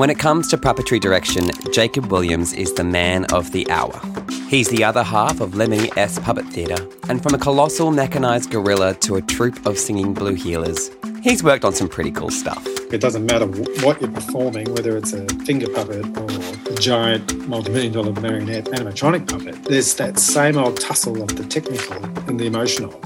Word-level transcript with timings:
When 0.00 0.08
it 0.08 0.18
comes 0.18 0.48
to 0.48 0.56
puppetry 0.56 0.98
direction, 0.98 1.50
Jacob 1.74 2.06
Williams 2.06 2.54
is 2.54 2.72
the 2.72 2.82
man 2.82 3.26
of 3.34 3.52
the 3.52 3.70
hour. 3.70 4.00
He's 4.48 4.70
the 4.70 4.82
other 4.82 5.02
half 5.02 5.42
of 5.42 5.50
Lemony 5.50 5.94
S 5.94 6.18
Puppet 6.18 6.46
Theatre, 6.46 6.88
and 7.10 7.22
from 7.22 7.34
a 7.34 7.38
colossal 7.38 7.90
mechanised 7.90 8.50
gorilla 8.50 8.94
to 8.94 9.16
a 9.16 9.20
troupe 9.20 9.66
of 9.66 9.76
singing 9.76 10.14
blue 10.14 10.36
heelers, 10.36 10.88
he's 11.22 11.44
worked 11.44 11.66
on 11.66 11.74
some 11.74 11.86
pretty 11.86 12.10
cool 12.10 12.30
stuff. 12.30 12.66
It 12.90 13.02
doesn't 13.02 13.26
matter 13.26 13.44
what 13.84 14.00
you're 14.00 14.10
performing, 14.10 14.72
whether 14.72 14.96
it's 14.96 15.12
a 15.12 15.26
finger 15.44 15.68
puppet 15.68 16.06
or 16.16 16.72
a 16.72 16.74
giant 16.76 17.46
multi-million 17.46 17.92
dollar 17.92 18.18
marionette 18.22 18.64
animatronic 18.68 19.28
puppet, 19.28 19.64
there's 19.64 19.94
that 19.96 20.18
same 20.18 20.56
old 20.56 20.80
tussle 20.80 21.20
of 21.20 21.36
the 21.36 21.44
technical 21.44 22.02
and 22.26 22.40
the 22.40 22.46
emotional. 22.46 22.98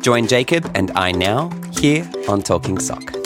Join 0.00 0.26
Jacob 0.26 0.70
and 0.74 0.92
I 0.94 1.12
now 1.12 1.50
here 1.72 2.10
on 2.26 2.40
Talking 2.40 2.78
Sock. 2.78 3.17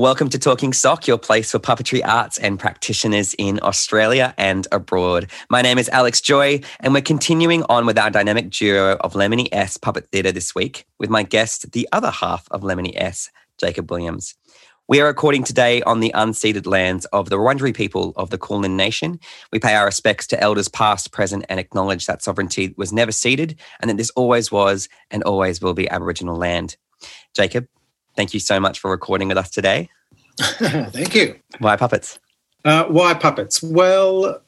Welcome 0.00 0.30
to 0.30 0.38
Talking 0.38 0.72
Sock, 0.72 1.06
your 1.06 1.18
place 1.18 1.50
for 1.50 1.58
puppetry 1.58 2.00
arts 2.02 2.38
and 2.38 2.58
practitioners 2.58 3.34
in 3.34 3.60
Australia 3.62 4.32
and 4.38 4.66
abroad. 4.72 5.30
My 5.50 5.60
name 5.60 5.76
is 5.76 5.90
Alex 5.90 6.22
Joy, 6.22 6.62
and 6.80 6.94
we're 6.94 7.02
continuing 7.02 7.64
on 7.64 7.84
with 7.84 7.98
our 7.98 8.08
dynamic 8.08 8.48
duo 8.48 8.96
of 9.00 9.12
Lemony 9.12 9.50
S 9.52 9.76
Puppet 9.76 10.08
Theatre 10.10 10.32
this 10.32 10.54
week 10.54 10.86
with 10.98 11.10
my 11.10 11.22
guest, 11.22 11.72
the 11.72 11.86
other 11.92 12.10
half 12.10 12.48
of 12.50 12.62
Lemony 12.62 12.94
S, 12.96 13.30
Jacob 13.58 13.90
Williams. 13.90 14.34
We 14.88 15.02
are 15.02 15.06
recording 15.06 15.44
today 15.44 15.82
on 15.82 16.00
the 16.00 16.12
unceded 16.14 16.66
lands 16.66 17.04
of 17.12 17.28
the 17.28 17.36
Wurundjeri 17.36 17.76
people 17.76 18.14
of 18.16 18.30
the 18.30 18.38
Kulin 18.38 18.78
Nation. 18.78 19.20
We 19.52 19.58
pay 19.58 19.74
our 19.74 19.84
respects 19.84 20.26
to 20.28 20.40
elders 20.40 20.68
past, 20.68 21.12
present, 21.12 21.44
and 21.50 21.60
acknowledge 21.60 22.06
that 22.06 22.22
sovereignty 22.22 22.72
was 22.78 22.90
never 22.90 23.12
ceded 23.12 23.60
and 23.80 23.90
that 23.90 23.98
this 23.98 24.10
always 24.16 24.50
was 24.50 24.88
and 25.10 25.22
always 25.24 25.60
will 25.60 25.74
be 25.74 25.90
Aboriginal 25.90 26.36
land. 26.36 26.78
Jacob, 27.36 27.66
Thank 28.16 28.34
you 28.34 28.40
so 28.40 28.60
much 28.60 28.80
for 28.80 28.90
recording 28.90 29.28
with 29.28 29.38
us 29.38 29.50
today. 29.50 29.88
Thank 30.40 31.14
you. 31.14 31.36
Why 31.58 31.76
puppets? 31.76 32.18
Uh, 32.64 32.84
why 32.84 33.14
puppets? 33.14 33.62
Well, 33.62 34.42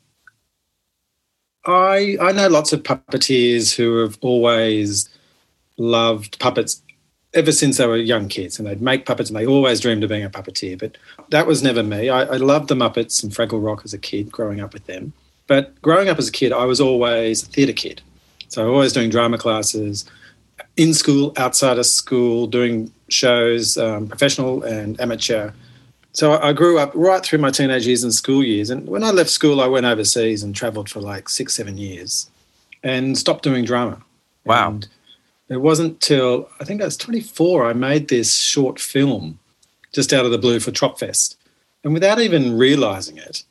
I 1.66 2.16
I 2.20 2.32
know 2.32 2.48
lots 2.48 2.72
of 2.72 2.82
puppeteers 2.82 3.74
who 3.74 3.98
have 3.98 4.18
always 4.20 5.08
loved 5.78 6.38
puppets 6.38 6.82
ever 7.34 7.52
since 7.52 7.78
they 7.78 7.86
were 7.86 7.96
young 7.96 8.28
kids, 8.28 8.58
and 8.58 8.68
they'd 8.68 8.82
make 8.82 9.06
puppets, 9.06 9.30
and 9.30 9.38
they 9.38 9.46
always 9.46 9.80
dreamed 9.80 10.04
of 10.04 10.10
being 10.10 10.24
a 10.24 10.30
puppeteer. 10.30 10.78
But 10.78 10.98
that 11.30 11.46
was 11.46 11.62
never 11.62 11.82
me. 11.82 12.10
I, 12.10 12.22
I 12.22 12.36
loved 12.36 12.68
the 12.68 12.74
Muppets 12.74 13.22
and 13.22 13.32
Fraggle 13.32 13.64
Rock 13.64 13.82
as 13.84 13.94
a 13.94 13.98
kid, 13.98 14.30
growing 14.30 14.60
up 14.60 14.74
with 14.74 14.86
them. 14.86 15.12
But 15.46 15.80
growing 15.82 16.08
up 16.08 16.18
as 16.18 16.28
a 16.28 16.32
kid, 16.32 16.52
I 16.52 16.64
was 16.64 16.80
always 16.80 17.42
a 17.42 17.46
theatre 17.46 17.72
kid, 17.72 18.02
so 18.48 18.70
always 18.70 18.92
doing 18.92 19.10
drama 19.10 19.38
classes 19.38 20.04
in 20.76 20.94
school, 20.94 21.32
outside 21.36 21.78
of 21.78 21.86
school, 21.86 22.46
doing 22.46 22.92
shows, 23.08 23.76
um, 23.76 24.08
professional 24.08 24.62
and 24.62 25.00
amateur. 25.00 25.50
So 26.12 26.38
I 26.38 26.52
grew 26.52 26.78
up 26.78 26.92
right 26.94 27.24
through 27.24 27.38
my 27.38 27.50
teenage 27.50 27.86
years 27.86 28.04
and 28.04 28.12
school 28.12 28.44
years. 28.44 28.68
And 28.68 28.86
when 28.86 29.02
I 29.02 29.10
left 29.10 29.30
school, 29.30 29.60
I 29.60 29.66
went 29.66 29.86
overseas 29.86 30.42
and 30.42 30.54
traveled 30.54 30.90
for 30.90 31.00
like 31.00 31.28
six, 31.28 31.54
seven 31.54 31.78
years 31.78 32.30
and 32.82 33.16
stopped 33.16 33.42
doing 33.42 33.64
drama. 33.64 34.02
Wow. 34.44 34.70
And 34.70 34.88
it 35.48 35.60
wasn't 35.62 36.00
till 36.00 36.48
I 36.60 36.64
think 36.64 36.82
I 36.82 36.84
was 36.84 36.96
24, 36.96 37.66
I 37.66 37.72
made 37.72 38.08
this 38.08 38.36
short 38.36 38.78
film 38.78 39.38
just 39.92 40.12
out 40.12 40.24
of 40.24 40.30
the 40.30 40.38
blue 40.38 40.60
for 40.60 40.70
Tropfest. 40.70 41.36
And 41.84 41.94
without 41.94 42.20
even 42.20 42.56
realizing 42.56 43.16
it, 43.16 43.44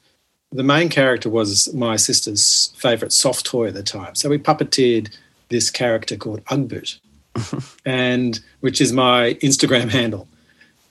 the 0.51 0.63
main 0.63 0.89
character 0.89 1.29
was 1.29 1.73
my 1.73 1.95
sister's 1.95 2.73
favorite 2.77 3.13
soft 3.13 3.45
toy 3.45 3.67
at 3.67 3.73
the 3.73 3.83
time. 3.83 4.15
So 4.15 4.29
we 4.29 4.37
puppeteered 4.37 5.15
this 5.49 5.69
character 5.69 6.15
called 6.15 6.43
Ugboot. 6.45 6.99
and 7.85 8.39
which 8.59 8.81
is 8.81 8.91
my 8.91 9.35
Instagram 9.41 9.89
handle. 9.89 10.27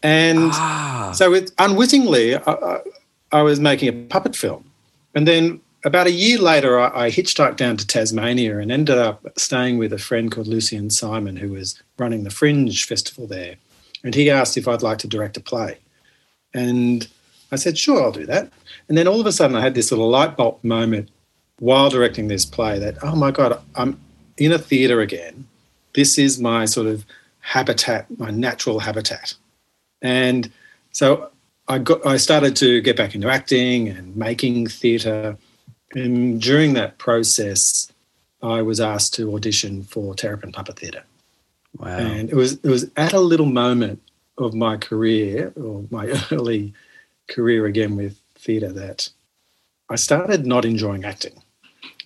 And 0.02 0.50
ah. 0.52 1.12
so, 1.14 1.30
with, 1.30 1.52
unwittingly, 1.58 2.36
I, 2.36 2.80
I, 3.32 3.42
was 3.42 3.60
making 3.60 3.88
a 3.88 3.92
puppet 3.92 4.34
film. 4.34 4.70
And 5.14 5.28
then 5.28 5.60
about 5.84 6.06
a 6.06 6.12
year 6.12 6.38
later, 6.38 6.80
I, 6.80 7.06
I, 7.06 7.10
hitchhiked 7.10 7.56
down 7.56 7.76
to 7.76 7.86
Tasmania 7.86 8.58
and 8.58 8.72
ended 8.72 8.96
up 8.96 9.26
staying 9.36 9.78
with 9.78 9.92
a 9.92 9.98
friend 9.98 10.30
called 10.30 10.46
Lucian 10.46 10.90
Simon, 10.90 11.36
who 11.36 11.50
was 11.50 11.80
running 11.98 12.24
the 12.24 12.30
Fringe 12.30 12.84
Festival 12.86 13.26
there. 13.26 13.56
And 14.02 14.14
he 14.14 14.30
asked 14.30 14.56
if 14.56 14.66
I'd 14.66 14.82
like 14.82 14.98
to 14.98 15.08
direct 15.08 15.36
a 15.36 15.40
play. 15.40 15.78
And 16.54 17.06
I 17.52 17.56
said, 17.56 17.76
sure, 17.76 18.02
I'll 18.02 18.12
do 18.12 18.26
that. 18.26 18.50
And 18.88 18.96
then 18.96 19.06
all 19.06 19.20
of 19.20 19.26
a 19.26 19.32
sudden, 19.32 19.56
I 19.56 19.60
had 19.60 19.74
this 19.74 19.90
little 19.90 20.08
light 20.08 20.36
bulb 20.36 20.64
moment 20.64 21.10
while 21.58 21.90
directing 21.90 22.28
this 22.28 22.46
play 22.46 22.78
that, 22.78 22.96
oh 23.02 23.14
my 23.14 23.30
God, 23.30 23.60
I'm 23.74 24.00
in 24.38 24.52
a 24.52 24.58
theatre 24.58 25.00
again 25.00 25.46
this 25.94 26.18
is 26.18 26.40
my 26.40 26.64
sort 26.64 26.86
of 26.86 27.04
habitat, 27.40 28.06
my 28.18 28.30
natural 28.30 28.80
habitat. 28.80 29.34
And 30.02 30.50
so 30.92 31.30
I 31.68 31.78
got 31.78 32.04
I 32.06 32.16
started 32.16 32.56
to 32.56 32.80
get 32.80 32.96
back 32.96 33.14
into 33.14 33.28
acting 33.28 33.88
and 33.88 34.16
making 34.16 34.66
theatre. 34.66 35.36
And 35.94 36.40
during 36.40 36.74
that 36.74 36.98
process, 36.98 37.90
I 38.42 38.62
was 38.62 38.80
asked 38.80 39.14
to 39.14 39.34
audition 39.34 39.82
for 39.84 40.14
Terrapin 40.14 40.52
Puppet 40.52 40.78
Theatre. 40.78 41.04
Wow. 41.78 41.98
And 41.98 42.30
it 42.30 42.34
was 42.34 42.54
it 42.54 42.68
was 42.68 42.90
at 42.96 43.12
a 43.12 43.20
little 43.20 43.46
moment 43.46 44.02
of 44.38 44.54
my 44.54 44.76
career 44.76 45.52
or 45.56 45.84
my 45.90 46.06
early 46.30 46.72
career 47.28 47.66
again 47.66 47.96
with 47.96 48.18
theatre 48.34 48.72
that 48.72 49.08
I 49.88 49.96
started 49.96 50.46
not 50.46 50.64
enjoying 50.64 51.04
acting. 51.04 51.42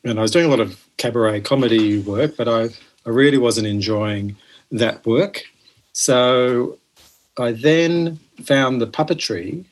And 0.04 0.18
I 0.18 0.22
was 0.22 0.30
doing 0.30 0.46
a 0.46 0.48
lot 0.48 0.60
of 0.60 0.86
cabaret 0.98 1.40
comedy 1.40 2.00
work, 2.00 2.36
but 2.36 2.48
I 2.48 2.68
I 3.06 3.10
really 3.10 3.38
wasn't 3.38 3.66
enjoying 3.66 4.36
that 4.70 5.06
work. 5.06 5.44
So 5.92 6.78
I 7.38 7.52
then 7.52 8.18
found 8.44 8.80
the 8.80 8.86
puppetry. 8.86 9.64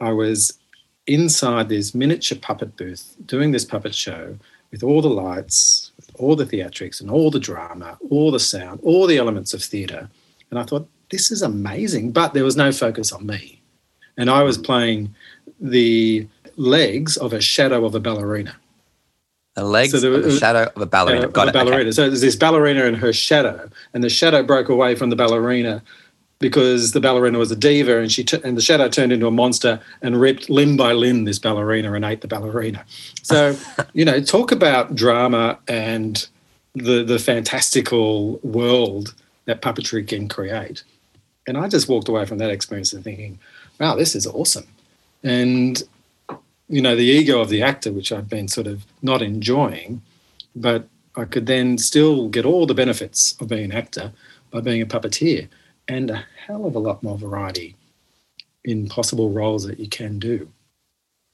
I 0.00 0.12
was 0.12 0.58
inside 1.06 1.68
this 1.68 1.94
miniature 1.94 2.38
puppet 2.38 2.76
booth 2.76 3.16
doing 3.26 3.52
this 3.52 3.64
puppet 3.64 3.94
show 3.94 4.36
with 4.70 4.82
all 4.82 5.00
the 5.00 5.08
lights, 5.08 5.92
with 5.96 6.10
all 6.16 6.34
the 6.34 6.44
theatrics 6.44 7.00
and 7.00 7.10
all 7.10 7.30
the 7.30 7.38
drama, 7.38 7.98
all 8.10 8.30
the 8.30 8.40
sound, 8.40 8.80
all 8.82 9.06
the 9.06 9.18
elements 9.18 9.54
of 9.54 9.62
theatre. 9.62 10.08
And 10.50 10.58
I 10.58 10.64
thought, 10.64 10.88
this 11.10 11.30
is 11.30 11.42
amazing. 11.42 12.10
But 12.10 12.34
there 12.34 12.44
was 12.44 12.56
no 12.56 12.72
focus 12.72 13.12
on 13.12 13.26
me. 13.26 13.60
And 14.16 14.30
I 14.30 14.42
was 14.42 14.58
playing 14.58 15.14
the 15.60 16.26
legs 16.56 17.16
of 17.16 17.32
a 17.32 17.40
shadow 17.40 17.84
of 17.84 17.94
a 17.94 18.00
ballerina. 18.00 18.56
The 19.54 19.64
legs 19.64 19.92
so 19.92 20.00
there, 20.00 20.12
of 20.14 20.24
the 20.24 20.36
shadow 20.36 20.68
of 20.74 20.82
a 20.82 20.86
ballerina. 20.86 21.28
Uh, 21.28 21.30
Got 21.30 21.48
a 21.48 21.52
ballerina. 21.52 21.82
Okay. 21.82 21.90
So 21.92 22.08
there's 22.08 22.20
this 22.20 22.34
ballerina 22.34 22.86
and 22.86 22.96
her 22.96 23.12
shadow, 23.12 23.70
and 23.92 24.02
the 24.02 24.08
shadow 24.08 24.42
broke 24.42 24.68
away 24.68 24.96
from 24.96 25.10
the 25.10 25.16
ballerina 25.16 25.82
because 26.38 26.92
the 26.92 27.00
ballerina 27.00 27.38
was 27.38 27.50
a 27.50 27.56
diva, 27.56 27.98
and 27.98 28.10
she 28.10 28.24
t- 28.24 28.40
and 28.44 28.56
the 28.56 28.62
shadow 28.62 28.88
turned 28.88 29.12
into 29.12 29.26
a 29.26 29.30
monster 29.30 29.80
and 30.02 30.20
ripped 30.20 30.50
limb 30.50 30.76
by 30.76 30.92
limb 30.92 31.24
this 31.24 31.38
ballerina 31.38 31.92
and 31.92 32.04
ate 32.04 32.20
the 32.20 32.28
ballerina. 32.28 32.84
So 33.22 33.56
you 33.92 34.04
know, 34.04 34.20
talk 34.20 34.52
about 34.52 34.94
drama 34.94 35.58
and 35.68 36.26
the 36.74 37.04
the 37.04 37.18
fantastical 37.18 38.38
world 38.42 39.14
that 39.46 39.62
puppetry 39.62 40.06
can 40.06 40.28
create. 40.28 40.82
And 41.46 41.58
I 41.58 41.68
just 41.68 41.88
walked 41.88 42.08
away 42.08 42.24
from 42.24 42.38
that 42.38 42.50
experience 42.50 42.92
and 42.92 43.04
thinking, 43.04 43.38
wow, 43.78 43.94
this 43.94 44.14
is 44.14 44.26
awesome. 44.26 44.66
And 45.22 45.82
you 46.68 46.80
know, 46.80 46.96
the 46.96 47.04
ego 47.04 47.40
of 47.40 47.50
the 47.50 47.62
actor, 47.62 47.92
which 47.92 48.10
I've 48.10 48.28
been 48.28 48.48
sort 48.48 48.66
of 48.66 48.84
not 49.02 49.20
enjoying, 49.22 50.00
but 50.56 50.88
I 51.16 51.24
could 51.24 51.46
then 51.46 51.78
still 51.78 52.28
get 52.28 52.44
all 52.44 52.66
the 52.66 52.74
benefits 52.74 53.36
of 53.40 53.48
being 53.48 53.64
an 53.64 53.72
actor 53.72 54.12
by 54.50 54.60
being 54.60 54.82
a 54.82 54.86
puppeteer 54.86 55.48
and 55.88 56.10
a 56.10 56.24
hell 56.46 56.66
of 56.66 56.74
a 56.74 56.78
lot 56.78 57.02
more 57.02 57.18
variety 57.18 57.76
in 58.64 58.88
possible 58.88 59.30
roles 59.30 59.66
that 59.66 59.78
you 59.78 59.88
can 59.88 60.18
do. 60.18 60.48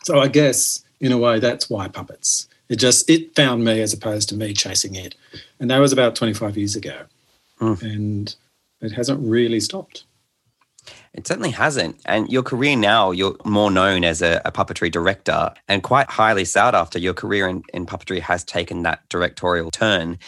So 0.05 0.21
I 0.21 0.28
guess 0.28 0.84
in 1.00 1.12
a 1.12 1.19
way 1.19 1.38
that's 1.38 1.71
why 1.71 1.88
puppets. 1.88 2.49
It 2.69 2.77
just 2.77 3.10
it 3.10 3.34
found 3.34 3.65
me 3.65 3.81
as 3.81 3.93
opposed 3.93 4.28
to 4.28 4.37
me 4.37 4.53
chasing 4.53 4.95
it. 4.95 5.15
And 5.59 5.71
that 5.71 5.78
was 5.78 5.92
about 5.92 6.15
25 6.15 6.57
years 6.57 6.77
ago. 6.77 7.03
Mm. 7.60 7.83
And 7.83 8.36
it 8.80 8.92
hasn't 8.92 9.21
really 9.21 9.60
stopped. 9.60 10.04
It 11.13 11.27
certainly 11.27 11.51
hasn't. 11.51 12.01
And 12.07 12.30
your 12.30 12.42
career 12.42 12.77
now, 12.77 13.10
you're 13.10 13.36
more 13.45 13.71
known 13.71 14.04
as 14.04 14.22
a, 14.22 14.41
a 14.45 14.53
puppetry 14.53 14.91
director 14.91 15.53
and 15.69 15.83
quite 15.83 16.09
highly 16.09 16.45
sought 16.45 16.75
after. 16.75 16.98
Your 16.98 17.15
career 17.15 17.48
in, 17.48 17.65
in 17.75 17.86
puppetry 17.86 18.21
has 18.21 18.45
taken 18.45 18.83
that 18.84 19.07
directorial 19.09 19.71
turn. 19.71 20.19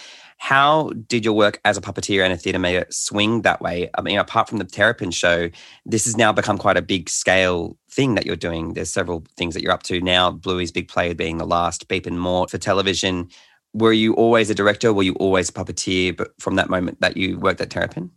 How 0.43 0.91
did 1.07 1.25
your 1.25 1.35
work 1.35 1.61
as 1.65 1.77
a 1.77 1.81
puppeteer 1.81 2.25
and 2.25 2.33
a 2.33 2.37
theatre 2.37 2.59
maker 2.59 2.85
swing 2.91 3.43
that 3.43 3.63
way? 3.63 3.89
I 3.97 4.03
mean, 4.03 4.19
apart 4.19 4.49
from 4.49 4.59
the 4.59 4.65
Terrapin 4.65 5.13
show, 5.13 5.51
this 5.87 6.05
has 6.05 6.17
now 6.17 6.33
become 6.33 6.59
quite 6.59 6.77
a 6.77 6.83
big 6.83 7.09
scale 7.09 7.77
thing 7.89 8.17
that 8.17 8.27
you're 8.27 8.35
doing. 8.35 8.75
There's 8.75 8.93
several 8.93 9.25
things 9.37 9.55
that 9.55 9.63
you're 9.63 9.71
up 9.71 9.85
to 9.85 10.01
now, 10.01 10.33
Bluey's 10.33 10.73
Big 10.73 10.89
Play 10.89 11.15
being 11.15 11.39
the 11.39 11.47
last, 11.47 11.87
Beep 11.87 12.07
and 12.07 12.21
Mort 12.21 12.51
for 12.51 12.59
television. 12.59 13.29
Were 13.73 13.93
you 13.93 14.15
always 14.15 14.51
a 14.51 14.55
director? 14.55 14.93
Were 14.93 15.05
you 15.05 15.15
always 15.15 15.49
a 15.49 15.53
puppeteer 15.53 16.17
but 16.17 16.33
from 16.41 16.57
that 16.57 16.69
moment 16.69 17.01
that 17.01 17.17
you 17.17 17.39
worked 17.39 17.61
at 17.61 17.71
Terrapin? 17.71 18.11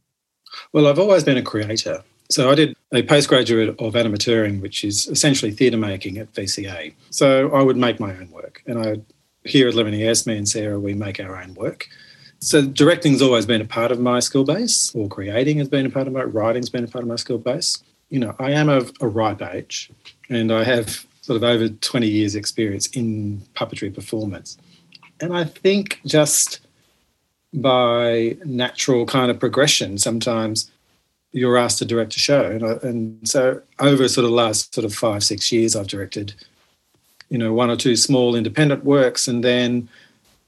Well, 0.73 0.87
I've 0.87 0.97
always 0.97 1.23
been 1.23 1.37
a 1.37 1.43
creator. 1.43 2.03
So 2.31 2.49
I 2.49 2.55
did 2.55 2.75
a 2.91 3.03
postgraduate 3.03 3.69
of 3.79 3.93
animateuring, 3.93 4.61
which 4.61 4.83
is 4.83 5.05
essentially 5.05 5.51
theatre 5.51 5.77
making 5.77 6.17
at 6.17 6.33
VCA. 6.33 6.95
So 7.11 7.51
I 7.53 7.61
would 7.61 7.77
make 7.77 7.99
my 7.99 8.17
own 8.17 8.31
work, 8.31 8.63
and 8.65 8.79
I 8.79 9.01
here 9.43 9.67
at 9.67 9.75
Lemony 9.75 10.07
S, 10.09 10.25
me 10.25 10.37
and 10.37 10.49
Sarah, 10.49 10.79
we 10.79 10.95
make 10.95 11.19
our 11.19 11.39
own 11.39 11.53
work. 11.53 11.87
So 12.45 12.61
directing's 12.63 13.23
always 13.23 13.47
been 13.47 13.59
a 13.59 13.65
part 13.65 13.91
of 13.91 13.99
my 13.99 14.19
skill 14.19 14.43
base, 14.43 14.93
or 14.93 15.07
creating 15.07 15.57
has 15.57 15.67
been 15.67 15.87
a 15.87 15.89
part 15.89 16.05
of 16.05 16.13
my 16.13 16.21
writing's 16.21 16.69
been 16.69 16.83
a 16.83 16.87
part 16.87 17.03
of 17.03 17.07
my 17.07 17.15
skill 17.15 17.39
base. 17.39 17.83
You 18.09 18.19
know, 18.19 18.35
I 18.37 18.51
am 18.51 18.69
of 18.69 18.91
a 19.01 19.07
ripe 19.07 19.41
age, 19.41 19.89
and 20.29 20.51
I 20.51 20.63
have 20.63 21.07
sort 21.21 21.37
of 21.37 21.43
over 21.43 21.69
20 21.69 22.07
years 22.07 22.35
experience 22.35 22.85
in 22.87 23.41
puppetry 23.55 23.91
performance. 23.91 24.59
And 25.19 25.35
I 25.35 25.45
think 25.45 25.99
just 26.05 26.59
by 27.51 28.37
natural 28.45 29.07
kind 29.07 29.31
of 29.31 29.39
progression, 29.39 29.97
sometimes 29.97 30.69
you're 31.31 31.57
asked 31.57 31.79
to 31.79 31.85
direct 31.85 32.15
a 32.15 32.19
show. 32.19 32.45
And, 32.45 32.63
I, 32.63 32.71
and 32.87 33.27
so 33.27 33.59
over 33.79 34.07
sort 34.07 34.25
of 34.25 34.31
last 34.31 34.75
sort 34.75 34.85
of 34.85 34.93
five, 34.93 35.23
six 35.23 35.51
years, 35.51 35.75
I've 35.75 35.87
directed, 35.87 36.35
you 37.29 37.39
know, 37.39 37.53
one 37.55 37.71
or 37.71 37.75
two 37.75 37.95
small 37.95 38.35
independent 38.35 38.83
works. 38.83 39.27
And 39.27 39.43
then 39.43 39.89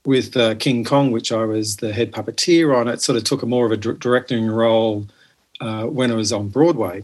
with 0.08 0.38
uh, 0.38 0.56
King 0.56 0.86
Kong, 0.86 1.12
which 1.12 1.34
I 1.34 1.44
was 1.44 1.78
the 1.78 1.92
head 1.92 2.14
puppeteer 2.14 2.74
on, 2.74 2.88
it 2.88 3.02
sort 3.02 3.18
of 3.18 3.26
took 3.26 3.44
a 3.44 3.46
more 3.46 3.66
of 3.66 3.74
a 3.74 3.78
directing 3.78 4.48
role 4.48 5.06
uh, 5.60 5.84
when 5.84 6.12
I 6.12 6.16
was 6.16 6.32
on 6.32 6.48
Broadway. 6.48 7.04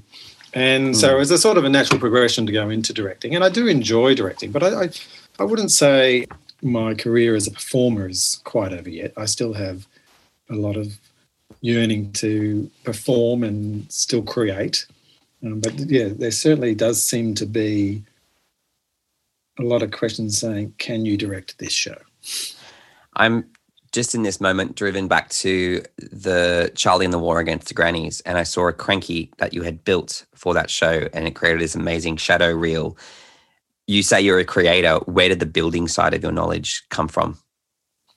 And 0.54 0.94
mm. 0.94 0.96
so 0.96 1.14
it 1.14 1.20
was 1.20 1.30
a 1.30 1.38
sort 1.38 1.58
of 1.58 1.66
a 1.66 1.70
natural 1.70 2.00
progression 2.00 2.46
to 2.46 2.54
go 2.54 2.70
into 2.70 2.94
directing. 2.94 3.36
And 3.36 3.44
I 3.44 3.50
do 3.50 3.68
enjoy 3.68 4.16
directing, 4.16 4.54
but 4.54 4.64
I, 4.64 4.84
I, 4.84 4.90
I 5.38 5.44
wouldn't 5.44 5.72
say 5.72 6.28
my 6.62 6.94
career 6.94 7.36
as 7.36 7.46
a 7.46 7.52
performer 7.52 8.08
is 8.08 8.40
quite 8.46 8.72
over 8.72 8.90
yet. 8.90 9.12
I 9.18 9.26
still 9.26 9.52
have 9.52 9.86
a 10.50 10.56
lot 10.56 10.78
of 10.78 10.98
yearning 11.60 12.14
to 12.14 12.72
perform 12.86 13.44
and 13.44 13.92
still 13.92 14.24
create. 14.24 14.86
Um, 15.44 15.60
but 15.60 15.78
yeah, 15.78 16.08
there 16.08 16.32
certainly 16.32 16.74
does 16.74 17.04
seem 17.04 17.36
to 17.36 17.46
be 17.46 18.02
a 19.60 19.64
lot 19.64 19.84
of 19.84 19.92
questions 19.92 20.38
saying, 20.38 20.74
"Can 20.78 21.06
you 21.06 21.18
direct 21.18 21.60
this 21.60 21.74
show?" 21.74 21.98
I'm 23.15 23.45
just 23.92 24.15
in 24.15 24.24
this 24.24 24.42
moment 24.42 24.75
driven 24.75 25.07
back 25.07 25.30
to 25.30 25.83
the 25.98 26.71
Charlie 26.75 27.06
and 27.06 27.13
the 27.13 27.19
War 27.19 27.39
Against 27.39 27.68
the 27.68 27.74
Grannies, 27.74 28.21
and 28.21 28.38
I 28.38 28.44
saw 28.44 28.68
a 28.68 28.74
cranky 28.74 29.31
that 29.38 29.54
you 29.54 29.62
had 29.62 29.83
built 29.83 30.25
for 30.33 30.54
that 30.54 30.69
show, 30.69 31.07
and 31.13 31.27
it 31.27 31.36
created 31.36 31.62
this 31.62 31.75
amazing 31.75 32.18
shadow 32.18 32.51
reel. 32.51 32.98
You 33.86 34.01
say 34.01 34.21
you're 34.21 34.39
a 34.39 34.45
creator. 34.45 34.95
Where 35.06 35.30
did 35.30 35.39
the 35.39 35.45
building 35.45 35.88
side 35.88 36.13
of 36.13 36.24
your 36.24 36.31
knowledge 36.31 36.83
come 36.89 37.07
from? 37.07 37.38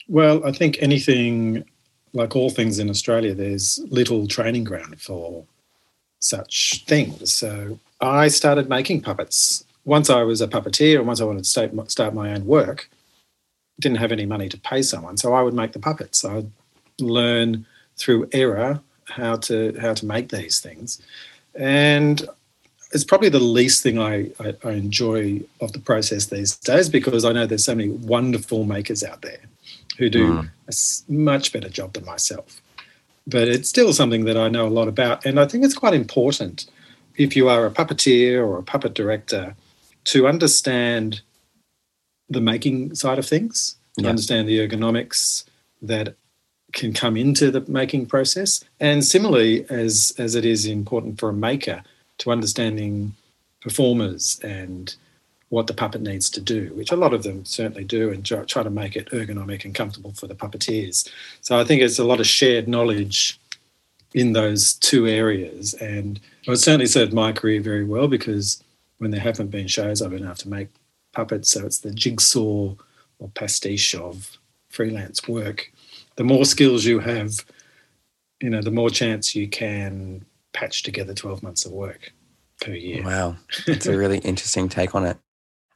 Well, 0.09 0.45
I 0.47 0.53
think 0.53 0.79
anything 0.81 1.65
like 2.13 2.35
all 2.35 2.49
things 2.49 2.79
in 2.79 2.89
Australia, 2.89 3.35
there's 3.35 3.79
little 3.91 4.27
training 4.27 4.65
ground 4.65 5.01
for 5.01 5.45
such 6.21 6.85
things. 6.87 7.33
So 7.33 7.79
I 8.01 8.29
started 8.29 8.69
making 8.69 9.03
puppets. 9.03 9.65
Once 9.85 10.09
I 10.09 10.23
was 10.23 10.41
a 10.41 10.49
puppeteer 10.49 10.99
and 10.99 11.07
once 11.07 11.21
I 11.21 11.25
wanted 11.25 11.45
to 11.45 11.89
start 11.89 12.15
my 12.15 12.33
own 12.33 12.47
work, 12.47 12.89
didn't 13.81 13.99
have 13.99 14.13
any 14.13 14.27
money 14.27 14.49
to 14.49 14.59
pay 14.59 14.83
someone. 14.83 15.17
So 15.17 15.35
I 15.35 15.43
would 15.43 15.55
make 15.55 15.73
the 15.73 15.79
puppets. 15.79 16.25
I'd 16.25 16.51
learn 16.99 17.67
through 17.97 18.29
error 18.33 18.81
how 19.05 19.37
to 19.37 19.77
how 19.81 19.95
to 19.95 20.07
make 20.07 20.31
these 20.31 20.61
things. 20.61 21.01
And 21.55 22.27
it's 22.93 23.05
probably 23.05 23.29
the 23.29 23.41
least 23.41 23.83
thing 23.83 23.99
I, 23.99 24.31
I, 24.39 24.55
I 24.65 24.71
enjoy 24.73 25.43
of 25.61 25.73
the 25.73 25.79
process 25.79 26.27
these 26.27 26.57
days 26.57 26.89
because 26.89 27.25
I 27.25 27.33
know 27.33 27.47
there's 27.47 27.65
so 27.65 27.75
many 27.75 27.91
wonderful 27.91 28.65
makers 28.65 29.03
out 29.03 29.23
there 29.23 29.41
who 29.99 30.09
do 30.09 30.43
mm. 30.43 30.51
a 30.69 31.13
much 31.13 31.53
better 31.53 31.69
job 31.69 31.95
than 31.95 32.05
myself. 32.05 32.61
But 33.27 33.49
it's 33.49 33.69
still 33.69 33.93
something 33.93 34.25
that 34.27 34.37
I 34.37 34.49
know 34.49 34.67
a 34.67 34.71
lot 34.71 34.89
about. 34.89 35.27
And 35.27 35.41
I 35.41 35.47
think 35.47 35.65
it's 35.65 35.75
quite 35.75 35.95
important 35.95 36.67
if 37.17 37.35
you 37.35 37.49
are 37.49 37.67
a 37.67 37.71
puppeteer 37.71 38.47
or 38.47 38.59
a 38.59 38.63
puppet 38.63 38.95
director 38.95 39.57
to 40.05 40.29
understand 40.29 41.23
the 42.29 42.41
making 42.41 42.95
side 42.95 43.19
of 43.19 43.27
things, 43.27 43.77
to 43.99 44.09
understand 44.09 44.47
the 44.47 44.59
ergonomics 44.59 45.45
that 45.81 46.15
can 46.73 46.93
come 46.93 47.17
into 47.17 47.51
the 47.51 47.63
making 47.63 48.07
process. 48.07 48.63
And 48.79 49.05
similarly, 49.05 49.65
as, 49.71 50.15
as 50.19 50.35
it 50.35 50.45
is 50.45 50.67
important 50.67 51.19
for 51.19 51.31
a 51.31 51.33
maker 51.33 51.83
to 52.19 52.31
understanding 52.31 53.15
performers 53.61 54.39
and 54.45 54.95
what 55.49 55.67
the 55.67 55.75
puppet 55.75 56.03
needs 56.03 56.29
to 56.31 56.41
do, 56.41 56.73
which 56.75 56.91
a 56.91 56.97
lot 56.97 57.15
of 57.15 57.23
them 57.23 57.45
certainly 57.45 57.85
do, 57.85 58.11
and 58.11 58.25
try 58.25 58.63
to 58.63 58.71
make 58.71 58.97
it 58.97 59.09
ergonomic 59.11 59.65
and 59.65 59.75
comfortable 59.75 60.13
for 60.13 60.27
the 60.27 60.35
puppeteers. 60.35 61.09
So 61.41 61.59
I 61.59 61.65
think 61.65 61.83
it's 61.83 61.99
a 61.99 62.05
lot 62.05 62.21
of 62.21 62.27
shared 62.27 62.69
knowledge 62.69 63.39
in 64.13 64.33
those 64.33 64.75
two 64.75 65.07
areas. 65.07 65.75
And 65.75 66.21
it 66.47 66.57
certainly 66.57 66.87
served 66.87 67.13
my 67.13 67.33
career 67.33 67.61
very 67.61 67.85
well 67.85 68.09
because 68.09 68.63
when 68.99 69.11
there 69.11 69.21
haven't 69.21 69.51
been 69.51 69.69
shows, 69.69 70.03
I've 70.03 70.11
been 70.11 70.25
able 70.25 70.35
to 70.35 70.49
make 70.49 70.69
puppets. 71.17 71.51
So 71.51 71.65
it's 71.65 71.79
the 71.79 71.91
jigsaw 71.91 72.75
or 73.19 73.29
pastiche 73.35 73.95
of 73.95 74.39
freelance 74.69 75.27
work. 75.27 75.73
The 76.17 76.25
more 76.25 76.45
skills 76.45 76.85
you 76.85 76.99
have, 77.01 77.45
you 78.43 78.51
know, 78.51 78.61
the 78.61 78.71
more 78.71 78.91
chance 78.91 79.35
you 79.35 79.49
can 79.49 80.27
patch 80.53 80.83
together 80.83 81.15
12 81.15 81.43
months 81.43 81.65
of 81.65 81.73
work 81.73 82.13
per 82.61 82.73
year. 82.73 83.03
Wow. 83.03 83.37
That's 83.67 83.87
a 83.87 83.97
really 84.03 84.19
interesting 84.19 84.69
take 84.69 84.95
on 84.95 85.07
it. 85.07 85.17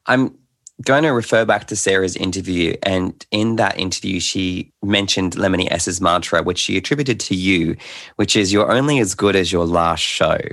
I'm 0.05 0.37
going 0.85 1.05
to 1.05 1.11
refer 1.11 1.47
back 1.47 1.67
to 1.69 1.77
Sarah's 1.77 2.17
interview. 2.17 2.77
And 2.83 3.25
in 3.31 3.57
that 3.57 3.79
interview, 3.79 4.21
she 4.21 4.73
mentioned 4.83 5.37
Lemony 5.37 5.71
S's 5.71 6.03
mantra, 6.03 6.43
which 6.43 6.59
she 6.59 6.77
attributed 6.77 7.19
to 7.21 7.35
you, 7.35 7.77
which 8.17 8.37
is 8.37 8.53
you're 8.53 8.71
only 8.71 8.99
as 8.99 9.15
good 9.15 9.37
as 9.37 9.51
your 9.51 9.65
last 9.67 10.03
show. 10.03 10.39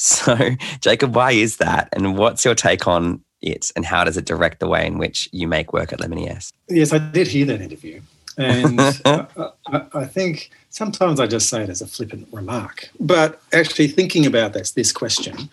So, 0.00 0.50
Jacob, 0.80 1.16
why 1.16 1.32
is 1.32 1.56
that? 1.56 1.88
And 1.92 2.16
what's 2.16 2.44
your 2.44 2.54
take 2.54 2.86
on 2.86 3.20
it? 3.40 3.70
And 3.76 3.84
how 3.84 4.04
does 4.04 4.16
it 4.16 4.24
direct 4.24 4.60
the 4.60 4.68
way 4.68 4.86
in 4.86 4.98
which 4.98 5.28
you 5.32 5.48
make 5.48 5.72
work 5.72 5.92
at 5.92 6.00
Lemony 6.00 6.28
S? 6.28 6.52
Yes, 6.68 6.92
I 6.92 6.98
did 6.98 7.28
hear 7.28 7.46
that 7.46 7.60
interview. 7.60 8.00
And 8.36 8.80
I, 9.04 9.26
I, 9.66 9.82
I, 9.94 10.04
think 10.04 10.50
sometimes 10.70 11.18
I 11.18 11.26
just 11.26 11.48
say 11.48 11.62
it 11.62 11.68
as 11.68 11.82
a 11.82 11.86
flippant 11.86 12.28
remark. 12.32 12.88
But 13.00 13.40
actually, 13.52 13.88
thinking 13.88 14.26
about 14.26 14.52
this, 14.52 14.72
this 14.72 14.92
question, 14.92 15.50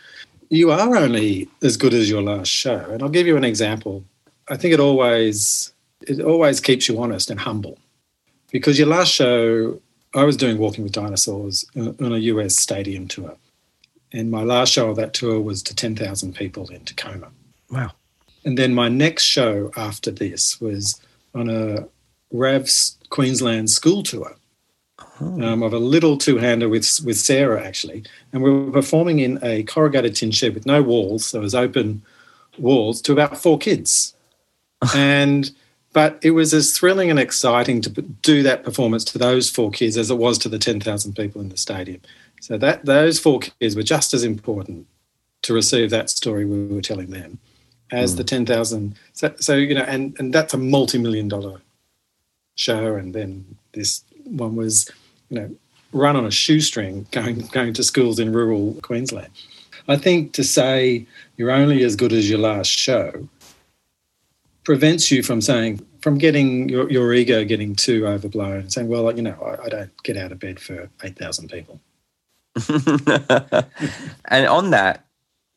you 0.49 0.71
are 0.71 0.95
only 0.95 1.49
as 1.63 1.77
good 1.77 1.93
as 1.93 2.09
your 2.09 2.21
last 2.21 2.49
show. 2.49 2.85
And 2.91 3.01
I'll 3.01 3.09
give 3.09 3.27
you 3.27 3.37
an 3.37 3.43
example. 3.43 4.03
I 4.47 4.57
think 4.57 4.73
it 4.73 4.79
always 4.79 5.73
it 6.01 6.21
always 6.21 6.59
keeps 6.59 6.87
you 6.87 7.01
honest 7.01 7.29
and 7.31 7.39
humble. 7.39 7.79
Because 8.51 8.77
your 8.77 8.87
last 8.87 9.11
show, 9.11 9.81
I 10.13 10.23
was 10.23 10.37
doing 10.37 10.57
Walking 10.57 10.83
with 10.83 10.93
Dinosaurs 10.93 11.65
on 11.75 12.13
a 12.13 12.17
US 12.17 12.55
stadium 12.55 13.07
tour. 13.07 13.35
And 14.13 14.31
my 14.31 14.43
last 14.43 14.71
show 14.71 14.89
of 14.89 14.95
that 14.97 15.13
tour 15.13 15.41
was 15.41 15.63
to 15.63 15.75
10,000 15.75 16.35
people 16.35 16.69
in 16.69 16.85
Tacoma. 16.85 17.31
Wow. 17.75 17.91
And 18.45 18.57
then 18.57 18.73
my 18.73 18.89
next 18.89 19.23
show 19.23 19.71
after 19.75 20.11
this 20.11 20.61
was 20.61 21.01
on 21.33 21.49
a 21.49 21.87
RAVS 22.31 22.97
Queensland 23.09 23.69
school 23.69 24.03
tour 24.03 24.35
oh. 25.19 25.41
um, 25.41 25.63
of 25.63 25.73
a 25.73 25.79
little 25.79 26.17
two-hander 26.17 26.69
with 26.69 26.99
with 27.03 27.17
Sarah 27.17 27.63
actually, 27.65 28.03
and 28.31 28.43
we 28.43 28.51
were 28.51 28.71
performing 28.71 29.19
in 29.19 29.39
a 29.43 29.63
corrugated 29.63 30.15
tin 30.15 30.31
shed 30.31 30.53
with 30.53 30.65
no 30.65 30.81
walls. 30.81 31.25
so 31.25 31.39
it 31.39 31.43
was 31.43 31.55
open 31.55 32.03
walls 32.57 33.01
to 33.01 33.11
about 33.11 33.37
four 33.37 33.57
kids, 33.57 34.13
and 34.95 35.51
but 35.93 36.19
it 36.21 36.31
was 36.31 36.53
as 36.53 36.77
thrilling 36.77 37.09
and 37.09 37.19
exciting 37.19 37.81
to 37.81 37.89
do 37.89 38.43
that 38.43 38.63
performance 38.63 39.03
to 39.05 39.17
those 39.17 39.49
four 39.49 39.71
kids 39.71 39.97
as 39.97 40.11
it 40.11 40.17
was 40.17 40.37
to 40.39 40.49
the 40.49 40.59
ten 40.59 40.79
thousand 40.79 41.15
people 41.15 41.41
in 41.41 41.49
the 41.49 41.57
stadium. 41.57 42.01
So 42.41 42.57
that 42.59 42.85
those 42.85 43.19
four 43.19 43.39
kids 43.39 43.75
were 43.75 43.83
just 43.83 44.13
as 44.13 44.23
important 44.23 44.85
to 45.41 45.53
receive 45.53 45.89
that 45.89 46.09
story 46.09 46.45
we 46.45 46.67
were 46.67 46.81
telling 46.81 47.11
them 47.11 47.39
as 47.91 48.13
mm. 48.13 48.17
the 48.17 48.23
10,000. 48.23 48.95
So, 49.13 49.33
so, 49.39 49.55
you 49.55 49.75
know, 49.75 49.83
and, 49.83 50.15
and 50.19 50.33
that's 50.33 50.53
a 50.53 50.57
multi 50.57 50.97
million 50.97 51.27
dollar 51.27 51.61
show. 52.55 52.95
And 52.95 53.13
then 53.13 53.57
this 53.73 54.03
one 54.23 54.55
was, 54.55 54.89
you 55.29 55.39
know, 55.39 55.55
run 55.91 56.15
on 56.15 56.25
a 56.25 56.31
shoestring 56.31 57.07
going 57.11 57.39
going 57.47 57.73
to 57.73 57.83
schools 57.83 58.19
in 58.19 58.31
rural 58.33 58.77
Queensland. 58.81 59.29
I 59.87 59.97
think 59.97 60.33
to 60.33 60.43
say 60.43 61.05
you're 61.37 61.51
only 61.51 61.83
as 61.83 61.95
good 61.95 62.11
as 62.11 62.29
your 62.29 62.39
last 62.39 62.67
show 62.69 63.27
prevents 64.63 65.11
you 65.11 65.23
from 65.23 65.41
saying 65.41 65.85
from 66.01 66.17
getting 66.17 66.69
your, 66.69 66.91
your 66.91 67.13
ego 67.13 67.43
getting 67.45 67.75
too 67.75 68.05
overblown 68.05 68.57
and 68.57 68.73
saying, 68.73 68.87
well, 68.87 69.15
you 69.15 69.21
know, 69.21 69.39
I, 69.41 69.65
I 69.65 69.69
don't 69.69 70.03
get 70.03 70.17
out 70.17 70.31
of 70.31 70.39
bed 70.39 70.59
for 70.59 70.89
eight 71.03 71.17
thousand 71.17 71.49
people. 71.49 71.79
and 74.25 74.47
on 74.47 74.71
that, 74.71 75.04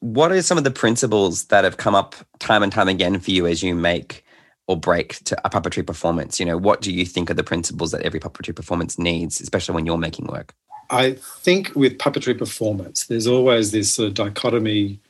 what 0.00 0.32
are 0.32 0.42
some 0.42 0.58
of 0.58 0.64
the 0.64 0.70
principles 0.70 1.46
that 1.46 1.64
have 1.64 1.76
come 1.76 1.94
up 1.94 2.14
time 2.38 2.62
and 2.62 2.72
time 2.72 2.88
again 2.88 3.18
for 3.18 3.30
you 3.30 3.46
as 3.46 3.62
you 3.62 3.74
make 3.74 4.24
or 4.66 4.76
break 4.76 5.16
to 5.24 5.46
a 5.46 5.50
puppetry 5.50 5.84
performance? 5.84 6.38
You 6.38 6.46
know, 6.46 6.56
what 6.56 6.80
do 6.80 6.92
you 6.92 7.04
think 7.04 7.30
are 7.30 7.34
the 7.34 7.42
principles 7.42 7.90
that 7.90 8.02
every 8.02 8.20
puppetry 8.20 8.54
performance 8.54 8.98
needs, 8.98 9.40
especially 9.40 9.74
when 9.74 9.86
you're 9.86 9.98
making 9.98 10.26
work? 10.26 10.54
I 10.90 11.12
think 11.12 11.74
with 11.74 11.98
puppetry 11.98 12.38
performance, 12.38 13.06
there's 13.06 13.26
always 13.26 13.72
this 13.72 13.92
sort 13.92 14.08
of 14.08 14.14
dichotomy 14.14 15.00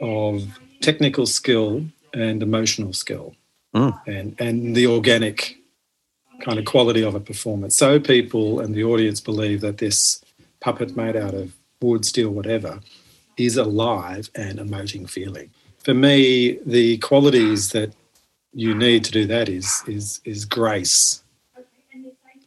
of 0.00 0.58
technical 0.80 1.26
skill 1.26 1.84
and 2.14 2.42
emotional 2.42 2.92
skill 2.92 3.34
mm. 3.74 4.00
and, 4.06 4.34
and 4.40 4.74
the 4.74 4.86
organic 4.86 5.56
kind 6.40 6.58
of 6.58 6.64
quality 6.64 7.02
of 7.02 7.14
a 7.14 7.20
performance. 7.20 7.76
So 7.76 7.98
people 7.98 8.60
and 8.60 8.74
the 8.74 8.84
audience 8.84 9.20
believe 9.20 9.60
that 9.60 9.78
this 9.78 10.22
puppet 10.60 10.96
made 10.96 11.16
out 11.16 11.34
of 11.34 11.52
wood, 11.80 12.04
steel, 12.04 12.30
whatever, 12.30 12.80
is 13.38 13.56
alive 13.56 14.30
and 14.34 14.58
emoting 14.58 15.08
feeling. 15.08 15.50
For 15.84 15.94
me, 15.94 16.58
the 16.66 16.98
qualities 16.98 17.70
that 17.72 17.92
you 18.52 18.74
need 18.74 19.04
to 19.04 19.12
do 19.12 19.26
that 19.26 19.48
is 19.48 19.82
is 19.86 20.20
is 20.24 20.44
grace 20.44 21.22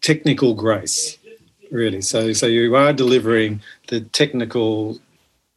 technical 0.01 0.53
grace, 0.53 1.17
really. 1.71 2.01
So, 2.01 2.33
so 2.33 2.47
you 2.47 2.75
are 2.75 2.91
delivering 2.91 3.61
the 3.87 4.01
technical 4.01 4.99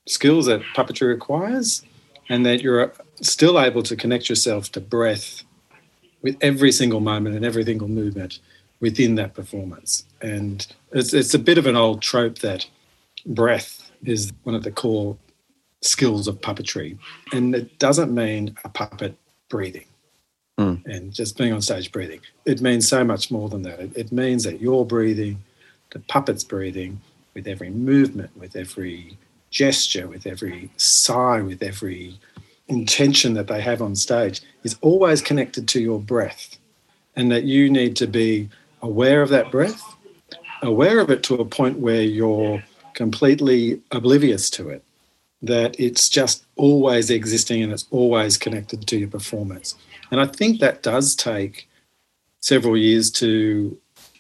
skills 0.06 0.46
that 0.46 0.60
puppetry 0.76 1.08
requires, 1.08 1.82
and 2.28 2.46
that 2.46 2.62
you're 2.62 2.92
still 3.20 3.60
able 3.60 3.82
to 3.82 3.96
connect 3.96 4.28
yourself 4.28 4.70
to 4.72 4.80
breath 4.80 5.42
with 6.22 6.36
every 6.40 6.72
single 6.72 7.00
moment 7.00 7.36
and 7.36 7.44
every 7.44 7.64
single 7.64 7.88
movement 7.88 8.38
within 8.80 9.14
that 9.16 9.34
performance. 9.34 10.04
And 10.20 10.66
it's, 10.92 11.12
it's 11.12 11.34
a 11.34 11.38
bit 11.38 11.58
of 11.58 11.66
an 11.66 11.76
old 11.76 12.02
trope 12.02 12.38
that 12.38 12.66
breath 13.26 13.90
is 14.04 14.32
one 14.42 14.54
of 14.54 14.62
the 14.62 14.70
core 14.70 15.16
skills 15.84 16.26
of 16.28 16.40
puppetry. 16.40 16.98
And 17.32 17.54
it 17.54 17.78
doesn't 17.78 18.14
mean 18.14 18.56
a 18.64 18.68
puppet 18.68 19.16
breathing 19.48 19.86
mm. 20.58 20.84
and 20.86 21.12
just 21.12 21.36
being 21.36 21.52
on 21.52 21.62
stage 21.62 21.92
breathing. 21.92 22.20
It 22.44 22.60
means 22.60 22.88
so 22.88 23.04
much 23.04 23.30
more 23.30 23.48
than 23.48 23.62
that. 23.62 23.80
It, 23.80 23.96
it 23.96 24.12
means 24.12 24.44
that 24.44 24.60
you're 24.60 24.84
breathing, 24.84 25.42
the 25.90 26.00
puppet's 26.00 26.44
breathing 26.44 27.00
with 27.34 27.46
every 27.46 27.70
movement, 27.70 28.36
with 28.36 28.56
every 28.56 29.16
gesture, 29.50 30.08
with 30.08 30.26
every 30.26 30.70
sigh, 30.76 31.40
with 31.40 31.62
every 31.62 32.18
intention 32.68 33.34
that 33.34 33.46
they 33.46 33.60
have 33.60 33.82
on 33.82 33.94
stage 33.94 34.40
is 34.62 34.76
always 34.80 35.20
connected 35.20 35.68
to 35.68 35.80
your 35.80 36.00
breath. 36.00 36.56
And 37.16 37.30
that 37.30 37.44
you 37.44 37.70
need 37.70 37.94
to 37.96 38.08
be 38.08 38.48
aware 38.82 39.22
of 39.22 39.28
that 39.28 39.52
breath, 39.52 39.82
aware 40.62 40.98
of 40.98 41.10
it 41.10 41.22
to 41.24 41.36
a 41.36 41.44
point 41.44 41.78
where 41.78 42.02
you're 42.02 42.60
completely 42.94 43.80
oblivious 43.92 44.50
to 44.50 44.68
it, 44.68 44.82
that 45.46 45.78
it's 45.78 46.08
just 46.08 46.44
always 46.56 47.10
existing 47.10 47.62
and 47.62 47.72
it's 47.72 47.86
always 47.90 48.36
connected 48.36 48.86
to 48.86 48.96
your 48.96 49.08
performance. 49.08 49.74
And 50.10 50.20
I 50.20 50.26
think 50.26 50.60
that 50.60 50.82
does 50.82 51.14
take 51.14 51.68
several 52.40 52.76
years 52.76 53.10
to 53.12 53.76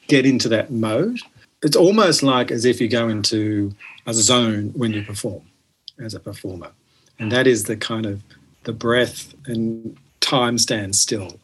get 0.08 0.26
into 0.26 0.48
that 0.48 0.70
mode. 0.70 1.20
It's 1.62 1.76
almost 1.76 2.22
like 2.22 2.50
as 2.50 2.64
if 2.64 2.80
you 2.80 2.88
go 2.88 3.08
into 3.08 3.74
a 4.06 4.14
zone 4.14 4.72
when 4.74 4.92
you 4.92 5.02
perform 5.02 5.42
as 5.98 6.14
a 6.14 6.20
performer. 6.20 6.70
And 7.18 7.30
that 7.32 7.46
is 7.46 7.64
the 7.64 7.76
kind 7.76 8.06
of 8.06 8.22
the 8.64 8.72
breath 8.72 9.34
and 9.46 9.96
time 10.20 10.58
stands 10.58 11.00
still. 11.00 11.38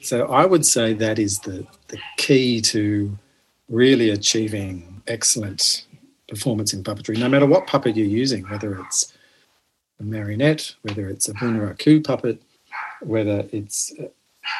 So 0.00 0.26
I 0.26 0.44
would 0.44 0.66
say 0.66 0.92
that 0.94 1.18
is 1.18 1.38
the, 1.40 1.66
the 1.88 1.98
key 2.16 2.60
to 2.62 3.16
really 3.68 4.10
achieving 4.10 5.02
excellent 5.06 5.86
performance 6.32 6.72
in 6.72 6.82
puppetry, 6.82 7.18
no 7.18 7.28
matter 7.28 7.44
what 7.44 7.66
puppet 7.66 7.94
you're 7.94 8.06
using, 8.06 8.42
whether 8.48 8.78
it's 8.80 9.12
a 10.00 10.02
marionette, 10.02 10.74
whether 10.80 11.06
it's 11.08 11.28
a 11.28 11.34
bunraku 11.34 12.02
puppet, 12.02 12.42
whether 13.02 13.46
it's 13.52 13.92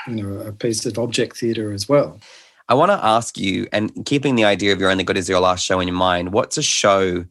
you 0.06 0.14
know 0.14 0.38
a 0.40 0.52
piece 0.52 0.84
of 0.84 0.98
object 0.98 1.38
theatre 1.38 1.72
as 1.72 1.88
well. 1.88 2.20
I 2.68 2.74
want 2.74 2.90
to 2.90 3.04
ask 3.04 3.38
you, 3.38 3.66
and 3.72 4.04
keeping 4.04 4.34
the 4.34 4.44
idea 4.44 4.72
of 4.72 4.80
you're 4.80 4.90
only 4.90 5.02
good 5.02 5.16
as 5.16 5.30
your 5.30 5.40
last 5.40 5.64
show 5.64 5.80
in 5.80 5.88
your 5.88 5.96
mind, 5.96 6.32
what's 6.32 6.58
a 6.58 6.62
show 6.62 7.24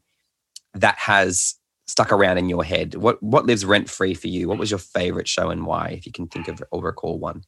that 0.73 0.97
has 0.97 1.55
stuck 1.87 2.11
around 2.11 2.39
in 2.39 2.49
your 2.49 2.63
head? 2.63 2.95
What 2.95 3.21
what 3.21 3.45
lives 3.45 3.63
rent 3.63 3.91
free 3.91 4.15
for 4.15 4.27
you? 4.27 4.47
What 4.47 4.57
was 4.57 4.71
your 4.71 4.79
favorite 4.79 5.27
show 5.27 5.51
and 5.51 5.67
why, 5.67 5.89
if 5.89 6.07
you 6.07 6.11
can 6.11 6.27
think 6.27 6.47
of 6.47 6.63
or 6.71 6.81
recall 6.81 7.19
one? 7.19 7.43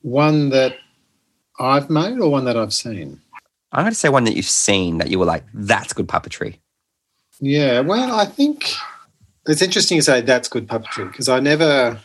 One 0.00 0.48
that 0.50 0.76
I've 1.60 1.90
made 1.90 2.18
or 2.18 2.30
one 2.30 2.46
that 2.46 2.56
I've 2.56 2.72
seen? 2.72 3.20
I'm 3.74 3.82
going 3.82 3.92
to 3.92 3.98
say 3.98 4.08
one 4.08 4.24
that 4.24 4.36
you've 4.36 4.46
seen 4.46 4.98
that 4.98 5.10
you 5.10 5.18
were 5.18 5.26
like, 5.26 5.44
that's 5.52 5.92
good 5.92 6.06
puppetry. 6.06 6.58
Yeah, 7.40 7.80
well, 7.80 8.14
I 8.14 8.24
think 8.24 8.74
it's 9.46 9.62
interesting 9.62 9.98
to 9.98 10.02
say 10.02 10.20
that's 10.20 10.48
good 10.48 10.68
puppetry 10.68 11.10
because 11.10 11.28
I 11.28 11.40
never 11.40 11.98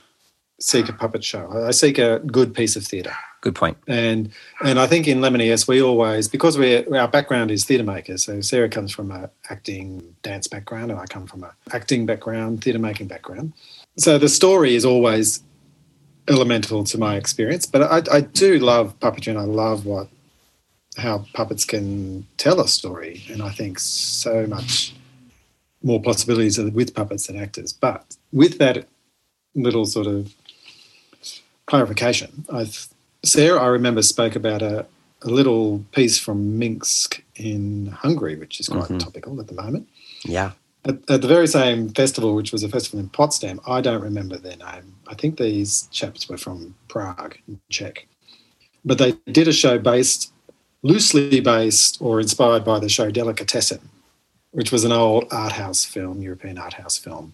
seek 0.59 0.89
a 0.89 0.93
puppet 0.93 1.23
show. 1.23 1.49
I 1.65 1.71
seek 1.71 1.97
a 1.97 2.19
good 2.19 2.53
piece 2.53 2.75
of 2.75 2.85
theatre. 2.85 3.15
Good 3.41 3.55
point. 3.55 3.77
And 3.87 4.31
and 4.61 4.79
I 4.79 4.87
think 4.87 5.07
in 5.07 5.19
Lemony 5.19 5.51
S 5.51 5.67
we 5.67 5.81
always 5.81 6.27
because 6.27 6.57
we're 6.57 6.83
our 6.97 7.07
background 7.07 7.51
is 7.51 7.63
theatre 7.63 7.85
makers. 7.85 8.25
So 8.25 8.41
Sarah 8.41 8.67
comes 8.67 8.91
from 8.91 9.11
a 9.11 9.29
acting 9.49 10.15
dance 10.23 10.47
background, 10.47 10.91
and 10.91 10.99
I 10.99 11.05
come 11.05 11.25
from 11.25 11.43
a 11.43 11.53
acting 11.71 12.05
background, 12.05 12.63
theatre 12.63 12.79
making 12.79 13.07
background. 13.07 13.53
So 13.97 14.17
the 14.17 14.27
story 14.27 14.75
is 14.75 14.83
always 14.83 15.41
elemental 16.27 16.83
to 16.83 16.97
my 16.97 17.15
experience. 17.15 17.65
But 17.65 17.83
I, 17.83 18.17
I 18.17 18.21
do 18.21 18.59
love 18.59 18.99
puppetry, 18.99 19.27
and 19.27 19.39
I 19.39 19.43
love 19.43 19.85
what 19.85 20.09
how 20.97 21.25
puppets 21.33 21.65
can 21.65 22.25
tell 22.37 22.59
a 22.59 22.67
story. 22.67 23.23
And 23.29 23.41
I 23.41 23.49
think 23.49 23.79
so 23.79 24.45
much 24.47 24.93
more 25.83 26.01
possibilities 26.01 26.59
with 26.59 26.93
puppets 26.93 27.27
than 27.27 27.39
actors. 27.39 27.73
But 27.73 28.17
with 28.31 28.57
that 28.57 28.87
little 29.55 29.85
sort 29.85 30.07
of 30.07 30.33
clarification, 31.65 32.45
I've, 32.51 32.87
Sarah, 33.23 33.61
I 33.61 33.67
remember, 33.67 34.01
spoke 34.01 34.35
about 34.35 34.61
a, 34.61 34.85
a 35.21 35.29
little 35.29 35.83
piece 35.91 36.17
from 36.17 36.57
Minsk 36.57 37.23
in 37.35 37.87
Hungary, 37.87 38.35
which 38.35 38.59
is 38.59 38.67
quite 38.67 38.83
mm-hmm. 38.83 38.97
topical 38.97 39.39
at 39.39 39.47
the 39.47 39.55
moment. 39.55 39.87
Yeah. 40.23 40.51
At, 40.85 40.97
at, 41.09 41.21
the 41.21 41.27
very 41.27 41.47
same 41.47 41.89
festival, 41.89 42.35
which 42.35 42.51
was 42.51 42.63
a 42.63 42.69
festival 42.69 42.99
in 42.99 43.09
Potsdam, 43.09 43.59
I 43.67 43.81
don't 43.81 44.01
remember 44.01 44.37
their 44.37 44.55
name. 44.57 44.95
I 45.07 45.13
think 45.13 45.37
these 45.37 45.87
chaps 45.91 46.29
were 46.29 46.37
from 46.37 46.75
Prague, 46.87 47.37
Czech. 47.69 48.07
But 48.85 48.97
they 48.97 49.13
did 49.29 49.49
a 49.49 49.53
show 49.53 49.77
based, 49.77 50.31
loosely 50.83 51.39
based 51.39 51.97
or 52.01 52.19
inspired 52.19 52.63
by 52.63 52.79
the 52.79 52.89
show 52.89 53.11
Delicatessen, 53.11 53.79
which 54.51 54.71
was 54.71 54.83
an 54.83 54.91
old 54.91 55.25
art 55.31 55.53
house 55.53 55.85
film, 55.85 56.21
European 56.21 56.57
art 56.57 56.73
house 56.73 56.97
film 56.97 57.33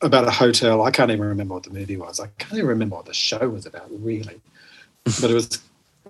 about 0.00 0.26
a 0.26 0.30
hotel. 0.30 0.82
I 0.82 0.90
can't 0.90 1.10
even 1.10 1.26
remember 1.26 1.54
what 1.54 1.64
the 1.64 1.70
movie 1.70 1.96
was. 1.96 2.20
I 2.20 2.26
can't 2.38 2.54
even 2.54 2.66
remember 2.66 2.96
what 2.96 3.06
the 3.06 3.14
show 3.14 3.48
was 3.48 3.66
about, 3.66 3.88
really. 3.90 4.40
but 5.04 5.30
it 5.30 5.34
was, 5.34 5.60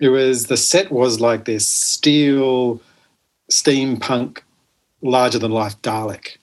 it 0.01 0.09
was 0.09 0.47
the 0.47 0.57
set 0.57 0.91
was 0.91 1.21
like 1.21 1.45
this 1.45 1.67
steel, 1.67 2.81
steampunk, 3.51 4.41
larger 5.03 5.39
than 5.39 5.53
life 5.53 5.81
Dalek, 5.83 6.39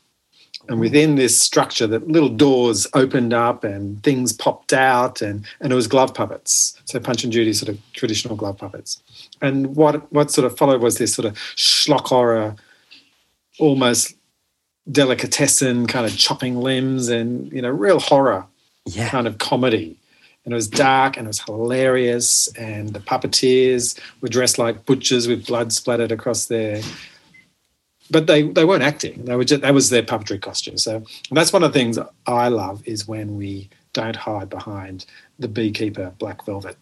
and 0.72 0.80
within 0.80 1.16
this 1.16 1.40
structure, 1.40 1.86
that 1.88 2.08
little 2.08 2.30
doors 2.30 2.88
opened 2.94 3.34
up 3.34 3.64
and 3.64 4.02
things 4.04 4.32
popped 4.32 4.72
out, 4.72 5.22
and 5.22 5.46
and 5.60 5.72
it 5.72 5.76
was 5.76 5.88
glove 5.88 6.14
puppets. 6.14 6.82
So 6.86 7.00
Punch 7.00 7.24
and 7.24 7.34
Judy 7.34 7.52
sort 7.54 7.70
of 7.70 7.80
traditional 7.94 8.36
glove 8.36 8.58
puppets, 8.58 9.02
and 9.42 9.76
what 9.76 10.12
what 10.14 10.32
sort 10.32 10.46
of 10.46 10.58
followed 10.58 10.82
was 10.82 10.98
this 10.98 11.14
sort 11.14 11.26
of 11.26 11.36
schlock 11.56 12.08
horror, 12.08 12.56
almost 13.60 14.16
delicatessen 14.90 15.88
kind 15.88 16.06
of 16.06 16.18
chopping 16.18 16.56
limbs 16.58 17.10
and 17.10 17.52
you 17.52 17.62
know 17.62 17.70
real 17.70 18.00
horror 18.00 18.46
yeah. 18.88 19.10
kind 19.10 19.28
of 19.28 19.38
comedy 19.38 19.96
and 20.44 20.54
it 20.54 20.56
was 20.56 20.68
dark 20.68 21.18
and 21.18 21.28
it 21.28 21.28
was 21.28 21.40
hilarious 21.40 22.48
and 22.56 22.90
the 22.94 23.00
puppeteers 23.00 24.00
were 24.22 24.28
dressed 24.28 24.58
like 24.58 24.86
butchers 24.86 25.28
with 25.28 25.46
blood 25.46 25.72
splattered 25.72 26.12
across 26.12 26.46
their 26.46 26.82
but 28.12 28.28
they 28.28 28.44
they 28.44 28.66
weren't 28.66 28.84
acting 28.84 29.26
they 29.26 29.36
were 29.36 29.44
just 29.44 29.62
that 29.62 29.74
was 29.74 29.90
their 29.90 30.04
puppetry 30.04 30.40
costume 30.40 30.78
so 30.78 31.04
that's 31.32 31.54
one 31.54 31.64
of 31.64 31.72
the 31.74 31.80
things 31.80 31.98
i 32.28 32.48
love 32.48 32.82
is 32.86 33.08
when 33.08 33.36
we 33.38 33.70
don't 33.94 34.16
hide 34.16 34.50
behind 34.50 35.06
the 35.40 35.48
beekeeper 35.48 36.14
black 36.20 36.46
velvet 36.46 36.78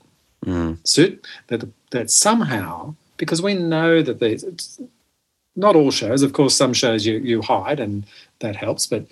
mm. 0.46 0.78
suit 0.88 1.26
that 1.48 1.64
that 1.92 2.10
somehow 2.10 2.94
because 3.18 3.42
we 3.42 3.54
know 3.54 4.02
that 4.02 4.20
these 4.20 4.80
not 5.60 5.76
all 5.76 5.92
shows. 5.92 6.24
Of 6.24 6.34
course, 6.34 6.56
some 6.56 6.74
shows 6.74 7.06
you 7.06 7.20
you 7.20 7.42
hide 7.42 7.80
and 7.80 8.06
that 8.40 8.56
helps. 8.56 8.88
But 8.88 9.06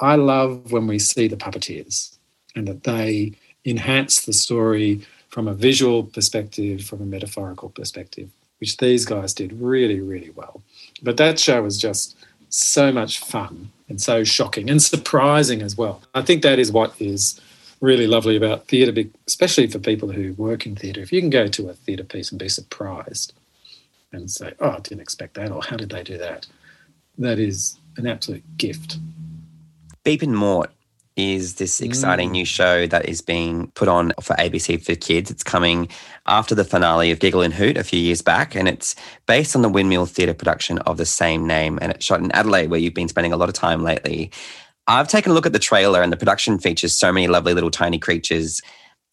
I 0.00 0.14
love 0.14 0.70
when 0.70 0.86
we 0.86 0.98
see 0.98 1.26
the 1.26 1.36
puppeteers 1.36 2.16
and 2.54 2.68
that 2.68 2.84
they 2.84 3.32
enhance 3.64 4.24
the 4.24 4.32
story 4.32 5.06
from 5.28 5.48
a 5.48 5.54
visual 5.54 6.04
perspective, 6.04 6.84
from 6.84 7.02
a 7.02 7.06
metaphorical 7.06 7.70
perspective, 7.70 8.30
which 8.60 8.76
these 8.76 9.04
guys 9.04 9.34
did 9.34 9.52
really, 9.52 10.00
really 10.00 10.30
well. 10.30 10.62
But 11.02 11.16
that 11.16 11.38
show 11.38 11.62
was 11.62 11.78
just 11.78 12.16
so 12.48 12.92
much 12.92 13.20
fun 13.20 13.70
and 13.88 14.00
so 14.00 14.24
shocking 14.24 14.70
and 14.70 14.82
surprising 14.82 15.62
as 15.62 15.76
well. 15.76 16.02
I 16.14 16.22
think 16.22 16.42
that 16.42 16.58
is 16.58 16.72
what 16.72 16.94
is 17.00 17.40
really 17.80 18.06
lovely 18.06 18.36
about 18.36 18.66
theatre, 18.66 19.08
especially 19.26 19.66
for 19.68 19.78
people 19.78 20.10
who 20.10 20.32
work 20.34 20.66
in 20.66 20.74
theatre. 20.74 21.00
If 21.00 21.12
you 21.12 21.20
can 21.20 21.30
go 21.30 21.46
to 21.48 21.68
a 21.68 21.74
theatre 21.74 22.04
piece 22.04 22.30
and 22.30 22.38
be 22.38 22.48
surprised 22.48 23.32
and 24.12 24.30
say, 24.30 24.54
oh, 24.60 24.70
I 24.70 24.80
didn't 24.80 25.00
expect 25.00 25.34
that, 25.34 25.52
or 25.52 25.62
how 25.62 25.76
did 25.76 25.90
they 25.90 26.02
do 26.02 26.18
that? 26.18 26.46
That 27.18 27.38
is 27.38 27.78
an 27.96 28.06
absolute 28.06 28.44
gift. 28.56 28.98
Beep 30.04 30.22
and 30.22 30.36
Mort 30.36 30.70
is 31.18 31.56
this 31.56 31.80
exciting 31.80 32.28
mm. 32.28 32.32
new 32.32 32.44
show 32.44 32.86
that 32.86 33.08
is 33.08 33.20
being 33.20 33.72
put 33.72 33.88
on 33.88 34.12
for 34.22 34.36
ABC 34.36 34.80
for 34.80 34.94
kids. 34.94 35.32
It's 35.32 35.42
coming 35.42 35.88
after 36.26 36.54
the 36.54 36.64
finale 36.64 37.10
of 37.10 37.18
Giggle 37.18 37.42
and 37.42 37.52
Hoot 37.52 37.76
a 37.76 37.82
few 37.82 37.98
years 37.98 38.22
back, 38.22 38.54
and 38.54 38.68
it's 38.68 38.94
based 39.26 39.56
on 39.56 39.62
the 39.62 39.68
Windmill 39.68 40.06
Theatre 40.06 40.32
production 40.32 40.78
of 40.78 40.96
the 40.96 41.04
same 41.04 41.44
name. 41.44 41.76
And 41.82 41.90
it's 41.90 42.04
shot 42.04 42.20
in 42.20 42.30
Adelaide, 42.30 42.70
where 42.70 42.78
you've 42.78 42.94
been 42.94 43.08
spending 43.08 43.32
a 43.32 43.36
lot 43.36 43.48
of 43.48 43.54
time 43.56 43.82
lately. 43.82 44.30
I've 44.86 45.08
taken 45.08 45.32
a 45.32 45.34
look 45.34 45.44
at 45.44 45.52
the 45.52 45.58
trailer, 45.58 46.02
and 46.02 46.12
the 46.12 46.16
production 46.16 46.60
features 46.60 46.94
so 46.94 47.12
many 47.12 47.26
lovely 47.26 47.52
little 47.52 47.70
tiny 47.70 47.98
creatures. 47.98 48.60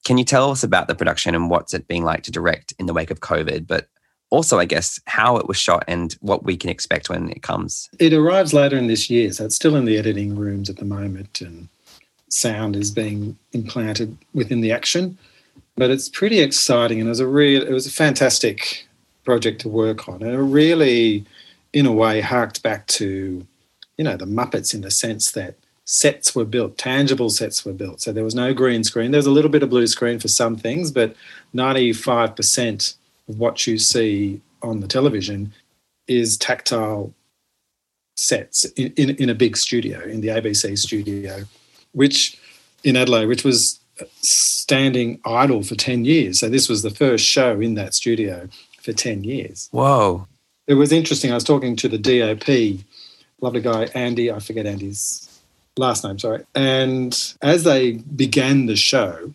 Can 0.06 0.20
you 0.20 0.24
tell 0.24 0.52
us 0.52 0.64
about 0.64 0.88
the 0.88 0.94
production 0.94 1.34
and 1.34 1.50
what's 1.50 1.74
it 1.74 1.88
being 1.88 2.04
like 2.04 2.22
to 2.24 2.32
direct 2.32 2.72
in 2.78 2.86
the 2.86 2.94
wake 2.94 3.10
of 3.10 3.22
COVID? 3.22 3.66
But 3.66 3.88
also, 4.30 4.60
I 4.60 4.66
guess, 4.66 5.00
how 5.08 5.38
it 5.38 5.48
was 5.48 5.58
shot 5.58 5.84
and 5.88 6.14
what 6.20 6.44
we 6.44 6.56
can 6.56 6.70
expect 6.70 7.10
when 7.10 7.30
it 7.30 7.42
comes. 7.42 7.90
It 8.00 8.14
arrives 8.14 8.54
later 8.54 8.78
in 8.78 8.86
this 8.86 9.10
year, 9.10 9.34
so 9.34 9.46
it's 9.46 9.56
still 9.56 9.76
in 9.76 9.86
the 9.86 9.98
editing 9.98 10.36
rooms 10.36 10.70
at 10.70 10.78
the 10.78 10.86
moment, 10.86 11.42
and 11.42 11.68
sound 12.36 12.76
is 12.76 12.92
being 12.92 13.38
implanted 13.54 14.18
within 14.34 14.62
the 14.62 14.72
action. 14.72 15.18
But 15.78 15.90
it's 15.90 16.10
pretty 16.10 16.40
exciting, 16.40 17.00
and 17.00 17.08
it 17.08 17.10
was 17.10 17.20
a 17.20 17.28
real, 17.28 17.62
it 17.62 17.72
was 17.72 17.88
a 17.88 17.92
fantastic 17.92 18.88
project 19.24 19.62
to 19.62 19.70
work 19.70 20.08
on. 20.08 20.22
And 20.22 20.32
it 20.32 20.38
really, 20.38 21.26
in 21.74 21.86
a 21.86 21.92
way, 21.92 22.22
harked 22.22 22.64
back 22.64 22.88
to, 22.88 23.46
you 23.98 24.04
know, 24.04 24.16
the 24.16 24.26
Muppets 24.26 24.74
in 24.74 24.82
the 24.82 24.92
sense 24.92 25.32
that 25.32 25.56
sets 25.86 26.34
were 26.34 26.46
built, 26.46 26.78
tangible 26.78 27.30
sets 27.30 27.66
were 27.66 27.74
built. 27.74 28.02
So 28.02 28.12
there 28.12 28.24
was 28.24 28.36
no 28.36 28.54
green 28.54 28.84
screen. 28.84 29.12
There 29.12 29.20
was 29.20 29.28
a 29.28 29.32
little 29.32 29.52
bit 29.52 29.64
of 29.64 29.70
blue 29.70 29.88
screen 29.88 30.20
for 30.20 30.28
some 30.28 30.56
things, 30.56 30.92
but 30.92 31.16
95% 31.54 32.96
of 33.28 33.40
what 33.40 33.68
you 33.68 33.78
see 33.78 34.42
on 34.62 34.80
the 34.80 34.88
television 34.88 35.54
is 36.08 36.38
tactile 36.38 37.14
sets 38.16 38.66
in, 38.76 38.94
in, 38.96 39.10
in 39.18 39.30
a 39.30 39.36
big 39.36 39.58
studio, 39.58 40.02
in 40.02 40.22
the 40.22 40.30
ABC 40.30 40.78
studio, 40.78 41.44
which 41.96 42.38
in 42.84 42.96
Adelaide, 42.96 43.28
which 43.28 43.44
was 43.44 43.80
standing 44.22 45.20
idle 45.26 45.64
for 45.64 45.76
10 45.76 46.06
years. 46.06 46.40
So 46.40 46.50
this 46.50 46.70
was 46.70 46.82
the 46.82 46.90
first 46.90 47.26
show 47.26 47.60
in 47.60 47.76
that 47.76 47.94
studio 47.94 48.50
for 48.82 48.94
10 48.94 49.24
years. 49.24 49.70
Whoa. 49.72 50.28
It 50.68 50.76
was 50.76 50.92
interesting. 50.92 51.32
I 51.32 51.36
was 51.36 51.44
talking 51.44 51.76
to 51.78 51.88
the 51.88 51.98
DOP, 51.98 52.84
lovely 53.42 53.62
guy, 53.62 53.86
Andy, 53.96 54.32
I 54.32 54.40
forget 54.40 54.66
Andy's 54.66 55.30
last 55.78 56.04
name, 56.04 56.20
sorry. 56.20 56.44
And 56.54 57.36
as 57.42 57.64
they 57.64 57.94
began 57.94 58.66
the 58.66 58.76
show, 58.76 59.34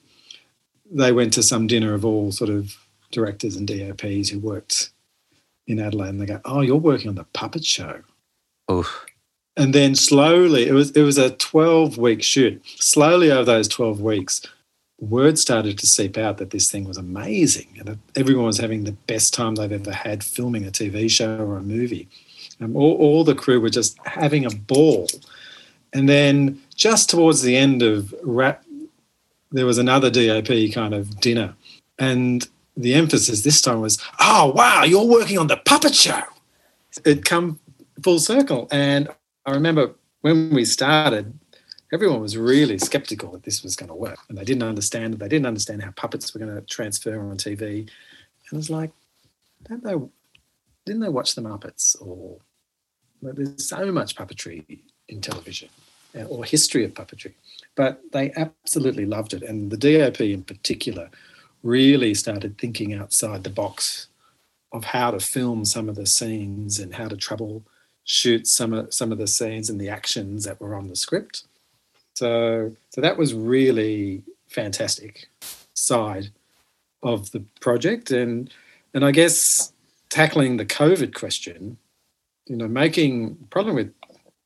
they 0.90 1.12
went 1.12 1.33
to 1.35 1.43
some 1.43 1.67
dinner 1.67 1.95
of 1.95 2.05
all 2.05 2.33
sort 2.33 2.50
of 2.50 2.76
directors 3.12 3.57
and 3.57 3.67
DOPs 3.67 4.29
who 4.29 4.38
worked 4.38 4.90
in 5.67 5.79
Adelaide, 5.79 6.09
and 6.09 6.21
they 6.21 6.26
go, 6.26 6.40
"Oh, 6.45 6.62
you're 6.62 6.76
working 6.76 7.09
on 7.09 7.14
the 7.14 7.25
puppet 7.33 7.64
show." 7.64 8.00
Oof. 8.71 9.07
And 9.57 9.75
then 9.75 9.95
slowly, 9.95 10.66
it 10.69 10.73
was 10.73 10.90
it 10.92 11.02
was 11.02 11.19
a 11.19 11.30
twelve 11.30 11.99
week 11.99 12.23
shoot. 12.23 12.62
Slowly 12.78 13.30
over 13.30 13.45
those 13.45 13.69
twelve 13.69 14.00
weeks, 14.00 14.42
word 15.00 15.38
started 15.38 15.78
to 15.78 15.87
seep 15.87 16.16
out 16.16 16.38
that 16.38 16.50
this 16.50 16.71
thing 16.71 16.85
was 16.85 16.97
amazing, 16.97 17.69
and 17.78 17.99
everyone 18.16 18.47
was 18.47 18.59
having 18.59 18.85
the 18.85 18.92
best 18.92 19.35
time 19.35 19.54
they've 19.54 19.73
ever 19.73 19.92
had 19.92 20.23
filming 20.23 20.66
a 20.66 20.71
TV 20.71 21.11
show 21.11 21.37
or 21.38 21.57
a 21.57 21.62
movie. 21.62 22.09
Um, 22.61 22.76
all, 22.76 22.95
all 22.97 23.25
the 23.25 23.35
crew 23.35 23.61
were 23.61 23.71
just 23.71 23.99
having 24.04 24.45
a 24.45 24.50
ball. 24.50 25.09
And 25.92 26.09
then 26.09 26.61
just 26.76 27.11
towards 27.11 27.42
the 27.42 27.57
end 27.57 27.83
of 27.83 28.14
wrap, 28.23 28.62
there 29.50 29.66
was 29.66 29.78
another 29.78 30.11
DOP 30.11 30.73
kind 30.73 30.95
of 30.95 31.19
dinner, 31.21 31.54
and 31.99 32.47
the 32.76 32.95
emphasis 32.95 33.42
this 33.42 33.61
time 33.61 33.80
was, 33.80 33.99
"Oh 34.21 34.52
wow, 34.54 34.85
you're 34.85 35.04
working 35.04 35.38
on 35.38 35.49
the 35.49 35.57
puppet 35.57 35.95
show." 35.95 36.23
It 37.04 37.25
come 37.25 37.59
full 38.02 38.21
circle, 38.21 38.69
and 38.71 39.09
I 39.50 39.54
remember 39.54 39.95
when 40.21 40.50
we 40.50 40.64
started, 40.64 41.38
everyone 41.92 42.21
was 42.21 42.37
really 42.37 42.78
skeptical 42.78 43.33
that 43.33 43.42
this 43.42 43.62
was 43.62 43.75
going 43.75 43.88
to 43.88 43.95
work, 43.95 44.19
and 44.28 44.38
they 44.38 44.45
didn't 44.45 44.62
understand. 44.62 45.14
They 45.14 45.28
didn't 45.28 45.47
understand 45.47 45.83
how 45.83 45.90
puppets 45.90 46.33
were 46.33 46.40
going 46.40 46.54
to 46.54 46.62
transfer 46.62 47.19
on 47.19 47.37
TV, 47.37 47.80
and 47.80 47.90
it 48.52 48.57
was 48.57 48.71
like, 48.71 48.92
don't 49.69 49.83
they? 49.83 49.95
Didn't 50.87 51.02
they 51.02 51.09
watch 51.09 51.35
the 51.35 51.42
Muppets? 51.42 52.00
Or 52.00 52.38
there's 53.23 53.69
so 53.69 53.90
much 53.92 54.14
puppetry 54.14 54.78
in 55.09 55.21
television, 55.21 55.69
uh, 56.16 56.25
or 56.25 56.45
history 56.45 56.85
of 56.85 56.95
puppetry, 56.95 57.33
but 57.75 58.00
they 58.12 58.33
absolutely 58.37 59.04
loved 59.04 59.35
it, 59.35 59.42
and 59.42 59.71
the 59.71 59.76
DOP 59.76 60.21
in 60.21 60.45
particular 60.45 61.11
really 61.62 62.14
started 62.14 62.57
thinking 62.57 62.95
outside 62.95 63.45
the 63.45 63.50
box 63.50 64.07
of 64.73 64.85
how 64.85 65.11
to 65.11 65.19
film 65.19 65.64
some 65.64 65.88
of 65.88 65.97
the 65.97 66.07
scenes 66.07 66.78
and 66.78 66.95
how 66.95 67.09
to 67.09 67.16
trouble 67.16 67.64
shoot 68.04 68.47
some 68.47 68.73
of 68.73 68.92
some 68.92 69.12
of 69.12 69.19
the 69.19 69.26
scenes 69.26 69.71
and 69.71 69.80
the 69.80 69.88
actions 69.88 70.45
that 70.45 70.61
were 70.61 70.75
on 70.75 70.88
the 70.88 70.97
script. 70.97 71.45
So 72.14 72.75
so 72.90 73.00
that 73.00 73.16
was 73.16 73.35
really 73.35 74.23
fantastic 74.49 75.28
side 75.75 76.30
of 77.02 77.30
the 77.30 77.45
project 77.61 78.11
and 78.11 78.50
and 78.92 79.04
I 79.04 79.12
guess 79.12 79.73
tackling 80.09 80.57
the 80.57 80.66
COVID 80.66 81.14
question, 81.14 81.78
you 82.47 82.56
know, 82.56 82.69
making 82.69 83.36
problem 83.50 83.76
with 83.76 83.95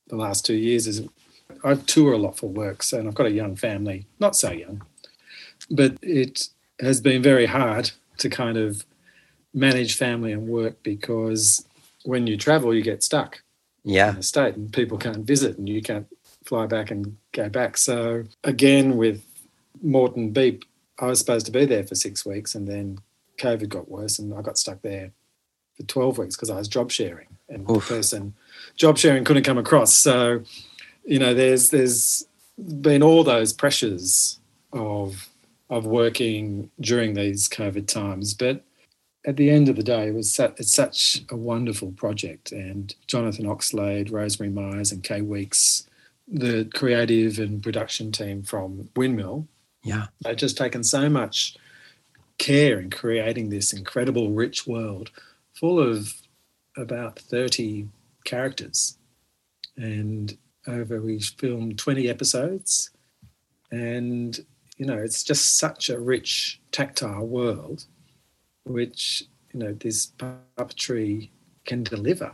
the 0.07 0.15
last 0.15 0.45
two 0.45 0.53
years 0.53 0.87
is 0.87 1.01
I 1.63 1.75
tour 1.75 2.13
a 2.13 2.17
lot 2.17 2.37
for 2.37 2.47
work, 2.47 2.83
so 2.83 2.99
and 2.99 3.07
I've 3.07 3.15
got 3.15 3.25
a 3.25 3.31
young 3.31 3.55
family, 3.55 4.05
not 4.19 4.35
so 4.35 4.51
young, 4.51 4.83
but 5.69 5.97
it 6.01 6.49
has 6.79 7.01
been 7.01 7.21
very 7.21 7.47
hard 7.47 7.91
to 8.19 8.29
kind 8.29 8.57
of 8.57 8.85
manage 9.53 9.95
family 9.95 10.31
and 10.31 10.47
work 10.47 10.81
because 10.83 11.65
when 12.03 12.27
you 12.27 12.37
travel, 12.37 12.73
you 12.73 12.83
get 12.83 13.03
stuck. 13.03 13.41
Yeah. 13.85 14.09
In 14.09 14.15
the 14.17 14.23
state, 14.23 14.55
and 14.55 14.73
people 14.73 14.97
can't 14.97 15.25
visit, 15.25 15.57
and 15.57 15.69
you 15.69 15.81
can't 15.81 16.07
fly 16.43 16.65
back 16.65 16.91
and 16.91 17.15
go 17.31 17.49
back. 17.49 17.77
So 17.77 18.23
again, 18.43 18.97
with 18.97 19.23
Mort 19.81 20.15
and 20.15 20.33
Beep, 20.33 20.65
I 20.99 21.05
was 21.05 21.19
supposed 21.19 21.45
to 21.45 21.51
be 21.51 21.65
there 21.65 21.83
for 21.83 21.95
six 21.95 22.25
weeks, 22.25 22.55
and 22.55 22.67
then 22.67 22.97
COVID 23.37 23.69
got 23.69 23.89
worse, 23.89 24.19
and 24.19 24.33
I 24.33 24.41
got 24.41 24.57
stuck 24.57 24.81
there 24.81 25.11
for 25.77 25.83
twelve 25.83 26.17
weeks 26.17 26.35
because 26.35 26.49
I 26.49 26.55
was 26.55 26.67
job 26.67 26.91
sharing, 26.91 27.27
and 27.47 27.69
Oof. 27.69 27.87
the 27.87 27.95
person 27.95 28.33
job 28.75 28.97
sharing 28.97 29.23
couldn't 29.23 29.43
come 29.43 29.59
across. 29.59 29.93
So, 29.93 30.41
you 31.05 31.19
know, 31.19 31.33
there's 31.33 31.69
there's 31.69 32.25
been 32.57 33.03
all 33.03 33.23
those 33.23 33.53
pressures 33.53 34.39
of 34.73 35.29
of 35.69 35.85
working 35.85 36.71
during 36.79 37.13
these 37.13 37.47
COVID 37.49 37.87
times. 37.87 38.33
But 38.33 38.63
at 39.25 39.37
the 39.37 39.49
end 39.49 39.69
of 39.69 39.75
the 39.75 39.83
day, 39.83 40.07
it 40.07 40.13
was 40.13 40.33
su- 40.33 40.53
it's 40.57 40.73
such 40.73 41.23
a 41.29 41.35
wonderful 41.35 41.91
project. 41.91 42.51
And 42.51 42.93
Jonathan 43.07 43.45
Oxlade, 43.45 44.11
Rosemary 44.11 44.51
Myers, 44.51 44.91
and 44.91 45.03
Kay 45.03 45.21
Weeks, 45.21 45.87
the 46.27 46.69
creative 46.73 47.39
and 47.39 47.61
production 47.61 48.11
team 48.11 48.43
from 48.43 48.89
Windmill, 48.95 49.47
yeah, 49.83 50.07
they've 50.23 50.35
just 50.35 50.57
taken 50.57 50.83
so 50.83 51.09
much 51.09 51.57
care 52.37 52.79
in 52.79 52.89
creating 52.89 53.49
this 53.49 53.71
incredible, 53.71 54.31
rich 54.31 54.67
world 54.67 55.11
full 55.53 55.79
of 55.79 56.13
about 56.75 57.19
30 57.19 57.87
characters. 58.25 58.97
And 59.77 60.37
over, 60.67 61.01
we 61.01 61.19
filmed 61.19 61.77
20 61.77 62.09
episodes. 62.09 62.89
And 63.71 64.39
you 64.77 64.85
know, 64.85 64.97
it's 64.97 65.23
just 65.23 65.57
such 65.57 65.89
a 65.89 65.99
rich 65.99 66.59
tactile 66.71 67.25
world, 67.25 67.85
which 68.65 69.23
you 69.53 69.59
know 69.59 69.73
this 69.73 70.11
puppetry 70.57 71.29
can 71.65 71.83
deliver, 71.83 72.33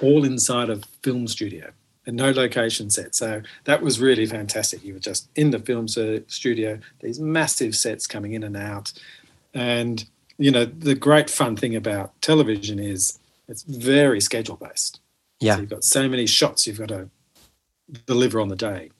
all 0.00 0.24
inside 0.24 0.70
a 0.70 0.80
film 1.02 1.26
studio 1.26 1.70
and 2.06 2.16
no 2.16 2.30
location 2.30 2.88
set. 2.90 3.14
So 3.14 3.42
that 3.64 3.82
was 3.82 4.00
really 4.00 4.26
fantastic. 4.26 4.84
You 4.84 4.94
were 4.94 5.00
just 5.00 5.28
in 5.36 5.50
the 5.50 5.58
film 5.58 5.88
studio, 5.88 6.78
these 7.00 7.20
massive 7.20 7.76
sets 7.76 8.06
coming 8.06 8.32
in 8.32 8.42
and 8.42 8.56
out, 8.56 8.92
and 9.52 10.04
you 10.38 10.50
know 10.50 10.64
the 10.64 10.94
great 10.94 11.28
fun 11.28 11.56
thing 11.56 11.74
about 11.74 12.20
television 12.22 12.78
is 12.78 13.18
it's 13.48 13.62
very 13.62 14.20
schedule 14.20 14.56
based. 14.56 15.00
Yeah, 15.40 15.54
so 15.54 15.60
you've 15.60 15.70
got 15.70 15.84
so 15.84 16.08
many 16.08 16.26
shots 16.26 16.66
you've 16.66 16.78
got 16.78 16.88
to 16.88 17.08
deliver 18.06 18.40
on 18.40 18.48
the 18.48 18.56
day 18.56 18.90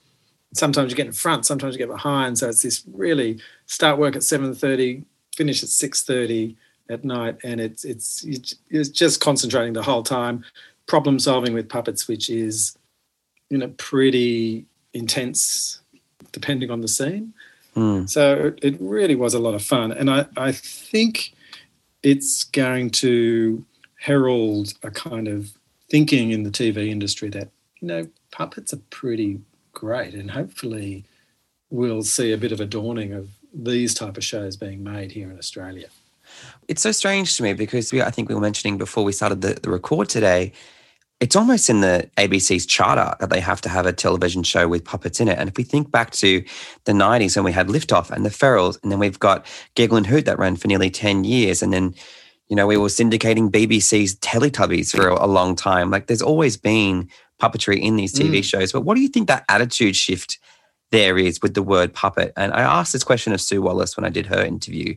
sometimes 0.53 0.91
you 0.91 0.97
get 0.97 1.07
in 1.07 1.13
front, 1.13 1.45
sometimes 1.45 1.73
you 1.73 1.79
get 1.79 1.87
behind. 1.87 2.37
So 2.37 2.49
it's 2.49 2.61
this 2.61 2.83
really 2.91 3.39
start 3.65 3.97
work 3.97 4.15
at 4.15 4.23
seven 4.23 4.53
thirty, 4.53 5.03
finish 5.35 5.63
at 5.63 5.69
six 5.69 6.03
thirty 6.03 6.55
at 6.89 7.03
night, 7.03 7.37
and 7.43 7.59
it's 7.59 7.83
it's 7.85 8.25
it's 8.69 8.89
just 8.89 9.21
concentrating 9.21 9.73
the 9.73 9.83
whole 9.83 10.03
time, 10.03 10.43
problem 10.87 11.19
solving 11.19 11.53
with 11.53 11.69
puppets, 11.69 12.07
which 12.07 12.29
is 12.29 12.77
you 13.49 13.57
know 13.57 13.69
pretty 13.77 14.65
intense 14.93 15.79
depending 16.31 16.69
on 16.71 16.81
the 16.81 16.87
scene. 16.87 17.33
Mm. 17.75 18.09
So 18.09 18.53
it 18.61 18.75
really 18.79 19.15
was 19.15 19.33
a 19.33 19.39
lot 19.39 19.53
of 19.53 19.63
fun, 19.63 19.91
and 19.91 20.09
I 20.09 20.25
I 20.37 20.51
think 20.51 21.33
it's 22.03 22.43
going 22.43 22.89
to 22.89 23.63
herald 23.99 24.73
a 24.81 24.89
kind 24.89 25.27
of 25.27 25.51
thinking 25.89 26.31
in 26.31 26.43
the 26.43 26.49
TV 26.49 26.89
industry 26.89 27.29
that 27.29 27.49
you 27.79 27.87
know 27.87 28.07
puppets 28.31 28.73
are 28.73 28.81
pretty 28.89 29.39
great, 29.73 30.13
and 30.13 30.31
hopefully 30.31 31.05
we'll 31.69 32.03
see 32.03 32.33
a 32.33 32.37
bit 32.37 32.51
of 32.51 32.59
a 32.59 32.65
dawning 32.65 33.13
of 33.13 33.29
these 33.53 33.93
type 33.93 34.17
of 34.17 34.23
shows 34.23 34.55
being 34.57 34.83
made 34.83 35.11
here 35.11 35.29
in 35.29 35.37
Australia. 35.37 35.87
It's 36.67 36.81
so 36.81 36.91
strange 36.91 37.35
to 37.37 37.43
me 37.43 37.53
because 37.53 37.91
we, 37.91 38.01
I 38.01 38.11
think 38.11 38.29
we 38.29 38.35
were 38.35 38.41
mentioning 38.41 38.77
before 38.77 39.03
we 39.03 39.11
started 39.11 39.41
the, 39.41 39.55
the 39.61 39.69
record 39.69 40.09
today, 40.09 40.53
it's 41.19 41.35
almost 41.35 41.69
in 41.69 41.81
the 41.81 42.09
ABC's 42.17 42.65
charter 42.65 43.15
that 43.19 43.29
they 43.29 43.39
have 43.39 43.61
to 43.61 43.69
have 43.69 43.85
a 43.85 43.93
television 43.93 44.41
show 44.41 44.67
with 44.67 44.83
puppets 44.83 45.19
in 45.19 45.27
it. 45.27 45.37
And 45.37 45.49
if 45.49 45.57
we 45.57 45.63
think 45.63 45.91
back 45.91 46.11
to 46.11 46.43
the 46.85 46.93
90s 46.93 47.35
when 47.35 47.45
we 47.45 47.51
had 47.51 47.67
Liftoff 47.67 48.09
and 48.09 48.25
the 48.25 48.29
Ferals, 48.29 48.81
and 48.81 48.91
then 48.91 48.99
we've 48.99 49.19
got 49.19 49.45
Giggle 49.75 49.97
and 49.97 50.07
Hoot 50.07 50.25
that 50.25 50.39
ran 50.39 50.55
for 50.55 50.67
nearly 50.67 50.89
10 50.89 51.23
years, 51.23 51.61
and 51.61 51.71
then 51.71 51.93
you 52.51 52.57
know, 52.57 52.67
we 52.67 52.75
were 52.75 52.89
syndicating 52.89 53.49
BBC's 53.49 54.15
Teletubbies 54.15 54.93
for 54.93 55.07
a, 55.07 55.25
a 55.25 55.27
long 55.27 55.55
time. 55.55 55.89
Like 55.89 56.07
there's 56.07 56.21
always 56.21 56.57
been 56.57 57.09
puppetry 57.41 57.79
in 57.79 57.95
these 57.95 58.13
TV 58.13 58.39
mm. 58.39 58.43
shows. 58.43 58.73
But 58.73 58.81
what 58.81 58.95
do 58.95 59.01
you 59.01 59.07
think 59.07 59.29
that 59.29 59.45
attitude 59.47 59.95
shift 59.95 60.37
there 60.91 61.17
is 61.17 61.41
with 61.41 61.53
the 61.53 61.63
word 61.63 61.93
puppet? 61.93 62.33
And 62.37 62.53
I 62.53 62.61
asked 62.61 62.93
this 62.93 63.03
question 63.03 63.33
of 63.33 63.41
Sue 63.41 63.61
Wallace 63.61 63.97
when 63.97 64.05
I 64.05 64.09
did 64.09 64.27
her 64.27 64.43
interview. 64.43 64.95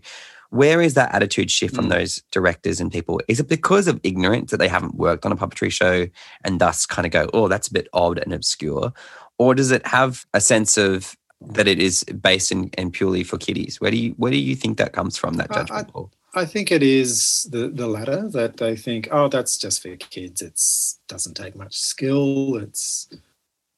Where 0.50 0.80
is 0.80 0.94
that 0.94 1.12
attitude 1.12 1.50
shift 1.50 1.72
mm. 1.74 1.76
from 1.76 1.88
those 1.88 2.22
directors 2.30 2.80
and 2.80 2.92
people? 2.92 3.20
Is 3.26 3.40
it 3.40 3.48
because 3.48 3.88
of 3.88 3.98
ignorance 4.04 4.50
that 4.50 4.58
they 4.58 4.68
haven't 4.68 4.94
worked 4.94 5.26
on 5.26 5.32
a 5.32 5.36
puppetry 5.36 5.72
show 5.72 6.06
and 6.44 6.60
thus 6.60 6.86
kind 6.86 7.06
of 7.06 7.12
go, 7.12 7.28
oh, 7.34 7.48
that's 7.48 7.68
a 7.68 7.72
bit 7.72 7.88
odd 7.92 8.18
and 8.18 8.32
obscure? 8.32 8.92
Or 9.38 9.54
does 9.54 9.72
it 9.72 9.84
have 9.86 10.24
a 10.32 10.40
sense 10.40 10.76
of 10.76 11.16
that 11.40 11.66
it 11.66 11.80
is 11.80 12.04
based 12.04 12.52
in, 12.52 12.70
and 12.78 12.92
purely 12.92 13.24
for 13.24 13.36
kiddies? 13.36 13.80
Where 13.80 13.90
do 13.90 13.96
you 13.96 14.14
where 14.16 14.30
do 14.30 14.38
you 14.38 14.54
think 14.54 14.78
that 14.78 14.92
comes 14.92 15.16
from, 15.16 15.34
that 15.34 15.52
judgment, 15.52 15.90
I, 15.94 16.42
I 16.42 16.44
think 16.44 16.72
it 16.72 16.82
is 16.82 17.48
the, 17.50 17.68
the 17.68 17.86
latter 17.86 18.28
that 18.28 18.56
they 18.56 18.76
think, 18.76 19.08
oh, 19.10 19.28
that's 19.28 19.56
just 19.56 19.82
for 19.82 19.94
kids. 19.96 20.40
It's 20.40 20.98
doesn't 21.08 21.34
take 21.34 21.56
much 21.56 21.76
skill. 21.76 22.56
It's 22.56 23.08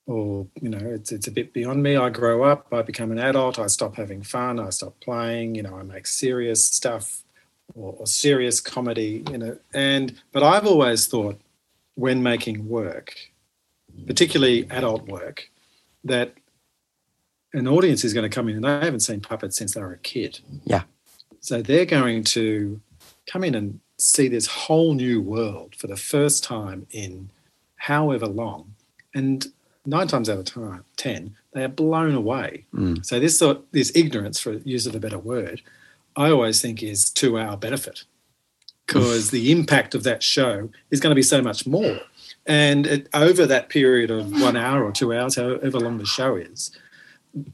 or 0.06 0.46
you 0.60 0.68
know, 0.68 0.78
it's 0.78 1.12
it's 1.12 1.26
a 1.26 1.32
bit 1.32 1.52
beyond 1.52 1.82
me. 1.82 1.96
I 1.96 2.08
grow 2.10 2.44
up, 2.44 2.66
I 2.72 2.82
become 2.82 3.10
an 3.12 3.18
adult, 3.18 3.58
I 3.58 3.66
stop 3.66 3.96
having 3.96 4.22
fun, 4.22 4.60
I 4.60 4.70
stop 4.70 4.98
playing. 5.00 5.54
You 5.54 5.62
know, 5.62 5.76
I 5.76 5.82
make 5.82 6.06
serious 6.06 6.64
stuff 6.64 7.22
or, 7.74 7.94
or 7.98 8.06
serious 8.06 8.60
comedy. 8.60 9.24
You 9.30 9.38
know, 9.38 9.58
and 9.74 10.14
but 10.32 10.42
I've 10.42 10.66
always 10.66 11.06
thought 11.06 11.40
when 11.96 12.22
making 12.22 12.68
work, 12.68 13.14
particularly 14.06 14.68
adult 14.70 15.06
work, 15.08 15.50
that 16.04 16.34
an 17.52 17.66
audience 17.66 18.04
is 18.04 18.12
going 18.12 18.28
to 18.28 18.34
come 18.34 18.48
in 18.48 18.56
and 18.56 18.64
they 18.64 18.84
haven't 18.84 19.00
seen 19.00 19.20
puppets 19.20 19.56
since 19.56 19.74
they 19.74 19.80
were 19.80 19.94
a 19.94 19.98
kid. 19.98 20.40
Yeah. 20.64 20.82
So 21.40 21.62
they're 21.62 21.86
going 21.86 22.24
to 22.24 22.80
come 23.26 23.44
in 23.44 23.54
and 23.54 23.80
see 23.98 24.28
this 24.28 24.46
whole 24.46 24.94
new 24.94 25.20
world 25.20 25.74
for 25.74 25.86
the 25.86 25.96
first 25.96 26.44
time 26.44 26.86
in 26.90 27.30
however 27.76 28.26
long. 28.26 28.74
And 29.14 29.46
nine 29.86 30.08
times 30.08 30.28
out 30.28 30.38
of 30.38 30.44
time, 30.44 30.84
ten, 30.96 31.36
they 31.52 31.64
are 31.64 31.68
blown 31.68 32.14
away. 32.14 32.66
Mm. 32.74 33.04
So 33.04 33.18
this 33.20 33.38
sort, 33.38 33.60
this 33.72 33.92
ignorance, 33.94 34.40
for 34.40 34.52
use 34.52 34.86
of 34.86 34.94
a 34.94 35.00
better 35.00 35.18
word, 35.18 35.62
I 36.16 36.30
always 36.30 36.60
think 36.60 36.82
is 36.82 37.10
to 37.10 37.38
our 37.38 37.56
benefit 37.56 38.04
because 38.86 39.30
the 39.30 39.50
impact 39.52 39.94
of 39.94 40.02
that 40.04 40.22
show 40.22 40.70
is 40.90 41.00
going 41.00 41.10
to 41.10 41.16
be 41.16 41.22
so 41.22 41.42
much 41.42 41.66
more. 41.66 42.00
And 42.46 42.86
it, 42.86 43.08
over 43.12 43.44
that 43.46 43.68
period 43.68 44.10
of 44.10 44.40
one 44.40 44.56
hour 44.56 44.84
or 44.84 44.92
two 44.92 45.12
hours, 45.12 45.36
however 45.36 45.80
long 45.80 45.98
the 45.98 46.06
show 46.06 46.36
is, 46.36 46.70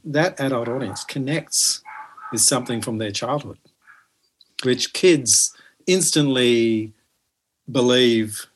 that 0.04 0.38
adult 0.38 0.68
audience 0.68 1.04
connects 1.04 1.82
with 2.30 2.40
something 2.40 2.80
from 2.80 2.98
their 2.98 3.10
childhood, 3.10 3.58
which 4.62 4.92
kids 4.92 5.54
instantly 5.86 6.92
believe 7.70 8.46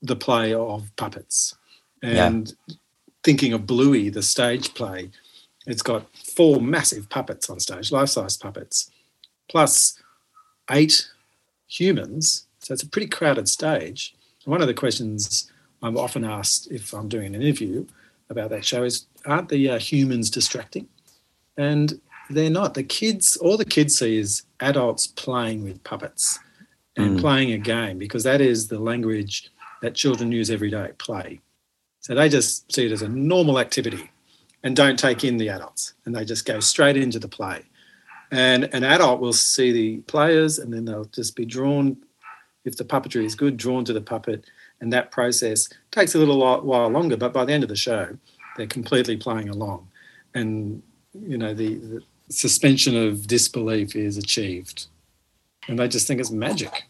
the 0.00 0.16
play 0.16 0.52
of 0.52 0.90
puppets. 0.96 1.56
And 2.02 2.52
yeah. 2.66 2.74
thinking 3.22 3.52
of 3.52 3.66
Bluey, 3.66 4.08
the 4.08 4.22
stage 4.22 4.74
play, 4.74 5.10
it's 5.66 5.82
got 5.82 6.06
four 6.16 6.60
massive 6.60 7.08
puppets 7.08 7.48
on 7.48 7.60
stage, 7.60 7.92
life 7.92 8.08
size 8.08 8.36
puppets, 8.36 8.90
plus 9.48 10.00
eight 10.70 11.08
humans. 11.68 12.46
So 12.60 12.74
it's 12.74 12.82
a 12.82 12.88
pretty 12.88 13.08
crowded 13.08 13.48
stage. 13.48 14.14
One 14.44 14.60
of 14.60 14.66
the 14.66 14.74
questions 14.74 15.50
I'm 15.82 15.96
often 15.96 16.24
asked 16.24 16.70
if 16.70 16.92
I'm 16.92 17.08
doing 17.08 17.34
an 17.34 17.42
interview 17.42 17.86
about 18.28 18.50
that 18.50 18.64
show 18.64 18.82
is 18.82 19.06
aren't 19.24 19.48
the 19.48 19.70
uh, 19.70 19.78
humans 19.78 20.30
distracting? 20.30 20.88
And 21.56 22.00
they're 22.30 22.50
not. 22.50 22.74
The 22.74 22.82
kids, 22.82 23.36
all 23.36 23.56
the 23.56 23.64
kids 23.64 23.98
see 23.98 24.16
is 24.16 24.42
adults 24.60 25.06
playing 25.06 25.64
with 25.64 25.82
puppets 25.84 26.38
and 26.96 27.18
mm. 27.18 27.20
playing 27.20 27.52
a 27.52 27.58
game 27.58 27.98
because 27.98 28.24
that 28.24 28.40
is 28.40 28.68
the 28.68 28.78
language 28.78 29.50
that 29.82 29.94
children 29.94 30.32
use 30.32 30.50
every 30.50 30.70
day 30.70 30.90
play. 30.98 31.40
So 32.02 32.16
they 32.16 32.28
just 32.28 32.70
see 32.72 32.86
it 32.86 32.92
as 32.92 33.02
a 33.02 33.08
normal 33.08 33.58
activity 33.58 34.10
and 34.64 34.76
don't 34.76 34.98
take 34.98 35.24
in 35.24 35.36
the 35.36 35.48
adults 35.48 35.94
and 36.04 36.14
they 36.14 36.24
just 36.24 36.44
go 36.44 36.60
straight 36.60 36.96
into 36.96 37.18
the 37.18 37.28
play. 37.28 37.62
And 38.32 38.64
an 38.74 38.82
adult 38.82 39.20
will 39.20 39.32
see 39.32 39.72
the 39.72 39.98
players 40.02 40.58
and 40.58 40.72
then 40.72 40.84
they'll 40.84 41.04
just 41.06 41.36
be 41.36 41.44
drawn, 41.44 41.96
if 42.64 42.76
the 42.76 42.84
puppetry 42.84 43.24
is 43.24 43.36
good, 43.36 43.56
drawn 43.56 43.84
to 43.84 43.92
the 43.92 44.00
puppet. 44.00 44.44
And 44.80 44.92
that 44.92 45.12
process 45.12 45.68
takes 45.92 46.14
a 46.14 46.18
little 46.18 46.40
while 46.62 46.88
longer, 46.88 47.16
but 47.16 47.32
by 47.32 47.44
the 47.44 47.52
end 47.52 47.62
of 47.62 47.68
the 47.68 47.76
show, 47.76 48.18
they're 48.56 48.66
completely 48.66 49.16
playing 49.16 49.48
along. 49.48 49.88
And, 50.34 50.82
you 51.14 51.38
know, 51.38 51.54
the, 51.54 51.76
the 51.76 52.02
suspension 52.30 52.96
of 52.96 53.28
disbelief 53.28 53.94
is 53.94 54.16
achieved. 54.16 54.86
And 55.68 55.78
they 55.78 55.86
just 55.86 56.08
think 56.08 56.18
it's 56.18 56.32
magic. 56.32 56.84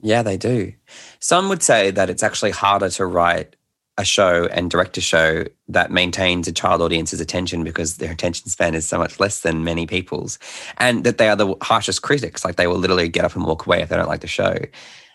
Yeah, 0.00 0.22
they 0.22 0.38
do. 0.38 0.72
Some 1.18 1.50
would 1.50 1.62
say 1.62 1.90
that 1.90 2.08
it's 2.08 2.22
actually 2.22 2.52
harder 2.52 2.88
to 2.90 3.04
write 3.04 3.56
a 3.96 4.04
show 4.04 4.46
and 4.46 4.70
direct 4.70 4.98
a 4.98 5.00
show 5.00 5.44
that 5.68 5.90
maintains 5.90 6.48
a 6.48 6.52
child 6.52 6.82
audience's 6.82 7.20
attention 7.20 7.62
because 7.62 7.98
their 7.98 8.10
attention 8.10 8.48
span 8.48 8.74
is 8.74 8.88
so 8.88 8.98
much 8.98 9.20
less 9.20 9.40
than 9.40 9.64
many 9.64 9.86
people's, 9.86 10.38
and 10.78 11.04
that 11.04 11.18
they 11.18 11.28
are 11.28 11.36
the 11.36 11.54
harshest 11.62 12.02
critics. 12.02 12.44
Like 12.44 12.56
they 12.56 12.66
will 12.66 12.78
literally 12.78 13.08
get 13.08 13.24
up 13.24 13.36
and 13.36 13.44
walk 13.44 13.66
away 13.66 13.82
if 13.82 13.88
they 13.88 13.96
don't 13.96 14.08
like 14.08 14.20
the 14.20 14.26
show. 14.26 14.56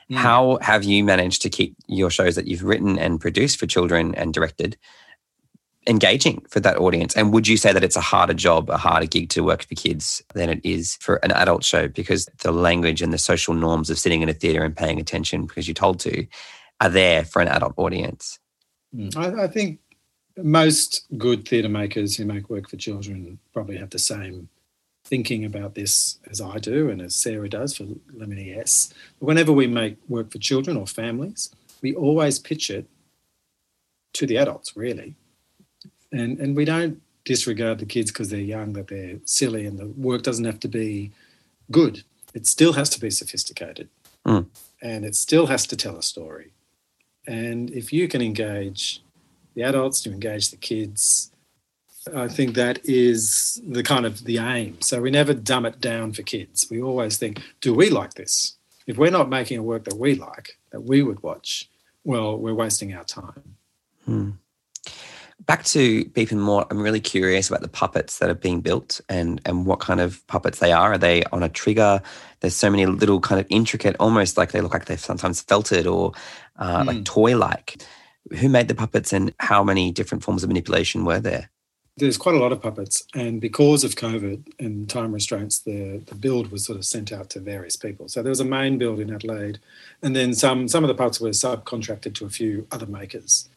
Mm. 0.09 0.15
How 0.15 0.57
have 0.61 0.83
you 0.83 1.03
managed 1.03 1.41
to 1.41 1.49
keep 1.49 1.75
your 1.87 2.09
shows 2.09 2.35
that 2.35 2.47
you've 2.47 2.63
written 2.63 2.97
and 2.97 3.19
produced 3.19 3.59
for 3.59 3.67
children 3.67 4.15
and 4.15 4.33
directed 4.33 4.77
engaging 5.85 6.45
for 6.49 6.61
that 6.61 6.77
audience? 6.77 7.15
And 7.17 7.33
would 7.33 7.47
you 7.47 7.57
say 7.57 7.73
that 7.73 7.83
it's 7.83 7.97
a 7.97 8.01
harder 8.01 8.33
job, 8.33 8.69
a 8.69 8.77
harder 8.77 9.07
gig 9.07 9.29
to 9.29 9.43
work 9.43 9.63
for 9.63 9.75
kids 9.75 10.23
than 10.33 10.49
it 10.49 10.61
is 10.63 10.95
for 11.01 11.17
an 11.17 11.31
adult 11.31 11.63
show 11.65 11.89
because 11.89 12.29
the 12.43 12.51
language 12.51 13.01
and 13.01 13.11
the 13.11 13.17
social 13.17 13.53
norms 13.53 13.89
of 13.89 13.99
sitting 13.99 14.21
in 14.21 14.29
a 14.29 14.33
theatre 14.33 14.63
and 14.63 14.75
paying 14.75 14.99
attention 14.99 15.45
because 15.45 15.67
you're 15.67 15.75
told 15.75 15.99
to 16.01 16.25
are 16.81 16.89
there 16.89 17.25
for 17.25 17.41
an 17.41 17.49
adult 17.49 17.73
audience? 17.75 18.39
Mm. 18.95 19.15
I, 19.15 19.43
I, 19.43 19.47
think 19.47 19.79
most 20.37 21.05
good 21.17 21.47
theatre 21.47 21.69
makers 21.69 22.17
who 22.17 22.25
make 22.25 22.49
work 22.49 22.69
for 22.69 22.77
children 22.77 23.39
probably 23.53 23.77
have 23.77 23.91
the 23.91 23.99
same 23.99 24.49
thinking 25.03 25.45
about 25.45 25.75
this 25.75 26.19
as 26.29 26.39
I 26.41 26.57
do 26.57 26.89
and 26.89 27.01
as 27.01 27.15
Sarah 27.15 27.49
does 27.49 27.75
for 27.75 27.83
Lemony 28.15 28.57
S. 28.57 28.93
Whenever 29.19 29.51
we 29.51 29.67
make 29.67 29.97
work 30.07 30.31
for 30.31 30.37
children 30.37 30.77
or 30.77 30.87
families, 30.87 31.49
we 31.81 31.95
always 31.95 32.39
pitch 32.39 32.69
it 32.69 32.85
to 34.13 34.25
the 34.25 34.37
adults, 34.37 34.75
really. 34.75 35.15
And, 36.11 36.39
and 36.39 36.55
we 36.55 36.65
don't 36.65 37.01
disregard 37.25 37.79
the 37.79 37.85
kids 37.85 38.11
because 38.11 38.29
they're 38.29 38.39
young, 38.39 38.73
that 38.73 38.87
they're 38.87 39.17
silly, 39.25 39.65
and 39.65 39.77
the 39.77 39.87
work 39.87 40.23
doesn't 40.23 40.45
have 40.45 40.59
to 40.61 40.67
be 40.67 41.11
good. 41.71 42.03
It 42.33 42.47
still 42.47 42.73
has 42.73 42.89
to 42.91 42.99
be 42.99 43.09
sophisticated. 43.09 43.89
Mm. 44.25 44.47
And 44.81 45.05
it 45.05 45.15
still 45.15 45.47
has 45.47 45.65
to 45.67 45.75
tell 45.75 45.97
a 45.97 46.03
story. 46.03 46.51
And 47.27 47.69
if 47.71 47.93
you 47.93 48.07
can 48.07 48.21
engage 48.21 49.03
the 49.55 49.63
adults, 49.63 50.05
you 50.05 50.11
engage 50.11 50.49
the 50.49 50.57
kids, 50.57 51.31
I 52.15 52.27
think 52.27 52.55
that 52.55 52.79
is 52.85 53.61
the 53.67 53.83
kind 53.83 54.05
of 54.05 54.23
the 54.23 54.37
aim. 54.37 54.81
So 54.81 55.01
we 55.01 55.11
never 55.11 55.33
dumb 55.33 55.65
it 55.65 55.79
down 55.79 56.13
for 56.13 56.23
kids. 56.23 56.67
We 56.69 56.81
always 56.81 57.17
think, 57.17 57.41
do 57.61 57.73
we 57.73 57.89
like 57.89 58.13
this? 58.13 58.55
If 58.87 58.97
we're 58.97 59.11
not 59.11 59.29
making 59.29 59.59
a 59.59 59.63
work 59.63 59.83
that 59.83 59.97
we 59.97 60.15
like, 60.15 60.57
that 60.71 60.81
we 60.81 61.03
would 61.03 61.21
watch, 61.21 61.69
well, 62.03 62.37
we're 62.37 62.53
wasting 62.53 62.93
our 62.93 63.03
time. 63.03 63.55
Hmm. 64.05 64.31
Back 65.45 65.63
to 65.65 66.05
Beep 66.05 66.31
and 66.31 66.41
Mort, 66.41 66.67
I'm 66.69 66.81
really 66.81 66.99
curious 66.99 67.49
about 67.49 67.61
the 67.61 67.69
puppets 67.69 68.19
that 68.19 68.29
are 68.29 68.35
being 68.35 68.61
built 68.61 69.01
and, 69.09 69.41
and 69.45 69.65
what 69.65 69.79
kind 69.79 69.99
of 69.99 70.25
puppets 70.27 70.59
they 70.59 70.71
are. 70.71 70.93
Are 70.93 70.97
they 70.97 71.23
on 71.31 71.43
a 71.43 71.49
trigger? 71.49 72.01
There's 72.41 72.55
so 72.55 72.69
many 72.69 72.85
little 72.85 73.19
kind 73.19 73.39
of 73.39 73.47
intricate, 73.49 73.95
almost 73.99 74.37
like 74.37 74.51
they 74.51 74.61
look 74.61 74.73
like 74.73 74.85
they're 74.85 74.97
sometimes 74.97 75.41
felted 75.41 75.87
or 75.87 76.11
uh, 76.57 76.83
mm. 76.83 76.87
like 76.87 77.05
toy 77.05 77.37
like. 77.37 77.81
Who 78.37 78.49
made 78.49 78.67
the 78.67 78.75
puppets 78.75 79.13
and 79.13 79.33
how 79.39 79.63
many 79.63 79.91
different 79.91 80.23
forms 80.23 80.43
of 80.43 80.49
manipulation 80.49 81.05
were 81.05 81.19
there? 81.19 81.49
There's 81.97 82.17
quite 82.17 82.35
a 82.35 82.39
lot 82.39 82.53
of 82.53 82.61
puppets, 82.61 83.03
and 83.13 83.41
because 83.41 83.83
of 83.83 83.95
COVID 83.95 84.53
and 84.57 84.89
time 84.89 85.11
restraints, 85.11 85.59
the, 85.59 86.01
the 86.05 86.15
build 86.15 86.49
was 86.49 86.63
sort 86.63 86.77
of 86.77 86.85
sent 86.85 87.11
out 87.11 87.29
to 87.31 87.41
various 87.41 87.75
people. 87.75 88.07
So 88.07 88.21
there 88.21 88.29
was 88.29 88.39
a 88.39 88.45
main 88.45 88.77
build 88.77 89.01
in 89.01 89.13
Adelaide, 89.13 89.59
and 90.01 90.15
then 90.15 90.33
some 90.33 90.69
some 90.69 90.83
of 90.83 90.87
the 90.87 90.93
puppets 90.93 91.19
were 91.19 91.29
subcontracted 91.31 92.13
to 92.15 92.25
a 92.25 92.29
few 92.29 92.67
other 92.71 92.85
makers. 92.85 93.49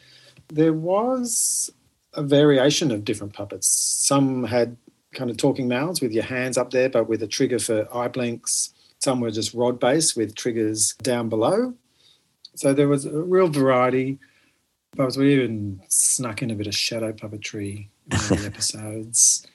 There 0.55 0.73
was 0.73 1.71
a 2.15 2.23
variation 2.23 2.91
of 2.91 3.05
different 3.05 3.33
puppets. 3.33 3.67
Some 3.67 4.45
had 4.45 4.77
kind 5.15 5.31
of 5.31 5.37
talking 5.37 5.69
mouths 5.69 6.01
with 6.01 6.13
your 6.13 6.25
hands 6.25 6.59
up 6.59 6.71
there, 6.71 6.89
but 6.89 7.09
with 7.09 7.23
a 7.23 7.27
trigger 7.27 7.59
for 7.59 7.89
eye 7.95 8.09
blinks. 8.09 8.73
Some 9.01 9.21
were 9.21 9.31
just 9.31 9.55
rod 9.55 9.81
based 9.81 10.17
with 10.17 10.35
triggers 10.35 10.95
down 11.03 11.29
below. 11.29 11.75
So 12.55 12.73
there 12.73 12.89
was 12.89 13.07
a 13.07 13.23
real 13.23 13.49
variety. 13.49 14.19
But 14.95 15.17
we 15.17 15.33
even 15.33 15.81
snuck 15.89 16.43
in 16.43 16.51
a 16.51 16.55
bit 16.55 16.67
of 16.67 16.75
shadow 16.75 17.13
puppetry 17.13 17.89
in 18.11 18.19
the 18.37 18.43
episodes. 18.47 19.47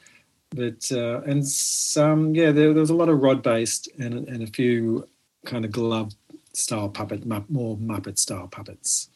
But 0.50 0.92
uh, 0.92 1.22
and 1.22 1.48
some 1.48 2.34
yeah, 2.34 2.52
there, 2.52 2.74
there, 2.74 2.82
was 2.82 2.90
a 2.90 2.96
lot 2.96 3.10
of 3.10 3.22
rod 3.22 3.44
based 3.44 3.88
and 4.00 4.28
and 4.28 4.42
a 4.42 4.48
few 4.48 5.08
kind 5.46 5.64
of 5.64 5.72
glove 5.72 6.14
style 6.54 6.90
puppet, 6.90 7.26
more 7.26 7.78
Muppet 7.78 8.18
style 8.18 8.48
puppets. 8.48 9.10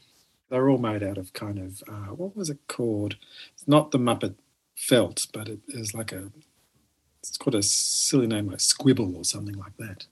They're 0.51 0.69
all 0.69 0.77
made 0.77 1.01
out 1.01 1.17
of 1.17 1.31
kind 1.31 1.57
of 1.57 1.81
uh, 1.87 2.13
what 2.13 2.35
was 2.35 2.49
it 2.49 2.59
called? 2.67 3.15
It's 3.53 3.67
not 3.69 3.91
the 3.91 3.97
Muppet 3.97 4.35
felt, 4.75 5.27
but 5.31 5.47
it 5.47 5.59
is 5.69 5.93
like 5.93 6.11
a 6.11 6.29
it's 7.23 7.37
called 7.37 7.55
a 7.55 7.63
silly 7.63 8.27
name 8.27 8.49
like 8.49 8.59
squibble 8.59 9.15
or 9.15 9.23
something 9.23 9.55
like 9.55 9.77
that. 9.77 10.05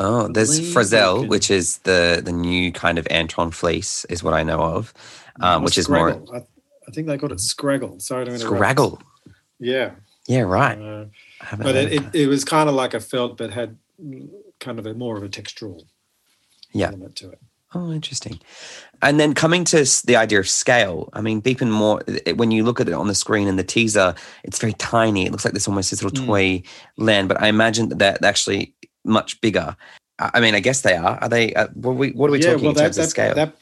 Oh, 0.00 0.26
there's 0.26 0.60
Frazelle, 0.74 1.28
which 1.28 1.52
is 1.52 1.78
the 1.78 2.20
the 2.22 2.32
new 2.32 2.72
kind 2.72 2.98
of 2.98 3.04
Antron 3.06 3.54
fleece, 3.54 4.04
is 4.06 4.24
what 4.24 4.34
I 4.34 4.42
know 4.42 4.60
of, 4.60 4.92
um, 5.40 5.62
which 5.62 5.78
is 5.78 5.88
more. 5.88 6.10
I, 6.34 6.38
I, 6.38 6.90
think 6.90 7.06
they 7.06 7.16
called 7.16 7.32
it 7.32 7.38
Scraggle. 7.38 8.02
Sorry 8.02 8.24
to 8.24 8.34
interrupt. 8.34 8.60
Scraggle. 8.60 9.00
Yeah. 9.60 9.92
Yeah. 10.26 10.40
Right. 10.40 10.78
Uh, 10.78 11.04
but 11.56 11.76
it, 11.76 11.92
it, 11.92 12.14
it, 12.14 12.26
was 12.26 12.44
kind 12.44 12.68
of 12.68 12.74
like 12.74 12.92
a 12.92 13.00
felt, 13.00 13.36
but 13.36 13.52
had 13.52 13.78
kind 14.58 14.80
of 14.80 14.86
a 14.86 14.94
more 14.94 15.16
of 15.16 15.22
a 15.22 15.28
textural 15.28 15.84
yeah. 16.72 16.88
element 16.88 17.16
to 17.16 17.30
it. 17.30 17.40
Oh, 17.76 17.92
interesting. 17.92 18.40
And 19.02 19.20
then 19.20 19.34
coming 19.34 19.64
to 19.64 19.84
the 20.06 20.16
idea 20.16 20.40
of 20.40 20.48
scale, 20.48 21.10
I 21.12 21.20
mean, 21.20 21.40
Beep 21.40 21.60
and 21.60 21.72
Mort, 21.72 22.08
when 22.36 22.50
you 22.50 22.64
look 22.64 22.80
at 22.80 22.88
it 22.88 22.94
on 22.94 23.08
the 23.08 23.14
screen 23.14 23.46
in 23.46 23.56
the 23.56 23.64
teaser, 23.64 24.14
it's 24.42 24.58
very 24.58 24.72
tiny. 24.74 25.26
It 25.26 25.32
looks 25.32 25.44
like 25.44 25.52
there's 25.52 25.68
almost 25.68 25.90
this 25.90 26.02
little 26.02 26.22
mm. 26.22 26.26
toy 26.26 26.62
land, 26.96 27.28
but 27.28 27.40
I 27.40 27.48
imagine 27.48 27.90
that, 27.90 27.98
that 27.98 28.24
actually 28.24 28.74
much 29.04 29.40
bigger. 29.40 29.76
I 30.18 30.40
mean, 30.40 30.54
I 30.54 30.60
guess 30.60 30.80
they 30.80 30.96
are. 30.96 31.18
Are 31.20 31.28
they? 31.28 31.52
Uh, 31.54 31.68
what, 31.74 31.90
are 31.90 31.94
we, 31.94 32.12
what 32.12 32.30
are 32.30 32.32
we 32.32 32.40
yeah, 32.40 32.52
talking 32.52 32.62
well, 32.62 32.70
in 32.70 32.76
that, 32.76 32.82
terms 32.82 32.96
that, 32.96 33.02
of 33.02 33.10
scale? 33.10 33.34
That, 33.34 33.56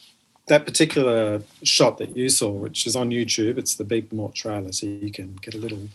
that 0.46 0.66
particular 0.66 1.42
shot 1.64 1.98
that 1.98 2.16
you 2.16 2.28
saw, 2.28 2.50
which 2.50 2.86
is 2.86 2.94
on 2.94 3.10
YouTube, 3.10 3.58
it's 3.58 3.74
the 3.74 3.84
Beep 3.84 4.12
Mort 4.12 4.34
trailer, 4.34 4.70
so 4.70 4.86
you 4.86 5.10
can 5.10 5.34
get 5.42 5.54
a 5.54 5.58
little, 5.58 5.88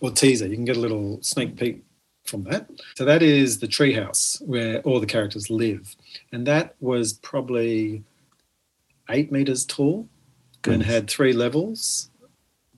or 0.00 0.10
teaser, 0.12 0.46
you 0.46 0.54
can 0.54 0.64
get 0.64 0.76
a 0.76 0.80
little 0.80 1.18
sneak 1.22 1.56
peek 1.56 1.82
from 2.24 2.44
that. 2.44 2.68
So 2.96 3.04
that 3.04 3.22
is 3.22 3.58
the 3.58 3.68
treehouse 3.68 4.40
where 4.42 4.80
all 4.80 5.00
the 5.00 5.06
characters 5.06 5.50
live, 5.50 5.94
and 6.32 6.46
that 6.46 6.74
was 6.80 7.12
probably 7.12 8.02
eight 9.10 9.30
meters 9.30 9.64
tall 9.64 10.08
and 10.64 10.82
had 10.82 11.08
three 11.08 11.32
levels 11.32 12.10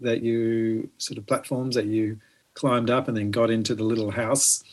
that 0.01 0.23
you 0.23 0.91
sort 0.99 1.19
of 1.19 1.27
platforms 1.27 1.75
that 1.77 1.87
you 1.87 2.19
climbed 2.55 2.91
up 2.91 3.09
and 3.09 3.17
then 3.17 3.31
got 3.31 3.51
into 3.51 3.75
the 3.75 3.85
little 3.85 4.11
house. 4.11 4.65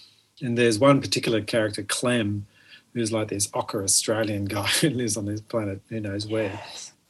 And 0.41 0.57
there's 0.57 0.79
one 0.79 0.99
particular 1.01 1.41
character, 1.41 1.83
Clem, 1.83 2.45
who's 2.93 3.11
like 3.11 3.27
this 3.27 3.49
ochre 3.53 3.83
Australian 3.83 4.45
guy 4.57 4.67
who 4.67 4.89
lives 4.89 5.17
on 5.17 5.25
this 5.25 5.41
planet, 5.41 5.81
who 5.89 5.99
knows 5.99 6.27
where. 6.27 6.59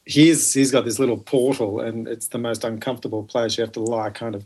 He's 0.06 0.52
he's 0.52 0.70
got 0.70 0.84
this 0.84 0.98
little 0.98 1.16
portal, 1.16 1.80
and 1.80 2.06
it's 2.06 2.28
the 2.28 2.36
most 2.36 2.62
uncomfortable 2.62 3.22
place. 3.22 3.56
You 3.56 3.62
have 3.62 3.72
to 3.72 3.80
lie 3.80 4.10
kind 4.10 4.34
of 4.34 4.44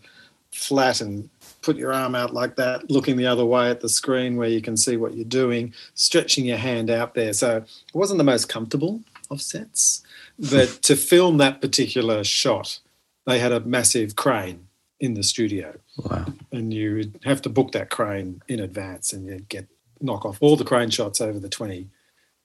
flat 0.52 1.00
and 1.00 1.28
put 1.62 1.76
your 1.76 1.92
arm 1.92 2.14
out 2.14 2.32
like 2.32 2.56
that, 2.56 2.90
looking 2.90 3.16
the 3.16 3.26
other 3.26 3.44
way 3.44 3.70
at 3.70 3.80
the 3.80 3.88
screen 3.88 4.36
where 4.36 4.48
you 4.48 4.62
can 4.62 4.76
see 4.76 4.96
what 4.96 5.14
you're 5.14 5.24
doing, 5.24 5.72
stretching 5.94 6.44
your 6.44 6.56
hand 6.56 6.90
out 6.90 7.14
there. 7.14 7.32
So 7.32 7.56
it 7.58 7.94
wasn't 7.94 8.18
the 8.18 8.24
most 8.24 8.48
comfortable 8.48 9.00
of 9.30 9.42
sets, 9.42 10.02
but 10.50 10.68
to 10.82 10.96
film 10.96 11.36
that 11.38 11.60
particular 11.60 12.24
shot, 12.24 12.78
they 13.26 13.38
had 13.38 13.52
a 13.52 13.60
massive 13.60 14.16
crane 14.16 14.66
in 15.00 15.14
the 15.14 15.22
studio 15.22 15.74
Wow. 15.98 16.26
and 16.50 16.72
you 16.74 16.94
would 16.96 17.20
have 17.24 17.40
to 17.42 17.48
book 17.48 17.70
that 17.72 17.88
crane 17.90 18.42
in 18.48 18.58
advance 18.60 19.12
and 19.12 19.26
you'd 19.26 19.48
get 19.48 19.66
knock 20.00 20.24
off 20.24 20.38
all 20.40 20.56
the 20.56 20.64
crane 20.64 20.90
shots 20.90 21.20
over 21.20 21.38
the 21.38 21.48
20 21.48 21.86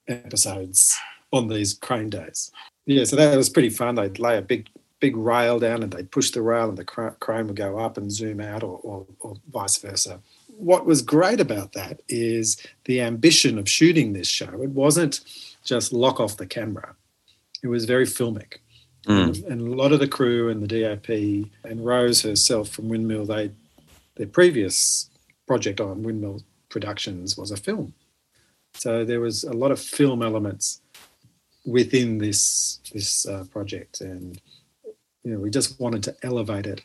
episodes 0.08 0.96
on 1.32 1.48
these 1.48 1.74
crane 1.74 2.10
days 2.10 2.50
yeah 2.86 3.04
so 3.04 3.16
that 3.16 3.36
was 3.36 3.48
pretty 3.48 3.70
fun 3.70 3.94
they'd 3.96 4.18
lay 4.18 4.36
a 4.38 4.42
big 4.42 4.68
big 5.00 5.16
rail 5.16 5.58
down 5.58 5.82
and 5.82 5.92
they'd 5.92 6.10
push 6.10 6.30
the 6.30 6.42
rail 6.42 6.68
and 6.68 6.78
the 6.78 6.84
cra- 6.84 7.16
crane 7.20 7.46
would 7.46 7.56
go 7.56 7.78
up 7.78 7.96
and 7.96 8.10
zoom 8.12 8.40
out 8.40 8.62
or, 8.62 8.78
or, 8.82 9.06
or 9.20 9.36
vice 9.52 9.76
versa 9.78 10.20
what 10.56 10.86
was 10.86 11.02
great 11.02 11.40
about 11.40 11.72
that 11.72 12.00
is 12.08 12.56
the 12.84 13.00
ambition 13.00 13.58
of 13.58 13.68
shooting 13.68 14.12
this 14.12 14.28
show 14.28 14.62
it 14.62 14.70
wasn't 14.70 15.20
just 15.64 15.92
lock 15.92 16.20
off 16.20 16.36
the 16.36 16.46
camera 16.46 16.94
it 17.62 17.68
was 17.68 17.84
very 17.84 18.06
filmic 18.06 18.58
Mm. 19.06 19.46
and 19.50 19.60
a 19.60 19.76
lot 19.76 19.92
of 19.92 20.00
the 20.00 20.08
crew 20.08 20.48
and 20.48 20.62
the 20.62 20.82
DOP 20.82 21.10
and 21.64 21.84
Rose 21.84 22.22
herself 22.22 22.70
from 22.70 22.88
Windmill, 22.88 23.26
they 23.26 23.50
their 24.16 24.26
previous 24.26 25.10
project 25.46 25.78
on 25.80 26.02
Windmill 26.02 26.42
Productions 26.70 27.36
was 27.36 27.50
a 27.50 27.56
film. 27.58 27.92
So 28.74 29.04
there 29.04 29.20
was 29.20 29.44
a 29.44 29.52
lot 29.52 29.72
of 29.72 29.78
film 29.78 30.22
elements 30.22 30.80
within 31.66 32.16
this 32.16 32.80
this 32.94 33.26
uh, 33.26 33.44
project, 33.52 34.00
and 34.00 34.40
you 35.24 35.32
know 35.32 35.38
we 35.38 35.50
just 35.50 35.80
wanted 35.80 36.02
to 36.04 36.14
elevate 36.22 36.66
it 36.66 36.82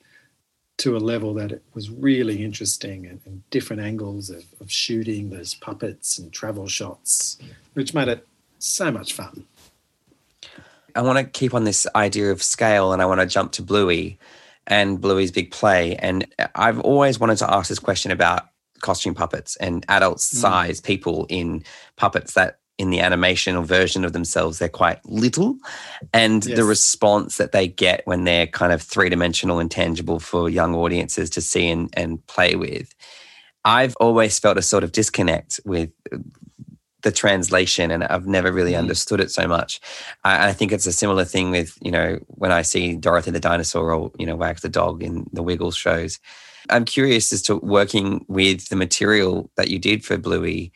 to 0.80 0.96
a 0.96 1.00
level 1.00 1.34
that 1.34 1.52
it 1.52 1.62
was 1.74 1.90
really 1.90 2.44
interesting 2.44 3.06
and, 3.06 3.20
and 3.26 3.48
different 3.50 3.82
angles 3.82 4.30
of, 4.30 4.46
of 4.62 4.72
shooting 4.72 5.30
those 5.30 5.54
puppets 5.54 6.18
and 6.18 6.32
travel 6.32 6.68
shots, 6.68 7.38
which 7.74 7.94
made 7.94 8.08
it 8.08 8.26
so 8.60 8.90
much 8.90 9.12
fun. 9.12 9.46
I 10.96 11.02
want 11.02 11.18
to 11.20 11.26
keep 11.26 11.54
on 11.54 11.66
this 11.66 11.86
idea 11.96 12.32
of 12.32 12.42
scale 12.42 12.94
and 12.94 13.02
I 13.02 13.06
want 13.06 13.20
to 13.20 13.28
jump 13.28 13.52
to 13.54 13.62
Bluey 13.62 14.18
and 14.68 15.02
Bluey's 15.02 15.32
big 15.32 15.52
play. 15.52 15.96
And 15.98 16.26
I've 16.56 16.80
always 16.80 17.20
wanted 17.20 17.38
to 17.40 17.54
ask 17.54 17.68
this 17.68 17.80
question 17.80 18.12
about 18.12 18.48
costume 18.82 19.14
puppets 19.14 19.58
and 19.58 19.86
adult 19.90 20.20
mm. 20.20 20.22
size 20.22 20.80
people 20.80 21.26
in 21.30 21.64
puppets 21.98 22.34
that 22.34 22.59
in 22.80 22.90
the 22.90 23.02
animation 23.02 23.56
or 23.56 23.64
version 23.64 24.06
of 24.06 24.14
themselves, 24.14 24.58
they're 24.58 24.70
quite 24.70 25.06
little. 25.06 25.58
And 26.14 26.42
the 26.44 26.64
response 26.64 27.38
that 27.38 27.52
they 27.52 27.68
get 27.68 28.02
when 28.06 28.24
they're 28.24 28.48
kind 28.48 28.74
of 28.74 28.82
three 28.82 29.10
dimensional 29.10 29.60
and 29.60 29.70
tangible 29.70 30.20
for 30.20 30.50
young 30.50 30.74
audiences 30.74 31.30
to 31.32 31.42
see 31.42 31.70
and, 31.70 31.90
and 31.96 32.26
play 32.28 32.56
with. 32.56 32.96
I've 33.66 33.96
always 33.98 34.40
felt 34.40 34.58
a 34.58 34.62
sort 34.64 34.84
of 34.86 34.94
disconnect 34.94 35.60
with 35.66 35.92
the 37.04 37.12
translation 37.12 37.92
and 37.92 38.04
I've 38.06 38.28
never 38.28 38.52
really 38.52 38.74
Mhm. 38.74 38.80
understood 38.80 39.20
it 39.22 39.32
so 39.32 39.48
much. 39.48 39.80
I, 40.24 40.50
I 40.50 40.54
think 40.54 40.72
it's 40.72 40.88
a 40.88 40.92
similar 40.94 41.26
thing 41.26 41.52
with, 41.52 41.78
you 41.82 41.92
know, 41.92 42.20
when 42.28 42.52
I 42.52 42.62
see 42.62 42.96
Dorothy 42.96 43.32
the 43.32 43.40
dinosaur 43.40 43.94
or, 43.94 44.12
you 44.20 44.26
know, 44.26 44.36
Wag 44.36 44.60
the 44.60 44.70
dog 44.70 45.04
in 45.04 45.26
the 45.34 45.44
Wiggles 45.44 45.78
shows. 45.78 46.20
I'm 46.70 46.86
curious 46.86 47.32
as 47.34 47.42
to 47.44 47.56
working 47.58 48.26
with 48.28 48.70
the 48.70 48.76
material 48.76 49.50
that 49.56 49.70
you 49.70 49.80
did 49.80 50.04
for 50.06 50.18
Bluey 50.18 50.72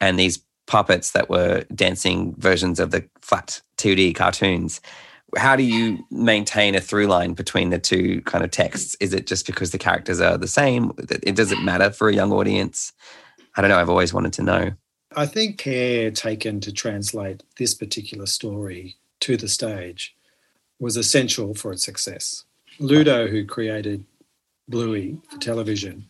and 0.00 0.18
these 0.18 0.38
puppets 0.68 1.10
that 1.12 1.28
were 1.28 1.64
dancing 1.74 2.34
versions 2.36 2.78
of 2.78 2.92
the 2.92 3.04
flat 3.20 3.60
2D 3.78 4.14
cartoons. 4.14 4.80
How 5.36 5.56
do 5.56 5.64
you 5.64 5.98
maintain 6.10 6.74
a 6.74 6.80
through 6.80 7.06
line 7.06 7.32
between 7.32 7.70
the 7.70 7.78
two 7.78 8.20
kind 8.22 8.44
of 8.44 8.50
texts? 8.50 8.96
Is 9.00 9.12
it 9.12 9.26
just 9.26 9.46
because 9.46 9.72
the 9.72 9.78
characters 9.78 10.20
are 10.20 10.38
the 10.38 10.46
same? 10.46 10.92
It 10.98 11.34
doesn't 11.34 11.64
matter 11.64 11.90
for 11.90 12.08
a 12.08 12.14
young 12.14 12.32
audience. 12.32 12.92
I 13.56 13.60
don't 13.60 13.70
know. 13.70 13.78
I've 13.78 13.90
always 13.90 14.14
wanted 14.14 14.32
to 14.34 14.42
know. 14.42 14.72
I 15.16 15.26
think 15.26 15.58
care 15.58 16.10
taken 16.10 16.60
to 16.60 16.72
translate 16.72 17.42
this 17.56 17.74
particular 17.74 18.26
story 18.26 18.96
to 19.20 19.36
the 19.36 19.48
stage 19.48 20.14
was 20.78 20.96
essential 20.96 21.54
for 21.54 21.72
its 21.72 21.84
success. 21.84 22.44
Ludo, 22.78 23.26
who 23.26 23.44
created 23.44 24.04
Bluey 24.68 25.18
for 25.30 25.38
television, 25.38 26.06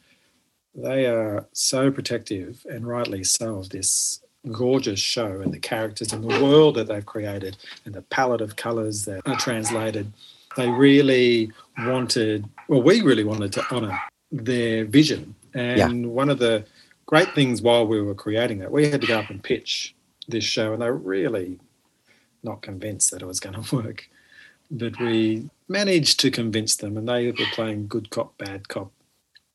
they 0.74 1.06
are 1.06 1.46
so 1.52 1.90
protective 1.90 2.66
and 2.68 2.86
rightly 2.86 3.24
so 3.24 3.56
of 3.56 3.70
this 3.70 4.20
gorgeous 4.52 5.00
show 5.00 5.40
and 5.40 5.52
the 5.52 5.58
characters 5.58 6.12
and 6.12 6.22
the 6.22 6.42
world 6.42 6.76
that 6.76 6.88
they've 6.88 7.04
created 7.04 7.56
and 7.84 7.94
the 7.94 8.02
palette 8.02 8.40
of 8.40 8.56
colours 8.56 9.04
that 9.04 9.22
are 9.26 9.36
translated. 9.36 10.12
They 10.56 10.68
really 10.68 11.52
wanted, 11.78 12.48
well, 12.68 12.82
we 12.82 13.00
really 13.00 13.24
wanted 13.24 13.52
to 13.54 13.64
honour 13.72 13.98
their 14.32 14.84
vision. 14.84 15.34
And 15.54 16.10
one 16.10 16.30
of 16.30 16.38
the 16.38 16.64
great 17.06 17.34
things 17.34 17.62
while 17.62 17.86
we 17.86 18.00
were 18.02 18.14
creating 18.14 18.58
that, 18.58 18.70
we 18.72 18.88
had 18.88 19.00
to 19.00 19.06
go 19.06 19.18
up 19.18 19.30
and 19.30 19.42
pitch 19.42 19.94
this 20.26 20.44
show, 20.44 20.72
and 20.72 20.82
they 20.82 20.86
were 20.86 20.96
really 20.96 21.58
not 22.42 22.62
convinced 22.62 23.10
that 23.10 23.22
it 23.22 23.26
was 23.26 23.40
going 23.40 23.62
to 23.62 23.76
work. 23.76 24.08
But 24.70 24.98
we 25.00 25.48
managed 25.68 26.20
to 26.20 26.30
convince 26.30 26.76
them, 26.76 26.96
and 26.96 27.08
they 27.08 27.28
were 27.28 27.34
playing 27.52 27.88
good 27.88 28.10
cop, 28.10 28.36
bad 28.36 28.68
cop 28.68 28.92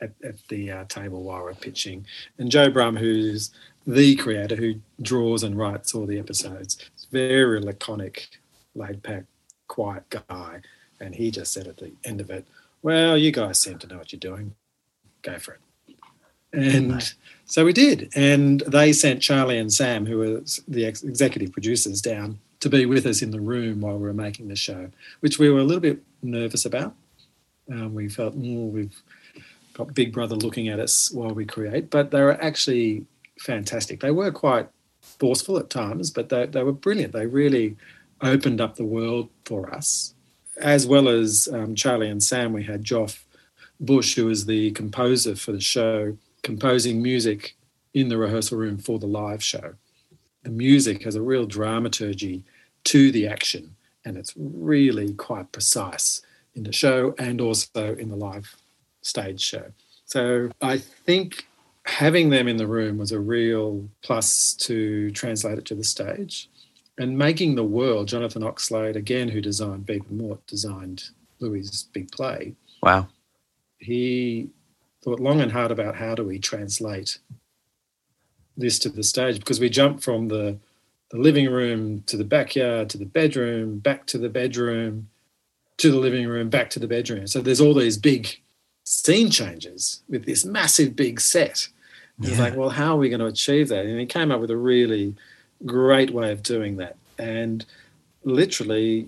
at, 0.02 0.12
at 0.24 0.36
the 0.50 0.72
uh, 0.72 0.86
table 0.86 1.24
while 1.24 1.40
we 1.40 1.46
we're 1.46 1.54
pitching. 1.54 2.06
And 2.38 2.50
Joe 2.50 2.72
Brumm, 2.72 2.98
who's 2.98 3.52
the 3.86 4.16
creator 4.16 4.56
who 4.56 4.76
draws 5.02 5.44
and 5.44 5.58
writes 5.58 5.94
all 5.94 6.06
the 6.06 6.20
episodes, 6.20 6.78
is 6.98 7.08
very 7.12 7.60
laconic, 7.60 8.30
laid 8.76 9.02
back, 9.02 9.26
quiet 9.68 10.04
guy. 10.10 10.62
And 11.00 11.16
he 11.16 11.32
just 11.32 11.52
said 11.52 11.68
at 11.68 11.78
the 11.78 11.92
end 12.04 12.22
of 12.22 12.30
it, 12.30 12.46
Well, 12.82 13.18
you 13.18 13.32
guys 13.32 13.60
seem 13.60 13.80
to 13.80 13.88
know 13.88 13.98
what 13.98 14.14
you're 14.14 14.20
doing. 14.20 14.56
Go 15.22 15.38
for 15.40 15.54
it. 15.54 15.60
And 16.54 17.16
so 17.46 17.66
we 17.66 17.74
did. 17.74 18.12
And 18.16 18.62
they 18.62 18.94
sent 18.94 19.22
Charlie 19.22 19.58
and 19.58 19.74
Sam, 19.74 20.06
who 20.06 20.20
were 20.20 20.42
the 20.68 20.86
ex- 20.86 21.04
executive 21.04 21.52
producers, 21.52 22.02
down 22.02 22.40
to 22.60 22.70
be 22.70 22.86
with 22.86 23.06
us 23.06 23.22
in 23.22 23.32
the 23.32 23.42
room 23.42 23.82
while 23.82 23.98
we 23.98 24.04
were 24.04 24.14
making 24.14 24.48
the 24.48 24.56
show, 24.56 24.90
which 25.20 25.40
we 25.40 25.50
were 25.50 25.60
a 25.60 25.64
little 25.64 25.82
bit 25.82 26.00
nervous 26.22 26.66
about. 26.66 26.96
Um, 27.72 27.94
we 27.94 28.08
felt, 28.08 28.40
mm, 28.40 28.72
we've 28.72 29.02
got 29.74 29.94
Big 29.94 30.14
Brother 30.14 30.36
looking 30.36 30.68
at 30.70 30.80
us 30.80 31.12
while 31.12 31.34
we 31.34 31.46
create, 31.46 31.90
but 31.90 32.12
they 32.12 32.22
were 32.22 32.42
actually 32.42 33.06
fantastic. 33.40 34.00
They 34.00 34.12
were 34.12 34.32
quite 34.32 34.70
forceful 35.02 35.58
at 35.58 35.70
times, 35.70 36.12
but 36.12 36.30
they, 36.30 36.46
they 36.46 36.64
were 36.64 36.72
brilliant. 36.72 37.14
They 37.14 37.26
really 37.26 37.78
opened 38.22 38.62
up 38.62 38.76
the 38.76 38.86
world 38.86 39.30
for 39.46 39.74
us. 39.74 40.14
As 40.62 40.86
well 40.86 41.10
as 41.10 41.50
um, 41.52 41.76
Charlie 41.76 42.10
and 42.10 42.22
Sam, 42.22 42.54
we 42.54 42.64
had 42.64 42.84
Joff 42.84 43.24
Bush, 43.80 44.16
who 44.16 44.26
was 44.26 44.46
the 44.46 44.72
composer 44.72 45.36
for 45.36 45.52
the 45.52 45.60
show, 45.60 46.18
composing 46.42 47.02
music 47.02 47.56
in 47.94 48.10
the 48.10 48.18
rehearsal 48.18 48.58
room 48.58 48.78
for 48.78 49.00
the 49.00 49.08
live 49.08 49.44
show. 49.44 49.74
The 50.44 50.50
music 50.50 51.04
has 51.04 51.16
a 51.16 51.22
real 51.22 51.46
dramaturgy 51.46 52.44
to 52.86 53.12
the 53.12 53.28
action, 53.28 53.76
and 54.06 54.18
it's 54.18 54.34
really 54.36 55.14
quite 55.14 55.52
precise 55.52 56.22
in 56.56 56.64
the 56.64 56.74
show 56.74 57.16
and 57.18 57.42
also 57.42 57.96
in 57.96 58.10
the 58.10 58.16
live 58.16 58.56
stage 59.02 59.42
show. 59.42 59.72
So 60.06 60.50
I 60.62 60.78
think 60.78 61.48
having 61.86 62.30
them 62.30 62.48
in 62.48 62.58
the 62.58 62.68
room 62.68 62.98
was 62.98 63.12
a 63.12 63.20
real 63.20 63.88
plus 64.02 64.54
to 64.54 65.12
translate 65.12 65.58
it 65.58 65.66
to 65.66 65.76
the 65.76 65.84
stage. 65.84 66.50
And 66.98 67.18
making 67.18 67.56
the 67.56 67.64
world, 67.64 68.08
Jonathan 68.08 68.44
Oxlade, 68.44 68.96
again, 68.96 69.30
who 69.30 69.42
designed 69.42 69.86
Beep 69.86 70.08
and 70.10 70.20
Mort, 70.20 70.46
designed 70.46 71.10
Bluey's 71.40 71.84
big 71.92 72.12
play. 72.12 72.54
Wow. 72.84 73.08
He 73.80 74.50
thought 75.04 75.20
long 75.20 75.42
and 75.42 75.52
hard 75.52 75.72
about 75.72 75.96
how 75.96 76.16
do 76.16 76.24
we 76.24 76.40
translate 76.40 77.18
this 78.56 78.80
to 78.80 78.90
the 78.90 79.04
stage 79.04 79.40
because 79.40 79.60
we 79.60 79.70
jump 79.70 80.02
from 80.02 80.28
the, 80.28 80.58
the 81.12 81.18
living 81.18 81.50
room 81.50 82.04
to 82.06 82.16
the 82.16 82.24
backyard 82.24 82.90
to 82.92 82.98
the 82.98 83.06
bedroom, 83.06 83.80
back 83.80 84.06
to 84.08 84.18
the 84.18 84.30
bedroom, 84.30 85.10
to 85.78 85.92
the 85.92 85.98
living 85.98 86.28
room, 86.28 86.50
back 86.50 86.70
to 86.70 86.80
the 86.80 86.88
bedroom. 86.88 87.28
So 87.28 87.42
there's 87.42 87.62
all 87.62 87.74
these 87.74 87.98
big 87.98 88.40
scene 88.84 89.30
changes 89.30 90.04
with 90.08 90.26
this 90.26 90.46
massive 90.46 90.96
big 90.96 91.20
set. 91.20 91.68
Yeah. 92.20 92.30
It's 92.30 92.40
like, 92.40 92.56
well, 92.56 92.70
how 92.70 92.94
are 92.94 92.98
we 92.98 93.10
going 93.10 93.20
to 93.20 93.26
achieve 93.26 93.70
that? 93.70 93.86
And 93.86 94.00
he 94.00 94.06
came 94.06 94.32
up 94.32 94.40
with 94.40 94.52
a 94.52 94.58
really 94.58 95.16
great 95.66 96.12
way 96.12 96.32
of 96.32 96.44
doing 96.44 96.78
that. 96.78 96.96
And 97.18 97.66
literally, 98.24 99.08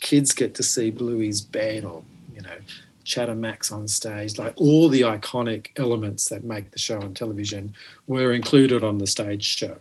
kids 0.00 0.32
get 0.32 0.54
to 0.54 0.62
see 0.62 0.90
Bluey's 0.90 1.40
bed 1.40 1.84
or, 1.84 2.02
you 2.34 2.42
know, 2.42 2.56
Chattermax 3.04 3.70
on 3.70 3.86
stage, 3.86 4.36
like 4.36 4.54
all 4.56 4.88
the 4.88 5.02
iconic 5.02 5.68
elements 5.76 6.28
that 6.28 6.44
make 6.44 6.72
the 6.72 6.78
show 6.78 7.00
on 7.00 7.14
television 7.14 7.74
were 8.06 8.32
included 8.32 8.82
on 8.82 8.98
the 8.98 9.06
stage 9.06 9.44
show. 9.44 9.76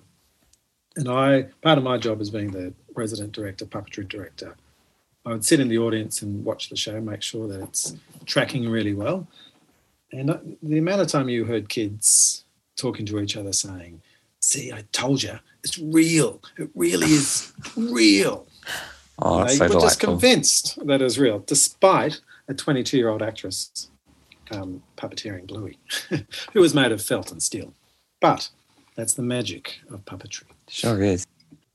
And 0.96 1.10
I, 1.10 1.48
part 1.62 1.78
of 1.78 1.84
my 1.84 1.98
job 1.98 2.22
as 2.22 2.30
being 2.30 2.52
the 2.52 2.74
resident 2.96 3.32
director, 3.32 3.66
puppetry 3.66 4.08
director, 4.08 4.56
I 5.26 5.32
would 5.32 5.44
sit 5.44 5.60
in 5.60 5.70
the 5.70 5.80
audience 5.80 6.22
and 6.22 6.46
watch 6.46 6.70
the 6.70 6.76
show, 6.76 7.02
make 7.02 7.24
sure 7.24 7.48
that 7.48 7.62
it's 7.62 7.96
tracking 8.26 8.70
really 8.70 8.94
well. 8.94 9.28
And 10.12 10.30
uh, 10.30 10.38
the 10.62 10.78
amount 10.78 11.02
of 11.02 11.08
time 11.08 11.28
you 11.28 11.46
heard 11.46 11.68
kids 11.68 12.45
talking 12.76 13.06
to 13.08 13.20
each 13.20 13.38
other 13.38 13.54
saying, 13.54 14.02
See, 14.40 14.72
I 14.72 14.84
told 14.92 15.24
you, 15.24 15.40
it's 15.64 15.80
real. 15.80 16.40
It 16.58 16.70
really 16.76 17.08
is 17.08 17.52
real. 17.76 18.46
Oh, 19.20 19.40
that's 19.40 19.58
they 19.58 19.68
so 19.68 19.74
were 19.74 19.82
just 19.82 20.00
convinced 20.00 20.86
that 20.86 21.02
it 21.02 21.04
was 21.04 21.18
real, 21.18 21.40
despite 21.40 22.22
a 22.48 22.54
22 22.54 22.96
year 22.96 23.10
old 23.10 23.24
actress 23.24 23.90
um, 24.52 24.84
puppeteering 24.98 25.48
Bluey, 25.48 25.80
who 26.54 26.60
was 26.60 26.76
made 26.76 26.92
of 26.92 27.02
felt 27.02 27.32
and 27.32 27.42
steel. 27.42 27.74
But 28.22 28.50
that's 28.96 29.14
the 29.14 29.24
magic 29.24 29.80
of 29.90 30.06
puppetry. 30.06 30.44
Sure 30.68 31.02
is. 31.02 31.26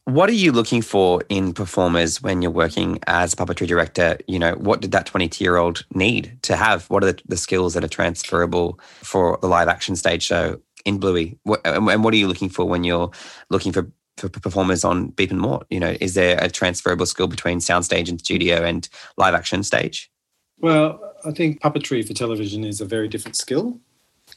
What 0.04 0.28
are 0.28 0.34
you 0.34 0.50
looking 0.50 0.82
for 0.82 1.22
in 1.28 1.52
performers 1.52 2.22
when 2.22 2.42
you're 2.42 2.50
working 2.50 2.98
as 3.06 3.32
a 3.32 3.36
puppetry 3.36 3.66
director? 3.66 4.18
You 4.26 4.38
know, 4.38 4.54
what 4.54 4.80
did 4.80 4.92
that 4.92 5.06
22 5.06 5.44
year 5.44 5.56
old 5.56 5.84
need 5.94 6.38
to 6.42 6.56
have? 6.56 6.88
What 6.90 7.04
are 7.04 7.12
the, 7.12 7.22
the, 7.28 7.36
skills 7.36 7.74
that 7.74 7.84
are 7.84 7.88
transferable 7.88 8.80
for 9.02 9.38
the 9.40 9.46
live 9.46 9.68
action 9.68 9.94
stage 9.94 10.22
show 10.22 10.60
in 10.84 10.98
Bluey? 10.98 11.38
What, 11.44 11.60
and 11.64 12.04
what 12.04 12.14
are 12.14 12.16
you 12.16 12.28
looking 12.28 12.48
for 12.48 12.64
when 12.66 12.84
you're 12.84 13.10
looking 13.50 13.72
for, 13.72 13.90
for 14.16 14.28
performers 14.28 14.84
on 14.84 15.08
Beep 15.08 15.30
and 15.30 15.40
Mort? 15.40 15.66
You 15.70 15.80
know, 15.80 15.96
is 16.00 16.14
there 16.14 16.38
a 16.42 16.48
transferable 16.48 17.06
skill 17.06 17.28
between 17.28 17.58
soundstage 17.58 18.08
and 18.08 18.20
studio 18.20 18.64
and 18.64 18.88
live 19.16 19.34
action 19.34 19.62
stage? 19.62 20.10
Well, 20.58 21.14
I 21.24 21.30
think 21.32 21.60
puppetry 21.60 22.06
for 22.06 22.14
television 22.14 22.64
is 22.64 22.80
a 22.80 22.84
very 22.84 23.08
different 23.08 23.36
skill. 23.36 23.78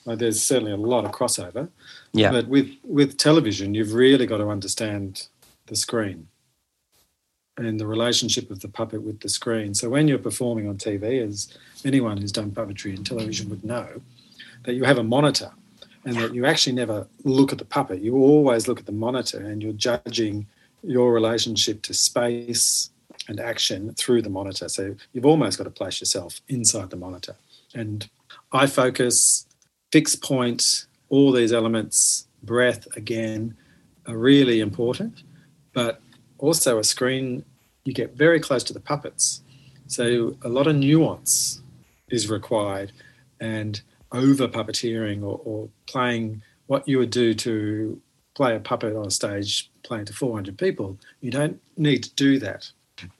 Like 0.05 0.19
there's 0.19 0.41
certainly 0.41 0.71
a 0.71 0.77
lot 0.77 1.05
of 1.05 1.11
crossover. 1.11 1.69
Yeah. 2.13 2.31
But 2.31 2.47
with 2.47 2.71
with 2.83 3.17
television, 3.17 3.73
you've 3.73 3.93
really 3.93 4.25
got 4.25 4.37
to 4.37 4.49
understand 4.49 5.27
the 5.67 5.75
screen 5.75 6.27
and 7.57 7.79
the 7.79 7.87
relationship 7.87 8.49
of 8.49 8.61
the 8.61 8.67
puppet 8.67 9.03
with 9.03 9.19
the 9.19 9.29
screen. 9.29 9.73
So 9.73 9.89
when 9.89 10.07
you're 10.07 10.17
performing 10.17 10.67
on 10.67 10.77
TV, 10.77 11.25
as 11.25 11.55
anyone 11.85 12.17
who's 12.17 12.31
done 12.31 12.51
puppetry 12.51 12.95
in 12.95 13.03
television 13.03 13.49
would 13.49 13.63
know, 13.63 14.01
that 14.63 14.73
you 14.73 14.83
have 14.85 14.97
a 14.97 15.03
monitor 15.03 15.51
and 16.05 16.15
that 16.17 16.33
you 16.33 16.45
actually 16.45 16.73
never 16.73 17.07
look 17.23 17.51
at 17.51 17.57
the 17.57 17.65
puppet. 17.65 18.01
You 18.01 18.17
always 18.17 18.67
look 18.67 18.79
at 18.79 18.85
the 18.85 18.91
monitor 18.91 19.39
and 19.39 19.61
you're 19.61 19.73
judging 19.73 20.47
your 20.83 21.13
relationship 21.13 21.81
to 21.83 21.93
space, 21.93 22.89
and 23.27 23.39
action 23.39 23.93
through 23.93 24.21
the 24.21 24.29
monitor. 24.29 24.69
So 24.69 24.95
you've 25.13 25.25
almost 25.25 25.57
got 25.57 25.65
to 25.65 25.69
place 25.69 25.99
yourself 25.99 26.41
inside 26.47 26.89
the 26.89 26.97
monitor. 26.97 27.35
And 27.73 28.07
eye 28.51 28.67
focus, 28.67 29.45
fixed 29.91 30.21
point, 30.21 30.85
all 31.09 31.31
these 31.31 31.53
elements, 31.53 32.27
breath 32.43 32.87
again, 32.95 33.55
are 34.07 34.17
really 34.17 34.59
important. 34.59 35.23
But 35.73 36.01
also 36.37 36.79
a 36.79 36.83
screen, 36.83 37.45
you 37.85 37.93
get 37.93 38.15
very 38.15 38.39
close 38.39 38.63
to 38.65 38.73
the 38.73 38.79
puppets. 38.79 39.41
So 39.87 40.37
a 40.41 40.49
lot 40.49 40.67
of 40.67 40.75
nuance 40.75 41.61
is 42.09 42.29
required 42.29 42.91
and 43.39 43.81
over 44.13 44.47
puppeteering 44.47 45.21
or, 45.23 45.41
or 45.43 45.69
playing 45.87 46.41
what 46.67 46.87
you 46.87 46.97
would 46.99 47.09
do 47.09 47.33
to 47.33 48.01
play 48.35 48.55
a 48.55 48.59
puppet 48.59 48.95
on 48.95 49.07
a 49.07 49.11
stage 49.11 49.69
playing 49.83 50.05
to 50.05 50.13
400 50.13 50.57
people. 50.57 50.97
You 51.21 51.31
don't 51.31 51.59
need 51.77 52.03
to 52.03 52.13
do 52.15 52.39
that 52.39 52.71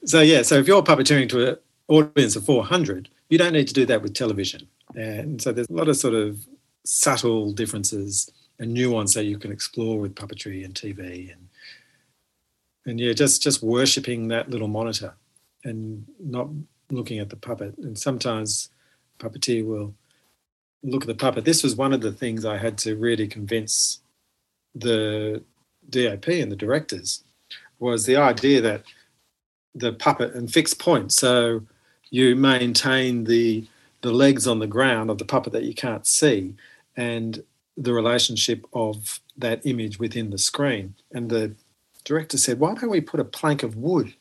so 0.05 0.21
yeah, 0.21 0.41
so 0.41 0.55
if 0.55 0.67
you're 0.67 0.83
puppeteering 0.83 1.29
to 1.29 1.51
an 1.51 1.57
audience 1.87 2.35
of 2.35 2.45
400, 2.45 3.09
you 3.29 3.37
don't 3.37 3.53
need 3.53 3.67
to 3.67 3.73
do 3.73 3.85
that 3.85 4.01
with 4.01 4.13
television. 4.13 4.67
And 4.95 5.41
so 5.41 5.51
there's 5.51 5.69
a 5.69 5.73
lot 5.73 5.87
of 5.87 5.97
sort 5.97 6.13
of 6.13 6.45
subtle 6.83 7.51
differences 7.51 8.29
and 8.59 8.73
nuance 8.73 9.13
that 9.15 9.25
you 9.25 9.37
can 9.37 9.51
explore 9.51 9.99
with 9.99 10.15
puppetry 10.15 10.63
and 10.63 10.73
TV 10.73 11.31
and 11.31 11.49
and 12.85 12.99
yeah, 12.99 13.13
just 13.13 13.41
just 13.41 13.63
worshipping 13.63 14.27
that 14.27 14.49
little 14.49 14.67
monitor 14.67 15.13
and 15.63 16.05
not 16.19 16.49
looking 16.91 17.19
at 17.19 17.29
the 17.29 17.37
puppet. 17.37 17.77
And 17.77 17.97
sometimes 17.97 18.69
puppeteer 19.19 19.65
will 19.65 19.93
look 20.83 21.03
at 21.03 21.07
the 21.07 21.15
puppet. 21.15 21.45
This 21.45 21.63
was 21.63 21.75
one 21.75 21.93
of 21.93 22.01
the 22.01 22.11
things 22.11 22.45
I 22.45 22.57
had 22.57 22.77
to 22.79 22.95
really 22.95 23.27
convince 23.27 24.01
the 24.75 25.41
DOP 25.89 26.27
and 26.27 26.51
the 26.51 26.55
directors 26.55 27.23
was 27.79 28.05
the 28.05 28.15
idea 28.15 28.61
that 28.61 28.83
the 29.75 29.93
puppet 29.93 30.33
and 30.33 30.51
fixed 30.51 30.79
point. 30.79 31.11
So 31.11 31.63
you 32.09 32.35
maintain 32.35 33.23
the 33.23 33.65
the 34.01 34.11
legs 34.11 34.45
on 34.47 34.59
the 34.59 34.67
ground 34.67 35.09
of 35.09 35.17
the 35.17 35.25
puppet 35.25 35.53
that 35.53 35.63
you 35.63 35.73
can't 35.73 36.05
see, 36.05 36.53
and 36.97 37.41
the 37.77 37.93
relationship 37.93 38.65
of 38.73 39.21
that 39.37 39.65
image 39.65 39.97
within 39.97 40.29
the 40.29 40.37
screen. 40.37 40.93
And 41.11 41.29
the 41.29 41.55
director 42.03 42.37
said, 42.37 42.59
"Why 42.59 42.73
don't 42.73 42.89
we 42.89 43.01
put 43.01 43.21
a 43.21 43.25
plank 43.25 43.63
of 43.63 43.77
wood 43.77 44.13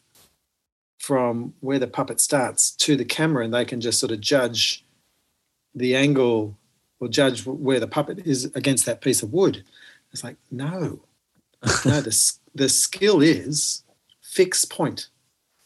from 0.98 1.54
where 1.60 1.80
the 1.80 1.88
puppet 1.88 2.20
starts 2.20 2.70
to 2.70 2.96
the 2.96 3.04
camera, 3.04 3.44
and 3.44 3.52
they 3.52 3.64
can 3.64 3.80
just 3.80 3.98
sort 3.98 4.12
of 4.12 4.20
judge 4.20 4.84
the 5.74 5.96
angle 5.96 6.56
or 7.00 7.08
judge 7.08 7.46
where 7.46 7.80
the 7.80 7.88
puppet 7.88 8.20
is 8.26 8.46
against 8.54 8.86
that 8.86 9.00
piece 9.00 9.22
of 9.22 9.32
wood?" 9.32 9.64
It's 10.12 10.24
like, 10.24 10.36
no, 10.50 11.00
no. 11.84 12.00
The 12.00 12.32
the 12.54 12.68
skill 12.68 13.22
is 13.22 13.82
fixed 14.20 14.70
point 14.70 15.08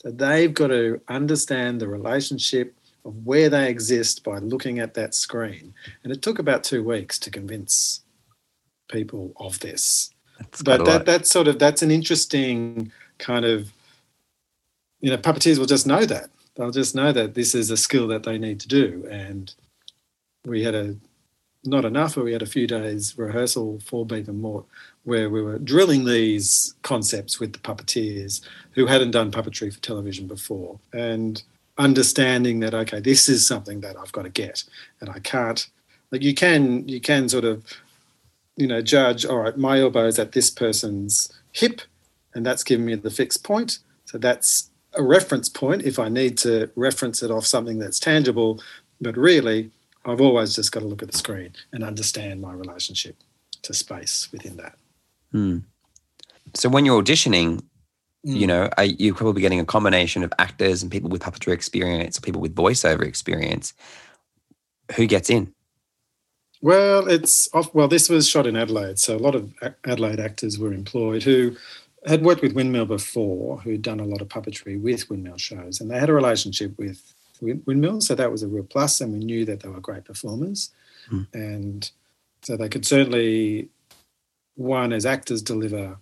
that 0.04 0.18
they've 0.18 0.52
got 0.52 0.68
to 0.68 1.00
understand 1.08 1.80
the 1.80 1.88
relationship 1.88 2.76
of 3.04 3.24
where 3.24 3.48
they 3.48 3.68
exist 3.68 4.24
by 4.24 4.38
looking 4.38 4.78
at 4.78 4.94
that 4.94 5.14
screen. 5.14 5.74
And 6.02 6.12
it 6.12 6.22
took 6.22 6.38
about 6.38 6.64
two 6.64 6.82
weeks 6.82 7.18
to 7.20 7.30
convince 7.30 8.02
people 8.88 9.32
of 9.36 9.58
this. 9.60 10.10
That's 10.38 10.62
but 10.62 10.84
that, 10.84 11.06
that's 11.06 11.30
sort 11.30 11.48
of 11.48 11.58
that's 11.58 11.82
an 11.82 11.90
interesting 11.90 12.92
kind 13.18 13.44
of 13.44 13.72
you 15.00 15.10
know 15.10 15.16
puppeteers 15.16 15.58
will 15.58 15.66
just 15.66 15.86
know 15.86 16.04
that 16.04 16.28
they'll 16.54 16.70
just 16.70 16.94
know 16.94 17.12
that 17.12 17.34
this 17.34 17.54
is 17.54 17.70
a 17.70 17.76
skill 17.76 18.06
that 18.08 18.24
they 18.24 18.36
need 18.36 18.60
to 18.60 18.68
do 18.68 19.06
and 19.10 19.54
we 20.46 20.62
had 20.62 20.74
a 20.74 20.96
not 21.64 21.84
enough, 21.84 22.14
but 22.14 22.24
we 22.24 22.32
had 22.32 22.42
a 22.42 22.46
few 22.46 22.66
days 22.68 23.18
rehearsal 23.18 23.80
for 23.84 24.06
Beep 24.06 24.28
and 24.28 24.40
Mort 24.40 24.64
where 25.02 25.28
we 25.28 25.42
were 25.42 25.58
drilling 25.58 26.04
these 26.04 26.74
concepts 26.82 27.40
with 27.40 27.52
the 27.52 27.58
puppeteers 27.58 28.40
who 28.72 28.86
hadn't 28.86 29.10
done 29.10 29.32
puppetry 29.32 29.72
for 29.74 29.80
television 29.80 30.28
before 30.28 30.78
and 30.92 31.42
understanding 31.78 32.60
that 32.60 32.72
okay 32.72 33.00
this 33.00 33.28
is 33.28 33.46
something 33.46 33.80
that 33.80 33.96
I've 33.98 34.12
got 34.12 34.22
to 34.22 34.30
get 34.30 34.64
and 35.00 35.10
I 35.10 35.18
can't 35.18 35.68
like 36.10 36.22
you 36.22 36.34
can 36.34 36.88
you 36.88 37.00
can 37.00 37.28
sort 37.28 37.44
of 37.44 37.64
you 38.56 38.66
know 38.66 38.80
judge 38.80 39.26
all 39.26 39.38
right 39.38 39.58
my 39.58 39.80
elbow 39.80 40.06
is 40.06 40.18
at 40.18 40.32
this 40.32 40.48
person's 40.48 41.30
hip 41.52 41.82
and 42.36 42.44
that's 42.44 42.62
giving 42.62 42.84
me 42.84 42.94
the 42.94 43.10
fixed 43.10 43.42
point. 43.42 43.78
So 44.04 44.18
that's 44.18 44.70
a 44.92 45.02
reference 45.02 45.48
point 45.48 45.82
if 45.82 45.98
I 45.98 46.10
need 46.10 46.36
to 46.38 46.70
reference 46.76 47.22
it 47.22 47.30
off 47.30 47.46
something 47.46 47.78
that's 47.78 47.98
tangible. 47.98 48.62
But 49.00 49.16
really 49.16 49.70
I've 50.06 50.20
always 50.20 50.54
just 50.54 50.72
got 50.72 50.80
to 50.80 50.86
look 50.86 51.02
at 51.02 51.10
the 51.10 51.18
screen 51.18 51.52
and 51.72 51.84
understand 51.84 52.40
my 52.40 52.52
relationship 52.52 53.16
to 53.62 53.74
space 53.74 54.28
within 54.32 54.56
that 54.56 54.78
Hmm. 55.32 55.58
So 56.54 56.68
when 56.68 56.86
you're 56.86 57.02
auditioning, 57.02 57.58
mm. 58.26 58.36
you 58.36 58.46
know, 58.46 58.70
you're 58.78 58.86
you 58.86 59.14
probably 59.14 59.42
getting 59.42 59.60
a 59.60 59.64
combination 59.64 60.22
of 60.22 60.32
actors 60.38 60.82
and 60.82 60.90
people 60.90 61.10
with 61.10 61.22
puppetry 61.22 61.52
experience, 61.52 62.16
or 62.16 62.22
people 62.22 62.40
with 62.40 62.54
voiceover 62.54 63.02
experience. 63.02 63.74
Who 64.94 65.06
gets 65.06 65.28
in? 65.28 65.52
Well, 66.62 67.06
it's 67.08 67.50
off. 67.52 67.74
Well, 67.74 67.88
this 67.88 68.08
was 68.08 68.28
shot 68.28 68.46
in 68.46 68.56
Adelaide, 68.56 68.98
so 68.98 69.16
a 69.16 69.18
lot 69.18 69.34
of 69.34 69.52
Adelaide 69.84 70.20
actors 70.20 70.58
were 70.58 70.72
employed 70.72 71.22
who 71.22 71.56
had 72.06 72.22
worked 72.22 72.40
with 72.40 72.54
Windmill 72.54 72.86
before, 72.86 73.58
who'd 73.60 73.82
done 73.82 74.00
a 74.00 74.06
lot 74.06 74.22
of 74.22 74.28
puppetry 74.28 74.80
with 74.80 75.10
Windmill 75.10 75.38
shows, 75.38 75.80
and 75.80 75.90
they 75.90 75.98
had 75.98 76.08
a 76.08 76.14
relationship 76.14 76.78
with 76.78 77.12
Windmill, 77.40 78.00
so 78.00 78.14
that 78.14 78.30
was 78.30 78.42
a 78.42 78.48
real 78.48 78.64
plus, 78.64 79.00
and 79.00 79.12
we 79.12 79.18
knew 79.18 79.44
that 79.44 79.60
they 79.60 79.68
were 79.68 79.80
great 79.80 80.04
performers, 80.04 80.70
mm. 81.10 81.26
and 81.34 81.90
so 82.42 82.56
they 82.56 82.68
could 82.68 82.86
certainly 82.86 83.68
one 84.54 84.92
as 84.92 85.04
actors 85.04 85.42
deliver 85.42 85.98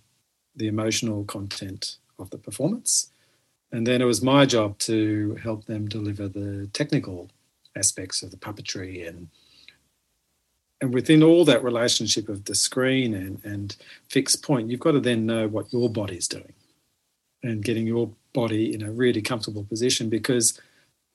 the 0.55 0.67
emotional 0.67 1.25
content 1.25 1.97
of 2.17 2.29
the 2.29 2.37
performance. 2.37 3.11
And 3.71 3.85
then 3.85 4.01
it 4.01 4.05
was 4.05 4.21
my 4.21 4.45
job 4.45 4.77
to 4.79 5.35
help 5.43 5.65
them 5.65 5.89
deliver 5.89 6.29
the 6.29 6.69
technical 6.71 7.29
aspects 7.75 8.23
of 8.23 8.31
the 8.31 8.37
puppetry 8.37 9.07
and 9.07 9.27
and 10.81 10.93
within 10.93 11.23
all 11.23 11.45
that 11.45 11.63
relationship 11.63 12.27
of 12.27 12.45
the 12.45 12.53
screen 12.53 13.13
and, 13.13 13.39
and 13.45 13.77
fixed 14.09 14.43
point, 14.43 14.69
you've 14.69 14.81
got 14.81 14.91
to 14.91 14.99
then 14.99 15.25
know 15.25 15.47
what 15.47 15.71
your 15.71 15.89
body's 15.89 16.27
doing 16.27 16.53
and 17.43 17.63
getting 17.63 17.87
your 17.87 18.11
body 18.33 18.73
in 18.73 18.81
a 18.81 18.91
really 18.91 19.21
comfortable 19.21 19.63
position 19.63 20.09
because 20.09 20.59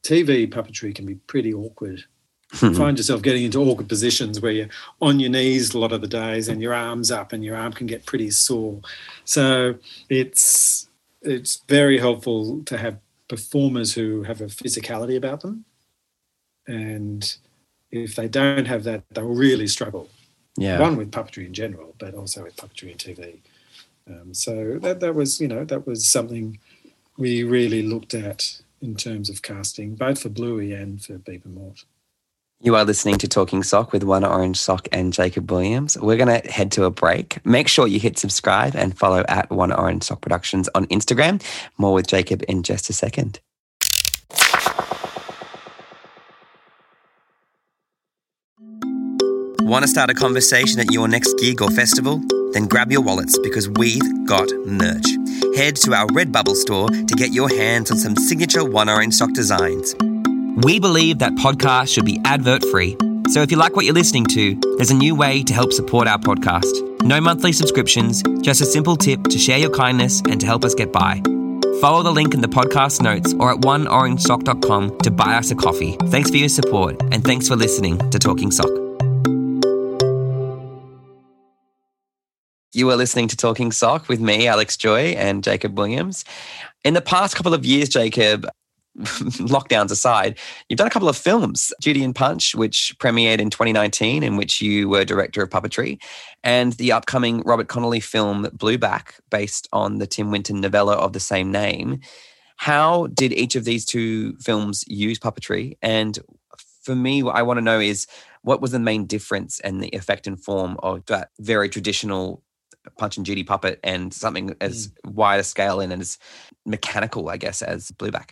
TV 0.03 0.49
puppetry 0.51 0.95
can 0.95 1.07
be 1.07 1.15
pretty 1.15 1.53
awkward 1.53 2.05
find 2.53 2.99
yourself 2.99 3.23
getting 3.23 3.45
into 3.45 3.61
awkward 3.61 3.89
positions 3.89 4.41
where 4.41 4.53
you're 4.53 4.69
on 5.01 5.21
your 5.21 5.31
knees 5.31 5.73
a 5.75 5.79
lot 5.79 5.93
of 5.93 6.01
the 6.01 6.09
days 6.09 6.49
and 6.49 6.61
your 6.61 6.75
arms 6.75 7.11
up 7.11 7.33
and 7.33 7.45
your 7.45 7.57
arm 7.57 7.73
can 7.73 7.87
get 7.87 8.07
pretty 8.07 8.31
sore. 8.31 8.81
So 9.25 9.77
it's 10.09 10.89
it's 11.23 11.63
very 11.69 11.99
helpful 11.99 12.63
to 12.65 12.79
have 12.79 12.99
performers 13.29 13.95
who 13.95 14.23
have 14.25 14.41
a 14.41 14.47
physicality 14.47 15.17
about 15.17 15.43
them. 15.43 15.65
And 16.67 17.37
if 17.91 18.17
they 18.17 18.27
don't 18.27 18.67
have 18.67 18.85
that, 18.85 19.05
they'll 19.11 19.25
really 19.27 19.67
struggle. 19.67 20.09
Yeah. 20.57 20.81
One 20.81 20.97
with 20.97 21.13
puppetry 21.13 21.47
in 21.47 21.55
general, 21.55 21.95
but 21.99 22.15
also 22.15 22.43
with 22.43 22.57
puppetry 22.57 22.91
and 22.91 22.99
TV. 22.99 23.39
Um, 24.09 24.35
so 24.35 24.79
that 24.81 24.99
that 25.01 25.15
was 25.15 25.41
you 25.41 25.47
know 25.47 25.65
that 25.65 25.87
was 25.87 26.09
something 26.09 26.59
we 27.17 27.45
really 27.45 27.83
looked 27.83 28.15
at 28.15 28.61
in 28.81 28.95
terms 28.95 29.29
of 29.29 29.43
casting, 29.43 29.95
both 29.95 30.23
for 30.23 30.29
Bluey 30.29 30.73
and 30.73 31.03
for 31.03 31.19
Beep 31.19 31.45
and 31.45 31.55
Mort. 31.55 31.85
You 32.63 32.77
are 32.77 32.85
listening 32.85 33.17
to 33.19 33.29
Talking 33.29 33.63
Sock 33.63 33.91
with 33.91 34.03
One 34.05 34.23
Orange 34.23 34.59
Sock 34.59 34.87
and 34.93 35.15
Jacob 35.15 35.51
Williams. 35.51 35.97
We're 35.99 36.19
going 36.19 36.43
to 36.43 36.47
head 36.51 36.71
to 36.73 36.85
a 36.85 36.91
break. 36.91 37.45
Make 37.47 37.69
sure 37.69 37.87
you 37.87 37.99
hit 37.99 38.19
subscribe 38.19 38.77
and 38.77 38.99
follow 38.99 39.25
at 39.29 39.49
One 39.51 39.73
Orange 39.73 40.05
Sock 40.05 40.21
Productions 40.21 40.69
on 40.75 40.87
Instagram. 40.89 41.43
More 41.79 41.95
with 41.95 42.07
Jacob 42.07 42.43
in 42.49 42.63
just 42.63 42.91
a 42.91 42.93
second. 42.93 43.41
Want 49.71 49.85
to 49.85 49.89
start 49.89 50.11
a 50.11 50.15
conversation 50.15 50.81
at 50.81 50.93
your 50.93 51.09
next 51.09 51.33
gig 51.39 51.63
or 51.63 51.71
festival? 51.71 52.21
Then 52.53 52.67
grab 52.67 52.93
your 52.93 53.03
wallets 53.03 53.39
because 53.39 53.69
we've 53.71 54.27
got 54.27 54.51
merch. 54.67 55.20
Head 55.57 55.77
to 55.77 55.95
our 55.95 56.07
Redbubble 56.09 56.55
store 56.55 56.89
to 56.89 57.15
get 57.17 57.33
your 57.33 57.49
hands 57.49 57.91
on 57.91 57.99
some 57.99 58.17
signature 58.17 58.65
One 58.65 58.89
Orange 58.89 59.15
Sock 59.15 59.33
designs. 59.33 59.95
We 60.65 60.81
believe 60.81 61.19
that 61.19 61.35
podcasts 61.35 61.95
should 61.95 62.05
be 62.05 62.21
advert 62.25 62.65
free. 62.67 62.97
So 63.31 63.43
if 63.43 63.51
you 63.51 63.57
like 63.57 63.77
what 63.77 63.85
you're 63.85 63.95
listening 63.95 64.25
to, 64.27 64.55
there's 64.77 64.91
a 64.91 64.95
new 64.95 65.15
way 65.15 65.43
to 65.45 65.55
help 65.55 65.73
support 65.73 66.09
our 66.09 66.19
podcast. 66.19 67.03
No 67.03 67.21
monthly 67.21 67.53
subscriptions, 67.53 68.23
just 68.43 68.61
a 68.61 68.67
simple 68.67 68.97
tip 68.97 69.23
to 69.25 69.39
share 69.39 69.59
your 69.59 69.71
kindness 69.71 70.21
and 70.29 70.41
to 70.41 70.47
help 70.47 70.65
us 70.65 70.75
get 70.75 70.93
by. 70.93 71.23
Follow 71.81 72.03
the 72.03 72.11
link 72.13 72.35
in 72.35 72.41
the 72.41 72.49
podcast 72.49 73.01
notes 73.01 73.33
or 73.35 73.53
at 73.53 73.61
oneorangesock.com 73.61 74.99
to 74.99 75.11
buy 75.11 75.35
us 75.37 75.51
a 75.51 75.55
coffee. 75.55 75.97
Thanks 76.07 76.31
for 76.31 76.37
your 76.37 76.49
support 76.49 77.01
and 77.11 77.25
thanks 77.25 77.49
for 77.49 77.57
listening 77.57 77.99
to 78.11 78.19
Talking 78.19 78.51
Sock. 78.51 78.90
You 82.73 82.89
are 82.91 82.97
listening 82.97 83.27
to 83.27 83.37
Talking 83.37 83.73
Sock 83.73 84.09
with 84.09 84.21
me, 84.21 84.47
Alex 84.47 84.77
Joy, 84.77 85.07
and 85.19 85.43
Jacob 85.43 85.77
Williams. 85.77 86.25
In 86.85 86.95
the 86.95 87.01
past 87.01 87.35
couple 87.35 87.53
of 87.53 87.67
years, 87.67 87.89
Jacob, 87.89 88.47
lockdowns 88.97 89.91
aside, 89.91 90.39
you've 90.69 90.77
done 90.77 90.87
a 90.87 90.91
couple 90.91 91.09
of 91.09 91.17
films, 91.17 91.73
Judy 91.81 92.05
and 92.05 92.15
Punch, 92.15 92.55
which 92.55 92.95
premiered 93.01 93.41
in 93.41 93.51
2019, 93.51 94.23
in 94.23 94.37
which 94.37 94.61
you 94.61 94.89
were 94.89 95.05
director 95.05 95.43
of 95.43 95.51
puppetry, 95.51 96.01
and 96.45 96.75
the 96.75 96.93
upcoming 96.93 97.41
Robert 97.41 97.67
Connolly 97.67 97.99
film 97.99 98.45
Blueback, 98.57 99.15
based 99.31 99.67
on 99.73 99.99
the 99.99 100.07
Tim 100.07 100.31
Winton 100.31 100.61
novella 100.61 100.95
of 100.95 101.13
the 101.13 101.19
same 101.19 101.51
name. 101.51 101.99
How 102.55 103.09
did 103.09 103.33
each 103.33 103.57
of 103.57 103.65
these 103.65 103.85
two 103.85 104.37
films 104.37 104.85
use 104.87 105.19
puppetry? 105.19 105.77
And 105.83 106.17
for 106.85 106.95
me, 106.95 107.25
what 107.25 107.35
I 107.35 107.43
want 107.43 107.59
to 107.59 107.63
know 107.63 107.81
is 107.81 108.07
what 108.43 108.61
was 108.61 108.71
the 108.71 108.79
main 108.79 109.07
difference 109.07 109.59
and 109.59 109.83
the 109.83 109.89
effect 109.89 110.29
and 110.29 110.41
form 110.41 110.77
of 110.85 111.05
that 111.07 111.31
very 111.41 111.69
traditional 111.69 112.45
Punch 112.99 113.17
and 113.17 113.27
Judy 113.27 113.45
puppet 113.45 113.81
and 113.85 114.13
something 114.13 114.57
as 114.61 114.89
mm. 114.89 115.13
wide 115.13 115.41
a 115.41 115.45
scale 115.45 115.81
and 115.81 115.93
as 115.93 116.19
mechanical, 116.65 117.29
I 117.29 117.37
guess, 117.37 117.63
as 117.63 117.91
Blueback? 117.93 118.31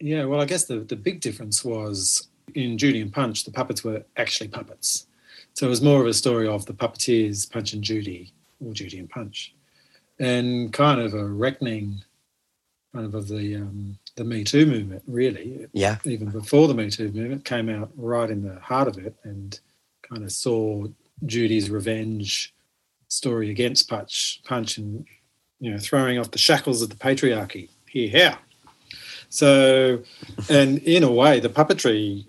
Yeah, 0.00 0.24
well, 0.24 0.40
I 0.40 0.44
guess 0.44 0.64
the, 0.64 0.80
the 0.80 0.96
big 0.96 1.20
difference 1.20 1.64
was 1.64 2.28
in 2.54 2.78
Judy 2.78 3.00
and 3.00 3.12
Punch, 3.12 3.44
the 3.44 3.50
puppets 3.50 3.82
were 3.82 4.04
actually 4.16 4.48
puppets. 4.48 5.06
So 5.54 5.66
it 5.66 5.70
was 5.70 5.82
more 5.82 6.00
of 6.00 6.06
a 6.06 6.14
story 6.14 6.46
of 6.46 6.66
the 6.66 6.72
puppeteers, 6.72 7.50
Punch 7.50 7.72
and 7.72 7.82
Judy, 7.82 8.32
or 8.64 8.72
Judy 8.72 8.98
and 8.98 9.10
Punch, 9.10 9.54
and 10.18 10.72
kind 10.72 11.00
of 11.00 11.14
a 11.14 11.24
reckoning, 11.24 12.02
kind 12.94 13.06
of 13.06 13.14
of 13.14 13.28
the 13.28 13.56
um, 13.56 13.98
the 14.14 14.24
Me 14.24 14.44
Too 14.44 14.66
movement, 14.66 15.02
really. 15.06 15.66
Yeah. 15.72 15.98
Even 16.04 16.30
before 16.30 16.68
the 16.68 16.74
Me 16.74 16.90
Too 16.90 17.10
movement 17.10 17.44
came 17.44 17.68
out, 17.68 17.90
right 17.96 18.30
in 18.30 18.42
the 18.42 18.60
heart 18.60 18.88
of 18.88 18.98
it, 18.98 19.16
and 19.24 19.58
kind 20.02 20.22
of 20.22 20.30
saw 20.30 20.86
Judy's 21.26 21.70
revenge 21.70 22.54
story 23.08 23.50
against 23.50 23.88
Punch, 23.88 24.40
Punch, 24.44 24.78
and 24.78 25.04
you 25.58 25.70
know 25.70 25.78
throwing 25.78 26.18
off 26.18 26.30
the 26.30 26.38
shackles 26.38 26.82
of 26.82 26.90
the 26.90 26.96
patriarchy. 26.96 27.68
Here, 27.88 28.08
here. 28.08 28.38
So, 29.30 30.02
and 30.48 30.78
in 30.78 31.02
a 31.02 31.10
way, 31.10 31.40
the 31.40 31.48
puppetry 31.48 32.26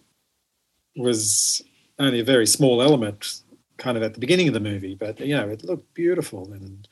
was 0.95 1.61
only 1.97 2.19
a 2.19 2.23
very 2.23 2.47
small 2.47 2.81
element, 2.81 3.41
kind 3.77 3.97
of 3.97 4.03
at 4.03 4.13
the 4.13 4.19
beginning 4.19 4.47
of 4.47 4.53
the 4.53 4.59
movie, 4.59 4.95
but 4.95 5.19
you 5.19 5.35
know 5.35 5.49
it 5.49 5.63
looked 5.63 5.93
beautiful, 5.93 6.51
and 6.53 6.87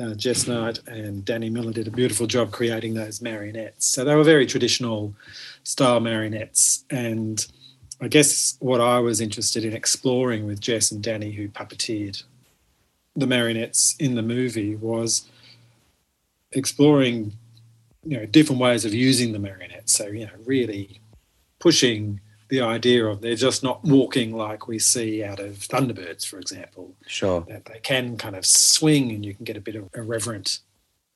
uh, 0.00 0.14
Jess 0.14 0.46
Knight 0.46 0.80
and 0.86 1.24
Danny 1.24 1.50
Miller 1.50 1.72
did 1.72 1.88
a 1.88 1.92
beautiful 1.92 2.26
job 2.26 2.52
creating 2.52 2.94
those 2.94 3.20
marionettes. 3.20 3.86
So 3.86 4.04
they 4.04 4.14
were 4.14 4.24
very 4.24 4.46
traditional 4.46 5.14
style 5.64 6.00
marionettes, 6.00 6.84
and 6.90 7.44
I 8.00 8.08
guess 8.08 8.56
what 8.60 8.80
I 8.80 9.00
was 9.00 9.20
interested 9.20 9.64
in 9.64 9.72
exploring 9.72 10.46
with 10.46 10.60
Jess 10.60 10.92
and 10.92 11.02
Danny, 11.02 11.32
who 11.32 11.48
puppeteered 11.48 12.22
the 13.18 13.26
marionettes 13.26 13.96
in 13.98 14.14
the 14.14 14.22
movie 14.22 14.76
was 14.76 15.28
exploring 16.52 17.32
you 18.04 18.16
know 18.16 18.26
different 18.26 18.60
ways 18.60 18.84
of 18.84 18.94
using 18.94 19.32
the 19.32 19.38
marionettes. 19.38 19.92
So 19.92 20.06
you 20.06 20.26
know 20.26 20.32
really 20.44 21.00
pushing 21.58 22.20
the 22.48 22.60
idea 22.62 23.04
of 23.04 23.20
they're 23.20 23.34
just 23.34 23.62
not 23.62 23.84
walking 23.84 24.34
like 24.34 24.68
we 24.68 24.78
see 24.78 25.22
out 25.22 25.40
of 25.40 25.56
thunderbirds 25.56 26.26
for 26.26 26.38
example. 26.38 26.94
Sure. 27.06 27.44
That 27.48 27.66
they 27.66 27.80
can 27.80 28.16
kind 28.16 28.36
of 28.36 28.46
swing 28.46 29.10
and 29.10 29.26
you 29.26 29.34
can 29.34 29.44
get 29.44 29.56
a 29.56 29.60
bit 29.60 29.74
of 29.74 29.90
irreverent 29.94 30.60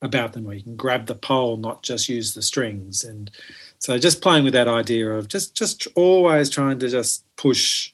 about 0.01 0.33
them 0.33 0.43
where 0.43 0.55
you 0.55 0.61
can 0.61 0.75
grab 0.75 1.05
the 1.05 1.15
pole 1.15 1.55
not 1.55 1.81
just 1.81 2.09
use 2.09 2.33
the 2.33 2.41
strings. 2.41 3.03
And 3.05 3.31
so 3.79 3.97
just 3.97 4.21
playing 4.21 4.43
with 4.43 4.53
that 4.53 4.67
idea 4.67 5.09
of 5.09 5.29
just 5.29 5.55
just 5.55 5.87
always 5.95 6.49
trying 6.49 6.79
to 6.79 6.89
just 6.89 7.25
push 7.37 7.93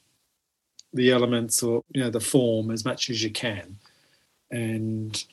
the 0.92 1.12
elements 1.12 1.62
or 1.62 1.84
you 1.92 2.02
know 2.02 2.10
the 2.10 2.20
form 2.20 2.72
as 2.72 2.84
much 2.84 3.08
as 3.08 3.22
you 3.22 3.30
can 3.30 3.78
and 4.50 5.24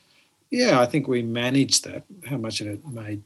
yeah, 0.50 0.80
I 0.80 0.86
think 0.86 1.08
we 1.08 1.22
managed 1.22 1.84
that. 1.84 2.04
How 2.26 2.36
much 2.36 2.60
of 2.60 2.68
it 2.68 2.86
made 2.86 3.22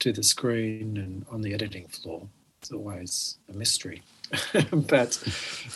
to 0.00 0.12
the 0.12 0.22
screen 0.22 0.96
and 0.96 1.26
on 1.30 1.42
the 1.42 1.54
editing 1.54 1.88
floor 1.88 2.28
is 2.62 2.70
always 2.70 3.38
a 3.48 3.52
mystery. 3.52 4.02
but 4.72 5.22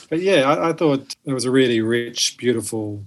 but 0.09 0.21
yeah, 0.21 0.43
I, 0.43 0.71
I, 0.71 0.73
thought 0.73 1.15
it 1.25 1.33
was 1.33 1.45
a 1.45 1.51
really 1.51 1.81
rich, 1.81 2.37
beautiful 2.37 3.05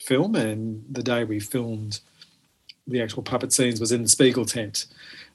film. 0.00 0.34
And 0.34 0.84
the 0.90 1.02
day 1.02 1.24
we 1.24 1.38
filmed 1.38 2.00
the 2.86 3.00
actual 3.00 3.22
puppet 3.22 3.52
scenes 3.52 3.80
was 3.80 3.92
in 3.92 4.02
the 4.02 4.08
Spiegel 4.08 4.44
tent 4.44 4.86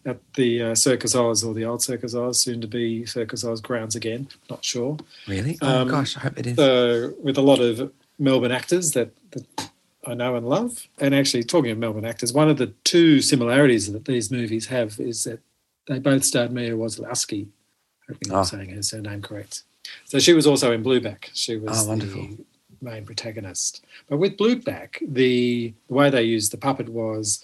at 0.05 0.19
the 0.35 0.61
uh, 0.61 0.75
Circus 0.75 1.15
Oz 1.15 1.43
or 1.43 1.53
the 1.53 1.65
old 1.65 1.81
Circus 1.81 2.13
Oz, 2.13 2.41
soon 2.41 2.59
to 2.61 2.67
be 2.67 3.05
Circus 3.05 3.45
Oz 3.45 3.61
grounds 3.61 3.95
again. 3.95 4.27
Not 4.49 4.63
sure. 4.63 4.97
Really? 5.27 5.57
Oh 5.61 5.81
um, 5.81 5.87
gosh, 5.87 6.17
I 6.17 6.21
hope 6.21 6.37
it 6.37 6.47
is. 6.47 6.55
So 6.57 7.13
with 7.21 7.37
a 7.37 7.41
lot 7.41 7.59
of 7.59 7.91
Melbourne 8.19 8.51
actors 8.51 8.91
that, 8.91 9.11
that 9.31 9.69
I 10.07 10.13
know 10.13 10.35
and 10.35 10.47
love. 10.47 10.87
And 10.99 11.13
actually, 11.13 11.43
talking 11.43 11.71
of 11.71 11.77
Melbourne 11.77 12.05
actors, 12.05 12.33
one 12.33 12.49
of 12.49 12.57
the 12.57 12.67
two 12.83 13.21
similarities 13.21 13.91
that 13.91 14.05
these 14.05 14.31
movies 14.31 14.67
have 14.67 14.99
is 14.99 15.25
that 15.25 15.39
they 15.87 15.99
both 15.99 16.23
starred 16.23 16.51
Mia 16.51 16.71
Wasilowski. 16.71 17.47
Hoping 18.07 18.31
oh. 18.31 18.35
I'm 18.35 18.39
ah. 18.39 18.43
saying 18.43 18.69
her 18.69 18.81
surname 18.81 19.21
correct. 19.21 19.63
So 20.05 20.19
she 20.19 20.33
was 20.33 20.47
also 20.47 20.71
in 20.71 20.83
Blueback. 20.83 21.29
She 21.33 21.57
was 21.57 21.87
oh, 21.87 21.95
the 21.95 22.37
main 22.81 23.05
protagonist. 23.05 23.85
But 24.09 24.17
with 24.17 24.37
Blueback, 24.37 24.99
the, 25.01 25.73
the 25.87 25.93
way 25.93 26.09
they 26.09 26.23
used 26.23 26.51
the 26.51 26.57
puppet 26.57 26.89
was 26.89 27.43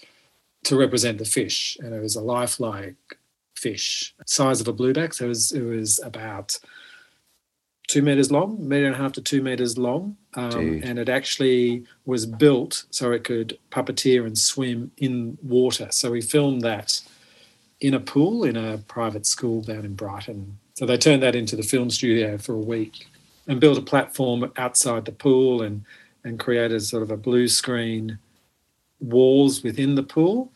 to 0.64 0.76
represent 0.76 1.18
the 1.18 1.24
fish, 1.24 1.76
and 1.80 1.94
it 1.94 2.00
was 2.00 2.16
a 2.16 2.22
lifelike 2.22 2.96
fish, 3.54 4.14
size 4.26 4.60
of 4.60 4.68
a 4.68 4.72
blueback. 4.72 5.14
So 5.14 5.26
it 5.26 5.28
was, 5.28 5.52
it 5.52 5.62
was 5.62 6.00
about 6.02 6.58
two 7.86 8.02
meters 8.02 8.30
long, 8.30 8.66
meter 8.66 8.86
and 8.86 8.94
a 8.94 8.98
half 8.98 9.12
to 9.12 9.20
two 9.20 9.42
meters 9.42 9.76
long, 9.76 10.16
um, 10.34 10.80
and 10.82 10.98
it 10.98 11.08
actually 11.08 11.84
was 12.06 12.26
built 12.26 12.84
so 12.90 13.12
it 13.12 13.24
could 13.24 13.58
puppeteer 13.70 14.26
and 14.26 14.38
swim 14.38 14.90
in 14.96 15.38
water. 15.42 15.88
So 15.90 16.10
we 16.10 16.20
filmed 16.20 16.62
that 16.62 17.00
in 17.80 17.94
a 17.94 18.00
pool 18.00 18.44
in 18.44 18.56
a 18.56 18.78
private 18.78 19.26
school 19.26 19.60
down 19.60 19.84
in 19.84 19.94
Brighton. 19.94 20.58
So 20.74 20.86
they 20.86 20.96
turned 20.96 21.22
that 21.22 21.34
into 21.34 21.56
the 21.56 21.62
film 21.62 21.90
studio 21.90 22.38
for 22.38 22.54
a 22.54 22.58
week 22.58 23.06
and 23.46 23.60
built 23.60 23.78
a 23.78 23.82
platform 23.82 24.50
outside 24.56 25.04
the 25.04 25.12
pool 25.12 25.62
and 25.62 25.84
and 26.24 26.40
created 26.40 26.82
sort 26.82 27.02
of 27.02 27.10
a 27.10 27.18
blue 27.18 27.46
screen 27.46 28.18
walls 28.98 29.62
within 29.62 29.94
the 29.94 30.02
pool 30.02 30.50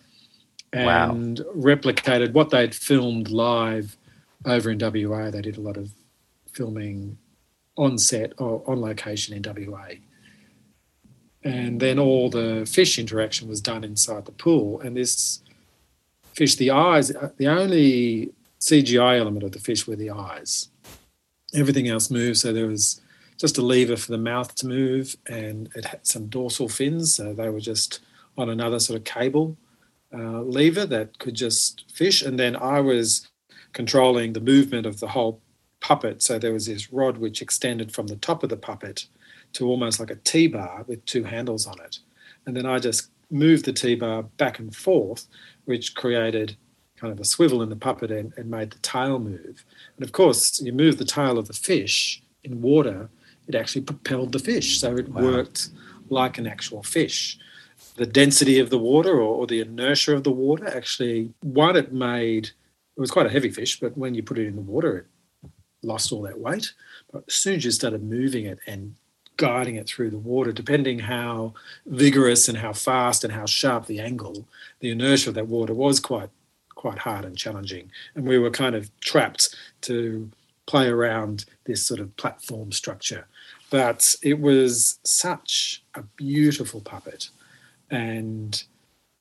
and 0.73 1.41
wow. 1.41 1.45
replicated 1.55 2.33
what 2.33 2.49
they'd 2.49 2.75
filmed 2.75 3.31
live 3.31 3.97
over 4.47 4.71
in 4.71 4.79
WA. 4.79 5.31
They 5.31 5.43
did 5.43 5.59
a 5.59 5.61
lot 5.61 5.77
of 5.77 5.91
filming 6.59 7.17
on 7.77 7.97
set 7.97 8.33
or 8.39 8.63
on 8.67 8.81
location 8.81 9.35
in 9.37 9.43
WA. 9.43 9.89
And 11.45 11.81
then 11.81 11.99
all 11.99 12.29
the 12.29 12.67
fish 12.69 12.99
interaction 12.99 13.49
was 13.49 13.61
done 13.61 13.85
inside 13.85 14.25
the 14.27 14.33
pool. 14.33 14.81
And 14.81 14.97
this 14.97 15.41
fish, 16.35 16.57
the 16.57 16.73
eyes, 16.73 17.13
the 17.37 17.47
only 17.47 18.33
CGI 18.61 19.19
element 19.19 19.45
of 19.45 19.53
the 19.53 19.61
fish 19.61 19.87
were 19.87 19.97
the 19.97 20.11
eyes. 20.11 20.69
everything 21.55 21.89
else 21.89 22.11
moved. 22.11 22.39
So 22.39 22.53
there 22.53 22.67
was 22.67 23.01
just 23.39 23.57
a 23.57 23.63
lever 23.63 23.97
for 23.97 24.11
the 24.13 24.19
mouth 24.19 24.55
to 24.57 24.67
move, 24.67 25.17
and 25.27 25.71
it 25.75 25.85
had 25.87 26.07
some 26.07 26.27
dorsal 26.27 26.69
fins. 26.69 27.15
So 27.15 27.33
they 27.33 27.49
were 27.49 27.61
just 27.61 28.01
on 28.37 28.51
another 28.51 28.79
sort 28.79 28.99
of 28.99 29.05
cable 29.05 29.57
uh, 30.13 30.43
lever 30.43 30.85
that 30.87 31.19
could 31.19 31.35
just 31.35 31.85
fish. 31.91 32.21
And 32.21 32.39
then 32.39 32.55
I 32.57 32.81
was 32.81 33.29
controlling 33.73 34.33
the 34.33 34.41
movement 34.41 34.87
of 34.87 35.01
the 35.01 35.09
whole 35.09 35.41
puppet. 35.89 36.23
So 36.23 36.39
there 36.39 36.53
was 36.53 36.67
this 36.67 36.93
rod 36.93 37.17
which 37.17 37.41
extended 37.41 37.93
from 37.93 38.09
the 38.09 38.17
top 38.17 38.43
of 38.43 38.51
the 38.51 38.59
puppet 38.59 39.07
to 39.55 39.67
almost 39.67 39.99
like 39.99 40.11
a 40.11 40.17
T 40.17 40.47
bar 40.47 40.85
with 40.87 41.03
two 41.07 41.25
handles 41.25 41.67
on 41.67 41.81
it. 41.81 42.01
And 42.45 42.55
then 42.55 42.67
I 42.67 42.79
just 42.79 43.11
moved 43.31 43.65
the 43.65 43.73
T 43.73 43.95
bar 43.95 44.25
back 44.37 44.59
and 44.59 44.77
forth, 44.77 45.27
which 45.65 45.95
created 45.95 46.59
kind 46.97 47.11
of 47.11 47.19
a 47.19 47.25
swivel 47.25 47.63
in 47.63 47.71
the 47.71 47.77
puppet 47.89 48.11
and, 48.11 48.35
and 48.37 48.51
made 48.51 48.71
the 48.71 48.79
tail 48.81 49.19
move. 49.19 49.65
And 49.97 50.05
of 50.05 50.13
course, 50.13 50.61
you 50.61 50.75
move 50.75 50.99
the 50.99 51.07
tail 51.07 51.39
of 51.39 51.49
the 51.49 51.55
fish 51.55 52.23
in 52.45 52.61
water, 52.61 53.09
it 53.47 53.55
actually 53.55 53.83
propelled 53.83 54.33
the 54.33 54.39
fish. 54.39 54.81
So 54.81 54.95
it 54.95 55.09
wow. 55.09 55.23
worked 55.23 55.71
like 56.11 56.37
an 56.37 56.47
actual 56.47 56.83
fish. 56.83 57.39
The 57.97 58.05
density 58.05 58.59
of 58.59 58.69
the 58.69 58.79
water 58.79 59.15
or, 59.15 59.35
or, 59.41 59.47
the 59.47 59.61
inertia 59.61 60.15
of 60.15 60.25
the 60.25 60.31
water 60.31 60.69
actually, 60.69 61.33
one, 61.41 61.77
it 61.77 61.93
made, 61.93 62.45
it 62.97 63.01
was 63.01 63.11
quite 63.11 63.27
a 63.27 63.31
heavy 63.31 63.51
fish, 63.51 63.81
but 63.81 63.97
when 63.97 64.15
you 64.15 64.23
put 64.23 64.39
it 64.39 64.47
in 64.47 64.57
the 64.57 64.69
water, 64.75 64.99
it 64.99 65.07
lost 65.83 66.13
all 66.13 66.23
that 66.23 66.41
weight. 66.41 66.73
But 67.13 67.25
as 67.29 67.35
soon 67.35 67.57
as 67.57 67.65
you 67.65 67.71
started 67.71 68.03
moving 68.03 68.47
it 68.47 68.59
and 68.67 68.95
guiding 69.37 69.77
it 69.77 69.87
through 69.87 70.11
the 70.11 70.19
water, 70.19 70.53
depending 70.53 70.99
how 70.99 71.55
vigorous 71.87 72.49
and 72.49 72.59
how 72.59 72.73
fast 72.73 73.25
and 73.25 73.33
how 73.33 73.47
sharp 73.47 73.87
the 73.87 74.01
angle, 74.01 74.47
the 74.81 74.91
inertia 74.91 75.31
of 75.31 75.35
that 75.37 75.47
water 75.47 75.75
was 75.75 76.01
quite 76.01 76.31
quite 76.75 76.99
hard 76.99 77.25
and 77.25 77.37
challenging. 77.37 77.91
And 78.15 78.25
we 78.25 78.39
were 78.39 78.51
kind 78.51 78.77
of 78.77 78.89
trapped 79.01 79.55
to 79.83 80.31
play 80.67 80.87
around 80.87 81.45
this 81.65 81.85
sort 81.85 81.99
of 81.99 82.17
platform 82.17 82.71
structure. 82.71 83.27
But 83.71 84.15
it 84.23 84.39
was 84.39 85.01
such 85.03 85.83
a 85.95 86.03
beautiful 86.03 86.81
puppet. 86.81 87.31
And 87.91 88.63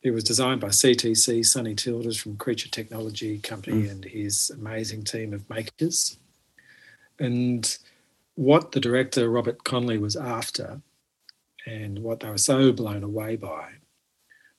it 0.03 0.11
was 0.11 0.23
designed 0.23 0.61
by 0.61 0.67
CTC, 0.67 1.45
Sonny 1.45 1.73
Tilders 1.73 2.17
from 2.17 2.37
Creature 2.37 2.69
Technology 2.69 3.39
Company 3.39 3.83
mm. 3.83 3.91
and 3.91 4.05
his 4.05 4.51
amazing 4.51 5.03
team 5.03 5.33
of 5.33 5.49
makers. 5.49 6.17
And 7.19 7.77
what 8.35 8.71
the 8.71 8.79
director, 8.79 9.29
Robert 9.29 9.63
Connolly, 9.63 9.97
was 9.97 10.15
after 10.15 10.81
and 11.65 11.99
what 11.99 12.21
they 12.21 12.29
were 12.29 12.37
so 12.37 12.71
blown 12.71 13.03
away 13.03 13.35
by 13.35 13.71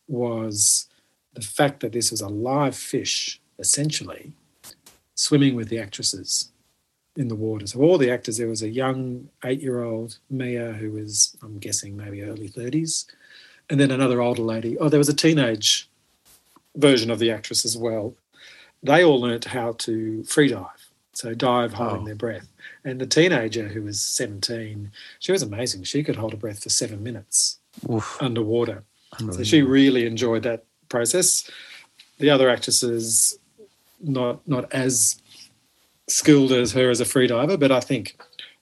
was 0.07 0.89
the 1.35 1.41
fact 1.41 1.81
that 1.81 1.93
this 1.93 2.11
was 2.11 2.21
a 2.21 2.29
live 2.29 2.77
fish, 2.77 3.41
essentially, 3.59 4.33
swimming 5.15 5.55
with 5.55 5.69
the 5.69 5.79
actresses 5.79 6.51
in 7.17 7.29
the 7.29 7.35
water. 7.35 7.67
So 7.67 7.81
all 7.81 7.99
the 7.99 8.11
actors, 8.11 8.37
there 8.37 8.49
was 8.49 8.63
a 8.63 8.69
young 8.69 9.29
eight-year-old 9.45 10.19
Mia 10.31 10.73
who 10.73 10.93
was, 10.93 11.37
I'm 11.43 11.59
guessing, 11.59 11.97
maybe 11.97 12.23
early 12.23 12.49
30s, 12.49 13.07
and 13.69 13.81
then 13.81 13.91
another 13.91 14.21
older 14.21 14.43
lady. 14.43 14.79
Oh, 14.79 14.89
there 14.89 14.99
was 14.99 15.09
a 15.09 15.15
teenage 15.15 15.89
version 16.77 17.11
of 17.11 17.19
the 17.19 17.31
actress 17.31 17.65
as 17.65 17.77
well. 17.77 18.15
They 18.83 19.03
all 19.03 19.21
learnt 19.21 19.47
how 19.47 19.73
to 19.73 20.23
free 20.25 20.49
dive, 20.49 20.78
so 21.19 21.35
dive 21.35 21.73
holding 21.73 22.03
oh. 22.03 22.05
their 22.05 22.15
breath. 22.15 22.47
And 22.85 23.01
the 23.01 23.07
teenager 23.07 23.67
who 23.67 23.83
was 23.83 24.01
17, 24.01 24.93
she 25.19 25.33
was 25.33 25.43
amazing. 25.43 25.83
She 25.83 26.05
could 26.05 26.15
hold 26.15 26.33
a 26.33 26.37
breath 26.37 26.63
for 26.63 26.69
seven 26.69 27.03
minutes 27.03 27.59
Oof. 27.91 28.19
underwater. 28.21 28.85
So 29.33 29.43
she 29.43 29.63
really 29.63 30.07
enjoyed 30.07 30.45
that 30.45 30.65
process. 30.89 31.51
The 32.19 32.31
other 32.31 32.49
actresses, 32.49 33.37
not 34.01 34.47
not 34.47 34.73
as 34.73 35.21
skilled 36.07 36.53
as 36.53 36.73
her 36.73 36.89
as 36.89 37.01
a 37.01 37.05
freediver, 37.05 37.59
but 37.59 37.73
I 37.73 37.81
think 37.81 38.17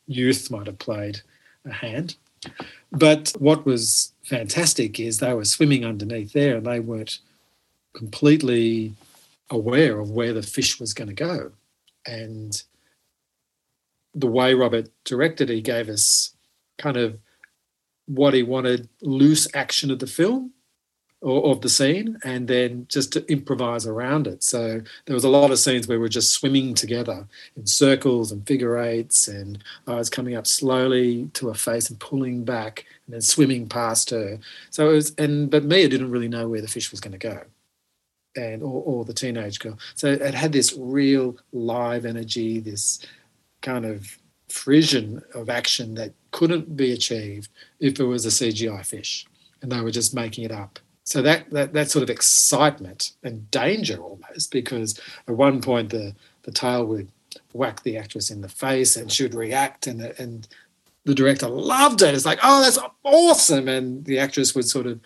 youth 0.06 0.50
might 0.50 0.66
have 0.66 0.78
played 0.78 1.20
a 1.66 1.72
hand. 1.72 2.16
But 2.90 3.34
what 3.38 3.66
was 3.66 4.14
fantastic 4.24 4.98
is 4.98 5.18
they 5.18 5.34
were 5.34 5.44
swimming 5.44 5.84
underneath 5.84 6.32
there 6.32 6.56
and 6.56 6.66
they 6.66 6.80
weren't 6.80 7.18
completely 7.92 8.94
aware 9.50 10.00
of 10.00 10.10
where 10.10 10.32
the 10.32 10.42
fish 10.42 10.80
was 10.80 10.94
going 10.94 11.08
to 11.08 11.14
go. 11.14 11.52
And 12.06 12.62
the 14.14 14.26
way 14.26 14.54
Robert 14.54 14.88
directed, 15.04 15.48
he 15.48 15.60
gave 15.60 15.88
us 15.88 16.34
kind 16.78 16.96
of 16.96 17.18
what 18.06 18.34
he 18.34 18.42
wanted 18.42 18.88
loose 19.02 19.48
action 19.54 19.90
of 19.90 19.98
the 19.98 20.06
film 20.06 20.52
or 21.22 21.50
of 21.50 21.60
the 21.62 21.68
scene 21.68 22.18
and 22.24 22.46
then 22.46 22.86
just 22.88 23.12
to 23.12 23.24
improvise 23.30 23.86
around 23.86 24.26
it. 24.26 24.42
So 24.44 24.82
there 25.06 25.14
was 25.14 25.24
a 25.24 25.28
lot 25.28 25.50
of 25.50 25.58
scenes 25.58 25.88
where 25.88 25.98
we 25.98 26.02
were 26.02 26.08
just 26.08 26.32
swimming 26.32 26.74
together 26.74 27.26
in 27.56 27.66
circles 27.66 28.32
and 28.32 28.46
figure 28.46 28.78
eights 28.78 29.26
and 29.26 29.62
I 29.86 29.94
was 29.94 30.10
coming 30.10 30.36
up 30.36 30.46
slowly 30.46 31.28
to 31.34 31.48
her 31.48 31.54
face 31.54 31.88
and 31.90 31.98
pulling 31.98 32.44
back 32.44 32.84
and 33.06 33.14
then 33.14 33.22
swimming 33.22 33.66
past 33.68 34.10
her. 34.10 34.38
So 34.70 34.90
it 34.90 34.92
was 34.92 35.14
and 35.16 35.50
but 35.50 35.64
Mia 35.64 35.88
didn't 35.88 36.10
really 36.10 36.28
know 36.28 36.48
where 36.48 36.60
the 36.60 36.68
fish 36.68 36.90
was 36.90 37.00
going 37.00 37.12
to 37.12 37.18
go. 37.18 37.42
And 38.36 38.62
or, 38.62 38.82
or 38.82 39.04
the 39.04 39.14
teenage 39.14 39.58
girl. 39.58 39.78
So 39.94 40.08
it 40.08 40.34
had 40.34 40.52
this 40.52 40.74
real 40.78 41.36
live 41.52 42.04
energy, 42.04 42.60
this 42.60 43.04
kind 43.62 43.84
of 43.84 44.18
frisson 44.48 45.22
of 45.34 45.48
action 45.50 45.94
that 45.94 46.12
couldn't 46.30 46.76
be 46.76 46.92
achieved 46.92 47.48
if 47.80 47.98
it 47.98 48.04
was 48.04 48.26
a 48.26 48.28
CGI 48.28 48.84
fish 48.86 49.26
and 49.62 49.72
they 49.72 49.80
were 49.80 49.90
just 49.90 50.14
making 50.14 50.44
it 50.44 50.52
up 50.52 50.78
so 51.06 51.22
that, 51.22 51.48
that 51.50 51.72
that 51.72 51.88
sort 51.88 52.02
of 52.02 52.10
excitement 52.10 53.12
and 53.22 53.48
danger 53.52 53.96
almost, 53.96 54.50
because 54.50 55.00
at 55.28 55.36
one 55.36 55.62
point 55.62 55.90
the 55.90 56.14
the 56.42 56.50
tail 56.50 56.84
would 56.86 57.08
whack 57.52 57.82
the 57.84 57.96
actress 57.96 58.30
in 58.30 58.40
the 58.40 58.48
face 58.48 58.96
and 58.96 59.10
she 59.10 59.22
would 59.22 59.34
react 59.34 59.86
and 59.86 60.02
and 60.18 60.48
the 61.04 61.14
director 61.14 61.46
loved 61.46 62.02
it. 62.02 62.12
It's 62.12 62.26
like, 62.26 62.40
oh, 62.42 62.60
that's 62.60 62.80
awesome, 63.04 63.68
and 63.68 64.04
the 64.04 64.18
actress 64.18 64.56
would 64.56 64.68
sort 64.68 64.88
of, 64.88 64.98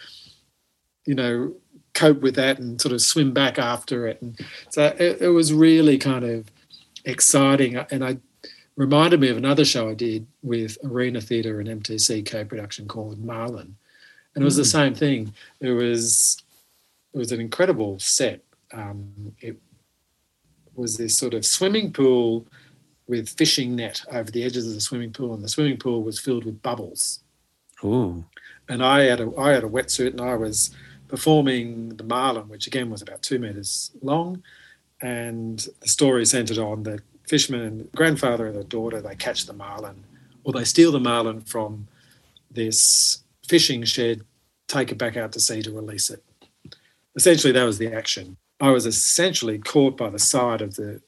you 1.05 1.15
know, 1.15 1.55
cope 2.01 2.21
with 2.23 2.35
that 2.37 2.59
and 2.59 2.81
sort 2.81 2.95
of 2.95 3.03
swim 3.03 3.33
back 3.33 3.59
after 3.59 4.07
it. 4.07 4.23
And 4.23 4.39
so 4.71 4.87
it, 4.99 5.21
it 5.21 5.29
was 5.29 5.53
really 5.53 5.99
kind 5.99 6.25
of 6.25 6.51
exciting, 7.05 7.77
and 7.77 8.03
I 8.03 8.19
reminded 8.77 9.21
me 9.21 9.29
of 9.29 9.37
another 9.37 9.67
show 9.67 9.91
I 9.91 9.95
did 9.95 10.27
with 10.43 10.79
Arena 10.83 11.21
Theatre 11.21 11.61
and 11.61 11.83
MTC 11.83 12.25
co-production 12.25 12.89
called 12.89 13.23
Marlin, 13.23 13.77
and 14.35 14.43
it 14.43 14.45
was 14.45 14.55
mm. 14.55 14.59
the 14.59 14.65
same 14.65 14.95
thing. 14.95 15.35
It 15.61 15.73
was 15.73 16.43
it 17.13 17.19
was 17.19 17.33
an 17.33 17.41
incredible 17.41 17.99
set. 17.99 18.41
Um, 18.73 19.35
it 19.41 19.57
was 20.75 20.97
this 20.97 21.19
sort 21.19 21.35
of 21.35 21.45
swimming 21.45 21.93
pool 21.93 22.47
with 23.09 23.29
fishing 23.29 23.75
net 23.75 24.03
over 24.13 24.31
the 24.31 24.45
edges 24.45 24.67
of 24.67 24.75
the 24.75 24.81
swimming 24.81 25.13
pool, 25.13 25.35
and 25.35 25.45
the 25.45 25.49
swimming 25.49 25.77
pool 25.77 26.03
was 26.03 26.19
filled 26.19 26.45
with 26.47 26.63
bubbles. 26.63 27.21
Ooh. 27.85 28.25
And 28.69 28.83
I 28.83 29.03
had 29.03 29.21
a 29.21 29.31
I 29.37 29.51
had 29.51 29.65
a 29.65 29.69
wetsuit, 29.69 30.13
and 30.13 30.21
I 30.23 30.37
was 30.37 30.75
performing 31.11 31.97
the 31.97 32.05
marlin, 32.05 32.49
which 32.49 32.67
again 32.67 32.89
was 32.89 33.03
about 33.03 33.23
two 33.23 33.39
meters 33.39 33.91
long, 34.01 34.43
and 35.01 35.67
the 35.81 35.89
story 35.89 36.25
centered 36.25 36.59
on 36.59 36.85
the 36.85 37.01
fisherman 37.29 37.63
and 37.63 37.93
grandfather 37.93 38.47
and 38.47 38.57
the 38.57 38.65
daughter. 38.65 39.01
They 39.01 39.17
catch 39.17 39.47
the 39.47 39.53
marlin, 39.53 40.05
or 40.45 40.53
they 40.53 40.65
steal 40.65 40.93
the 40.93 41.01
marlin 41.01 41.41
from 41.41 41.89
this 42.51 43.23
fishing 43.47 43.85
shed, 43.85 44.23
take 44.69 44.93
it 44.93 44.99
back 44.99 45.17
out 45.17 45.33
to 45.33 45.41
sea 45.41 45.63
to 45.63 45.73
release 45.73 46.11
it. 46.11 46.23
Essentially, 47.17 47.53
that 47.53 47.65
was 47.65 47.79
the 47.79 47.93
action. 47.93 48.37
I 48.61 48.71
was 48.71 48.87
essentially 48.87 49.59
caught 49.59 49.97
by 49.97 50.11
the 50.11 50.19
side 50.19 50.63
of 50.63 50.77
the 50.77 51.01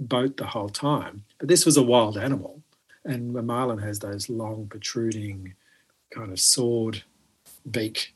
boat 0.00 0.36
the 0.36 0.46
whole 0.46 0.68
time. 0.68 1.24
But 1.38 1.48
this 1.48 1.66
was 1.66 1.76
a 1.76 1.82
wild 1.82 2.16
animal, 2.16 2.62
and 3.04 3.34
the 3.34 3.42
marlin 3.42 3.78
has 3.78 3.98
those 3.98 4.28
long, 4.28 4.66
protruding, 4.68 5.54
kind 6.14 6.32
of 6.32 6.40
sword 6.40 7.02
beak. 7.70 8.14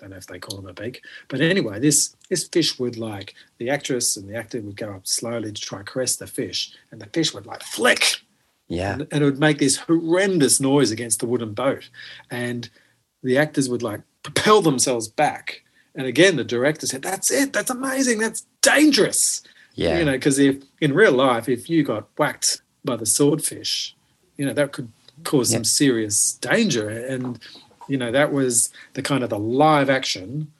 I 0.00 0.04
don't 0.04 0.10
know 0.10 0.16
if 0.16 0.26
they 0.26 0.38
call 0.38 0.56
them 0.56 0.68
a 0.68 0.72
beak, 0.72 1.02
but 1.28 1.40
anyway, 1.40 1.78
this 1.78 2.16
this 2.28 2.48
fish 2.48 2.78
would 2.78 2.96
like 2.96 3.34
the 3.58 3.70
actress 3.70 4.16
and 4.16 4.28
the 4.28 4.36
actor 4.36 4.60
would 4.60 4.76
go 4.76 4.92
up 4.92 5.06
slowly 5.06 5.52
to 5.52 5.60
try 5.60 5.78
to 5.78 5.84
caress 5.84 6.16
the 6.16 6.26
fish, 6.26 6.72
and 6.90 7.00
the 7.00 7.06
fish 7.06 7.34
would 7.34 7.46
like 7.46 7.62
flick 7.62 8.20
yeah. 8.70 8.92
And, 8.92 9.06
and, 9.10 9.22
it 9.22 9.24
would 9.24 9.40
make 9.40 9.58
this 9.58 9.76
horrendous 9.76 10.60
noise 10.60 10.92
against 10.92 11.18
the 11.18 11.26
wooden 11.26 11.52
boat. 11.54 11.90
And 12.30 12.70
the 13.22 13.36
actors 13.36 13.68
would 13.68 13.82
like 13.82 14.00
propel 14.22 14.62
themselves 14.62 15.08
back. 15.08 15.64
And 15.96 16.06
again, 16.06 16.36
the 16.36 16.44
director 16.44 16.86
said, 16.86 17.02
That's 17.02 17.32
it. 17.32 17.52
That's 17.52 17.70
amazing. 17.70 18.20
That's 18.20 18.46
dangerous. 18.62 19.42
Yeah. 19.74 19.98
You 19.98 20.04
know, 20.04 20.12
because 20.12 20.38
if 20.38 20.62
in 20.80 20.94
real 20.94 21.12
life, 21.12 21.48
if 21.48 21.68
you 21.68 21.82
got 21.82 22.08
whacked 22.16 22.62
by 22.84 22.96
the 22.96 23.06
swordfish, 23.06 23.96
you 24.36 24.46
know, 24.46 24.52
that 24.52 24.72
could 24.72 24.90
cause 25.24 25.50
some 25.50 25.64
serious 25.64 26.34
danger. 26.34 26.88
And, 26.88 27.40
you 27.90 27.96
know, 27.96 28.12
that 28.12 28.32
was 28.32 28.70
the 28.94 29.02
kind 29.02 29.24
of 29.24 29.30
the 29.30 29.38
live 29.38 29.90
action 29.90 30.52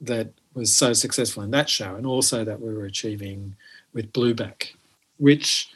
that 0.00 0.32
was 0.54 0.74
so 0.74 0.94
successful 0.94 1.42
in 1.42 1.50
that 1.50 1.68
show 1.68 1.94
and 1.94 2.06
also 2.06 2.44
that 2.44 2.60
we 2.60 2.72
were 2.74 2.86
achieving 2.86 3.54
with 3.92 4.10
Blueback, 4.12 4.72
which, 5.18 5.68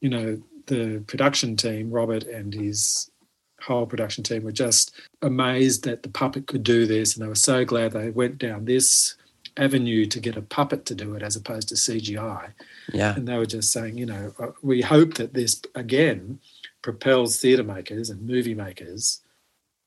you 0.00 0.10
know, 0.10 0.40
the 0.66 1.02
production 1.06 1.56
team, 1.56 1.90
Robert 1.90 2.24
and 2.24 2.52
his 2.52 3.10
whole 3.62 3.86
production 3.86 4.22
team, 4.22 4.42
were 4.42 4.52
just 4.52 4.94
amazed 5.22 5.84
that 5.84 6.02
the 6.02 6.10
puppet 6.10 6.46
could 6.46 6.62
do 6.62 6.86
this, 6.86 7.14
and 7.14 7.24
they 7.24 7.28
were 7.28 7.34
so 7.34 7.64
glad 7.64 7.92
they 7.92 8.10
went 8.10 8.36
down 8.36 8.66
this 8.66 9.14
avenue 9.56 10.04
to 10.04 10.20
get 10.20 10.36
a 10.36 10.42
puppet 10.42 10.84
to 10.84 10.94
do 10.94 11.14
it 11.14 11.22
as 11.22 11.36
opposed 11.36 11.68
to 11.68 11.74
CGI. 11.76 12.52
Yeah. 12.92 13.14
And 13.14 13.26
they 13.26 13.38
were 13.38 13.46
just 13.46 13.72
saying, 13.72 13.96
you 13.96 14.06
know, 14.06 14.34
uh, 14.38 14.48
we 14.60 14.82
hope 14.82 15.14
that 15.14 15.32
this 15.32 15.62
again 15.74 16.40
propels 16.82 17.40
theatre 17.40 17.64
makers 17.64 18.10
and 18.10 18.20
movie 18.20 18.54
makers 18.54 19.22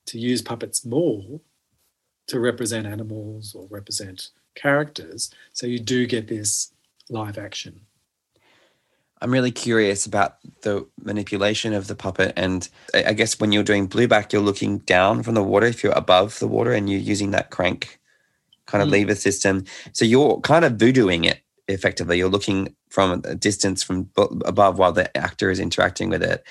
to 0.10 0.20
use 0.20 0.42
puppets 0.42 0.86
more 0.86 1.42
to 2.28 2.40
represent 2.40 2.86
animals 2.86 3.56
or 3.56 3.68
represent 3.70 4.30
characters. 4.56 5.32
So 5.54 5.68
you 5.68 5.80
do 5.80 6.06
get 6.06 6.28
this 6.28 6.74
live 7.10 7.38
action. 7.38 7.82
I'm 9.22 9.32
really 9.32 9.52
curious 9.52 10.06
about 10.06 10.38
the 10.62 10.88
manipulation 11.04 11.74
of 11.74 11.88
the 11.88 11.96
puppet. 11.96 12.34
And 12.38 12.70
I 12.94 13.14
guess 13.14 13.40
when 13.40 13.52
you're 13.52 13.64
doing 13.64 13.90
blueback, 13.90 14.32
you're 14.32 14.42
looking 14.42 14.80
down 14.80 15.24
from 15.24 15.34
the 15.34 15.44
water 15.44 15.66
if 15.66 15.84
you're 15.84 15.92
above 15.94 16.40
the 16.40 16.48
water 16.48 16.72
and 16.72 16.90
you're 16.90 17.00
using 17.00 17.32
that 17.32 17.50
crank 17.50 18.00
kind 18.66 18.82
of 18.82 18.88
mm. 18.88 18.94
lever 18.94 19.16
system. 19.16 19.66
So 19.92 20.06
you're 20.06 20.40
kind 20.42 20.64
of 20.64 20.74
voodooing 20.74 21.26
it 21.26 21.42
effectively. 21.68 22.18
You're 22.18 22.30
looking 22.30 22.76
from 22.90 23.22
a 23.26 23.36
distance 23.36 23.84
from 23.84 24.10
above 24.18 24.80
while 24.80 24.94
the 24.94 25.16
actor 25.18 25.50
is 25.50 25.60
interacting 25.60 26.10
with 26.10 26.24
it. 26.24 26.44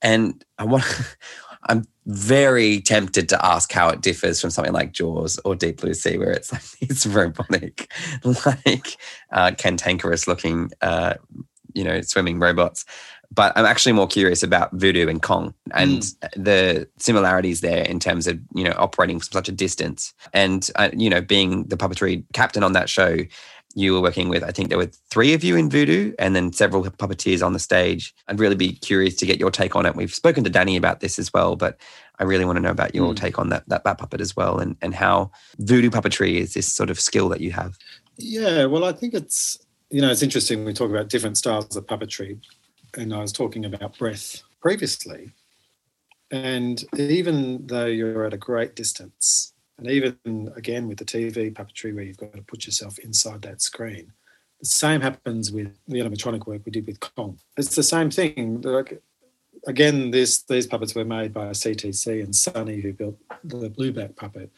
And 0.00 0.44
I 0.58 0.64
want, 0.64 0.84
I'm 1.66 1.86
very 2.06 2.80
tempted 2.80 3.28
to 3.30 3.44
ask 3.44 3.72
how 3.72 3.88
it 3.88 4.00
differs 4.00 4.40
from 4.40 4.50
something 4.50 4.72
like 4.72 4.92
Jaws 4.92 5.38
or 5.44 5.54
Deep 5.54 5.80
Blue 5.80 5.94
Sea, 5.94 6.18
where 6.18 6.30
it's 6.30 6.52
like 6.52 6.62
these 6.80 7.06
robotic, 7.06 7.90
like 8.46 8.96
uh, 9.32 9.52
cantankerous 9.56 10.28
looking, 10.28 10.70
uh, 10.82 11.14
you 11.72 11.84
know, 11.84 12.00
swimming 12.02 12.38
robots. 12.38 12.84
But 13.34 13.52
I'm 13.56 13.64
actually 13.64 13.92
more 13.92 14.06
curious 14.06 14.42
about 14.42 14.72
Voodoo 14.72 15.08
and 15.08 15.20
Kong 15.20 15.54
and 15.72 16.02
mm. 16.02 16.30
the 16.36 16.88
similarities 16.98 17.62
there 17.62 17.84
in 17.84 17.98
terms 17.98 18.28
of 18.28 18.38
you 18.54 18.62
know 18.62 18.74
operating 18.76 19.18
from 19.18 19.32
such 19.32 19.48
a 19.48 19.52
distance 19.52 20.14
and 20.32 20.70
uh, 20.76 20.90
you 20.92 21.10
know 21.10 21.20
being 21.20 21.64
the 21.64 21.76
puppetry 21.76 22.24
captain 22.32 22.62
on 22.62 22.74
that 22.74 22.88
show 22.88 23.16
you 23.74 23.92
were 23.92 24.00
working 24.00 24.28
with. 24.28 24.44
I 24.44 24.50
think 24.50 24.68
there 24.68 24.78
were 24.78 24.90
three 25.10 25.34
of 25.34 25.42
you 25.42 25.56
in 25.56 25.68
Voodoo 25.68 26.12
and 26.18 26.34
then 26.34 26.52
several 26.52 26.84
puppeteers 26.84 27.44
on 27.44 27.52
the 27.52 27.58
stage. 27.58 28.14
I'd 28.28 28.38
really 28.38 28.54
be 28.54 28.72
curious 28.72 29.14
to 29.16 29.26
get 29.26 29.40
your 29.40 29.50
take 29.50 29.74
on 29.74 29.86
it. 29.86 29.96
We've 29.96 30.14
spoken 30.14 30.44
to 30.44 30.50
Danny 30.50 30.76
about 30.76 31.00
this 31.00 31.18
as 31.18 31.32
well, 31.32 31.56
but 31.56 31.78
I 32.18 32.24
really 32.24 32.44
want 32.44 32.56
to 32.56 32.62
know 32.62 32.70
about 32.70 32.94
your 32.94 33.12
mm. 33.12 33.16
take 33.16 33.38
on 33.38 33.48
that, 33.48 33.68
that 33.68 33.82
bat 33.82 33.98
puppet 33.98 34.20
as 34.20 34.36
well 34.36 34.58
and, 34.58 34.76
and 34.80 34.94
how 34.94 35.32
Voodoo 35.58 35.90
puppetry 35.90 36.36
is 36.36 36.54
this 36.54 36.72
sort 36.72 36.90
of 36.90 37.00
skill 37.00 37.28
that 37.30 37.40
you 37.40 37.50
have. 37.50 37.76
Yeah, 38.16 38.66
well, 38.66 38.84
I 38.84 38.92
think 38.92 39.14
it's, 39.14 39.58
you 39.90 40.00
know, 40.00 40.10
it's 40.10 40.22
interesting. 40.22 40.64
We 40.64 40.72
talk 40.72 40.90
about 40.90 41.08
different 41.08 41.36
styles 41.36 41.76
of 41.76 41.86
puppetry, 41.86 42.40
and 42.96 43.12
I 43.12 43.20
was 43.20 43.32
talking 43.32 43.64
about 43.64 43.98
breath 43.98 44.42
previously. 44.60 45.32
And 46.30 46.84
even 46.96 47.66
though 47.66 47.86
you're 47.86 48.24
at 48.24 48.34
a 48.34 48.38
great 48.38 48.76
distance, 48.76 49.53
and 49.78 49.88
even 49.88 50.52
again 50.56 50.88
with 50.88 50.98
the 50.98 51.04
TV 51.04 51.52
puppetry, 51.52 51.94
where 51.94 52.04
you've 52.04 52.16
got 52.16 52.32
to 52.34 52.42
put 52.42 52.66
yourself 52.66 52.98
inside 52.98 53.42
that 53.42 53.60
screen, 53.60 54.12
the 54.60 54.66
same 54.66 55.00
happens 55.00 55.50
with 55.52 55.76
the 55.88 56.00
animatronic 56.00 56.46
work 56.46 56.62
we 56.64 56.72
did 56.72 56.86
with 56.86 57.00
Kong. 57.00 57.38
It's 57.56 57.74
the 57.74 57.82
same 57.82 58.10
thing. 58.10 58.60
Like, 58.62 59.02
again, 59.66 60.10
this 60.10 60.42
these 60.42 60.66
puppets 60.66 60.94
were 60.94 61.04
made 61.04 61.32
by 61.32 61.50
CTC 61.50 62.22
and 62.22 62.34
Sonny, 62.34 62.80
who 62.80 62.92
built 62.92 63.18
the 63.42 63.70
Blueback 63.70 64.16
puppet, 64.16 64.50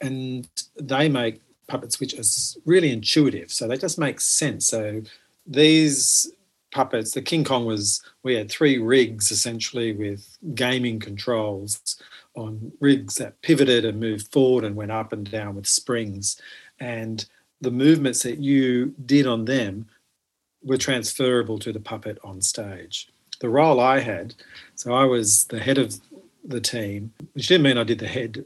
and 0.00 0.48
they 0.80 1.08
make 1.08 1.40
puppets 1.66 2.00
which 2.00 2.18
are 2.18 2.60
really 2.66 2.90
intuitive. 2.90 3.50
So 3.50 3.66
they 3.66 3.76
just 3.76 3.98
make 3.98 4.20
sense. 4.20 4.66
So 4.66 5.02
these 5.46 6.32
puppets, 6.72 7.12
the 7.12 7.22
King 7.22 7.44
Kong 7.44 7.64
was 7.64 8.02
we 8.22 8.34
had 8.34 8.50
three 8.50 8.78
rigs 8.78 9.30
essentially 9.30 9.92
with 9.92 10.36
gaming 10.54 11.00
controls 11.00 12.02
on 12.40 12.72
rigs 12.80 13.16
that 13.16 13.40
pivoted 13.42 13.84
and 13.84 14.00
moved 14.00 14.32
forward 14.32 14.64
and 14.64 14.76
went 14.76 14.90
up 14.90 15.12
and 15.12 15.30
down 15.30 15.54
with 15.54 15.66
springs. 15.66 16.40
And 16.78 17.24
the 17.60 17.70
movements 17.70 18.22
that 18.22 18.38
you 18.38 18.94
did 19.04 19.26
on 19.26 19.44
them 19.44 19.86
were 20.62 20.78
transferable 20.78 21.58
to 21.60 21.72
the 21.72 21.80
puppet 21.80 22.18
on 22.24 22.40
stage. 22.40 23.08
The 23.40 23.48
role 23.48 23.80
I 23.80 24.00
had, 24.00 24.34
so 24.74 24.92
I 24.92 25.04
was 25.04 25.44
the 25.44 25.60
head 25.60 25.78
of 25.78 25.98
the 26.44 26.60
team, 26.60 27.12
which 27.32 27.46
didn't 27.46 27.64
mean 27.64 27.78
I 27.78 27.84
did 27.84 27.98
the 27.98 28.08
head 28.08 28.44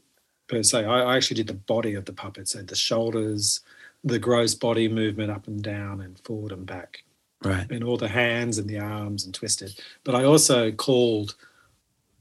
per 0.48 0.62
se. 0.62 0.84
I, 0.84 1.00
I 1.00 1.16
actually 1.16 1.36
did 1.36 1.48
the 1.48 1.54
body 1.54 1.94
of 1.94 2.04
the 2.04 2.12
puppet, 2.12 2.48
so 2.48 2.62
the 2.62 2.76
shoulders, 2.76 3.60
the 4.04 4.18
gross 4.18 4.54
body 4.54 4.88
movement 4.88 5.30
up 5.30 5.46
and 5.48 5.62
down 5.62 6.00
and 6.00 6.18
forward 6.20 6.52
and 6.52 6.66
back. 6.66 7.02
Right. 7.42 7.70
And 7.70 7.84
all 7.84 7.96
the 7.96 8.08
hands 8.08 8.58
and 8.58 8.68
the 8.68 8.78
arms 8.78 9.24
and 9.24 9.34
twisted. 9.34 9.78
But 10.02 10.14
I 10.14 10.24
also 10.24 10.70
called 10.72 11.34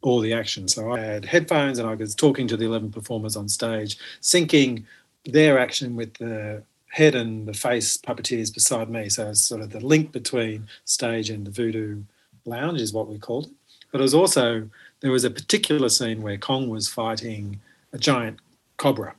all 0.04 0.20
the 0.20 0.34
action. 0.34 0.68
So 0.68 0.92
I 0.92 1.00
had 1.00 1.26
headphones 1.26 1.80
and 1.80 1.90
I 1.90 1.96
was 1.96 2.14
talking 2.14 2.48
to 2.50 2.58
the 2.58 2.66
11 2.66 2.92
performers 2.92 3.36
on 3.36 3.50
stage, 3.50 3.98
syncing 4.22 4.84
their 5.26 5.58
action 5.58 5.96
with 5.96 6.14
the 6.16 6.62
head 6.90 7.16
and 7.16 7.48
the 7.48 7.54
face 7.54 7.98
puppeteers 7.98 8.54
beside 8.54 8.90
me. 8.90 9.10
So 9.10 9.30
it's 9.30 9.42
sort 9.42 9.62
of 9.62 9.72
the 9.72 9.80
link 9.80 10.12
between 10.12 10.68
stage 10.86 11.30
and 11.30 11.48
the 11.48 11.52
voodoo 11.52 12.04
lounge 12.46 12.82
is 12.82 12.94
what 12.94 13.08
we 13.08 13.18
called 13.18 13.46
it. 13.46 13.52
But 13.92 14.02
it 14.02 14.04
was 14.04 14.14
also, 14.14 14.70
there 15.00 15.12
was 15.12 15.24
a 15.24 15.32
particular 15.32 15.88
scene 15.90 16.22
where 16.22 16.38
Kong 16.38 16.70
was 16.70 16.90
fighting 16.90 17.62
a 17.94 17.98
giant 17.98 18.40
cobra. 18.78 19.16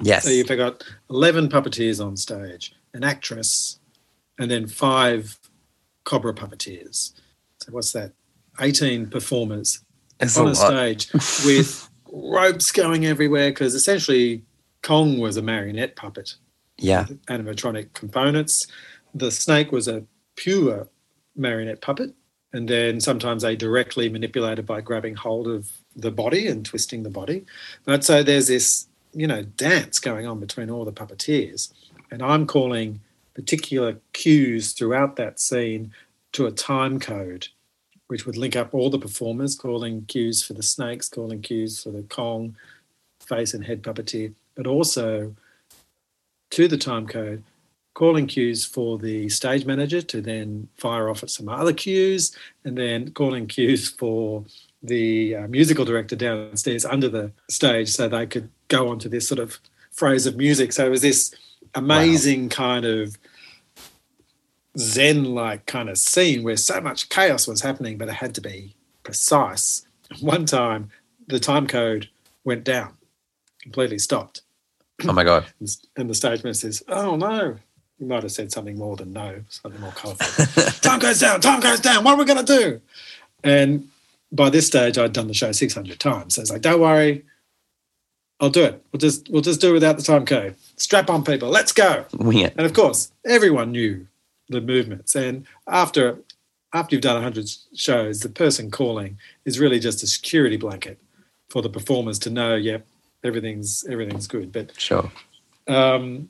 Yes. 0.00 0.24
So 0.24 0.30
you've 0.30 0.48
got 0.48 0.82
11 1.10 1.48
puppeteers 1.48 2.04
on 2.04 2.16
stage, 2.16 2.74
an 2.94 3.04
actress, 3.04 3.78
and 4.38 4.50
then 4.50 4.66
five 4.66 5.38
cobra 6.04 6.32
puppeteers. 6.32 7.12
So 7.60 7.72
what's 7.72 7.92
that? 7.92 8.12
18 8.60 9.08
performers 9.08 9.80
on 10.20 10.48
a, 10.48 10.50
a 10.50 10.54
stage 10.54 11.12
with 11.44 11.88
ropes 12.12 12.72
going 12.72 13.06
everywhere 13.06 13.50
because 13.50 13.74
essentially 13.74 14.42
Kong 14.82 15.18
was 15.18 15.36
a 15.36 15.42
marionette 15.42 15.96
puppet. 15.96 16.34
Yeah. 16.78 17.06
Animatronic 17.28 17.92
components. 17.92 18.66
The 19.14 19.30
snake 19.30 19.72
was 19.72 19.88
a 19.88 20.04
pure 20.36 20.88
marionette 21.34 21.80
puppet. 21.80 22.14
And 22.52 22.68
then 22.68 23.00
sometimes 23.00 23.42
they 23.42 23.56
directly 23.56 24.08
manipulated 24.08 24.64
by 24.64 24.80
grabbing 24.80 25.16
hold 25.16 25.48
of 25.48 25.70
the 25.94 26.10
body 26.10 26.46
and 26.46 26.64
twisting 26.64 27.02
the 27.02 27.10
body. 27.10 27.44
But 27.84 28.04
so 28.04 28.22
there's 28.22 28.48
this, 28.48 28.86
you 29.12 29.26
know, 29.26 29.42
dance 29.42 29.98
going 29.98 30.26
on 30.26 30.40
between 30.40 30.70
all 30.70 30.84
the 30.84 30.92
puppeteers. 30.92 31.72
And 32.10 32.22
I'm 32.22 32.46
calling 32.46 33.00
particular 33.34 33.98
cues 34.12 34.72
throughout 34.72 35.16
that 35.16 35.40
scene 35.40 35.92
to 36.32 36.46
a 36.46 36.52
time 36.52 36.98
code 36.98 37.48
which 38.08 38.26
would 38.26 38.36
link 38.36 38.56
up 38.56 38.72
all 38.72 38.90
the 38.90 38.98
performers, 38.98 39.56
calling 39.56 40.04
cues 40.06 40.42
for 40.42 40.54
the 40.54 40.62
snakes, 40.62 41.08
calling 41.08 41.42
cues 41.42 41.82
for 41.82 41.90
the 41.90 42.02
Kong 42.02 42.56
face 43.20 43.54
and 43.54 43.64
head 43.64 43.82
puppeteer, 43.82 44.32
but 44.54 44.66
also 44.66 45.34
to 46.50 46.68
the 46.68 46.78
time 46.78 47.06
code, 47.06 47.42
calling 47.94 48.26
cues 48.26 48.64
for 48.64 48.98
the 48.98 49.28
stage 49.28 49.64
manager 49.64 50.02
to 50.02 50.20
then 50.20 50.68
fire 50.76 51.08
off 51.08 51.22
at 51.22 51.30
some 51.30 51.48
other 51.48 51.72
cues, 51.72 52.36
and 52.64 52.76
then 52.78 53.10
calling 53.12 53.46
cues 53.46 53.88
for 53.88 54.44
the 54.82 55.34
uh, 55.34 55.48
musical 55.48 55.84
director 55.84 56.14
downstairs 56.14 56.84
under 56.84 57.08
the 57.08 57.32
stage 57.50 57.88
so 57.88 58.08
they 58.08 58.26
could 58.26 58.48
go 58.68 58.88
on 58.88 58.98
to 58.98 59.08
this 59.08 59.26
sort 59.26 59.40
of 59.40 59.58
phrase 59.90 60.26
of 60.26 60.36
music. 60.36 60.72
So 60.72 60.86
it 60.86 60.90
was 60.90 61.02
this 61.02 61.34
amazing 61.74 62.44
wow. 62.44 62.48
kind 62.50 62.84
of 62.84 63.16
zen 64.78 65.24
like 65.24 65.66
kind 65.66 65.88
of 65.88 65.98
scene 65.98 66.42
where 66.42 66.56
so 66.56 66.80
much 66.80 67.08
chaos 67.08 67.46
was 67.46 67.60
happening, 67.62 67.98
but 67.98 68.08
it 68.08 68.14
had 68.14 68.34
to 68.34 68.40
be 68.40 68.74
precise. 69.02 69.86
One 70.20 70.46
time, 70.46 70.90
the 71.26 71.40
time 71.40 71.66
code 71.66 72.08
went 72.44 72.64
down, 72.64 72.94
completely 73.62 73.98
stopped. 73.98 74.42
Oh 75.04 75.12
my 75.12 75.24
God. 75.24 75.46
And 75.96 76.10
the 76.10 76.14
stage 76.14 76.42
manager 76.42 76.60
says, 76.60 76.82
Oh 76.88 77.16
no. 77.16 77.56
You 77.98 78.06
might 78.06 78.22
have 78.22 78.32
said 78.32 78.52
something 78.52 78.76
more 78.76 78.94
than 78.94 79.14
no, 79.14 79.42
something 79.48 79.80
more 79.80 79.92
colourful. 79.92 80.62
time 80.82 80.98
goes 80.98 81.18
down, 81.18 81.40
time 81.40 81.60
goes 81.60 81.80
down. 81.80 82.04
What 82.04 82.12
are 82.12 82.18
we 82.18 82.26
going 82.26 82.44
to 82.44 82.58
do? 82.58 82.80
And 83.42 83.88
by 84.30 84.50
this 84.50 84.66
stage, 84.66 84.98
I'd 84.98 85.14
done 85.14 85.28
the 85.28 85.34
show 85.34 85.50
600 85.50 85.98
times. 85.98 86.34
So 86.34 86.42
it's 86.42 86.50
like, 86.50 86.60
don't 86.60 86.80
worry, 86.80 87.24
I'll 88.38 88.50
do 88.50 88.64
it. 88.64 88.84
We'll 88.92 88.98
just 88.98 89.30
we'll 89.30 89.40
just 89.40 89.62
do 89.62 89.70
it 89.70 89.72
without 89.72 89.96
the 89.96 90.02
time 90.02 90.26
code. 90.26 90.56
Strap 90.76 91.08
on, 91.08 91.24
people. 91.24 91.48
Let's 91.48 91.72
go. 91.72 92.04
It. 92.12 92.54
And 92.56 92.66
of 92.66 92.74
course, 92.74 93.12
everyone 93.24 93.72
knew 93.72 94.06
the 94.48 94.60
movements. 94.60 95.14
And 95.14 95.46
after 95.66 96.18
after 96.72 96.94
you've 96.94 97.02
done 97.02 97.14
100 97.14 97.48
shows, 97.74 98.20
the 98.20 98.28
person 98.28 98.70
calling 98.70 99.18
is 99.44 99.58
really 99.58 99.78
just 99.78 100.02
a 100.02 100.06
security 100.06 100.56
blanket 100.56 100.98
for 101.48 101.62
the 101.62 101.70
performers 101.70 102.18
to 102.20 102.30
know, 102.30 102.54
yep, 102.54 102.86
everything's 103.24 103.84
everything's 103.88 104.26
good. 104.26 104.52
But 104.52 104.78
sure. 104.78 105.10
Um, 105.68 106.28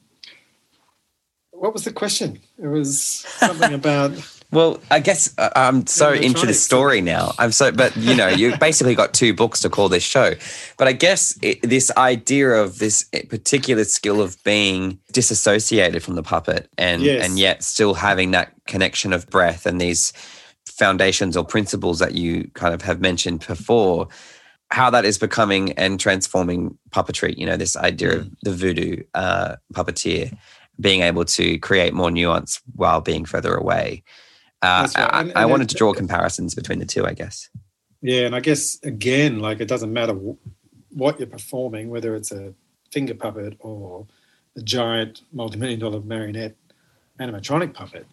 what 1.51 1.73
was 1.73 1.85
the 1.85 1.93
question? 1.93 2.41
It 2.63 2.69
was 2.69 3.01
something 3.01 3.73
about 3.73 4.13
well, 4.53 4.81
I 4.91 5.01
guess 5.01 5.35
uh, 5.39 5.51
I'm 5.57 5.87
so 5.87 6.13
into 6.13 6.47
the 6.47 6.55
story 6.55 7.01
now. 7.01 7.33
I'm 7.39 7.53
so, 7.53 7.73
but 7.73 7.97
you 7.97 8.15
know, 8.15 8.29
you've 8.29 8.61
basically 8.61 8.95
got 8.95 9.13
two 9.13 9.35
books 9.35 9.61
to 9.63 9.71
call 9.71 9.89
this 9.89 10.03
show. 10.03 10.35
But 10.79 10.89
I 10.89 10.93
guess 10.93 11.39
it, 11.43 11.63
this 11.63 11.91
idea 11.97 12.51
of 12.51 12.79
this 12.79 13.05
particular 13.29 13.85
skill 13.85 14.21
of 14.21 14.43
being 14.45 14.99
disassociated 15.13 16.03
from 16.03 16.15
the 16.15 16.23
puppet 16.23 16.69
and 16.79 17.03
yes. 17.03 17.27
and 17.27 17.39
yet 17.39 17.63
still 17.63 17.95
having 17.95 18.31
that 18.33 18.53
connection 18.67 19.13
of 19.13 19.29
breath 19.29 19.67
and 19.67 19.81
these 19.81 20.13
foundations 20.67 21.37
or 21.37 21.45
principles 21.45 21.99
that 21.99 22.15
you 22.15 22.51
kind 22.55 22.75
of 22.75 22.83
have 22.83 23.01
mentioned 23.01 23.45
before. 23.47 24.09
how 24.73 24.91
that 24.91 25.05
is 25.05 25.17
becoming 25.17 25.73
and 25.73 26.01
transforming 26.01 26.77
puppetry. 26.91 27.37
You 27.37 27.47
know, 27.47 27.57
this 27.57 27.77
idea 27.77 28.19
of 28.19 28.31
the 28.43 28.53
voodoo 28.53 29.03
uh, 29.15 29.57
puppeteer 29.73 30.37
being 30.81 31.03
able 31.03 31.25
to 31.25 31.59
create 31.59 31.95
more 31.95 32.11
nuance 32.11 32.61
while 32.75 33.01
being 33.01 33.25
further 33.25 33.55
away. 33.55 34.03
Uh, 34.63 34.89
right. 34.97 34.97
I, 35.15 35.21
And- 35.21 35.33
I 35.37 35.43
and 35.43 35.51
wanted 35.51 35.69
to 35.71 35.75
draw 35.77 35.93
comparisons 35.93 36.55
between 36.55 36.79
the 36.79 36.87
two, 36.87 37.07
I 37.07 37.13
guess. 37.15 37.49
Yeah, 38.03 38.23
and 38.27 38.35
I 38.37 38.41
guess 38.41 38.79
again, 38.83 39.41
like 39.41 39.61
it 39.61 39.69
doesn't 39.69 39.93
matter 39.93 40.13
w- 40.13 40.37
what 40.91 41.19
you're 41.19 41.27
performing, 41.29 41.89
whether 41.91 42.15
it's 42.15 42.31
a 42.33 42.55
finger 42.93 43.15
puppet 43.15 43.57
or 43.61 44.07
a 44.57 44.61
giant 44.63 45.23
multi-million 45.33 45.81
dollar 45.81 46.01
marionette 46.01 46.55
animatronic 47.21 47.75
puppet. 47.75 48.07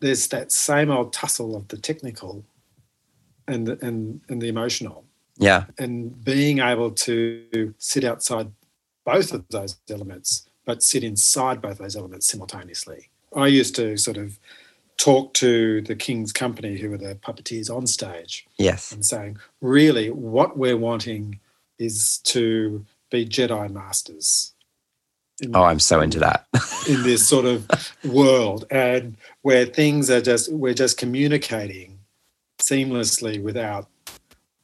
There's 0.00 0.26
that 0.28 0.52
same 0.52 0.90
old 0.90 1.12
tussle 1.12 1.56
of 1.56 1.68
the 1.68 1.78
technical 1.78 2.44
and 3.48 3.66
the, 3.66 3.78
and 3.84 4.20
and 4.28 4.40
the 4.40 4.48
emotional, 4.48 5.04
Yeah, 5.38 5.64
and 5.78 6.22
being 6.24 6.58
able 6.60 6.90
to 6.92 7.74
sit 7.78 8.04
outside 8.04 8.52
both 9.04 9.32
of 9.32 9.44
those 9.50 9.76
elements, 9.90 10.48
but 10.64 10.82
sit 10.82 11.02
inside 11.02 11.60
both 11.60 11.78
those 11.78 11.96
elements 11.96 12.26
simultaneously. 12.28 13.08
I 13.34 13.46
used 13.48 13.74
to 13.76 13.96
sort 13.96 14.16
of 14.16 14.38
talk 14.98 15.34
to 15.34 15.80
the 15.82 15.96
King's 15.96 16.32
Company, 16.32 16.78
who 16.78 16.90
were 16.90 16.98
the 16.98 17.14
puppeteers 17.16 17.74
on 17.74 17.86
stage, 17.86 18.46
yes, 18.58 18.92
and 18.92 19.04
saying, 19.04 19.38
really, 19.60 20.10
what 20.10 20.56
we're 20.56 20.76
wanting 20.76 21.40
is 21.78 22.18
to 22.24 22.84
be 23.10 23.26
Jedi 23.26 23.70
masters 23.70 24.52
in, 25.42 25.54
Oh, 25.54 25.64
I'm 25.64 25.80
so 25.80 26.00
into 26.00 26.18
that. 26.20 26.46
in 26.88 27.02
this 27.02 27.26
sort 27.26 27.44
of 27.44 27.68
world, 28.04 28.64
and 28.70 29.16
where 29.42 29.66
things 29.66 30.10
are 30.10 30.20
just 30.20 30.50
we're 30.52 30.74
just 30.74 30.98
communicating 30.98 31.98
seamlessly 32.62 33.42
without 33.42 33.88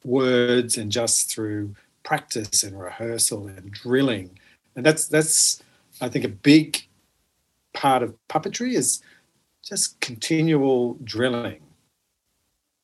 words 0.03 0.77
and 0.77 0.91
just 0.91 1.29
through 1.29 1.75
practice 2.03 2.63
and 2.63 2.79
rehearsal 2.79 3.47
and 3.47 3.71
drilling, 3.71 4.39
and 4.75 4.85
that's 4.85 5.07
that's 5.07 5.61
I 6.01 6.09
think 6.09 6.25
a 6.25 6.29
big 6.29 6.85
part 7.73 8.01
of 8.01 8.15
puppetry 8.29 8.73
is 8.73 9.01
just 9.69 10.01
continual 10.01 10.97
drilling 11.03 11.61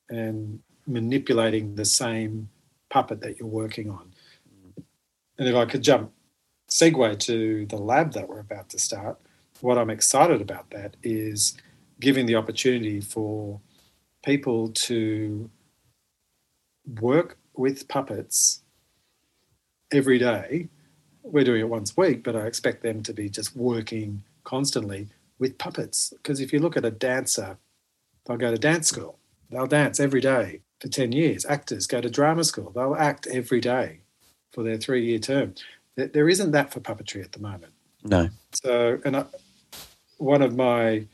and 0.08 0.60
manipulating 0.86 1.74
the 1.74 1.84
same 1.84 2.48
puppet 2.90 3.20
that 3.20 3.40
you're 3.40 3.48
working 3.48 3.90
on. 3.90 4.12
And 5.36 5.48
if 5.48 5.56
I 5.56 5.64
could 5.64 5.82
jump, 5.82 6.12
segue 6.70 7.18
to 7.18 7.66
the 7.66 7.76
lab 7.76 8.12
that 8.12 8.28
we're 8.28 8.38
about 8.38 8.68
to 8.70 8.78
start, 8.78 9.18
what 9.60 9.78
I'm 9.78 9.90
excited 9.90 10.40
about 10.40 10.70
that 10.70 10.96
is 11.02 11.56
giving 11.98 12.24
the 12.24 12.36
opportunity 12.36 13.00
for 13.00 13.60
people 14.24 14.68
to 14.68 15.50
work 17.00 17.36
with 17.56 17.88
puppets 17.88 18.62
every 19.92 20.18
day. 20.18 20.68
We're 21.24 21.44
doing 21.44 21.62
it 21.62 21.68
once 21.68 21.94
a 21.96 22.00
week, 22.00 22.22
but 22.22 22.36
I 22.36 22.46
expect 22.46 22.84
them 22.84 23.02
to 23.02 23.12
be 23.12 23.28
just 23.28 23.56
working 23.56 24.22
constantly 24.44 25.08
with 25.38 25.58
puppets. 25.58 26.12
Because 26.16 26.40
if 26.40 26.52
you 26.52 26.58
look 26.58 26.76
at 26.76 26.84
a 26.84 26.90
dancer, 26.90 27.58
they'll 28.24 28.36
go 28.36 28.50
to 28.50 28.58
dance 28.58 28.88
school, 28.88 29.18
they'll 29.50 29.66
dance 29.66 30.00
every 30.00 30.20
day 30.20 30.60
for 30.80 30.88
10 30.88 31.12
years. 31.12 31.44
Actors 31.46 31.86
go 31.86 32.00
to 32.00 32.10
drama 32.10 32.44
school, 32.44 32.70
they'll 32.74 32.94
act 32.96 33.26
every 33.26 33.60
day 33.60 34.00
for 34.52 34.62
their 34.62 34.76
three 34.78 35.04
year 35.04 35.18
term. 35.18 35.54
There- 35.94 36.08
There 36.08 36.28
isn't 36.28 36.50
that 36.52 36.72
for 36.72 36.80
puppetry 36.80 37.22
at 37.24 37.32
the 37.32 37.40
moment. 37.40 37.72
no, 38.04 38.28
So, 38.52 39.00
and 39.04 39.16
I, 39.16 39.24
one 40.18 40.42
of 40.42 40.54
my 40.54 41.06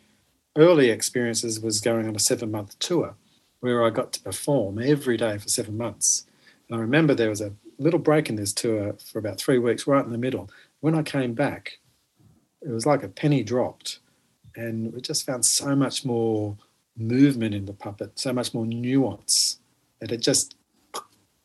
early 0.57 0.91
experiences 0.91 1.59
was 1.61 1.81
going 1.81 2.07
on 2.07 2.15
a 2.15 2.19
seven 2.19 2.51
month 2.51 2.79
tour 2.79 3.15
where 3.61 3.85
I 3.85 3.91
got 3.91 4.13
to 4.15 4.21
perform 4.21 4.79
every 4.83 5.17
day 5.17 5.39
for 5.39 5.49
seven 5.49 5.77
months. 5.79 6.27
And 6.69 6.77
I 6.77 6.81
remember 6.81 7.15
there 7.15 7.31
was 7.31 7.41
a 7.41 7.53
little 7.79 7.99
break 8.01 8.29
in 8.29 8.37
this 8.37 8.53
tour 8.53 8.95
for 9.05 9.19
about 9.19 9.39
three 9.39 9.59
weeks, 9.59 9.87
right 9.87 10.05
in 10.05 10.13
the 10.13 10.19
middle. 10.19 10.51
When 10.81 10.95
I 10.95 11.03
came 11.03 11.33
back, 11.33 11.79
it 12.61 12.69
was 12.71 12.85
like 12.87 13.03
a 13.03 13.09
penny 13.09 13.43
dropped. 13.43 13.99
And 14.57 14.93
we 14.93 15.01
just 15.01 15.25
found 15.27 15.45
so 15.45 15.75
much 15.75 16.05
more 16.05 16.57
movement 16.97 17.55
in 17.55 17.67
the 17.67 17.73
puppet, 17.73 18.19
so 18.19 18.33
much 18.33 18.53
more 18.53 18.67
nuance 18.67 19.59
that 20.01 20.13
it 20.13 20.21
just 20.21 20.57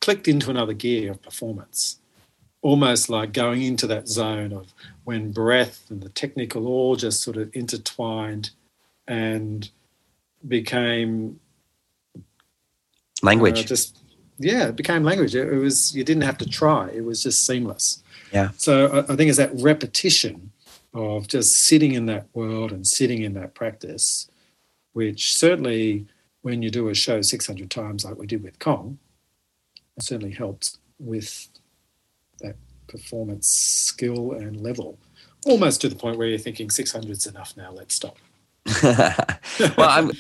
clicked 0.02 0.28
into 0.28 0.50
another 0.50 0.74
gear 0.74 1.12
of 1.12 1.22
performance 1.22 2.00
almost 2.62 3.10
like 3.10 3.32
going 3.32 3.62
into 3.62 3.88
that 3.88 4.08
zone 4.08 4.52
of 4.52 4.74
when 5.04 5.32
breath 5.32 5.86
and 5.90 6.02
the 6.02 6.10
technical 6.10 6.68
all 6.68 6.96
just 6.96 7.22
sort 7.22 7.38
of 7.38 7.50
intertwined 7.56 8.50
and 9.08 9.70
became 10.48 11.40
language. 13.22 13.60
uh, 13.60 13.64
just 13.64 13.98
yeah, 14.40 14.68
it 14.68 14.76
became 14.76 15.04
language. 15.04 15.34
It, 15.34 15.48
it 15.48 15.58
was 15.58 15.96
you 15.96 16.04
didn't 16.04 16.24
have 16.24 16.38
to 16.40 16.46
try; 16.46 16.90
it 16.90 17.06
was 17.06 17.24
just 17.24 17.46
seamless. 17.46 18.04
Yeah. 18.32 18.50
So 18.58 18.88
I, 18.88 19.14
I 19.14 19.16
think 19.16 19.30
it's 19.30 19.38
that 19.38 19.52
repetition 19.54 20.47
of 20.98 21.28
just 21.28 21.56
sitting 21.56 21.94
in 21.94 22.08
that 22.08 22.28
world 22.34 22.72
and 22.72 22.86
sitting 22.86 23.22
in 23.22 23.34
that 23.36 23.54
practice, 23.54 24.30
which 24.94 25.38
certainly 25.38 26.08
when 26.42 26.62
you 26.62 26.72
do 26.72 26.90
a 26.90 26.96
show 26.96 27.22
600 27.22 27.70
times 27.70 28.04
like 28.04 28.18
we 28.18 28.26
did 28.26 28.44
with 28.44 28.58
Kong, 28.58 28.98
it 29.96 30.04
certainly 30.04 30.34
helps 30.34 30.80
with 31.00 31.50
that 32.40 32.56
performance 32.88 33.48
skill 33.48 34.32
and 34.32 34.62
level. 34.62 34.98
Almost 35.46 35.82
to 35.82 35.90
the 35.90 35.96
point 35.96 36.18
where 36.18 36.28
you're 36.28 36.40
thinking 36.40 36.70
600 36.70 37.12
is 37.12 37.28
enough 37.28 37.56
now, 37.56 37.72
let's 37.72 37.94
stop. 37.94 38.18
well, 39.78 39.90
I'm, 39.90 40.12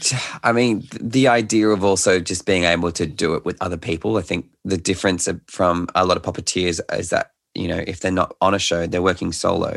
I 0.44 0.52
mean, 0.52 0.88
the 1.02 1.28
idea 1.28 1.70
of 1.70 1.84
also 1.84 2.20
just 2.20 2.46
being 2.46 2.66
able 2.66 2.92
to 2.92 3.08
do 3.08 3.34
it 3.34 3.46
with 3.46 3.58
other 3.62 3.78
people. 3.78 4.18
I 4.18 4.22
think 4.22 4.48
the 4.64 4.78
difference 4.78 5.28
from 5.48 5.88
a 5.96 6.06
lot 6.06 6.18
of 6.18 6.24
puppeteers 6.24 6.80
is 6.98 7.10
that 7.10 7.32
you 7.56 7.68
know 7.68 7.84
if 7.88 8.00
they're 8.00 8.12
not 8.12 8.38
on 8.40 8.54
a 8.54 8.60
show, 8.60 8.88
they're 8.88 9.02
working 9.02 9.34
solo, 9.34 9.76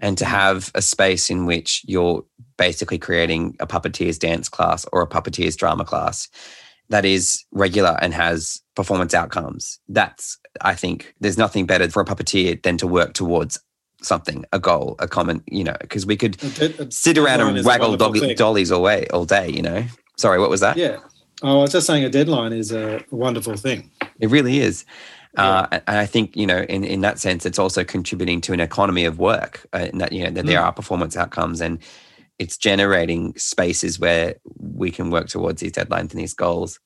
and 0.00 0.18
to 0.18 0.24
mm. 0.24 0.28
have 0.28 0.70
a 0.74 0.82
space 0.82 1.30
in 1.30 1.46
which 1.46 1.82
you're 1.86 2.24
basically 2.56 2.98
creating 2.98 3.56
a 3.60 3.66
puppeteer's 3.66 4.18
dance 4.18 4.48
class 4.48 4.86
or 4.92 5.02
a 5.02 5.06
puppeteer's 5.06 5.56
drama 5.56 5.84
class 5.84 6.28
that 6.88 7.04
is 7.04 7.44
regular 7.52 7.98
and 8.00 8.14
has 8.14 8.60
performance 8.74 9.14
outcomes. 9.14 9.78
That's 9.88 10.38
I 10.60 10.74
think 10.74 11.14
there's 11.20 11.38
nothing 11.38 11.66
better 11.66 11.88
for 11.90 12.00
a 12.00 12.04
puppeteer 12.04 12.62
than 12.62 12.78
to 12.78 12.86
work 12.86 13.12
towards 13.12 13.58
something, 14.02 14.44
a 14.52 14.58
goal, 14.58 14.96
a 14.98 15.08
common, 15.08 15.42
you 15.46 15.64
know, 15.64 15.76
because 15.80 16.06
we 16.06 16.16
could 16.16 16.42
A 16.42 16.48
de- 16.50 16.82
a 16.82 16.90
sit 16.90 17.18
around 17.18 17.40
and 17.40 17.64
waggle 17.64 17.90
wonderful 17.90 18.12
doggy, 18.12 18.20
thing. 18.20 18.36
dollies 18.36 18.70
away 18.70 19.06
all 19.08 19.24
day, 19.24 19.48
you 19.48 19.62
know. 19.62 19.84
Sorry, 20.16 20.38
what 20.38 20.50
was 20.50 20.60
that? 20.60 20.76
Yeah. 20.76 20.98
Oh, 21.42 21.58
I 21.58 21.62
was 21.62 21.72
just 21.72 21.86
saying 21.86 22.04
a 22.04 22.08
deadline 22.08 22.52
is 22.52 22.72
a 22.72 23.04
wonderful 23.10 23.56
thing. 23.56 23.90
It 24.20 24.30
really 24.30 24.60
is. 24.60 24.86
Yeah. 25.36 25.60
Uh, 25.72 25.80
and 25.86 25.98
I 25.98 26.06
think 26.06 26.36
you 26.36 26.46
know, 26.46 26.60
in, 26.62 26.84
in 26.84 27.00
that 27.02 27.18
sense, 27.18 27.44
it's 27.44 27.58
also 27.58 27.84
contributing 27.84 28.40
to 28.42 28.52
an 28.52 28.60
economy 28.60 29.04
of 29.04 29.18
work. 29.18 29.66
Uh, 29.72 29.88
that 29.94 30.12
you 30.12 30.24
know 30.24 30.30
that 30.30 30.46
there 30.46 30.60
Mm. 30.60 30.64
are 30.64 30.72
performance 30.72 31.16
outcomes, 31.16 31.60
and 31.60 31.78
it's 32.38 32.56
generating 32.56 33.34
spaces 33.36 33.98
where 33.98 34.36
we 34.58 34.90
can 34.90 35.10
work 35.10 35.28
towards 35.28 35.60
these 35.60 35.72
deadlines 35.72 36.12
and 36.12 36.20
these 36.20 36.34
goals. 36.34 36.80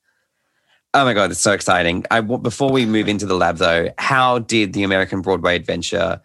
Oh 0.93 1.05
my 1.05 1.13
god, 1.13 1.31
it's 1.31 1.39
so 1.39 1.53
exciting! 1.53 2.05
I 2.11 2.19
before 2.21 2.71
we 2.71 2.85
move 2.85 3.07
into 3.07 3.25
the 3.25 3.35
lab, 3.35 3.57
though, 3.57 3.89
how 3.97 4.39
did 4.39 4.73
the 4.73 4.83
American 4.83 5.21
Broadway 5.21 5.55
adventure 5.55 6.21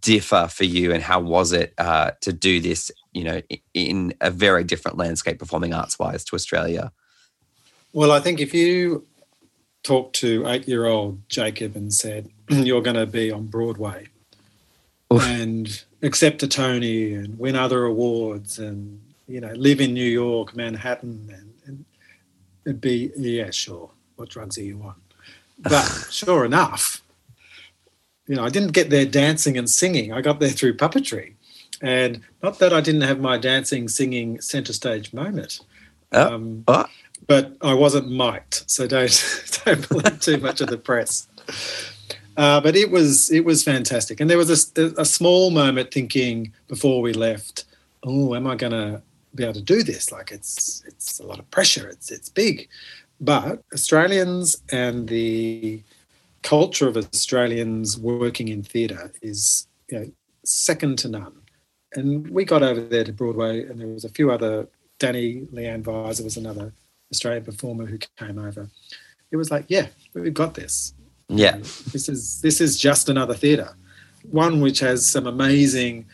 differ 0.00 0.48
for 0.50 0.64
you, 0.64 0.92
and 0.92 1.02
how 1.02 1.20
was 1.20 1.52
it 1.52 1.72
uh, 1.78 2.10
to 2.20 2.32
do 2.32 2.60
this? 2.60 2.90
You 3.12 3.24
know, 3.24 3.42
in 3.72 4.12
a 4.20 4.30
very 4.30 4.64
different 4.64 4.98
landscape, 4.98 5.38
performing 5.38 5.72
arts 5.72 5.98
wise, 5.98 6.24
to 6.24 6.36
Australia. 6.36 6.92
Well, 7.94 8.10
I 8.12 8.20
think 8.20 8.40
if 8.40 8.52
you 8.52 9.06
talked 9.84 10.16
to 10.16 10.44
eight 10.48 10.66
year 10.66 10.86
old 10.86 11.20
Jacob 11.28 11.76
and 11.76 11.94
said, 11.94 12.28
You're 12.48 12.82
going 12.82 12.96
to 12.96 13.06
be 13.06 13.30
on 13.30 13.46
Broadway 13.46 14.08
Oof. 15.12 15.22
and 15.22 15.84
accept 16.02 16.42
a 16.42 16.48
Tony 16.48 17.14
and 17.14 17.38
win 17.38 17.54
other 17.54 17.84
awards 17.84 18.58
and, 18.58 19.00
you 19.28 19.40
know, 19.40 19.52
live 19.52 19.80
in 19.80 19.94
New 19.94 20.10
York, 20.10 20.56
Manhattan, 20.56 21.30
and, 21.32 21.52
and 21.66 21.84
it'd 22.66 22.80
be, 22.80 23.12
yeah, 23.16 23.50
sure. 23.50 23.90
What 24.16 24.30
drugs 24.30 24.58
are 24.58 24.62
you 24.62 24.82
on? 24.82 24.94
But 25.62 26.08
sure 26.10 26.44
enough, 26.44 27.00
you 28.26 28.34
know, 28.34 28.44
I 28.44 28.48
didn't 28.48 28.72
get 28.72 28.90
there 28.90 29.06
dancing 29.06 29.56
and 29.56 29.70
singing. 29.70 30.12
I 30.12 30.20
got 30.20 30.40
there 30.40 30.48
through 30.50 30.76
puppetry. 30.76 31.34
And 31.80 32.22
not 32.42 32.58
that 32.58 32.72
I 32.72 32.80
didn't 32.80 33.02
have 33.02 33.20
my 33.20 33.38
dancing, 33.38 33.88
singing 33.88 34.40
center 34.40 34.72
stage 34.72 35.12
moment. 35.12 35.60
Oh. 36.10 36.34
Um, 36.34 36.64
Oh. 36.66 36.86
But 37.26 37.56
I 37.62 37.74
wasn't 37.74 38.10
mic'd, 38.10 38.70
so 38.70 38.86
don't 38.86 39.60
don't 39.64 39.88
believe 39.88 40.20
too 40.20 40.38
much 40.38 40.60
of 40.60 40.68
the 40.68 40.78
press. 40.78 41.28
Uh, 42.36 42.60
but 42.60 42.74
it 42.74 42.90
was 42.90 43.30
it 43.30 43.44
was 43.44 43.62
fantastic, 43.62 44.20
and 44.20 44.28
there 44.28 44.38
was 44.38 44.72
a, 44.76 44.94
a 44.98 45.04
small 45.04 45.50
moment 45.50 45.92
thinking 45.92 46.52
before 46.68 47.00
we 47.00 47.12
left, 47.12 47.64
oh, 48.02 48.34
am 48.34 48.46
I 48.46 48.56
going 48.56 48.72
to 48.72 49.02
be 49.34 49.44
able 49.44 49.54
to 49.54 49.62
do 49.62 49.82
this? 49.82 50.10
Like 50.10 50.32
it's 50.32 50.82
it's 50.86 51.20
a 51.20 51.26
lot 51.26 51.38
of 51.38 51.50
pressure. 51.50 51.88
It's 51.88 52.10
it's 52.10 52.28
big, 52.28 52.68
but 53.20 53.62
Australians 53.72 54.56
and 54.72 55.08
the 55.08 55.80
culture 56.42 56.88
of 56.88 56.96
Australians 56.96 57.98
working 57.98 58.48
in 58.48 58.62
theatre 58.62 59.12
is 59.22 59.68
you 59.88 59.98
know 60.00 60.10
second 60.44 60.98
to 60.98 61.08
none. 61.08 61.34
And 61.94 62.28
we 62.30 62.44
got 62.44 62.64
over 62.64 62.80
there 62.80 63.04
to 63.04 63.12
Broadway, 63.12 63.64
and 63.64 63.80
there 63.80 63.88
was 63.88 64.04
a 64.04 64.10
few 64.10 64.30
other. 64.30 64.66
Danny 65.00 65.46
Leanne 65.52 65.82
Visor 65.82 66.22
was 66.22 66.36
another 66.36 66.72
Australian 67.12 67.44
performer 67.44 67.86
who 67.86 67.98
came 68.18 68.38
over. 68.38 68.68
It 69.30 69.36
was 69.36 69.50
like, 69.50 69.64
yeah, 69.68 69.86
we've 70.14 70.34
got 70.34 70.54
this. 70.54 70.94
Yeah. 71.28 71.56
This 71.56 72.08
is 72.08 72.40
this 72.42 72.60
is 72.60 72.78
just 72.78 73.08
another 73.08 73.34
theatre, 73.34 73.74
one 74.30 74.60
which 74.60 74.80
has 74.80 75.08
some 75.08 75.26
amazing 75.26 76.06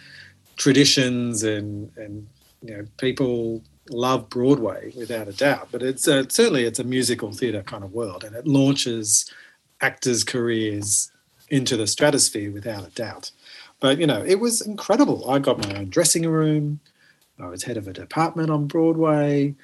traditions 0.57 1.43
and 1.43 1.91
and 1.97 2.27
you 2.63 2.77
know 2.77 2.85
people 2.99 3.63
love 3.91 4.29
Broadway 4.29 4.93
without 4.97 5.29
a 5.29 5.33
doubt. 5.33 5.69
But 5.73 5.83
it's 5.83 6.07
uh, 6.07 6.25
certainly 6.29 6.65
it's 6.65 6.79
a 6.79 6.85
musical 6.85 7.33
theatre 7.33 7.63
kind 7.63 7.85
of 7.85 7.93
world, 7.93 8.25
and 8.25 8.35
it 8.37 8.47
launches 8.47 9.31
actors' 9.81 10.25
careers 10.25 11.11
into 11.49 11.77
the 11.77 11.87
stratosphere 11.87 12.53
without 12.53 12.87
a 12.87 12.91
doubt. 12.91 13.33
But 13.81 13.99
you 13.99 14.07
know, 14.07 14.23
it 14.25 14.41
was 14.41 14.61
incredible. 14.61 15.29
I 15.31 15.39
got 15.39 15.67
my 15.67 15.79
own 15.79 15.91
dressing 15.91 16.27
room. 16.29 16.81
I 17.41 17.47
was 17.49 17.65
head 17.65 17.79
of 17.79 17.89
a 17.89 17.93
department 17.93 18.51
on 18.51 18.67
Broadway. 18.67 19.55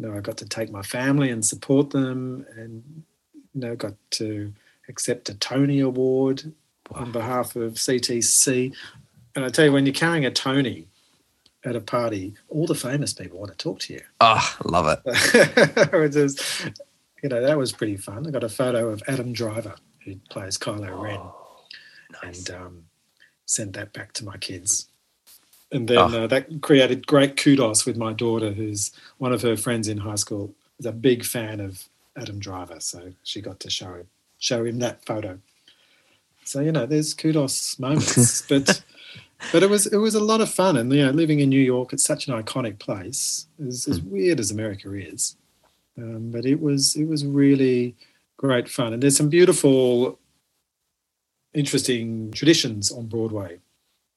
You 0.00 0.08
know, 0.08 0.16
I 0.16 0.20
got 0.20 0.38
to 0.38 0.48
take 0.48 0.70
my 0.70 0.80
family 0.80 1.28
and 1.28 1.44
support 1.44 1.90
them, 1.90 2.46
and 2.56 3.04
you 3.52 3.60
know, 3.60 3.76
got 3.76 3.92
to 4.12 4.50
accept 4.88 5.28
a 5.28 5.34
Tony 5.34 5.80
Award 5.80 6.54
wow. 6.90 7.02
on 7.02 7.12
behalf 7.12 7.54
of 7.54 7.74
CTC. 7.74 8.74
And 9.36 9.44
I 9.44 9.50
tell 9.50 9.66
you, 9.66 9.72
when 9.72 9.84
you're 9.84 9.92
carrying 9.92 10.24
a 10.24 10.30
Tony 10.30 10.88
at 11.66 11.76
a 11.76 11.82
party, 11.82 12.32
all 12.48 12.66
the 12.66 12.74
famous 12.74 13.12
people 13.12 13.40
want 13.40 13.50
to 13.50 13.58
talk 13.58 13.80
to 13.80 13.92
you. 13.92 14.00
Oh, 14.22 14.56
love 14.64 14.86
it. 15.04 16.14
is, 16.16 16.64
you 17.22 17.28
know, 17.28 17.42
that 17.42 17.58
was 17.58 17.70
pretty 17.70 17.98
fun. 17.98 18.26
I 18.26 18.30
got 18.30 18.42
a 18.42 18.48
photo 18.48 18.88
of 18.88 19.02
Adam 19.06 19.34
Driver, 19.34 19.74
who 20.06 20.16
plays 20.30 20.56
Kylo 20.56 20.92
oh, 20.92 21.02
Ren, 21.02 21.20
nice. 22.22 22.48
and 22.48 22.58
um, 22.58 22.84
sent 23.44 23.74
that 23.74 23.92
back 23.92 24.14
to 24.14 24.24
my 24.24 24.38
kids. 24.38 24.88
And 25.72 25.88
then 25.88 25.98
oh. 25.98 26.24
uh, 26.24 26.26
that 26.26 26.62
created 26.62 27.06
great 27.06 27.36
kudos 27.36 27.86
with 27.86 27.96
my 27.96 28.12
daughter, 28.12 28.52
who's 28.52 28.90
one 29.18 29.32
of 29.32 29.42
her 29.42 29.56
friends 29.56 29.86
in 29.88 29.98
high 29.98 30.16
school, 30.16 30.52
is 30.78 30.86
a 30.86 30.92
big 30.92 31.24
fan 31.24 31.60
of 31.60 31.88
Adam 32.16 32.40
Driver. 32.40 32.80
So 32.80 33.12
she 33.22 33.40
got 33.40 33.60
to 33.60 33.70
show 33.70 33.94
him, 33.94 34.08
show 34.38 34.64
him 34.64 34.80
that 34.80 35.04
photo. 35.04 35.38
So 36.44 36.60
you 36.60 36.72
know, 36.72 36.86
there's 36.86 37.14
kudos 37.14 37.78
moments, 37.78 38.42
but 38.48 38.82
but 39.52 39.62
it 39.62 39.70
was 39.70 39.86
it 39.86 39.98
was 39.98 40.14
a 40.14 40.24
lot 40.24 40.40
of 40.40 40.50
fun, 40.50 40.76
and 40.76 40.92
you 40.92 41.04
know, 41.04 41.12
living 41.12 41.40
in 41.40 41.48
New 41.48 41.60
York, 41.60 41.92
it's 41.92 42.04
such 42.04 42.28
an 42.28 42.34
iconic 42.34 42.78
place. 42.78 43.46
As, 43.64 43.86
as 43.86 43.98
hmm. 43.98 44.10
weird 44.10 44.40
as 44.40 44.50
America 44.50 44.92
is, 44.92 45.36
um, 45.96 46.30
but 46.30 46.44
it 46.44 46.60
was 46.60 46.96
it 46.96 47.04
was 47.04 47.24
really 47.24 47.94
great 48.36 48.68
fun, 48.68 48.92
and 48.92 49.02
there's 49.02 49.16
some 49.16 49.28
beautiful, 49.28 50.18
interesting 51.54 52.32
traditions 52.32 52.90
on 52.90 53.06
Broadway. 53.06 53.58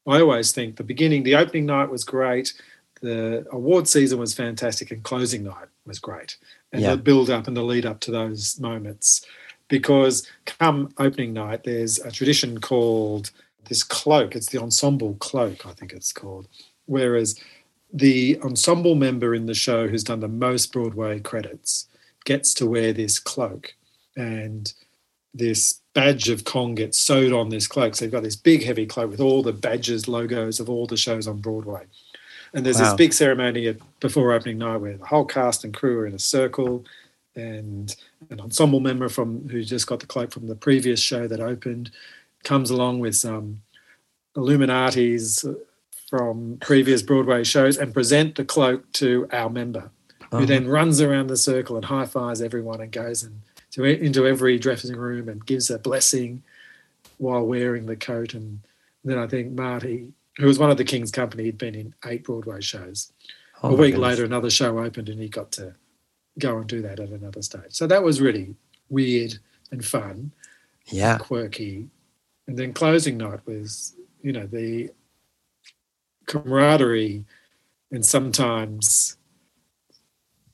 I 0.05 0.21
always 0.21 0.51
think 0.51 0.75
the 0.75 0.83
beginning, 0.83 1.23
the 1.23 1.35
opening 1.35 1.65
night 1.65 1.89
was 1.89 2.03
great, 2.03 2.53
the 3.01 3.45
award 3.51 3.87
season 3.87 4.19
was 4.19 4.33
fantastic, 4.33 4.91
and 4.91 5.03
closing 5.03 5.43
night 5.43 5.67
was 5.85 5.99
great, 5.99 6.37
and 6.71 6.81
yeah. 6.81 6.91
the 6.91 6.97
build 6.97 7.29
up 7.29 7.47
and 7.47 7.55
the 7.55 7.63
lead 7.63 7.85
up 7.85 7.99
to 8.01 8.11
those 8.11 8.59
moments. 8.59 9.25
Because 9.67 10.27
come 10.45 10.93
opening 10.97 11.33
night, 11.33 11.63
there's 11.63 11.99
a 11.99 12.11
tradition 12.11 12.59
called 12.59 13.31
this 13.69 13.83
cloak. 13.83 14.35
It's 14.35 14.49
the 14.49 14.61
ensemble 14.61 15.15
cloak, 15.15 15.65
I 15.65 15.71
think 15.71 15.93
it's 15.93 16.11
called. 16.11 16.47
Whereas 16.85 17.39
the 17.91 18.39
ensemble 18.41 18.95
member 18.95 19.33
in 19.33 19.45
the 19.45 19.53
show 19.53 19.87
who's 19.87 20.03
done 20.03 20.19
the 20.19 20.27
most 20.27 20.71
Broadway 20.73 21.19
credits 21.19 21.87
gets 22.25 22.53
to 22.55 22.65
wear 22.65 22.91
this 22.93 23.19
cloak. 23.19 23.73
And 24.15 24.71
this 25.33 25.81
badge 25.93 26.29
of 26.29 26.43
Kong 26.43 26.75
gets 26.75 26.97
sewed 26.97 27.33
on 27.33 27.49
this 27.49 27.67
cloak. 27.67 27.95
So 27.95 28.05
you've 28.05 28.11
got 28.11 28.23
this 28.23 28.35
big, 28.35 28.63
heavy 28.63 28.85
cloak 28.85 29.11
with 29.11 29.19
all 29.19 29.43
the 29.43 29.53
badges, 29.53 30.07
logos 30.07 30.59
of 30.59 30.69
all 30.69 30.85
the 30.85 30.97
shows 30.97 31.27
on 31.27 31.37
Broadway. 31.37 31.85
And 32.53 32.65
there's 32.65 32.79
wow. 32.79 32.85
this 32.85 32.93
big 32.93 33.13
ceremony 33.13 33.67
at, 33.67 33.77
before 33.99 34.33
opening 34.33 34.59
night 34.59 34.77
where 34.77 34.97
the 34.97 35.05
whole 35.05 35.25
cast 35.25 35.63
and 35.63 35.73
crew 35.73 35.99
are 35.99 36.05
in 36.05 36.13
a 36.13 36.19
circle 36.19 36.85
and 37.35 37.95
an 38.29 38.39
ensemble 38.39 38.79
member 38.79 39.09
from 39.09 39.47
who 39.49 39.63
just 39.63 39.87
got 39.87 39.99
the 39.99 40.05
cloak 40.05 40.31
from 40.31 40.47
the 40.47 40.55
previous 40.55 40.99
show 40.99 41.27
that 41.27 41.39
opened 41.39 41.89
comes 42.43 42.69
along 42.69 42.99
with 42.99 43.15
some 43.15 43.61
Illuminatis 44.35 45.55
from 46.09 46.57
previous 46.61 47.01
Broadway 47.01 47.43
shows 47.43 47.77
and 47.77 47.93
present 47.93 48.35
the 48.35 48.45
cloak 48.45 48.91
to 48.93 49.27
our 49.31 49.49
member, 49.49 49.89
uh-huh. 50.21 50.39
who 50.39 50.45
then 50.45 50.67
runs 50.67 51.01
around 51.01 51.27
the 51.27 51.37
circle 51.37 51.75
and 51.75 51.85
high 51.85 52.05
fives 52.05 52.41
everyone 52.41 52.81
and 52.81 52.91
goes 52.91 53.23
and 53.23 53.41
to, 53.73 53.83
into 53.83 54.27
every 54.27 54.57
dressing 54.57 54.95
room 54.95 55.29
and 55.29 55.45
gives 55.45 55.69
a 55.69 55.79
blessing 55.79 56.43
while 57.17 57.45
wearing 57.45 57.85
the 57.85 57.95
coat. 57.95 58.33
And 58.33 58.61
then 59.03 59.17
I 59.17 59.27
think 59.27 59.51
Marty, 59.51 60.13
who 60.37 60.47
was 60.47 60.59
one 60.59 60.71
of 60.71 60.77
the 60.77 60.83
King's 60.83 61.11
Company, 61.11 61.43
he'd 61.43 61.57
been 61.57 61.75
in 61.75 61.93
eight 62.05 62.23
Broadway 62.23 62.61
shows. 62.61 63.11
Oh 63.61 63.69
a 63.69 63.75
week 63.75 63.97
later, 63.97 64.25
another 64.25 64.49
show 64.49 64.79
opened 64.79 65.09
and 65.09 65.19
he 65.19 65.29
got 65.29 65.51
to 65.53 65.73
go 66.39 66.57
and 66.57 66.67
do 66.67 66.81
that 66.81 66.99
at 66.99 67.09
another 67.09 67.41
stage. 67.41 67.71
So 67.71 67.87
that 67.87 68.03
was 68.03 68.21
really 68.21 68.55
weird 68.89 69.37
and 69.71 69.83
fun, 69.83 70.31
yeah, 70.87 71.17
quirky, 71.17 71.89
and 72.47 72.57
then 72.57 72.73
closing 72.73 73.17
night 73.17 73.39
was, 73.45 73.95
you 74.21 74.33
know, 74.33 74.45
the 74.45 74.89
camaraderie 76.25 77.25
and 77.91 78.05
sometimes 78.05 79.17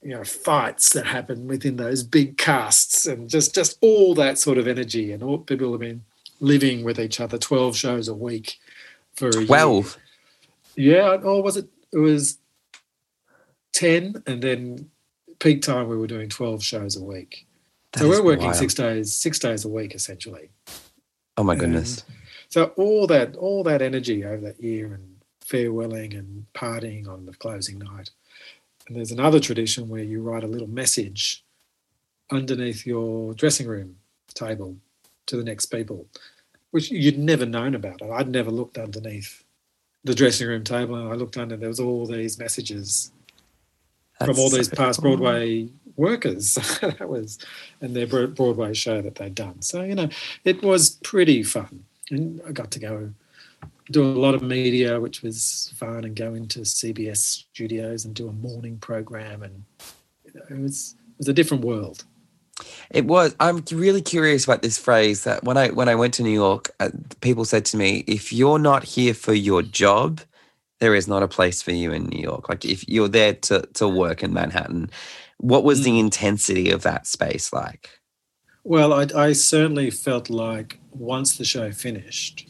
you 0.02 0.10
know 0.10 0.24
fights 0.24 0.93
that 0.93 1.06
happen 1.06 1.47
within 1.47 1.76
those 1.76 2.04
big 2.04 2.38
casts 2.38 3.06
and 3.06 3.30
just 3.30 3.54
just 3.54 3.78
all 3.82 4.14
that 4.16 4.38
sort 4.38 4.58
of 4.58 4.68
energy 4.68 5.12
and 5.12 5.22
all 5.22 5.38
people 5.38 5.72
have 5.72 5.82
been 5.82 6.04
living 6.39 6.84
with 6.84 7.00
each 7.00 7.20
other 7.20 7.38
12 7.38 7.76
shows 7.76 8.08
a 8.08 8.14
week 8.14 8.60
for 9.14 9.32
12 9.32 9.97
yeah 10.76 11.16
or 11.16 11.43
was 11.43 11.58
it 11.58 11.68
it 11.91 11.97
was 11.97 12.38
10 13.74 14.24
and 14.26 14.41
then 14.41 14.89
peak 15.39 15.62
time 15.62 15.89
we 15.89 15.97
were 15.97 16.08
doing 16.08 16.30
12 16.30 16.64
shows 16.64 16.95
a 16.95 17.04
week 17.04 17.45
that 17.91 18.00
so 18.00 18.10
we're 18.10 18.24
working 18.24 18.45
wild. 18.45 18.56
six 18.56 18.74
days 18.74 19.14
six 19.14 19.38
days 19.38 19.66
a 19.66 19.70
week 19.70 19.93
essentially 19.93 20.50
Oh 21.39 21.43
my 21.43 21.56
goodness. 21.56 22.04
And 22.04 22.18
so 22.50 22.66
all 22.76 23.08
that 23.08 23.38
all 23.38 23.64
that 23.64 23.82
energy 23.82 24.26
over 24.26 24.41
that 24.41 24.62
year 24.62 24.93
and 24.93 25.16
farewelling 25.41 26.20
and 26.20 26.45
partying 26.54 27.08
on 27.08 27.26
the 27.26 27.34
closing 27.34 27.80
night. 27.80 28.10
And 28.90 28.98
there's 28.98 29.12
another 29.12 29.40
tradition 29.40 29.88
where 29.88 30.04
you 30.04 30.20
write 30.20 30.44
a 30.44 30.48
little 30.48 30.68
message 30.68 31.44
underneath 32.32 32.88
your 32.88 33.36
dressing 33.36 33.68
room 33.68 33.98
table 34.34 34.78
to 35.28 35.38
the 35.38 35.44
next 35.44 35.68
people, 35.68 36.08
which 36.72 36.90
you'd 36.90 37.20
never 37.20 37.46
known 37.46 37.76
about. 37.76 38.02
I'd 38.02 38.30
never 38.30 38.50
looked 38.50 38.80
underneath 38.80 39.44
the 40.04 40.16
dressing 40.16 40.48
room 40.48 40.64
table 40.64 40.96
and 40.96 41.08
I 41.08 41.14
looked 41.14 41.38
under 41.38 41.56
there 41.56 41.70
was 41.70 41.80
all 41.80 42.08
these 42.08 42.40
messages 42.40 43.12
That's 44.20 44.32
from 44.32 44.40
all 44.40 44.50
these 44.50 44.70
so 44.70 44.76
past 44.76 45.02
cool. 45.02 45.18
Broadway 45.18 45.70
workers. 45.96 46.56
that 46.82 47.08
was, 47.08 47.38
and 47.82 47.96
their 47.96 48.08
Broadway 48.08 48.74
show 48.74 49.04
that 49.04 49.16
they'd 49.16 49.36
done. 49.36 49.62
So 49.62 49.84
you 49.84 49.94
know, 49.94 50.10
it 50.46 50.64
was 50.64 50.92
pretty 51.04 51.44
fun, 51.44 51.86
and 52.10 52.42
I 52.48 52.54
got 52.54 52.72
to 52.72 52.80
go 52.80 53.14
do 53.92 54.04
a 54.04 54.06
lot 54.06 54.36
of 54.36 54.42
media, 54.42 55.00
which 55.00 55.22
was 55.22 55.74
fun, 55.76 56.04
and 56.04 56.16
go 56.16 56.34
into 56.34 56.62
CBS 56.62 57.18
studios 57.18 58.06
and 58.06 58.14
do 58.14 58.28
a 58.28 58.34
morning 58.34 58.78
program, 58.78 59.44
and 59.44 59.64
you 60.26 60.34
know, 60.34 60.58
it 60.58 60.62
was 60.62 60.96
it 61.00 61.18
was 61.18 61.28
a 61.28 61.34
different 61.34 61.64
world. 61.64 62.04
It 62.90 63.06
was. 63.06 63.36
I'm 63.40 63.64
really 63.72 64.02
curious 64.02 64.44
about 64.44 64.62
this 64.62 64.78
phrase 64.78 65.24
that 65.24 65.44
when 65.44 65.58
I 65.58 65.70
when 65.70 65.90
I 65.90 65.96
went 65.96 66.14
to 66.16 66.24
New 66.24 66.30
York, 66.30 66.72
uh, 66.80 66.90
people 67.22 67.46
said 67.46 67.66
to 67.66 67.78
me, 67.78 68.04
"If 68.08 68.34
you're 68.34 68.60
not 68.60 68.84
here 68.84 69.14
for 69.14 69.34
your 69.34 69.62
job, 69.62 70.22
there 70.80 70.96
is 70.96 71.08
not 71.08 71.24
a 71.24 71.28
place 71.28 71.62
for 71.62 71.72
you 71.72 71.92
in 71.92 72.06
New 72.06 72.22
York. 72.22 72.50
Like 72.50 72.66
if 72.66 72.88
you're 72.88 73.08
there 73.08 73.34
to 73.34 73.62
to 73.76 73.88
work 73.88 74.24
in 74.24 74.34
Manhattan, 74.34 74.90
what 75.38 75.64
was 75.64 75.84
the 75.84 75.92
mm. 75.92 76.00
intensity 76.00 76.72
of 76.72 76.82
that 76.84 77.08
space 77.08 77.54
like? 77.54 77.90
Well, 78.64 78.94
I, 78.94 79.08
I 79.16 79.34
certainly 79.34 79.90
felt 79.90 80.30
like 80.30 80.80
once 80.92 81.38
the 81.38 81.46
show 81.46 81.72
finished, 81.72 82.49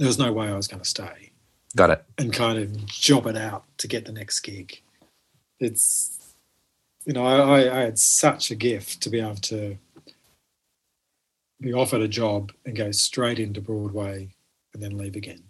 there 0.00 0.06
was 0.06 0.18
no 0.18 0.32
way 0.32 0.48
I 0.48 0.56
was 0.56 0.66
going 0.66 0.82
to 0.82 0.88
stay. 0.88 1.30
Got 1.76 1.90
it. 1.90 2.02
And 2.16 2.32
kind 2.32 2.58
of 2.58 2.86
job 2.86 3.26
it 3.26 3.36
out 3.36 3.64
to 3.76 3.86
get 3.86 4.06
the 4.06 4.12
next 4.12 4.40
gig. 4.40 4.80
It's, 5.60 6.34
you 7.04 7.12
know, 7.12 7.26
I, 7.26 7.70
I 7.70 7.80
had 7.82 7.98
such 7.98 8.50
a 8.50 8.54
gift 8.54 9.02
to 9.02 9.10
be 9.10 9.20
able 9.20 9.34
to 9.34 9.76
be 11.60 11.74
offered 11.74 12.00
a 12.00 12.08
job 12.08 12.50
and 12.64 12.74
go 12.74 12.92
straight 12.92 13.38
into 13.38 13.60
Broadway 13.60 14.30
and 14.72 14.82
then 14.82 14.96
leave 14.96 15.16
again. 15.16 15.42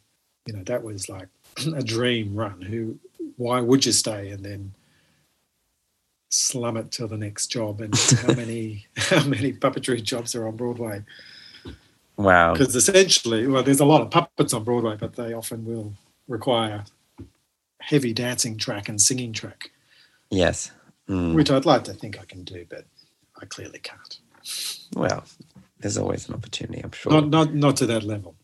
You 0.46 0.55
know, 0.55 0.64
that 0.64 0.82
was 0.82 1.09
like 1.09 1.28
a 1.76 1.82
dream 1.84 2.34
run. 2.34 2.61
Who, 2.61 2.98
why 3.36 3.61
would 3.61 3.86
you 3.86 3.92
stay 3.92 4.30
and 4.30 4.44
then 4.44 4.74
slum 6.30 6.76
it 6.76 6.90
till 6.90 7.07
the 7.07 7.16
next 7.16 7.48
job 7.48 7.80
and 7.80 7.96
how 7.96 8.34
many 8.34 8.86
how 8.96 9.24
many 9.26 9.53
puppetry 9.53 10.03
jobs 10.03 10.34
are 10.34 10.48
on 10.48 10.57
Broadway. 10.57 11.05
Wow. 12.20 12.52
Because 12.52 12.76
essentially, 12.76 13.46
well, 13.46 13.62
there's 13.62 13.80
a 13.80 13.84
lot 13.84 14.02
of 14.02 14.10
puppets 14.10 14.52
on 14.52 14.62
Broadway, 14.62 14.96
but 14.98 15.14
they 15.14 15.32
often 15.32 15.64
will 15.64 15.94
require 16.28 16.84
heavy 17.80 18.12
dancing 18.12 18.58
track 18.58 18.88
and 18.88 19.00
singing 19.00 19.32
track. 19.32 19.70
Yes. 20.30 20.70
Mm. 21.08 21.34
Which 21.34 21.50
I'd 21.50 21.64
like 21.64 21.84
to 21.84 21.94
think 21.94 22.20
I 22.20 22.24
can 22.24 22.44
do, 22.44 22.66
but 22.68 22.84
I 23.40 23.46
clearly 23.46 23.78
can't. 23.78 24.18
Well, 24.94 25.24
there's 25.78 25.96
always 25.96 26.28
an 26.28 26.34
opportunity, 26.34 26.82
I'm 26.82 26.92
sure. 26.92 27.10
Not 27.12 27.28
not 27.28 27.54
not 27.54 27.76
to 27.76 27.86
that 27.86 28.02
level. 28.02 28.36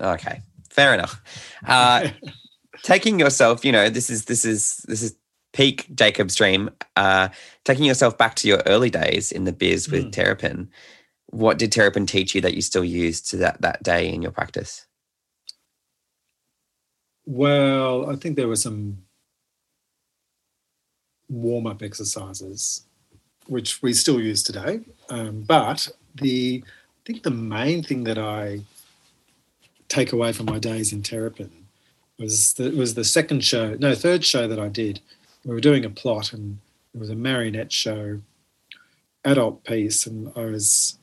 Okay. 0.00 0.42
Fair 0.68 0.92
enough. 0.92 1.22
Uh, 1.66 2.08
taking 2.82 3.20
yourself, 3.20 3.64
you 3.64 3.72
know, 3.72 3.88
this 3.88 4.10
is 4.10 4.24
this 4.24 4.44
is 4.44 4.78
this 4.88 5.02
is 5.02 5.14
peak 5.52 5.86
Jacob's 5.94 6.34
dream, 6.34 6.70
uh, 6.96 7.28
taking 7.64 7.84
yourself 7.84 8.18
back 8.18 8.34
to 8.36 8.48
your 8.48 8.62
early 8.66 8.90
days 8.90 9.30
in 9.30 9.44
the 9.44 9.52
biz 9.52 9.88
with 9.88 10.06
mm. 10.06 10.12
Terrapin, 10.12 10.70
what 11.32 11.58
did 11.58 11.72
Terrapin 11.72 12.06
teach 12.06 12.34
you 12.34 12.40
that 12.42 12.54
you 12.54 12.60
still 12.60 12.84
use 12.84 13.20
to 13.22 13.38
that, 13.38 13.60
that 13.62 13.82
day 13.82 14.12
in 14.12 14.22
your 14.22 14.30
practice? 14.30 14.86
Well, 17.24 18.10
I 18.10 18.16
think 18.16 18.36
there 18.36 18.48
were 18.48 18.56
some 18.56 18.98
warm 21.28 21.66
up 21.66 21.82
exercises, 21.82 22.84
which 23.46 23.80
we 23.82 23.94
still 23.94 24.20
use 24.20 24.42
today. 24.42 24.80
Um, 25.08 25.40
but 25.42 25.88
the 26.14 26.62
I 26.66 27.00
think 27.06 27.22
the 27.22 27.30
main 27.30 27.82
thing 27.82 28.04
that 28.04 28.18
I 28.18 28.60
take 29.88 30.12
away 30.12 30.32
from 30.32 30.46
my 30.46 30.58
days 30.58 30.92
in 30.92 31.02
Terrapin 31.02 31.50
was 32.18 32.52
the, 32.52 32.70
was 32.70 32.94
the 32.94 33.04
second 33.04 33.44
show, 33.44 33.74
no, 33.74 33.94
third 33.94 34.24
show 34.24 34.46
that 34.46 34.60
I 34.60 34.68
did. 34.68 35.00
We 35.44 35.54
were 35.54 35.60
doing 35.60 35.84
a 35.84 35.90
plot, 35.90 36.32
and 36.32 36.58
it 36.94 37.00
was 37.00 37.10
a 37.10 37.16
marionette 37.16 37.72
show, 37.72 38.20
adult 39.24 39.64
piece, 39.64 40.06
and 40.06 40.30
I 40.36 40.44
was 40.44 40.98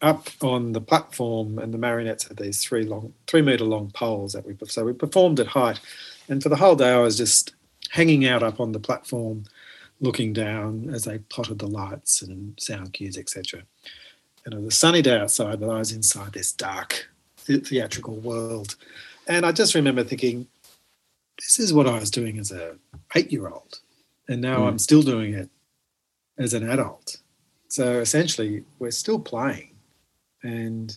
up 0.00 0.28
on 0.42 0.72
the 0.72 0.80
platform, 0.80 1.58
and 1.58 1.74
the 1.74 1.78
marionettes 1.78 2.28
had 2.28 2.36
these 2.36 2.62
three 2.62 2.84
long, 2.84 3.12
three 3.26 3.42
meter 3.42 3.64
long 3.64 3.90
poles 3.90 4.32
that 4.32 4.46
we 4.46 4.54
so 4.66 4.84
we 4.84 4.92
performed 4.92 5.40
at 5.40 5.48
height, 5.48 5.80
and 6.28 6.42
for 6.42 6.48
the 6.48 6.56
whole 6.56 6.76
day 6.76 6.90
I 6.90 7.00
was 7.00 7.16
just 7.16 7.54
hanging 7.90 8.26
out 8.26 8.42
up 8.42 8.60
on 8.60 8.72
the 8.72 8.80
platform, 8.80 9.44
looking 10.00 10.32
down 10.32 10.90
as 10.92 11.04
they 11.04 11.18
plotted 11.18 11.58
the 11.58 11.66
lights 11.66 12.22
and 12.22 12.58
sound 12.60 12.92
cues, 12.92 13.18
etc. 13.18 13.62
And 14.44 14.54
it 14.54 14.58
was 14.58 14.74
a 14.74 14.76
sunny 14.76 15.02
day 15.02 15.18
outside, 15.18 15.60
but 15.60 15.70
I 15.70 15.78
was 15.78 15.92
inside 15.92 16.32
this 16.32 16.52
dark 16.52 17.08
theatrical 17.36 18.16
world, 18.16 18.76
and 19.26 19.44
I 19.44 19.52
just 19.52 19.74
remember 19.74 20.04
thinking, 20.04 20.46
this 21.38 21.58
is 21.58 21.72
what 21.72 21.88
I 21.88 21.98
was 21.98 22.10
doing 22.10 22.38
as 22.38 22.52
a 22.52 22.76
eight 23.16 23.32
year 23.32 23.48
old, 23.48 23.80
and 24.28 24.40
now 24.40 24.60
mm. 24.60 24.68
I'm 24.68 24.78
still 24.78 25.02
doing 25.02 25.34
it 25.34 25.50
as 26.38 26.54
an 26.54 26.68
adult. 26.68 27.16
So 27.66 27.98
essentially, 27.98 28.64
we're 28.78 28.92
still 28.92 29.18
playing 29.18 29.74
and 30.42 30.96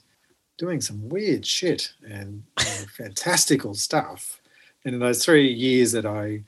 doing 0.57 0.81
some 0.81 1.09
weird 1.09 1.45
shit 1.45 1.91
and 2.03 2.43
you 2.59 2.65
know, 2.65 2.85
fantastical 2.97 3.73
stuff. 3.73 4.41
And 4.85 4.93
in 4.93 4.99
those 4.99 5.23
three 5.23 5.51
years 5.51 5.91
that 5.93 6.05
I 6.05 6.43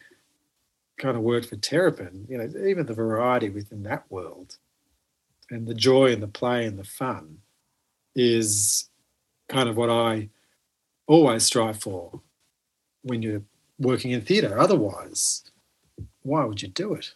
kind 0.97 1.17
of 1.17 1.23
worked 1.23 1.47
for 1.47 1.55
Terrapin, 1.55 2.25
you 2.29 2.37
know, 2.37 2.49
even 2.65 2.85
the 2.85 2.93
variety 2.93 3.49
within 3.49 3.83
that 3.83 4.03
world 4.09 4.57
and 5.49 5.67
the 5.67 5.73
joy 5.73 6.11
and 6.11 6.21
the 6.21 6.27
play 6.27 6.65
and 6.65 6.77
the 6.77 6.83
fun 6.83 7.39
is 8.15 8.89
kind 9.49 9.69
of 9.69 9.77
what 9.77 9.89
I 9.89 10.29
always 11.07 11.43
strive 11.43 11.79
for 11.79 12.21
when 13.03 13.21
you're 13.21 13.43
working 13.79 14.11
in 14.11 14.21
theatre. 14.21 14.57
Otherwise, 14.57 15.49
why 16.23 16.45
would 16.45 16.61
you 16.61 16.67
do 16.67 16.93
it? 16.93 17.13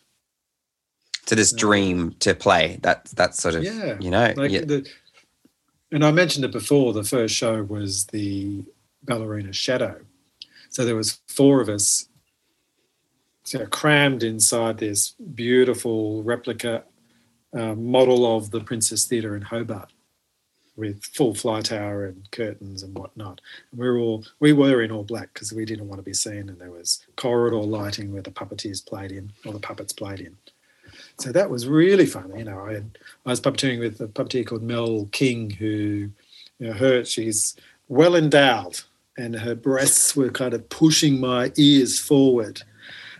To 1.28 1.36
this 1.36 1.54
uh, 1.54 1.58
dream 1.58 2.16
to 2.20 2.34
play, 2.34 2.80
that 2.84 3.06
that 3.16 3.36
sort 3.36 3.56
of 3.56 3.64
yeah, 3.64 3.98
you 4.00 4.10
know, 4.10 4.34
like 4.38 4.52
yeah. 4.52 4.62
The, 4.62 4.90
and 5.92 6.06
I 6.06 6.12
mentioned 6.12 6.46
it 6.46 6.52
before. 6.52 6.94
The 6.94 7.04
first 7.04 7.36
show 7.36 7.64
was 7.64 8.06
the 8.08 8.64
ballerina 9.04 9.54
shadow, 9.54 10.02
so 10.70 10.86
there 10.86 10.96
was 10.96 11.20
four 11.28 11.62
of 11.62 11.70
us 11.70 12.10
so 13.44 13.66
crammed 13.68 14.24
inside 14.24 14.78
this 14.78 15.12
beautiful 15.12 16.22
replica 16.24 16.84
uh, 17.54 17.76
model 17.76 18.36
of 18.36 18.52
the 18.52 18.60
Princess 18.60 19.06
Theatre 19.06 19.36
in 19.36 19.42
Hobart 19.42 19.94
with 20.76 21.04
full 21.06 21.34
fly 21.34 21.62
tower 21.62 22.06
and 22.06 22.30
curtains 22.32 22.84
and 22.84 22.96
whatnot. 22.98 23.42
And 23.72 23.80
we 23.80 23.88
were 23.88 23.98
all 23.98 24.26
we 24.40 24.54
were 24.54 24.82
in 24.82 24.92
all 24.92 25.04
black 25.04 25.34
because 25.34 25.52
we 25.52 25.66
didn't 25.66 25.88
want 25.88 26.00
to 26.00 26.04
be 26.04 26.14
seen, 26.14 26.50
and 26.50 26.60
there 26.60 26.72
was 26.72 27.06
corridor 27.16 27.58
lighting 27.58 28.14
where 28.14 28.22
the 28.22 28.32
puppeteers 28.32 28.86
played 28.86 29.12
in 29.12 29.32
or 29.46 29.54
the 29.54 29.60
puppets 29.60 29.92
played 29.92 30.20
in. 30.20 30.38
So 31.20 31.32
that 31.32 31.50
was 31.50 31.68
really 31.68 32.06
fun. 32.06 32.32
You 32.38 32.44
know, 32.44 32.66
I 32.66 32.74
had, 32.74 32.98
I 33.26 33.32
was 33.32 33.42
puppeteering 33.42 33.80
with 33.80 34.00
a 34.02 34.08
puppeteer 34.08 34.46
called 34.46 34.62
Mel 34.62 35.08
King, 35.12 35.50
who 35.50 36.10
you 36.60 36.68
know 36.68 36.74
her 36.74 37.04
she's 37.06 37.56
well 37.88 38.16
endowed, 38.16 38.82
and 39.18 39.36
her 39.36 39.56
breasts 39.56 40.16
were 40.16 40.30
kind 40.30 40.54
of 40.54 40.70
pushing 40.70 41.20
my 41.20 41.52
ears 41.58 42.00
forward. 42.00 42.62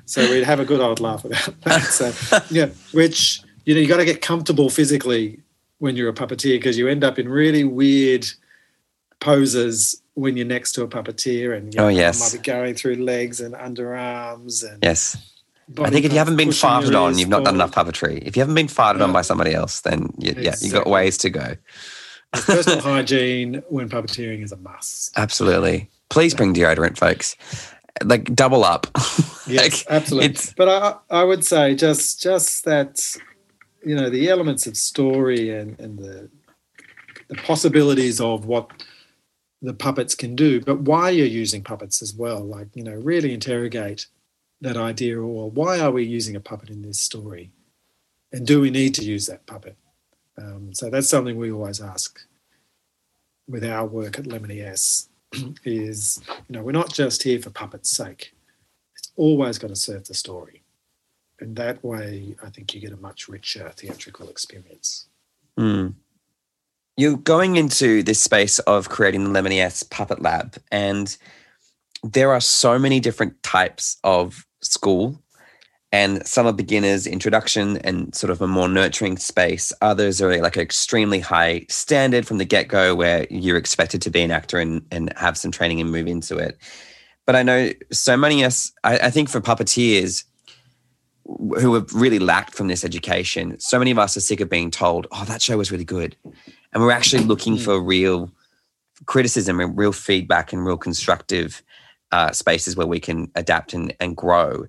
So 0.06 0.22
we'd 0.30 0.46
have 0.46 0.60
a 0.60 0.66
good 0.66 0.80
old 0.80 1.00
laugh 1.00 1.26
about 1.26 1.62
that. 1.64 1.82
So 1.92 2.12
yeah, 2.50 2.70
which 2.92 3.42
you 3.66 3.74
know 3.74 3.82
you 3.82 3.88
got 3.88 3.98
to 3.98 4.06
get 4.06 4.22
comfortable 4.22 4.70
physically 4.70 5.40
when 5.80 5.96
you're 5.96 6.10
a 6.10 6.14
puppeteer 6.14 6.56
because 6.56 6.78
you 6.78 6.88
end 6.88 7.04
up 7.04 7.20
in 7.20 7.28
really 7.28 7.64
weird 7.64 8.26
poses 9.20 10.02
when 10.14 10.38
you're 10.38 10.46
next 10.46 10.74
to 10.74 10.84
a 10.84 10.88
puppeteer 10.88 11.56
and 11.56 11.74
you 11.74 11.80
oh 11.80 11.88
yes 11.88 12.20
might 12.20 12.40
be 12.40 12.44
going 12.44 12.74
through 12.74 12.96
legs 12.96 13.42
and 13.42 13.54
underarms 13.56 14.68
and 14.68 14.84
yes 14.84 15.18
I 15.80 15.90
think 15.90 16.06
if 16.06 16.14
you 16.14 16.18
haven't 16.18 16.38
been 16.38 16.50
farted 16.50 17.00
on, 17.00 17.18
you've 17.18 17.30
not 17.30 17.44
done 17.44 17.56
enough 17.56 17.72
puppetry. 17.72 18.22
If 18.22 18.38
you 18.38 18.42
haven't 18.42 18.56
been 18.56 18.68
farted 18.68 19.00
yeah. 19.00 19.04
on 19.06 19.14
by 19.14 19.22
somebody 19.22 19.54
else, 19.54 19.82
then 19.82 20.10
you, 20.18 20.32
exactly. 20.32 20.44
yeah, 20.44 20.56
you've 20.62 20.74
got 20.74 20.88
ways 20.88 21.18
to 21.20 21.30
go. 21.30 21.56
personal 22.32 22.80
hygiene 22.82 23.64
when 23.70 23.90
puppeteering 23.90 24.44
is 24.44 24.52
a 24.52 24.58
must. 24.58 25.18
Absolutely. 25.18 25.90
Please 26.10 26.34
bring 26.34 26.54
deodorant, 26.54 26.98
folks. 26.98 27.36
Like 28.04 28.34
double 28.36 28.64
up. 28.64 28.88
Yes, 29.50 29.86
like, 29.86 29.96
absolutely. 29.96 30.54
But 30.58 30.68
I, 30.68 31.22
I 31.22 31.24
would 31.24 31.46
say 31.46 31.74
just 31.74 32.22
just 32.22 32.66
that 32.66 33.00
you 33.82 33.96
know 33.96 34.10
the 34.10 34.30
elements 34.30 34.68
of 34.68 34.76
story 34.76 35.50
and, 35.52 35.80
and 35.80 35.98
the 35.98 36.30
the 37.30 37.36
possibilities 37.36 38.20
of 38.20 38.46
what 38.46 38.70
the 39.62 39.74
puppets 39.74 40.16
can 40.16 40.36
do, 40.36 40.62
but 40.62 40.82
why 40.82 41.10
you're 41.10 41.26
using 41.26 41.64
puppets 41.64 42.02
as 42.02 42.14
well. 42.14 42.44
Like, 42.44 42.68
you 42.74 42.84
know, 42.84 42.94
really 42.94 43.34
interrogate 43.34 44.08
that 44.62 44.78
idea 44.78 45.20
or 45.20 45.50
why 45.50 45.80
are 45.80 45.92
we 45.92 46.04
using 46.04 46.36
a 46.36 46.40
puppet 46.40 46.70
in 46.70 46.82
this 46.82 47.00
story? 47.00 47.52
And 48.32 48.46
do 48.46 48.60
we 48.60 48.70
need 48.70 48.96
to 48.96 49.04
use 49.04 49.28
that 49.28 49.46
puppet? 49.46 49.76
Um, 50.38 50.74
so 50.74 50.90
that's 50.90 51.10
something 51.10 51.38
we 51.38 51.52
always 51.52 51.82
ask 51.82 52.20
with 53.48 53.64
our 53.64 53.86
work 53.86 54.20
at 54.20 54.26
Lemony 54.26 54.64
S 54.64 55.10
is, 55.64 56.22
you 56.48 56.54
know, 56.54 56.62
we're 56.62 56.72
not 56.72 56.94
just 56.94 57.24
here 57.24 57.40
for 57.40 57.50
puppet's 57.50 57.90
sake. 57.90 58.34
It's 58.96 59.12
always 59.16 59.58
got 59.58 59.70
to 59.70 59.76
serve 59.76 60.06
the 60.06 60.14
story 60.14 60.64
and 61.40 61.56
that 61.56 61.84
way 61.84 62.36
I 62.44 62.50
think 62.50 62.74
you 62.74 62.82
get 62.82 62.94
a 62.94 62.98
much 62.98 63.28
richer 63.28 63.72
theatrical 63.76 64.30
experience. 64.30 65.08
Mm. 65.60 65.94
You're 66.96 67.18
going 67.18 67.58
into 67.58 68.02
this 68.02 68.22
space 68.22 68.60
of 68.60 68.90
creating 68.90 69.24
the 69.24 69.40
Lemony 69.40 69.62
S 69.62 69.84
Puppet 69.84 70.22
Lab, 70.22 70.58
and 70.72 71.16
there 72.04 72.32
are 72.32 72.42
so 72.42 72.80
many 72.80 73.00
different 73.00 73.42
types 73.44 73.98
of 74.04 74.47
school. 74.72 75.22
And 75.92 76.26
some 76.28 76.46
are 76.46 76.54
beginners, 76.54 77.08
introduction, 77.08 77.78
and 77.78 78.14
sort 78.14 78.30
of 78.30 78.42
a 78.42 78.48
more 78.48 78.68
nurturing 78.68 79.18
space. 79.18 79.72
Others 79.82 80.22
are 80.22 80.42
like 80.42 80.58
an 80.58 80.62
extremely 80.62 81.20
high 81.20 81.66
standard 81.70 82.28
from 82.28 82.40
the 82.40 82.46
get 82.46 82.68
go, 82.68 82.94
where 82.94 83.26
you're 83.30 83.58
expected 83.58 84.02
to 84.02 84.10
be 84.10 84.22
an 84.22 84.32
actor 84.32 84.60
and, 84.60 84.86
and 84.92 85.14
have 85.16 85.38
some 85.38 85.52
training 85.52 85.80
and 85.80 85.90
move 85.90 86.08
into 86.08 86.38
it. 86.38 86.58
But 87.26 87.38
I 87.38 87.44
know 87.44 87.72
so 87.92 88.18
many 88.18 88.44
us, 88.44 88.72
I, 88.84 88.98
I 89.00 89.10
think 89.10 89.30
for 89.30 89.40
puppeteers, 89.40 90.26
who 91.60 91.74
have 91.74 91.94
really 91.94 92.20
lacked 92.20 92.54
from 92.54 92.68
this 92.68 92.86
education. 92.86 93.60
So 93.60 93.78
many 93.78 93.92
of 93.92 94.00
us 94.00 94.16
are 94.16 94.22
sick 94.22 94.40
of 94.40 94.50
being 94.50 94.72
told, 94.72 95.08
"Oh, 95.12 95.26
that 95.26 95.42
show 95.42 95.58
was 95.58 95.72
really 95.72 95.84
good," 95.84 96.16
and 96.74 96.82
we're 96.82 96.92
actually 96.92 97.24
looking 97.24 97.58
mm. 97.58 97.64
for 97.64 97.82
real 97.82 98.32
criticism 99.06 99.60
and 99.60 99.78
real 99.78 99.92
feedback 99.92 100.54
and 100.54 100.66
real 100.66 100.78
constructive 100.78 101.62
uh, 102.12 102.32
spaces 102.32 102.76
where 102.76 102.88
we 102.88 103.00
can 103.00 103.32
adapt 103.36 103.74
and, 103.74 103.96
and 104.00 104.16
grow. 104.16 104.68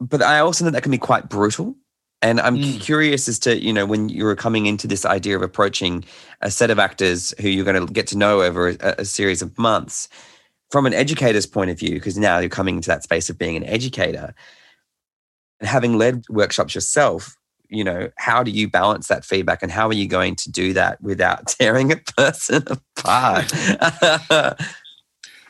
But 0.00 0.22
I 0.22 0.40
also 0.40 0.64
think 0.64 0.74
that 0.74 0.82
can 0.82 0.90
be 0.90 0.98
quite 0.98 1.28
brutal. 1.28 1.74
And 2.22 2.40
I'm 2.40 2.56
mm. 2.56 2.80
curious 2.80 3.28
as 3.28 3.38
to, 3.40 3.58
you 3.58 3.72
know, 3.72 3.84
when 3.84 4.08
you 4.08 4.24
were 4.24 4.34
coming 4.34 4.66
into 4.66 4.86
this 4.86 5.04
idea 5.04 5.36
of 5.36 5.42
approaching 5.42 6.04
a 6.40 6.50
set 6.50 6.70
of 6.70 6.78
actors 6.78 7.34
who 7.40 7.48
you're 7.48 7.64
going 7.64 7.86
to 7.86 7.92
get 7.92 8.06
to 8.08 8.18
know 8.18 8.40
over 8.40 8.68
a, 8.68 8.94
a 8.98 9.04
series 9.04 9.42
of 9.42 9.56
months, 9.58 10.08
from 10.70 10.86
an 10.86 10.94
educator's 10.94 11.46
point 11.46 11.70
of 11.70 11.78
view, 11.78 11.94
because 11.94 12.16
now 12.16 12.38
you're 12.38 12.48
coming 12.48 12.76
into 12.76 12.88
that 12.88 13.02
space 13.02 13.28
of 13.28 13.38
being 13.38 13.56
an 13.56 13.64
educator, 13.64 14.34
and 15.60 15.68
having 15.68 15.98
led 15.98 16.24
workshops 16.30 16.74
yourself, 16.74 17.36
you 17.68 17.84
know, 17.84 18.10
how 18.16 18.42
do 18.42 18.50
you 18.50 18.68
balance 18.68 19.08
that 19.08 19.24
feedback 19.24 19.62
and 19.62 19.70
how 19.70 19.88
are 19.88 19.94
you 19.94 20.08
going 20.08 20.34
to 20.36 20.50
do 20.50 20.72
that 20.72 21.00
without 21.02 21.46
tearing 21.60 21.92
a 21.92 21.96
person 21.96 22.64
apart? 22.96 23.52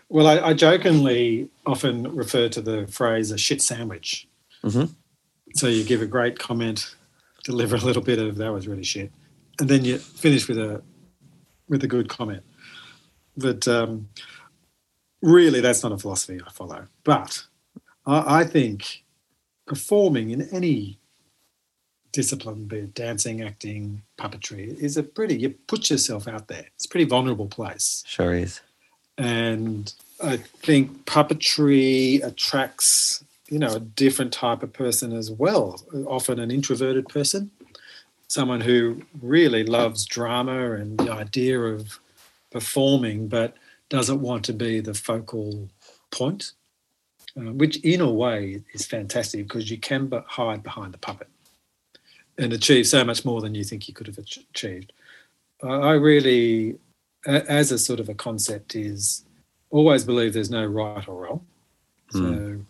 well, 0.08 0.26
I, 0.26 0.48
I, 0.48 0.54
jokingly 0.54 1.48
often 1.66 2.14
refer 2.14 2.48
to 2.48 2.60
the 2.60 2.86
phrase 2.86 3.30
a 3.30 3.38
shit 3.38 3.62
sandwich. 3.62 4.28
Mm-hmm. 4.62 4.92
So 5.54 5.66
you 5.68 5.84
give 5.84 6.02
a 6.02 6.06
great 6.06 6.38
comment, 6.38 6.94
deliver 7.44 7.76
a 7.76 7.80
little 7.80 8.02
bit 8.02 8.18
of 8.18 8.36
that 8.36 8.52
was 8.52 8.66
really 8.66 8.84
shit, 8.84 9.12
and 9.60 9.68
then 9.68 9.84
you 9.84 9.98
finish 9.98 10.48
with 10.48 10.58
a 10.58 10.82
with 11.68 11.84
a 11.84 11.88
good 11.88 12.08
comment. 12.08 12.42
But 13.36 13.66
um, 13.68 14.08
really, 15.22 15.60
that's 15.60 15.82
not 15.82 15.92
a 15.92 15.98
philosophy 15.98 16.40
I 16.44 16.50
follow. 16.50 16.86
But 17.04 17.44
I, 18.06 18.40
I 18.40 18.44
think 18.44 19.04
performing 19.66 20.30
in 20.30 20.42
any 20.50 20.98
discipline, 22.12 22.66
be 22.66 22.78
it 22.78 22.94
dancing, 22.94 23.42
acting, 23.42 24.02
puppetry, 24.18 24.78
is 24.78 24.96
a 24.96 25.02
pretty, 25.02 25.36
you 25.36 25.50
put 25.50 25.90
yourself 25.90 26.28
out 26.28 26.48
there. 26.48 26.66
It's 26.76 26.86
a 26.86 26.88
pretty 26.88 27.06
vulnerable 27.06 27.48
place. 27.48 28.04
Sure 28.06 28.32
is. 28.32 28.60
And 29.18 29.92
I 30.22 30.38
think 30.38 31.04
puppetry 31.06 32.24
attracts, 32.24 33.24
you 33.48 33.58
know, 33.58 33.74
a 33.74 33.80
different 33.80 34.32
type 34.32 34.62
of 34.62 34.72
person 34.72 35.12
as 35.12 35.30
well, 35.30 35.80
often 36.06 36.38
an 36.38 36.50
introverted 36.50 37.08
person. 37.08 37.50
someone 38.28 38.60
who 38.60 39.02
really 39.22 39.64
loves 39.64 40.04
drama 40.04 40.72
and 40.72 40.98
the 40.98 41.12
idea 41.12 41.58
of 41.60 42.00
performing, 42.50 43.28
but 43.28 43.54
doesn't 43.88 44.20
want 44.20 44.44
to 44.44 44.52
be 44.52 44.80
the 44.80 44.94
focal 44.94 45.68
point, 46.10 46.52
uh, 47.36 47.52
which 47.52 47.76
in 47.84 48.00
a 48.00 48.10
way 48.10 48.62
is 48.72 48.86
fantastic 48.86 49.46
because 49.46 49.70
you 49.70 49.78
can 49.78 50.06
but 50.06 50.24
hide 50.26 50.62
behind 50.62 50.92
the 50.92 50.98
puppet 50.98 51.28
and 52.38 52.52
achieve 52.52 52.86
so 52.86 53.04
much 53.04 53.24
more 53.24 53.40
than 53.40 53.54
you 53.54 53.62
think 53.62 53.86
you 53.86 53.94
could 53.94 54.08
have 54.08 54.18
achieved. 54.18 54.92
I 55.62 55.92
really, 55.92 56.76
as 57.26 57.72
a 57.72 57.78
sort 57.78 58.00
of 58.00 58.08
a 58.08 58.14
concept, 58.14 58.74
is 58.74 59.24
always 59.70 60.04
believe 60.04 60.32
there's 60.32 60.50
no 60.50 60.64
right 60.64 61.06
or 61.08 61.22
wrong. 61.22 61.46
So 62.10 62.20
mm. 62.20 62.64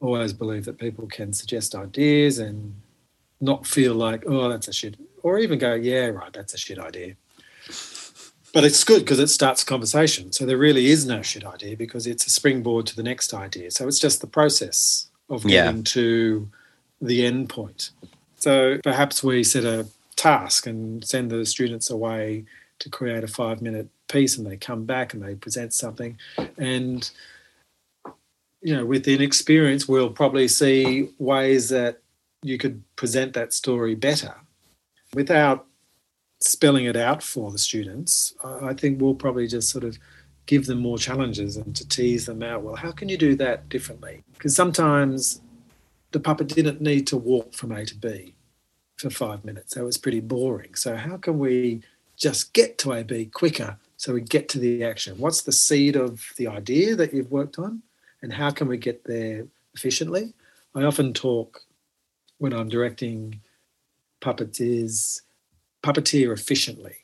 always 0.00 0.32
believe 0.32 0.64
that 0.64 0.78
people 0.78 1.06
can 1.06 1.32
suggest 1.32 1.74
ideas 1.74 2.38
and 2.38 2.74
not 3.40 3.66
feel 3.66 3.94
like, 3.94 4.24
oh, 4.26 4.48
that's 4.48 4.68
a 4.68 4.72
shit, 4.72 4.96
or 5.22 5.38
even 5.38 5.58
go, 5.58 5.74
yeah, 5.74 6.06
right, 6.06 6.32
that's 6.32 6.54
a 6.54 6.58
shit 6.58 6.78
idea. 6.78 7.16
But 8.54 8.62
it's 8.62 8.84
good 8.84 9.00
because 9.00 9.18
it 9.18 9.26
starts 9.28 9.64
a 9.64 9.66
conversation. 9.66 10.30
So 10.30 10.46
there 10.46 10.56
really 10.56 10.86
is 10.86 11.04
no 11.06 11.22
shit 11.22 11.44
idea 11.44 11.76
because 11.76 12.06
it's 12.06 12.26
a 12.26 12.30
springboard 12.30 12.86
to 12.86 12.96
the 12.96 13.02
next 13.02 13.34
idea. 13.34 13.70
So 13.72 13.88
it's 13.88 13.98
just 13.98 14.20
the 14.20 14.28
process 14.28 15.08
of 15.28 15.42
getting 15.44 15.78
yeah. 15.78 15.82
to 15.86 16.48
the 17.02 17.26
end 17.26 17.48
point. 17.48 17.90
So 18.36 18.78
perhaps 18.84 19.24
we 19.24 19.42
set 19.42 19.64
a 19.64 19.88
task 20.14 20.66
and 20.66 21.04
send 21.04 21.32
the 21.32 21.44
students 21.44 21.90
away 21.90 22.44
to 22.80 22.90
create 22.90 23.24
a 23.24 23.28
five 23.28 23.62
minute 23.62 23.88
piece 24.08 24.36
and 24.36 24.46
they 24.46 24.56
come 24.56 24.84
back 24.84 25.14
and 25.14 25.22
they 25.22 25.34
present 25.34 25.72
something. 25.72 26.18
And, 26.58 27.08
you 28.60 28.74
know, 28.74 28.84
within 28.84 29.20
experience, 29.20 29.88
we'll 29.88 30.10
probably 30.10 30.48
see 30.48 31.10
ways 31.18 31.68
that 31.70 32.00
you 32.42 32.58
could 32.58 32.82
present 32.96 33.32
that 33.34 33.52
story 33.52 33.94
better 33.94 34.34
without 35.14 35.66
spelling 36.40 36.84
it 36.84 36.96
out 36.96 37.22
for 37.22 37.50
the 37.50 37.58
students. 37.58 38.34
I 38.44 38.74
think 38.74 39.00
we'll 39.00 39.14
probably 39.14 39.46
just 39.46 39.70
sort 39.70 39.84
of 39.84 39.98
give 40.46 40.66
them 40.66 40.78
more 40.78 40.98
challenges 40.98 41.56
and 41.56 41.74
to 41.74 41.88
tease 41.88 42.26
them 42.26 42.42
out. 42.42 42.62
Well, 42.62 42.76
how 42.76 42.92
can 42.92 43.08
you 43.08 43.16
do 43.16 43.34
that 43.36 43.68
differently? 43.68 44.22
Because 44.34 44.54
sometimes 44.54 45.40
the 46.12 46.20
puppet 46.20 46.48
didn't 46.48 46.80
need 46.80 47.06
to 47.08 47.16
walk 47.16 47.54
from 47.54 47.72
A 47.72 47.86
to 47.86 47.94
B 47.94 48.34
for 48.96 49.10
five 49.10 49.44
minutes. 49.44 49.74
That 49.74 49.84
was 49.84 49.96
pretty 49.96 50.20
boring. 50.20 50.74
So, 50.74 50.96
how 50.96 51.16
can 51.16 51.38
we 51.38 51.82
just 52.16 52.52
get 52.52 52.78
to 52.78 52.92
A, 52.92 53.04
B 53.04 53.26
quicker 53.26 53.76
so 53.96 54.12
we 54.12 54.20
get 54.20 54.48
to 54.50 54.58
the 54.58 54.84
action? 54.84 55.18
What's 55.18 55.42
the 55.42 55.52
seed 55.52 55.96
of 55.96 56.32
the 56.36 56.46
idea 56.46 56.94
that 56.96 57.14
you've 57.14 57.30
worked 57.30 57.58
on? 57.58 57.82
And 58.22 58.32
how 58.32 58.50
can 58.50 58.68
we 58.68 58.76
get 58.76 59.04
there 59.04 59.46
efficiently? 59.74 60.32
I 60.74 60.82
often 60.82 61.12
talk 61.12 61.62
when 62.38 62.52
I'm 62.52 62.68
directing 62.68 63.40
puppets 64.20 64.60
is 64.60 65.22
puppeteer 65.82 66.32
efficiently, 66.32 66.96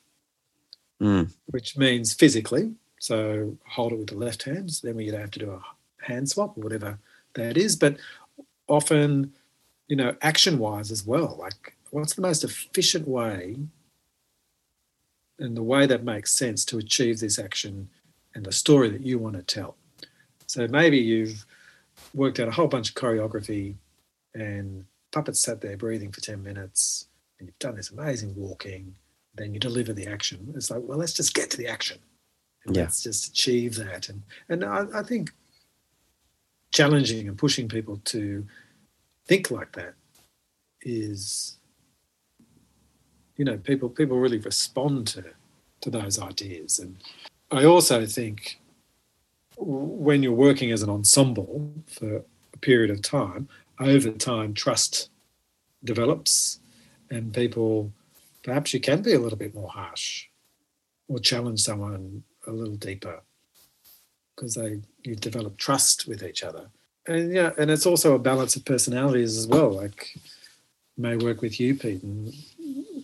mm. 1.00 1.30
which 1.46 1.76
means 1.76 2.12
physically. 2.12 2.74
So 2.98 3.56
hold 3.66 3.92
it 3.92 3.98
with 3.98 4.08
the 4.08 4.16
left 4.16 4.42
hand. 4.42 4.72
So 4.72 4.86
then 4.86 4.96
we 4.96 5.06
have 5.08 5.30
to 5.30 5.38
do 5.38 5.52
a 5.52 6.04
hand 6.04 6.28
swap 6.28 6.56
or 6.56 6.62
whatever 6.62 6.98
that 7.34 7.56
is. 7.56 7.76
But 7.76 7.96
often, 8.66 9.32
you 9.88 9.96
know, 9.96 10.16
action 10.22 10.58
wise 10.58 10.90
as 10.90 11.06
well. 11.06 11.36
Like, 11.38 11.76
what's 11.90 12.14
the 12.14 12.22
most 12.22 12.44
efficient 12.44 13.06
way 13.06 13.56
and 15.40 15.56
the 15.56 15.62
way 15.62 15.86
that 15.86 16.04
makes 16.04 16.32
sense 16.32 16.64
to 16.66 16.78
achieve 16.78 17.18
this 17.18 17.38
action 17.38 17.88
and 18.34 18.44
the 18.44 18.52
story 18.52 18.88
that 18.90 19.00
you 19.00 19.18
want 19.18 19.36
to 19.36 19.42
tell? 19.42 19.76
So 20.46 20.66
maybe 20.68 20.98
you've 20.98 21.44
worked 22.14 22.40
out 22.40 22.48
a 22.48 22.52
whole 22.52 22.68
bunch 22.68 22.90
of 22.90 22.94
choreography 22.94 23.74
and 24.34 24.84
puppets 25.12 25.40
sat 25.40 25.60
there 25.60 25.76
breathing 25.76 26.12
for 26.12 26.20
10 26.20 26.42
minutes 26.42 27.06
and 27.38 27.48
you've 27.48 27.58
done 27.58 27.76
this 27.76 27.90
amazing 27.90 28.34
walking, 28.36 28.94
then 29.34 29.54
you 29.54 29.60
deliver 29.60 29.92
the 29.92 30.06
action. 30.06 30.52
It's 30.54 30.70
like, 30.70 30.82
well, 30.84 30.98
let's 30.98 31.14
just 31.14 31.34
get 31.34 31.50
to 31.50 31.56
the 31.56 31.66
action. 31.66 31.98
And 32.66 32.76
yeah. 32.76 32.82
Let's 32.82 33.02
just 33.02 33.28
achieve 33.30 33.76
that. 33.76 34.08
And 34.08 34.22
and 34.48 34.64
I, 34.64 34.84
I 34.94 35.02
think 35.02 35.30
challenging 36.72 37.28
and 37.28 37.38
pushing 37.38 37.68
people 37.68 38.00
to 38.04 38.46
think 39.26 39.50
like 39.50 39.72
that 39.72 39.94
is 40.82 41.56
you 43.40 43.46
know 43.46 43.56
people 43.56 43.88
people 43.88 44.18
really 44.18 44.36
respond 44.36 45.06
to 45.06 45.24
to 45.80 45.88
those 45.88 46.18
ideas. 46.18 46.78
And 46.78 46.96
i 47.50 47.64
also 47.64 48.04
think 48.04 48.60
when 49.56 50.22
you're 50.22 50.44
working 50.48 50.70
as 50.72 50.82
an 50.82 50.90
ensemble 50.90 51.72
for 51.86 52.22
a 52.52 52.58
period 52.58 52.90
of 52.90 53.00
time 53.00 53.48
over 53.78 54.10
time 54.10 54.52
trust 54.52 55.08
develops 55.84 56.60
and 57.10 57.32
people 57.32 57.90
perhaps 58.42 58.74
you 58.74 58.80
can 58.80 59.00
be 59.00 59.14
a 59.14 59.18
little 59.18 59.38
bit 59.38 59.54
more 59.54 59.70
harsh 59.70 60.26
or 61.08 61.18
challenge 61.18 61.60
someone 61.60 62.22
a 62.46 62.52
little 62.52 62.76
deeper 62.76 63.22
because 64.36 64.52
they 64.54 64.80
you 65.02 65.14
develop 65.16 65.56
trust 65.56 66.06
with 66.06 66.22
each 66.22 66.42
other. 66.42 66.66
And 67.06 67.32
yeah 67.32 67.52
and 67.56 67.70
it's 67.70 67.86
also 67.86 68.14
a 68.14 68.26
balance 68.30 68.54
of 68.56 68.66
personalities 68.66 69.38
as 69.38 69.46
well. 69.46 69.70
Like 69.70 70.14
may 70.98 71.16
work 71.16 71.40
with 71.40 71.58
you 71.58 71.74
pete 71.74 72.02
and 72.02 72.34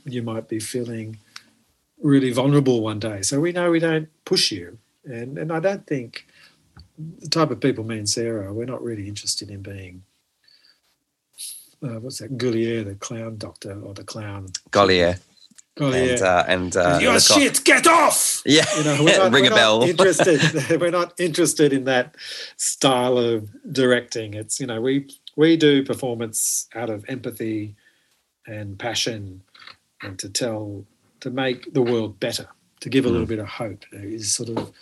you 0.06 0.22
might 0.22 0.48
be 0.48 0.58
feeling 0.58 1.18
really 2.02 2.32
vulnerable 2.32 2.80
one 2.80 2.98
day 2.98 3.22
so 3.22 3.40
we 3.40 3.52
know 3.52 3.70
we 3.70 3.80
don't 3.80 4.08
push 4.24 4.52
you 4.52 4.78
and 5.04 5.38
and 5.38 5.52
i 5.52 5.60
don't 5.60 5.86
think 5.86 6.26
the 7.18 7.28
type 7.28 7.50
of 7.50 7.60
people 7.60 7.84
me 7.84 7.98
and 7.98 8.08
sarah 8.08 8.52
we're 8.52 8.64
not 8.64 8.82
really 8.82 9.08
interested 9.08 9.50
in 9.50 9.62
being 9.62 10.02
uh, 11.82 12.00
what's 12.00 12.18
that 12.18 12.38
Gaulier, 12.38 12.84
the 12.84 12.94
clown 12.94 13.36
doctor 13.36 13.78
or 13.80 13.94
the 13.94 14.04
clown 14.04 14.48
Gaulier. 14.70 15.20
Gaulier. 15.76 16.12
And 16.12 16.22
uh, 16.22 16.44
and 16.48 16.76
uh, 16.76 16.98
your 17.02 17.20
shit, 17.20 17.62
get 17.64 17.86
off. 17.86 18.42
Yeah, 18.46 18.64
you 18.78 18.84
know, 18.84 19.04
we're 19.04 19.18
not, 19.24 19.32
ring 19.32 19.46
a 19.46 19.50
bell. 19.50 19.82
interested. 19.88 20.40
we're 20.80 20.90
not 20.90 21.12
interested 21.20 21.72
in 21.72 21.84
that 21.84 22.14
style 22.56 23.18
of 23.18 23.50
directing. 23.72 24.34
It's 24.34 24.58
you 24.58 24.66
know 24.66 24.80
we 24.80 25.08
we 25.36 25.56
do 25.56 25.84
performance 25.84 26.66
out 26.74 26.88
of 26.88 27.04
empathy 27.08 27.74
and 28.46 28.78
passion, 28.78 29.42
and 30.02 30.18
to 30.18 30.28
tell 30.28 30.84
to 31.20 31.30
make 31.30 31.72
the 31.72 31.82
world 31.82 32.20
better, 32.20 32.48
to 32.80 32.88
give 32.88 33.06
a 33.06 33.08
little 33.08 33.26
mm. 33.26 33.30
bit 33.30 33.38
of 33.38 33.48
hope 33.48 33.84
is 33.92 34.32
sort 34.32 34.50
of 34.50 34.72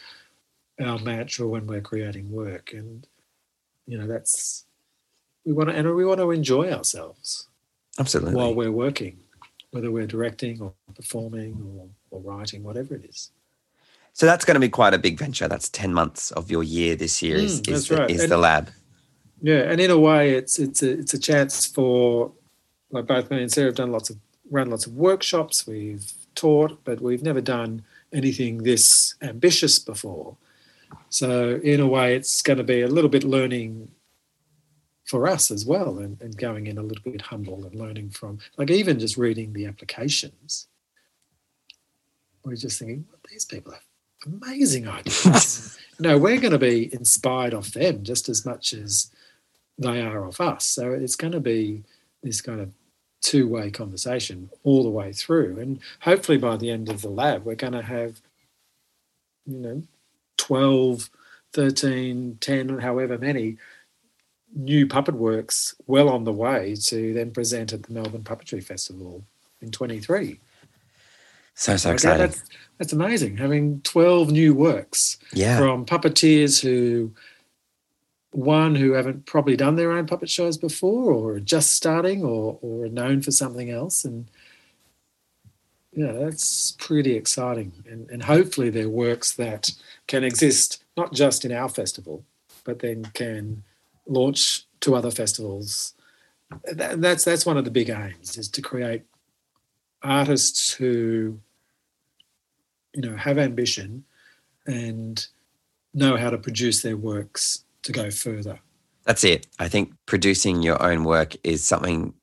our 0.81 0.99
mantra 0.99 1.47
when 1.47 1.67
we're 1.67 1.81
creating 1.81 2.31
work, 2.31 2.73
and 2.73 3.07
you 3.87 3.99
know 3.99 4.07
that's 4.07 4.65
we 5.45 5.53
want 5.53 5.71
to 5.71 5.77
and 5.77 5.95
we 5.95 6.05
want 6.05 6.21
to 6.21 6.31
enjoy 6.31 6.73
ourselves 6.73 7.49
absolutely. 7.99 8.35
while 8.35 8.55
we're 8.55 8.73
working 8.73 9.19
whether 9.75 9.91
we're 9.91 10.07
directing 10.07 10.61
or 10.62 10.73
performing 10.95 11.61
or, 11.77 11.89
or 12.12 12.21
writing 12.21 12.62
whatever 12.62 12.95
it 12.95 13.05
is. 13.07 13.33
So 14.12 14.25
that's 14.25 14.45
going 14.45 14.55
to 14.55 14.61
be 14.61 14.69
quite 14.69 14.95
a 14.95 14.99
big 14.99 15.19
venture. 15.19 15.49
That's 15.49 15.69
10 15.69 15.93
months 15.93 16.31
of 16.31 16.49
your 16.49 16.62
year 16.62 16.95
this 16.95 17.20
year 17.20 17.35
is, 17.35 17.61
mm, 17.61 17.73
is, 17.73 17.89
the, 17.89 17.97
right. 17.97 18.09
is 18.09 18.28
the 18.28 18.39
lab. 18.39 18.70
Yeah 19.43 19.62
and 19.62 19.81
in 19.81 19.91
a 19.91 19.99
way 19.99 20.35
it's 20.35 20.61
it's 20.61 20.82
a 20.82 20.91
it's 20.93 21.12
a 21.12 21.19
chance 21.19 21.66
for 21.66 22.32
like 22.93 23.07
both 23.07 23.31
me 23.31 23.43
and 23.43 23.53
sarah 23.53 23.69
have 23.69 23.74
done 23.74 23.93
lots 23.93 24.09
of 24.09 24.16
run 24.51 24.71
lots 24.71 24.87
of 24.87 24.95
workshops 24.95 25.66
we've 25.66 26.12
taught 26.35 26.79
but 26.85 27.01
we've 27.01 27.23
never 27.23 27.41
done 27.41 27.83
anything 28.12 28.62
this 28.62 29.15
ambitious 29.23 29.79
before. 29.79 30.37
So 31.09 31.61
in 31.62 31.81
a 31.81 31.87
way 31.87 32.15
it's 32.16 32.43
going 32.43 32.59
to 32.59 32.65
be 32.65 32.83
a 32.83 32.89
little 32.89 33.11
bit 33.11 33.25
learning 33.25 33.89
for 35.05 35.29
us 35.29 35.51
as 35.51 35.66
well 35.66 35.99
and, 35.99 36.21
and 36.21 36.37
going 36.37 36.66
in 36.66 36.79
a 36.79 36.83
little 36.83 37.03
bit 37.05 37.21
humble 37.21 37.65
and 37.65 37.75
learning 37.75 38.11
from 38.11 38.39
like 38.57 38.71
even 38.71 38.99
just 38.99 39.16
reading 39.16 39.53
the 39.53 39.66
applications. 39.66 40.66
We're 42.45 42.57
just 42.57 42.79
thinking 42.79 43.07
well, 43.11 43.21
these 43.31 43.45
people 43.45 43.73
have 43.73 43.83
amazing 44.27 44.89
ideas. 44.89 45.79
No, 46.01 46.19
we're 46.19 46.41
going 46.41 46.51
to 46.51 46.59
be 46.59 46.93
inspired 46.93 47.55
off 47.55 47.69
them 47.69 48.03
just 48.03 48.29
as 48.29 48.45
much 48.45 48.73
as 48.73 49.12
they 49.79 50.03
are 50.03 50.27
off 50.27 50.41
us. 50.41 50.65
So 50.65 50.91
it's 50.91 51.15
going 51.15 51.35
to 51.35 51.41
be 51.41 51.85
this 52.21 52.41
kind 52.41 52.61
of 52.61 52.71
two-way 53.24 53.70
conversation 53.70 54.51
all 54.62 54.82
the 54.82 54.90
way 54.90 55.12
through 55.12 55.59
and 55.59 55.80
hopefully 56.01 56.38
by 56.38 56.56
the 56.56 56.70
end 56.70 56.88
of 56.88 57.01
the 57.01 57.09
lab 57.09 57.44
we're 57.44 57.55
going 57.55 57.72
to 57.72 57.82
have 57.82 58.20
you 59.46 59.56
know 59.56 59.82
12 60.36 61.10
13 61.52 62.38
10 62.40 62.78
however 62.80 63.18
many 63.18 63.56
new 64.55 64.86
puppet 64.86 65.14
works 65.14 65.74
well 65.86 66.09
on 66.09 66.24
the 66.24 66.32
way 66.32 66.76
to 66.86 67.12
then 67.12 67.30
present 67.30 67.72
at 67.72 67.82
the 67.82 67.92
Melbourne 67.92 68.22
Puppetry 68.22 68.62
Festival 68.62 69.24
in 69.60 69.70
23. 69.70 70.38
So, 71.55 71.76
so 71.76 71.92
exciting. 71.92 72.18
That's, 72.18 72.44
that's 72.78 72.92
amazing. 72.92 73.36
Having 73.36 73.82
12 73.82 74.30
new 74.30 74.55
works 74.55 75.18
yeah. 75.32 75.59
from 75.59 75.84
puppeteers 75.86 76.62
who, 76.62 77.12
one, 78.35 78.74
who 78.74 78.93
haven't 78.93 79.27
probably 79.27 79.56
done 79.56 79.77
their 79.77 79.93
own 79.93 80.06
puppet 80.06 80.28
shows 80.28 80.59
before 80.59 81.12
or 81.12 81.35
are 81.35 81.40
just 81.40 81.73
starting 81.73 82.24
or, 82.24 82.59
or 82.62 82.86
are 82.86 82.89
known 82.89 83.23
for 83.23 83.31
something 83.31 83.70
else. 83.70 84.05
And 84.05 84.28
yeah, 85.93 86.11
that's 86.11 86.73
pretty 86.73 87.15
exciting. 87.15 87.73
And, 87.89 88.11
and 88.11 88.24
hopefully 88.24 88.70
they're 88.70 88.89
works 88.89 89.35
that 89.35 89.70
can 90.09 90.24
exist 90.24 90.82
not 90.97 91.12
just 91.12 91.44
in 91.44 91.52
our 91.52 91.69
festival, 91.69 92.24
but 92.65 92.81
then 92.81 93.05
can 93.15 93.62
launch 94.06 94.65
to 94.81 94.97
other 94.97 95.12
festivals. 95.12 95.94
That, 96.73 97.01
that's 97.01 97.24
that's 97.24 97.47
one 97.47 97.56
of 97.56 97.65
the 97.65 97.70
big 97.70 97.89
aims 97.89 98.36
is 98.36 98.48
to 98.48 98.62
create 98.62 99.02
artists 100.02 100.73
who, 100.73 101.39
you 102.94 103.02
know, 103.02 103.16
have 103.16 103.39
ambition 103.39 104.05
and 104.66 105.27
know 105.94 106.16
how 106.16 106.31
to 106.31 106.39
produce 106.39 106.82
their 106.82 106.97
works 106.97 107.64
to 107.85 107.93
go 107.93 108.11
further. 108.11 108.59
That's 109.05 109.24
it. 109.24 109.47
I 109.59 109.69
think 109.69 109.93
producing 110.06 110.62
your 110.62 110.82
own 110.82 111.05
work 111.05 111.36
is 111.44 111.66
something 111.66 112.15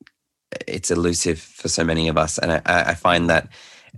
it's 0.66 0.90
elusive 0.90 1.40
for 1.40 1.68
so 1.68 1.82
many 1.82 2.08
of 2.08 2.18
us, 2.18 2.38
and 2.38 2.52
I, 2.52 2.62
I 2.66 2.94
find 2.94 3.30
that 3.30 3.48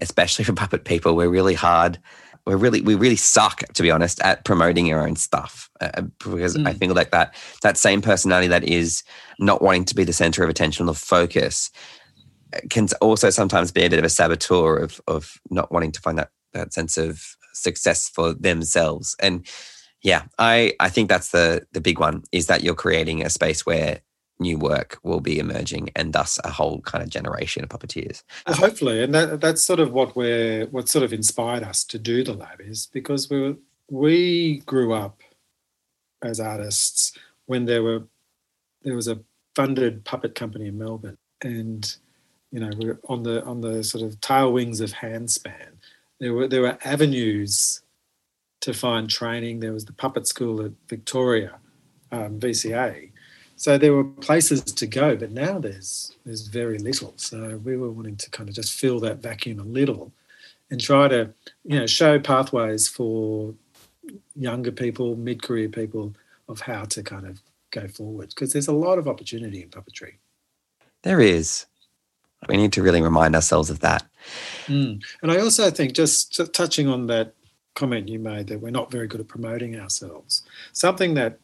especially 0.00 0.44
for 0.44 0.52
puppet 0.52 0.84
people, 0.84 1.16
we're 1.16 1.28
really 1.28 1.54
hard. 1.54 1.98
We're 2.46 2.58
really 2.58 2.82
we 2.82 2.94
really 2.94 3.16
suck, 3.16 3.60
to 3.72 3.82
be 3.82 3.90
honest, 3.90 4.20
at 4.20 4.44
promoting 4.44 4.84
your 4.84 5.00
own 5.00 5.16
stuff 5.16 5.70
uh, 5.80 6.02
because 6.18 6.56
mm. 6.56 6.66
I 6.66 6.74
think 6.74 6.94
like 6.94 7.10
that 7.10 7.34
that 7.62 7.78
same 7.78 8.02
personality 8.02 8.48
that 8.48 8.64
is 8.64 9.02
not 9.38 9.62
wanting 9.62 9.86
to 9.86 9.94
be 9.94 10.04
the 10.04 10.12
center 10.12 10.44
of 10.44 10.50
attention 10.50 10.86
or 10.86 10.94
focus 10.94 11.70
uh, 12.54 12.58
can 12.68 12.86
also 13.00 13.30
sometimes 13.30 13.72
be 13.72 13.84
a 13.84 13.88
bit 13.88 13.98
of 13.98 14.04
a 14.04 14.10
saboteur 14.10 14.76
of 14.76 15.00
of 15.08 15.38
not 15.50 15.72
wanting 15.72 15.92
to 15.92 16.00
find 16.02 16.18
that 16.18 16.30
that 16.52 16.74
sense 16.74 16.98
of 16.98 17.34
success 17.54 18.10
for 18.10 18.34
themselves 18.34 19.16
and 19.22 19.46
yeah, 20.04 20.24
I 20.38 20.74
I 20.78 20.90
think 20.90 21.08
that's 21.08 21.30
the 21.30 21.66
the 21.72 21.80
big 21.80 21.98
one 21.98 22.22
is 22.30 22.46
that 22.46 22.62
you're 22.62 22.74
creating 22.74 23.24
a 23.24 23.30
space 23.30 23.66
where 23.66 24.00
new 24.38 24.58
work 24.58 24.98
will 25.02 25.20
be 25.20 25.38
emerging 25.38 25.90
and 25.96 26.12
thus 26.12 26.38
a 26.44 26.50
whole 26.50 26.80
kind 26.82 27.02
of 27.02 27.08
generation 27.08 27.64
of 27.64 27.70
puppeteers. 27.70 28.22
Hopefully, 28.46 29.02
and 29.02 29.14
that, 29.14 29.40
that's 29.40 29.62
sort 29.62 29.80
of 29.80 29.92
what 29.92 30.14
we're 30.14 30.66
what 30.66 30.88
sort 30.88 31.04
of 31.04 31.12
inspired 31.12 31.62
us 31.62 31.82
to 31.84 31.98
do 31.98 32.22
the 32.22 32.34
lab 32.34 32.60
is 32.60 32.88
because 32.92 33.30
we 33.30 33.40
were, 33.40 33.56
we 33.90 34.58
grew 34.66 34.92
up 34.92 35.22
as 36.22 36.38
artists 36.38 37.16
when 37.46 37.64
there 37.64 37.82
were 37.82 38.04
there 38.82 38.94
was 38.94 39.08
a 39.08 39.20
funded 39.56 40.04
puppet 40.04 40.34
company 40.34 40.66
in 40.66 40.76
Melbourne 40.76 41.16
and 41.42 41.96
you 42.52 42.60
know 42.60 42.70
we're 42.76 43.00
on 43.08 43.22
the 43.22 43.42
on 43.44 43.62
the 43.62 43.82
sort 43.82 44.04
of 44.04 44.20
tail 44.20 44.52
wings 44.52 44.80
of 44.80 44.92
handspan 44.92 45.78
there 46.20 46.34
were 46.34 46.48
there 46.48 46.62
were 46.62 46.78
avenues 46.84 47.83
to 48.64 48.72
find 48.72 49.10
training. 49.10 49.60
There 49.60 49.74
was 49.74 49.84
the 49.84 49.92
puppet 49.92 50.26
school 50.26 50.64
at 50.64 50.72
Victoria, 50.88 51.56
um, 52.10 52.40
VCA. 52.40 53.10
So 53.56 53.76
there 53.76 53.92
were 53.92 54.04
places 54.04 54.62
to 54.62 54.86
go, 54.86 55.16
but 55.16 55.32
now 55.32 55.58
there's 55.58 56.16
there's 56.24 56.46
very 56.48 56.78
little. 56.78 57.12
So 57.16 57.60
we 57.62 57.76
were 57.76 57.90
wanting 57.90 58.16
to 58.16 58.30
kind 58.30 58.48
of 58.48 58.54
just 58.54 58.72
fill 58.72 59.00
that 59.00 59.18
vacuum 59.18 59.60
a 59.60 59.64
little, 59.64 60.12
and 60.70 60.80
try 60.80 61.08
to 61.08 61.30
you 61.64 61.78
know 61.78 61.86
show 61.86 62.18
pathways 62.18 62.88
for 62.88 63.54
younger 64.34 64.72
people, 64.72 65.14
mid 65.14 65.42
career 65.42 65.68
people, 65.68 66.14
of 66.48 66.60
how 66.60 66.84
to 66.84 67.02
kind 67.02 67.26
of 67.26 67.42
go 67.70 67.86
forward 67.86 68.30
because 68.30 68.54
there's 68.54 68.68
a 68.68 68.72
lot 68.72 68.98
of 68.98 69.06
opportunity 69.06 69.62
in 69.62 69.68
puppetry. 69.68 70.14
There 71.02 71.20
is. 71.20 71.66
We 72.48 72.56
need 72.56 72.72
to 72.72 72.82
really 72.82 73.02
remind 73.02 73.34
ourselves 73.34 73.68
of 73.68 73.80
that. 73.80 74.06
Mm. 74.66 75.02
And 75.22 75.32
I 75.32 75.38
also 75.38 75.70
think 75.70 75.92
just 75.92 76.40
touching 76.52 76.88
on 76.88 77.06
that 77.06 77.34
comment 77.74 78.08
you 78.08 78.18
made 78.18 78.46
that 78.46 78.60
we're 78.60 78.70
not 78.70 78.90
very 78.90 79.06
good 79.06 79.20
at 79.20 79.28
promoting 79.28 79.78
ourselves. 79.78 80.42
Something 80.72 81.14
that 81.14 81.38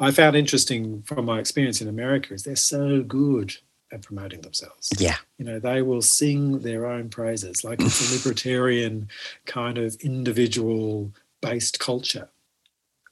I 0.00 0.10
found 0.10 0.36
interesting 0.36 1.02
from 1.02 1.24
my 1.24 1.38
experience 1.38 1.80
in 1.80 1.88
America 1.88 2.34
is 2.34 2.42
they're 2.42 2.56
so 2.56 3.02
good 3.02 3.56
at 3.92 4.02
promoting 4.02 4.40
themselves. 4.40 4.90
Yeah. 4.98 5.16
You 5.38 5.44
know, 5.44 5.58
they 5.58 5.82
will 5.82 6.02
sing 6.02 6.60
their 6.60 6.86
own 6.86 7.10
praises 7.10 7.62
like 7.62 7.80
it's 7.80 8.10
a 8.10 8.14
libertarian 8.16 9.08
kind 9.44 9.78
of 9.78 9.94
individual 9.96 11.12
based 11.40 11.78
culture. 11.78 12.28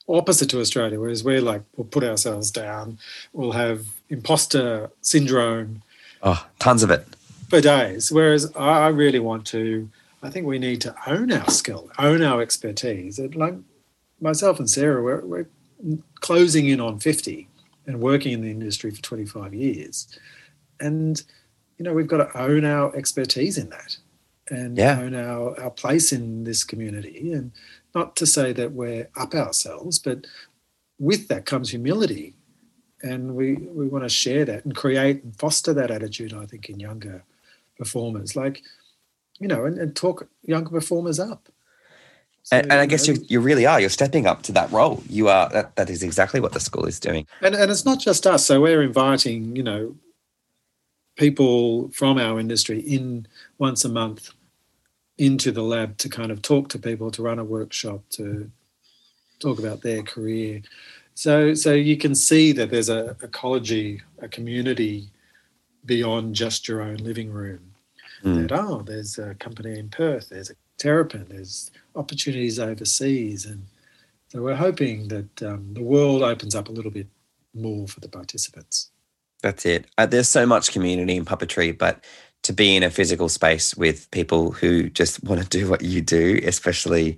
Opposite 0.09 0.49
to 0.49 0.59
Australia, 0.59 0.99
whereas 0.99 1.23
we're 1.23 1.41
like, 1.41 1.61
we'll 1.77 1.85
put 1.85 2.03
ourselves 2.03 2.51
down, 2.51 2.97
we'll 3.31 3.53
have 3.53 3.85
imposter 4.09 4.89
syndrome. 5.01 5.83
Oh, 6.23 6.45
tons 6.59 6.83
of 6.83 6.89
it. 6.89 7.05
For 7.49 7.61
days. 7.61 8.11
Whereas 8.11 8.53
I 8.55 8.87
really 8.87 9.19
want 9.19 9.45
to 9.47 9.89
I 10.23 10.29
think 10.29 10.45
we 10.45 10.59
need 10.59 10.81
to 10.81 10.95
own 11.07 11.31
our 11.31 11.49
skill, 11.49 11.89
own 11.97 12.21
our 12.21 12.41
expertise. 12.41 13.17
It, 13.17 13.35
like 13.35 13.55
myself 14.19 14.59
and 14.59 14.69
Sarah, 14.69 15.01
we're, 15.01 15.25
we're 15.25 15.47
closing 16.19 16.67
in 16.67 16.79
on 16.79 16.99
50 16.99 17.47
and 17.87 17.99
working 17.99 18.33
in 18.33 18.41
the 18.41 18.51
industry 18.51 18.91
for 18.91 19.01
25 19.01 19.53
years. 19.53 20.07
And, 20.79 21.21
you 21.77 21.83
know, 21.83 21.93
we've 21.93 22.07
got 22.07 22.17
to 22.17 22.39
own 22.39 22.65
our 22.65 22.95
expertise 22.95 23.57
in 23.57 23.69
that 23.69 23.97
and 24.49 24.77
yeah. 24.77 24.99
own 24.99 25.15
our, 25.15 25.59
our 25.59 25.71
place 25.71 26.11
in 26.11 26.43
this 26.43 26.63
community. 26.63 27.33
And 27.33 27.51
not 27.95 28.15
to 28.17 28.25
say 28.25 28.53
that 28.53 28.73
we're 28.73 29.09
up 29.15 29.33
ourselves, 29.33 29.97
but 29.97 30.27
with 30.99 31.27
that 31.29 31.45
comes 31.45 31.71
humility. 31.71 32.35
And 33.01 33.35
we, 33.35 33.55
we 33.55 33.87
want 33.87 34.03
to 34.03 34.09
share 34.09 34.45
that 34.45 34.65
and 34.65 34.75
create 34.75 35.23
and 35.23 35.35
foster 35.35 35.73
that 35.73 35.89
attitude, 35.89 36.35
I 36.35 36.45
think, 36.45 36.69
in 36.69 36.79
younger 36.79 37.23
performers. 37.77 38.35
Like, 38.35 38.61
you 39.41 39.47
know, 39.47 39.65
and, 39.65 39.77
and 39.79 39.95
talk 39.95 40.27
younger 40.45 40.69
performers 40.69 41.19
up. 41.19 41.49
So, 42.43 42.57
and, 42.57 42.71
and, 42.71 42.79
I 42.79 42.85
guess 42.85 43.07
you, 43.07 43.17
you 43.27 43.39
really 43.39 43.65
are. 43.65 43.79
You're 43.79 43.89
stepping 43.89 44.27
up 44.27 44.43
to 44.43 44.51
that 44.53 44.71
role. 44.71 45.03
You 45.09 45.29
are. 45.29 45.49
That, 45.49 45.75
that 45.75 45.89
is 45.89 46.03
exactly 46.03 46.39
what 46.39 46.53
the 46.53 46.59
school 46.59 46.85
is 46.85 46.99
doing. 46.99 47.27
And 47.41 47.55
and 47.55 47.69
it's 47.69 47.85
not 47.85 47.99
just 47.99 48.25
us. 48.25 48.45
So 48.45 48.61
we're 48.61 48.81
inviting, 48.81 49.55
you 49.55 49.63
know, 49.63 49.95
people 51.17 51.89
from 51.89 52.17
our 52.17 52.39
industry 52.39 52.79
in 52.79 53.27
once 53.57 53.83
a 53.83 53.89
month 53.89 54.31
into 55.17 55.51
the 55.51 55.61
lab 55.61 55.97
to 55.97 56.09
kind 56.09 56.31
of 56.31 56.41
talk 56.41 56.69
to 56.69 56.79
people, 56.79 57.11
to 57.11 57.21
run 57.21 57.37
a 57.37 57.43
workshop, 57.43 58.01
to 58.11 58.49
talk 59.39 59.59
about 59.59 59.81
their 59.81 60.01
career. 60.01 60.61
So 61.13 61.53
so 61.53 61.73
you 61.73 61.97
can 61.97 62.15
see 62.15 62.53
that 62.53 62.71
there's 62.71 62.89
a 62.89 63.15
ecology, 63.21 64.01
a 64.19 64.27
community 64.27 65.09
beyond 65.85 66.35
just 66.35 66.67
your 66.67 66.81
own 66.81 66.97
living 66.97 67.31
room 67.31 67.70
mm. 68.23 68.47
that 68.47 68.51
oh, 68.51 68.81
there's 68.81 69.17
a 69.17 69.35
company 69.35 69.77
in 69.77 69.89
Perth, 69.89 70.29
there's 70.29 70.49
a 70.49 70.55
Terrapin, 70.77 71.27
there's 71.29 71.71
opportunities 71.95 72.59
overseas, 72.59 73.45
and 73.45 73.65
so 74.29 74.41
we're 74.41 74.55
hoping 74.55 75.09
that 75.09 75.43
um, 75.43 75.73
the 75.73 75.83
world 75.83 76.23
opens 76.23 76.55
up 76.55 76.69
a 76.69 76.71
little 76.71 76.91
bit 76.91 77.07
more 77.53 77.87
for 77.87 77.99
the 77.99 78.09
participants. 78.09 78.89
That's 79.41 79.65
it. 79.65 79.87
Uh, 79.97 80.05
there's 80.05 80.29
so 80.29 80.45
much 80.45 80.71
community 80.71 81.15
in 81.15 81.25
puppetry, 81.25 81.77
but 81.77 82.03
to 82.43 82.53
be 82.53 82.75
in 82.75 82.83
a 82.83 82.89
physical 82.89 83.29
space 83.29 83.75
with 83.75 84.09
people 84.11 84.51
who 84.51 84.89
just 84.89 85.23
want 85.25 85.41
to 85.41 85.47
do 85.47 85.69
what 85.69 85.81
you 85.81 86.01
do, 86.01 86.39
especially 86.43 87.17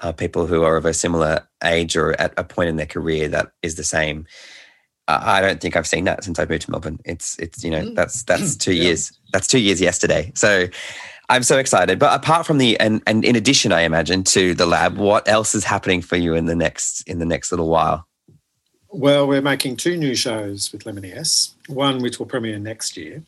uh, 0.00 0.12
people 0.12 0.46
who 0.46 0.62
are 0.62 0.76
of 0.76 0.84
a 0.84 0.94
similar 0.94 1.46
age 1.64 1.96
or 1.96 2.18
at 2.20 2.34
a 2.36 2.44
point 2.44 2.68
in 2.68 2.76
their 2.76 2.86
career 2.86 3.28
that 3.28 3.52
is 3.62 3.76
the 3.76 3.84
same. 3.84 4.26
I 5.08 5.40
don't 5.40 5.60
think 5.60 5.76
I've 5.76 5.86
seen 5.86 6.04
that 6.04 6.24
since 6.24 6.38
I 6.38 6.46
moved 6.46 6.62
to 6.62 6.70
Melbourne. 6.70 6.98
It's 7.04 7.38
it's 7.38 7.62
you 7.62 7.70
know 7.70 7.82
mm. 7.82 7.94
that's 7.94 8.22
that's 8.24 8.56
two 8.66 8.74
yeah. 8.74 8.84
years. 8.84 9.12
That's 9.32 9.46
two 9.46 9.60
years 9.60 9.80
yesterday. 9.80 10.32
So 10.34 10.66
I'm 11.28 11.42
so 11.42 11.58
excited. 11.58 11.98
But 11.98 12.14
apart 12.14 12.46
from 12.46 12.58
the 12.58 12.78
and 12.80 13.02
and 13.06 13.24
in 13.24 13.36
addition, 13.36 13.72
I 13.72 13.82
imagine 13.82 14.24
to 14.24 14.54
the 14.54 14.66
lab, 14.66 14.96
what 14.96 15.28
else 15.28 15.54
is 15.54 15.64
happening 15.64 16.02
for 16.02 16.16
you 16.16 16.34
in 16.34 16.46
the 16.46 16.56
next 16.56 17.02
in 17.08 17.18
the 17.18 17.24
next 17.24 17.52
little 17.52 17.68
while? 17.68 18.06
Well, 18.88 19.26
we're 19.26 19.42
making 19.42 19.76
two 19.76 19.96
new 19.96 20.14
shows 20.14 20.72
with 20.72 20.84
Lemony 20.84 21.16
S. 21.16 21.54
One 21.68 22.00
which 22.00 22.18
will 22.18 22.26
premiere 22.26 22.58
next 22.58 22.96
year, 22.96 23.22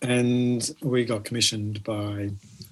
and 0.00 0.70
we 0.80 1.04
got 1.04 1.24
commissioned 1.24 1.84
by 1.84 2.30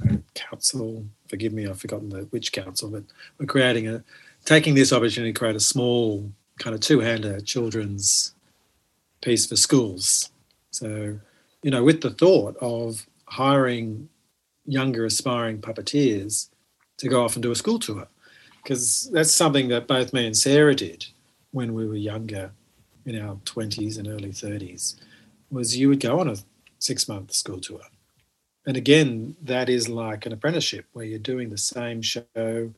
a 0.09 0.19
council. 0.35 1.05
Forgive 1.29 1.53
me, 1.53 1.67
I've 1.67 1.81
forgotten 1.81 2.11
the 2.11 2.23
which 2.31 2.53
council, 2.53 2.91
but 2.91 3.05
we're 3.39 3.47
creating 3.47 3.89
a 3.89 4.05
taking 4.45 4.75
this 4.75 4.93
opportunity 4.93 5.33
to 5.33 5.39
create 5.39 5.57
a 5.57 5.61
small 5.61 6.31
kind 6.59 6.75
of 6.75 6.81
two-hander 6.81 7.41
children's 7.41 8.35
piece 9.23 9.47
for 9.47 9.57
schools. 9.57 10.31
So, 10.71 11.19
you 11.63 11.71
know, 11.71 11.85
with 11.85 12.01
the 12.01 12.11
thought 12.11 12.57
of 12.61 13.07
hiring 13.27 14.09
younger 14.67 15.05
aspiring 15.05 15.61
puppeteers 15.61 16.49
to 16.99 17.09
go 17.09 17.25
off 17.25 17.35
and 17.37 17.43
do 17.43 17.51
a 17.51 17.57
school 17.57 17.79
tour, 17.79 18.07
because 18.63 19.11
that's 19.13 19.33
something 19.33 19.69
that 19.69 19.87
both 19.87 20.13
me 20.13 20.27
and 20.27 20.37
Sarah 20.37 20.75
did 20.75 21.07
when 21.51 21.75
we 21.75 21.87
were 21.87 21.97
younger, 21.97 22.53
in 23.07 23.21
our 23.21 23.37
20s 23.45 23.99
and 23.99 24.09
early 24.09 24.31
30s, 24.31 24.97
was 25.51 25.77
you 25.77 25.89
would 25.89 26.01
go 26.01 26.21
on 26.21 26.29
a 26.29 26.37
six-month 26.79 27.33
school 27.33 27.61
tour. 27.61 27.83
And 28.67 28.77
again, 28.77 29.37
that 29.43 29.69
is 29.69 29.89
like 29.89 30.25
an 30.25 30.33
apprenticeship 30.33 30.87
where 30.93 31.05
you're 31.05 31.19
doing 31.19 31.51
the 31.51 31.59
same 31.59 32.01
show, 32.01 32.73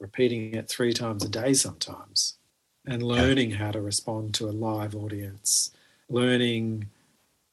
repeating 0.00 0.54
it 0.54 0.68
three 0.68 0.92
times 0.92 1.24
a 1.24 1.28
day 1.28 1.54
sometimes 1.54 2.38
and 2.86 3.02
learning 3.02 3.52
how 3.52 3.70
to 3.70 3.80
respond 3.80 4.34
to 4.34 4.48
a 4.48 4.50
live 4.50 4.94
audience, 4.96 5.70
learning, 6.08 6.88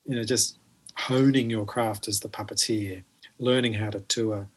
you 0.06 0.16
know, 0.16 0.24
just 0.24 0.58
honing 0.96 1.50
your 1.50 1.66
craft 1.66 2.08
as 2.08 2.20
the 2.20 2.30
puppeteer, 2.30 3.04
learning 3.38 3.74
how 3.74 3.90
to 3.90 4.00
tour 4.02 4.48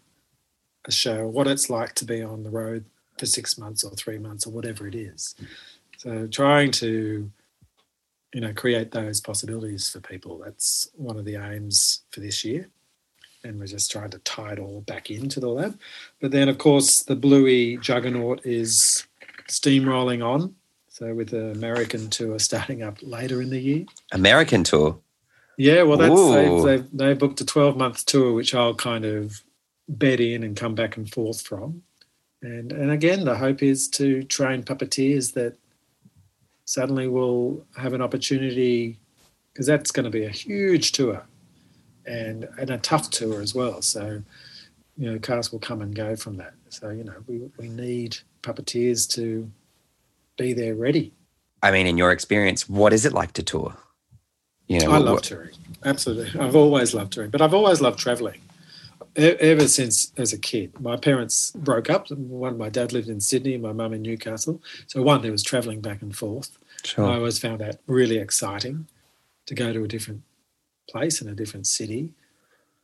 a 0.87 0.91
show, 0.91 1.27
what 1.27 1.47
it's 1.47 1.71
like 1.71 1.95
to 1.95 2.05
be 2.05 2.23
on 2.23 2.43
the 2.43 2.51
road 2.51 2.85
for 3.19 3.27
six 3.27 3.57
months 3.59 3.85
or 3.85 3.91
three 3.91 4.19
months 4.19 4.47
or 4.47 4.51
whatever 4.51 4.87
it 4.87 4.95
is. 4.95 5.35
Mm. 5.41 5.47
So 5.99 6.27
trying 6.27 6.73
to, 6.73 7.31
you 8.35 8.41
know, 8.41 8.53
create 8.53 8.91
those 8.91 9.21
possibilities 9.21 9.89
for 9.89 10.01
people. 10.01 10.39
That's 10.39 10.91
one 10.95 11.19
of 11.19 11.25
the 11.25 11.37
aims 11.37 12.03
for 12.11 12.21
this 12.21 12.45
year. 12.45 12.69
And 13.45 13.59
we're 13.59 13.67
just 13.67 13.91
trying 13.91 14.11
to 14.11 14.19
tie 14.21 14.53
it 14.53 14.59
all 14.59 14.81
back 14.83 15.11
into 15.11 15.39
the 15.39 15.49
lab. 15.49 15.79
But 16.21 16.31
then, 16.31 16.49
of 16.49 16.59
course, 16.59 17.03
the 17.03 17.17
Bluey 17.17 17.77
juggernaut 17.77 18.45
is 18.45 19.07
steamrolling 19.49 20.25
on. 20.25 20.55
So 20.93 21.15
with 21.15 21.31
the 21.31 21.53
American 21.53 22.11
tour 22.11 22.39
starting 22.39 22.83
up 22.83 22.99
later 23.01 23.41
in 23.41 23.49
the 23.49 23.59
year. 23.59 23.87
American 24.13 24.63
tour. 24.63 24.99
Yeah, 25.57 25.85
well, 25.85 25.97
that's 25.97 26.13
Ooh. 26.13 26.35
they've, 26.35 26.83
they've, 26.83 26.91
they 26.93 27.15
booked 27.15 27.41
a 27.41 27.47
12 27.47 27.79
month 27.79 28.05
tour, 28.05 28.35
which 28.35 28.55
I'll 28.55 28.75
kind 28.75 29.07
of 29.07 29.43
bed 29.89 30.21
in 30.21 30.43
and 30.43 30.55
come 30.55 30.75
back 30.75 30.99
and 30.99 31.11
forth 31.11 31.41
from. 31.41 31.83
And, 32.43 32.73
and 32.73 32.91
again, 32.91 33.25
the 33.25 33.37
hope 33.37 33.63
is 33.63 33.89
to 33.91 34.23
train 34.25 34.65
puppeteers 34.65 35.33
that 35.33 35.57
suddenly 36.67 37.09
will 37.09 37.65
have 37.79 37.95
an 37.95 38.03
opportunity 38.03 38.99
because 39.51 39.67
that's 39.67 39.93
going 39.93 40.05
to 40.05 40.11
be 40.11 40.27
a 40.27 40.31
huge 40.31 40.93
tour 40.93 41.23
and, 42.05 42.47
and 42.59 42.69
a 42.69 42.77
tough 42.77 43.09
tour 43.09 43.41
as 43.41 43.55
well. 43.55 43.81
So, 43.81 44.23
you 44.99 45.11
know, 45.11 45.19
cast 45.19 45.53
will 45.53 45.59
come 45.59 45.81
and 45.81 45.95
go 45.95 46.17
from 46.17 46.37
that. 46.37 46.53
So, 46.69 46.91
you 46.91 47.05
know, 47.05 47.17
we, 47.27 47.51
we 47.57 47.71
need 47.71 48.19
puppeteers 48.43 49.11
to 49.15 49.51
be 50.43 50.53
there 50.53 50.75
ready. 50.75 51.13
I 51.63 51.71
mean, 51.71 51.87
in 51.87 51.97
your 51.97 52.11
experience, 52.13 52.69
what 52.69 52.93
is 52.93 53.05
it 53.07 53.13
like 53.13 53.33
to 53.35 53.43
tour? 53.43 53.77
You 54.69 54.81
know, 54.81 54.91
I 54.91 54.99
love 54.99 55.15
what- 55.15 55.25
touring. 55.25 55.55
Absolutely. 55.85 56.41
I've 56.41 56.57
always 56.57 56.95
loved 56.95 57.13
touring, 57.13 57.31
but 57.31 57.41
I've 57.43 57.55
always 57.55 57.81
loved 57.81 57.99
traveling. 57.99 58.41
E- 59.19 59.37
Ever 59.53 59.67
since 59.69 60.13
as 60.17 60.33
a 60.33 60.39
kid, 60.39 60.69
my 60.81 60.97
parents 60.97 61.51
broke 61.69 61.91
up. 61.91 62.11
One, 62.11 62.57
my 62.57 62.69
dad 62.69 62.93
lived 62.93 63.09
in 63.09 63.21
Sydney, 63.21 63.57
my 63.59 63.73
mum 63.73 63.93
in 63.93 64.03
Newcastle. 64.03 64.61
So 64.87 65.03
one, 65.03 65.23
there 65.23 65.33
was 65.33 65.43
traveling 65.43 65.81
back 65.81 66.01
and 66.03 66.15
forth. 66.17 66.51
I 66.97 67.03
always 67.17 67.39
found 67.39 67.61
that 67.61 67.81
really 67.87 68.19
exciting 68.19 68.87
to 69.47 69.55
go 69.55 69.73
to 69.73 69.85
a 69.85 69.89
different 69.89 70.23
place 70.91 71.21
in 71.23 71.29
a 71.29 71.35
different 71.35 71.67
city, 71.67 72.13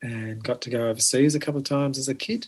and 0.02 0.42
got 0.42 0.60
to 0.62 0.70
go 0.70 0.88
overseas 0.88 1.34
a 1.34 1.40
couple 1.40 1.58
of 1.58 1.64
times 1.64 1.98
as 1.98 2.08
a 2.08 2.14
kid. 2.14 2.46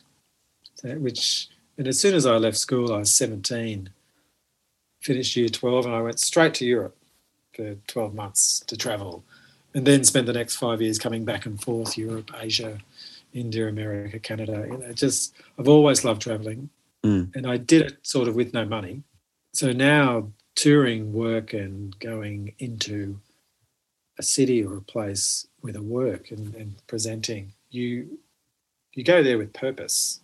So, 0.77 0.89
which 1.07 1.49
and 1.79 1.87
as 1.89 1.99
soon 1.99 2.15
as 2.15 2.27
I 2.27 2.37
left 2.37 2.57
school, 2.59 2.93
I 2.93 2.99
was 2.99 3.13
seventeen, 3.13 3.91
finished 5.01 5.37
year 5.37 5.49
twelve, 5.49 5.87
and 5.87 5.95
I 5.95 6.03
went 6.03 6.21
straight 6.21 6.55
to 6.55 6.65
Europe 6.67 6.97
for 7.55 7.75
twelve 7.87 8.15
months 8.15 8.61
to 8.67 8.77
travel, 8.77 9.25
and 9.75 9.87
then 9.87 10.05
spent 10.05 10.27
the 10.27 10.33
next 10.33 10.57
five 10.57 10.81
years 10.81 10.99
coming 10.99 11.25
back 11.25 11.47
and 11.47 11.61
forth 11.61 11.97
Europe, 11.99 12.31
Asia, 12.39 12.79
India, 13.33 13.69
America, 13.69 14.19
Canada. 14.19 14.67
You 14.71 14.79
know, 14.79 14.93
just 14.93 15.35
I've 15.59 15.69
always 15.69 16.05
loved 16.05 16.23
traveling, 16.23 16.71
Mm. 17.03 17.35
and 17.35 17.47
I 17.47 17.57
did 17.57 17.81
it 17.83 17.99
sort 18.03 18.29
of 18.29 18.35
with 18.35 18.53
no 18.53 18.67
money. 18.67 19.03
So 19.55 19.73
now 19.73 20.31
touring 20.55 21.15
work 21.15 21.55
and 21.55 21.99
going 21.99 22.53
into 22.59 23.19
a 24.19 24.23
city 24.23 24.63
or 24.63 24.77
a 24.77 24.83
place 24.83 25.47
with 25.63 25.77
a 25.77 25.83
work 25.83 26.31
and, 26.31 26.55
and 26.55 26.75
presenting, 26.87 27.53
you 27.71 28.19
you 28.93 29.03
go 29.03 29.23
there 29.23 29.39
with 29.39 29.53
purpose, 29.55 30.21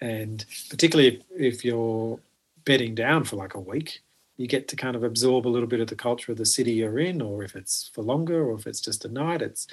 and 0.00 0.46
particularly 0.70 1.08
if, 1.08 1.56
if 1.56 1.64
you're 1.64 2.18
bedding 2.64 2.94
down 2.94 3.24
for 3.24 3.36
like 3.36 3.54
a 3.54 3.60
week, 3.60 4.00
you 4.36 4.46
get 4.46 4.68
to 4.68 4.76
kind 4.76 4.96
of 4.96 5.04
absorb 5.04 5.46
a 5.46 5.48
little 5.48 5.68
bit 5.68 5.80
of 5.80 5.88
the 5.88 5.96
culture 5.96 6.32
of 6.32 6.38
the 6.38 6.46
city 6.46 6.72
you're 6.72 6.98
in, 6.98 7.20
or 7.22 7.42
if 7.42 7.54
it's 7.54 7.90
for 7.94 8.02
longer, 8.02 8.44
or 8.44 8.54
if 8.54 8.66
it's 8.66 8.80
just 8.80 9.04
a 9.04 9.08
night. 9.08 9.42
It's 9.42 9.66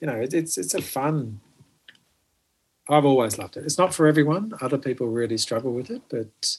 you 0.00 0.06
know 0.06 0.16
it, 0.16 0.34
it's 0.34 0.58
it's 0.58 0.74
a 0.74 0.82
fun. 0.82 1.40
I've 2.88 3.04
always 3.04 3.38
loved 3.38 3.56
it. 3.56 3.64
It's 3.64 3.78
not 3.78 3.94
for 3.94 4.06
everyone. 4.06 4.52
Other 4.60 4.78
people 4.78 5.06
really 5.06 5.38
struggle 5.38 5.72
with 5.72 5.90
it, 5.90 6.02
but 6.08 6.56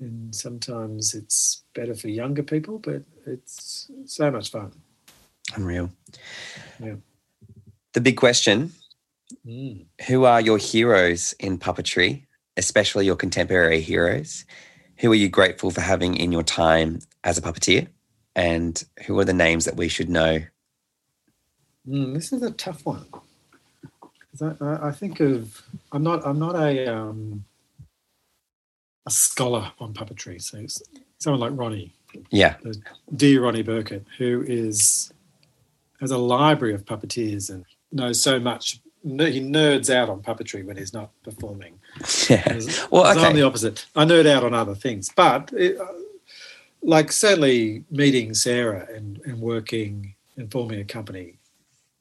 and 0.00 0.34
sometimes 0.34 1.14
it's 1.14 1.62
better 1.74 1.94
for 1.94 2.08
younger 2.08 2.42
people. 2.42 2.78
But 2.78 3.02
it's 3.26 3.90
so 4.06 4.30
much 4.30 4.50
fun. 4.50 4.72
Unreal. 5.54 5.90
Yeah. 6.80 6.96
The 7.92 8.00
big 8.00 8.16
question 8.16 8.72
Mm. 9.46 9.86
Who 10.08 10.24
are 10.24 10.40
your 10.40 10.58
heroes 10.58 11.34
in 11.38 11.58
puppetry, 11.58 12.26
especially 12.56 13.06
your 13.06 13.16
contemporary 13.16 13.80
heroes? 13.80 14.44
Who 15.00 15.12
are 15.12 15.16
you 15.16 15.28
grateful 15.28 15.70
for 15.70 15.80
having 15.80 16.16
in 16.16 16.32
your 16.32 16.42
time 16.42 17.00
as 17.24 17.38
a 17.38 17.42
puppeteer? 17.42 17.88
And 18.34 18.82
who 19.06 19.18
are 19.18 19.24
the 19.24 19.32
names 19.32 19.64
that 19.64 19.76
we 19.76 19.88
should 19.88 20.08
know? 20.08 20.40
Mm, 21.88 22.14
this 22.14 22.32
is 22.32 22.42
a 22.42 22.50
tough 22.52 22.84
one. 22.84 23.06
I, 24.40 24.88
I, 24.88 24.92
think 24.92 25.20
of 25.20 25.62
I'm 25.90 26.02
not 26.04 26.24
I'm 26.24 26.38
not 26.38 26.54
a 26.54 26.86
um, 26.94 27.44
a 29.06 29.10
scholar 29.10 29.72
on 29.80 29.94
puppetry. 29.94 30.40
So 30.40 30.64
someone 31.18 31.40
like 31.40 31.58
Ronnie, 31.58 31.92
Yeah. 32.30 32.56
dear 33.16 33.42
Ronnie 33.42 33.62
Burkett, 33.62 34.04
who 34.18 34.44
is 34.46 35.12
has 36.00 36.10
a 36.12 36.18
library 36.18 36.74
of 36.74 36.84
puppeteers 36.84 37.50
and 37.50 37.64
knows 37.90 38.22
so 38.22 38.38
much. 38.38 38.80
He 39.04 39.40
nerds 39.40 39.94
out 39.94 40.08
on 40.08 40.22
puppetry 40.22 40.64
when 40.64 40.76
he's 40.76 40.92
not 40.92 41.10
performing. 41.22 41.78
Whereas- 42.28 42.88
well, 42.90 43.02
whereas 43.02 43.16
I'm 43.18 43.24
okay. 43.26 43.32
the 43.34 43.42
opposite. 43.46 43.86
I 43.94 44.04
nerd 44.04 44.26
out 44.26 44.44
on 44.44 44.54
other 44.54 44.74
things, 44.74 45.10
but 45.14 45.52
it, 45.52 45.80
uh, 45.80 45.86
like 46.82 47.12
certainly 47.12 47.84
meeting 47.90 48.34
Sarah 48.34 48.86
and, 48.94 49.20
and 49.24 49.40
working 49.40 50.14
and 50.36 50.50
forming 50.50 50.80
a 50.80 50.84
company 50.84 51.38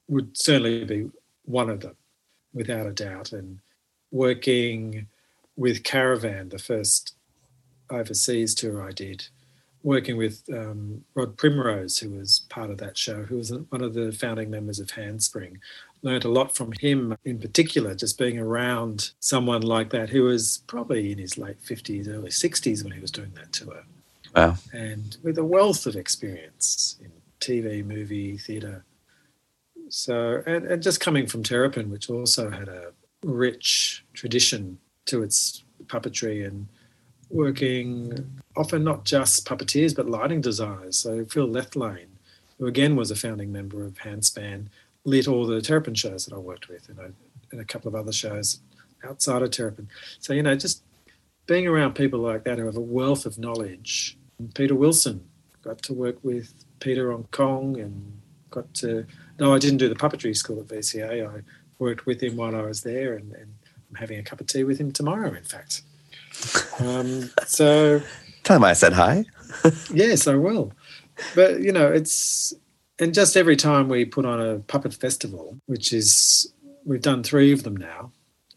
would 0.08 0.38
certainly 0.38 0.86
be 0.86 1.10
one 1.46 1.70
of 1.70 1.82
them, 1.82 1.96
without 2.54 2.86
a 2.88 2.92
doubt. 2.92 3.34
And 3.34 3.60
working 4.12 5.08
with 5.56 5.84
Caravan, 5.84 6.50
the 6.50 6.60
first 6.60 7.16
overseas 7.90 8.54
tour 8.54 8.82
I 8.82 8.92
did, 8.92 9.28
working 9.84 10.18
with 10.18 10.44
um, 10.54 11.04
Rod 11.16 11.38
Primrose, 11.38 12.00
who 12.00 12.12
was 12.12 12.42
part 12.50 12.70
of 12.70 12.78
that 12.78 12.98
show, 12.98 13.24
who 13.24 13.38
was 13.38 13.52
one 13.52 13.82
of 13.82 13.94
the 13.94 14.12
founding 14.12 14.50
members 14.50 14.80
of 14.80 14.88
Handspan. 14.88 15.58
Learned 16.04 16.26
a 16.26 16.30
lot 16.30 16.56
from 16.56 16.74
him 16.80 17.18
in 17.26 17.40
particular, 17.40 17.96
just 17.96 18.18
being 18.18 18.38
around 18.38 19.12
someone 19.20 19.62
like 19.62 19.90
that 19.90 20.10
who 20.10 20.24
was 20.24 20.64
probably 20.68 21.12
in 21.12 21.18
his 21.18 21.38
late 21.38 21.62
50s, 21.64 22.08
early 22.08 22.30
60s 22.30 22.84
when 22.84 22.94
he 22.94 23.00
was 23.00 23.12
doing 23.12 23.32
that 23.36 23.52
tour. 23.52 23.84
Wow. 24.36 24.58
And 24.74 25.18
with 25.24 25.38
a 25.38 25.44
wealth 25.44 25.86
of 25.86 25.96
experience 25.96 27.00
in 27.02 27.12
TV, 27.40 27.84
movie, 27.84 28.38
theatre. 28.38 28.86
So, 29.90 30.44
and, 30.46 30.66
and 30.66 30.84
just 30.84 31.00
coming 31.00 31.28
from 31.28 31.44
Terrapin, 31.44 31.90
which 31.90 32.10
also 32.10 32.50
had 32.50 32.68
a 32.68 32.92
rich 33.24 34.06
tradition 34.14 34.78
to 35.06 35.24
its 35.24 35.64
puppetry 35.86 36.46
and 36.46 36.68
working 37.30 38.40
often 38.56 38.84
not 38.84 39.06
just 39.06 39.46
puppeteers 39.46 39.96
but 39.96 40.10
lighting 40.10 40.42
designers. 40.42 40.98
So 40.98 41.26
Phil 41.26 41.48
Lethlean, 41.48 42.08
who 42.58 42.68
again 42.68 42.96
was 42.96 43.12
a 43.12 43.16
founding 43.16 43.52
member 43.52 43.86
of 43.86 43.96
Handspan, 43.96 44.68
lit 45.08 45.28
all 45.28 45.48
the 45.48 45.62
Terrapin 45.62 45.96
shows 45.96 46.26
that 46.26 46.36
I 46.36 46.38
worked 46.38 46.68
with, 46.68 46.90
and, 46.90 47.00
I, 47.00 47.06
and 47.52 47.62
a 47.62 47.66
couple 47.66 47.88
of 47.88 47.96
other 47.96 48.12
shows 48.12 48.60
outside 49.04 49.42
of 49.42 49.52
Terrapin. 49.52 49.88
So 50.20 50.34
you 50.34 50.44
know, 50.44 50.56
just 50.56 50.84
being 51.48 51.66
around 51.66 51.96
people 51.96 52.20
like 52.20 52.44
that 52.44 52.60
who 52.60 52.66
have 52.66 52.78
a 52.78 52.82
wealth 52.82 53.26
of 53.26 53.40
knowledge. 53.40 54.18
Peter 54.54 54.76
Wilson 54.76 55.24
got 55.64 55.82
to 55.84 55.94
work 55.94 56.18
with 56.22 56.54
Peter 56.80 57.12
on 57.12 57.24
Kong 57.32 57.80
and 57.80 58.20
got 58.52 58.72
to. 58.76 59.06
No, 59.40 59.54
I 59.54 59.60
didn't 59.60 59.78
do 59.78 59.90
the 59.90 59.96
puppetry 59.96 60.36
school 60.36 60.60
at 60.60 60.68
VCA. 60.68 61.28
I 61.28 61.42
worked 61.80 62.06
with 62.06 62.22
him 62.22 62.36
while 62.36 62.56
I 62.56 62.62
was 62.62 62.84
there, 62.84 63.14
and, 63.14 63.32
and 63.34 63.54
I'm 63.90 63.96
having 63.96 64.20
a 64.20 64.24
cup 64.24 64.42
of 64.42 64.48
tea 64.48 64.64
with 64.64 64.78
him 64.78 64.92
tomorrow. 64.92 65.34
In 65.34 65.44
fact. 65.44 65.82
Um, 66.80 67.32
so 67.46 68.02
Tell 68.44 68.58
him 68.58 68.64
I 68.64 68.74
said 68.74 68.94
hi. 68.94 69.26
yes, 69.94 70.28
I 70.28 70.36
will. 70.36 70.74
But 71.34 71.62
you 71.62 71.72
know, 71.72 71.92
it's 71.92 72.54
and 73.00 73.14
just 73.14 73.38
every 73.38 73.56
time 73.56 73.90
we 73.90 74.06
put 74.06 74.26
on 74.26 74.42
a 74.42 74.60
puppet 74.60 74.94
festival, 74.94 75.60
which 75.66 75.94
is 75.94 76.52
we've 76.86 77.02
done 77.02 77.24
three 77.24 77.52
of 77.52 77.64
them 77.64 77.76
now, 77.76 78.12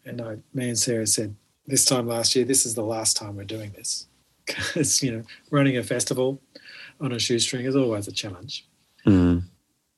and 0.05 0.21
I, 0.21 0.37
me 0.53 0.69
and 0.69 0.79
Sarah 0.79 1.07
said 1.07 1.35
this 1.67 1.85
time 1.85 2.07
last 2.07 2.35
year, 2.35 2.45
this 2.45 2.65
is 2.65 2.75
the 2.75 2.83
last 2.83 3.17
time 3.17 3.35
we're 3.35 3.43
doing 3.43 3.71
this 3.71 4.07
because 4.45 5.03
you 5.03 5.11
know 5.11 5.23
running 5.51 5.77
a 5.77 5.83
festival 5.83 6.41
on 6.99 7.11
a 7.11 7.19
shoestring 7.19 7.65
is 7.65 7.75
always 7.75 8.07
a 8.07 8.11
challenge. 8.11 8.65
Mm. 9.05 9.43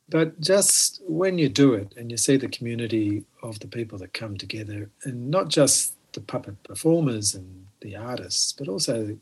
But 0.09 0.39
just 0.39 1.01
when 1.07 1.37
you 1.37 1.49
do 1.49 1.73
it 1.73 1.93
and 1.97 2.11
you 2.11 2.17
see 2.17 2.37
the 2.37 2.47
community 2.47 3.23
of 3.41 3.59
the 3.59 3.67
people 3.67 3.97
that 3.99 4.13
come 4.13 4.37
together, 4.37 4.89
and 5.03 5.29
not 5.29 5.47
just 5.47 5.95
the 6.13 6.21
puppet 6.21 6.61
performers 6.63 7.33
and 7.33 7.65
the 7.81 7.95
artists, 7.95 8.53
but 8.53 8.67
also 8.67 9.05
the, 9.05 9.17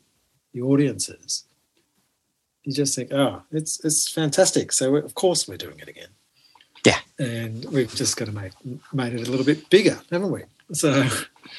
the 0.52 0.60
audiences, 0.60 1.44
you 2.64 2.72
just 2.72 2.94
think, 2.94 3.12
oh, 3.12 3.42
it's 3.50 3.84
it's 3.84 4.08
fantastic. 4.08 4.72
So 4.72 4.96
of 4.96 5.14
course 5.14 5.48
we're 5.48 5.56
doing 5.56 5.78
it 5.80 5.88
again. 5.88 6.08
Yeah. 6.84 6.98
and 7.18 7.64
we've 7.66 7.94
just 7.94 8.16
got 8.16 8.24
to 8.24 8.32
make 8.32 8.52
made 8.92 9.12
it 9.14 9.26
a 9.26 9.30
little 9.30 9.46
bit 9.46 9.70
bigger, 9.70 10.00
haven't 10.10 10.30
we? 10.32 10.42
So 10.72 11.06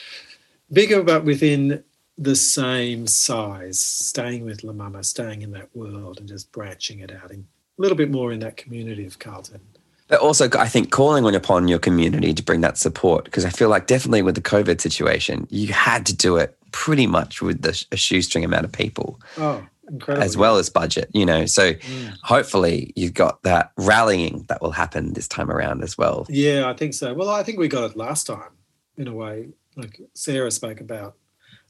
bigger, 0.72 1.04
but 1.04 1.24
within 1.24 1.84
the 2.18 2.36
same 2.36 3.08
size, 3.08 3.80
staying 3.80 4.46
with 4.46 4.64
La 4.64 4.74
Mama, 4.74 5.04
staying 5.04 5.42
in 5.42 5.52
that 5.52 5.76
world, 5.76 6.20
and 6.20 6.28
just 6.28 6.52
branching 6.52 7.00
it 7.00 7.12
out 7.12 7.32
in 7.32 7.46
a 7.78 7.82
little 7.82 7.98
bit 7.98 8.12
more 8.12 8.32
in 8.32 8.40
that 8.40 8.58
community 8.58 9.06
of 9.06 9.18
Carlton. 9.20 9.62
But 10.10 10.20
also, 10.20 10.48
I 10.60 10.68
think 10.68 10.92
calling 10.92 11.26
on 11.26 11.34
upon 11.34 11.68
your 11.68 11.80
community 11.80 12.34
to 12.34 12.44
bring 12.44 12.62
that 12.62 12.78
support, 12.78 13.26
because 13.26 13.46
I 13.46 13.50
feel 13.50 13.70
like 13.70 13.88
definitely 13.88 14.22
with 14.22 14.36
the 14.36 14.42
COVID 14.42 14.80
situation, 14.82 15.48
you 15.50 15.74
had 15.74 16.06
to 16.06 16.16
do 16.16 16.36
it 16.38 16.56
pretty 16.72 17.08
much 17.08 17.42
with 17.42 17.62
the, 17.62 17.84
a 17.92 17.98
shoestring 17.98 18.44
amount 18.44 18.66
of 18.66 18.72
people, 18.72 19.20
Oh, 19.38 19.66
incredible! 19.90 20.24
as 20.24 20.38
well 20.38 20.58
as 20.58 20.70
budget, 20.70 21.10
you 21.14 21.26
know. 21.26 21.46
So 21.46 21.74
Mm. 21.74 22.14
hopefully 22.24 22.94
you've 22.96 23.14
got 23.14 23.44
that 23.44 23.72
rallying 23.78 24.46
that 24.50 24.62
will 24.62 24.72
happen 24.72 25.14
this 25.14 25.28
time 25.28 25.50
around 25.52 25.84
as 25.84 25.98
well. 25.98 26.26
Yeah, 26.30 26.70
I 26.70 26.74
think 26.74 26.94
so. 26.94 27.14
Well, 27.14 27.30
I 27.30 27.44
think 27.44 27.58
we 27.60 27.68
got 27.68 27.90
it 27.92 27.98
last 27.98 28.28
time 28.28 28.52
in 28.98 29.08
a 29.08 29.14
way. 29.14 29.50
Like 29.76 30.00
Sarah 30.14 30.52
spoke 30.52 30.80
about 30.82 31.16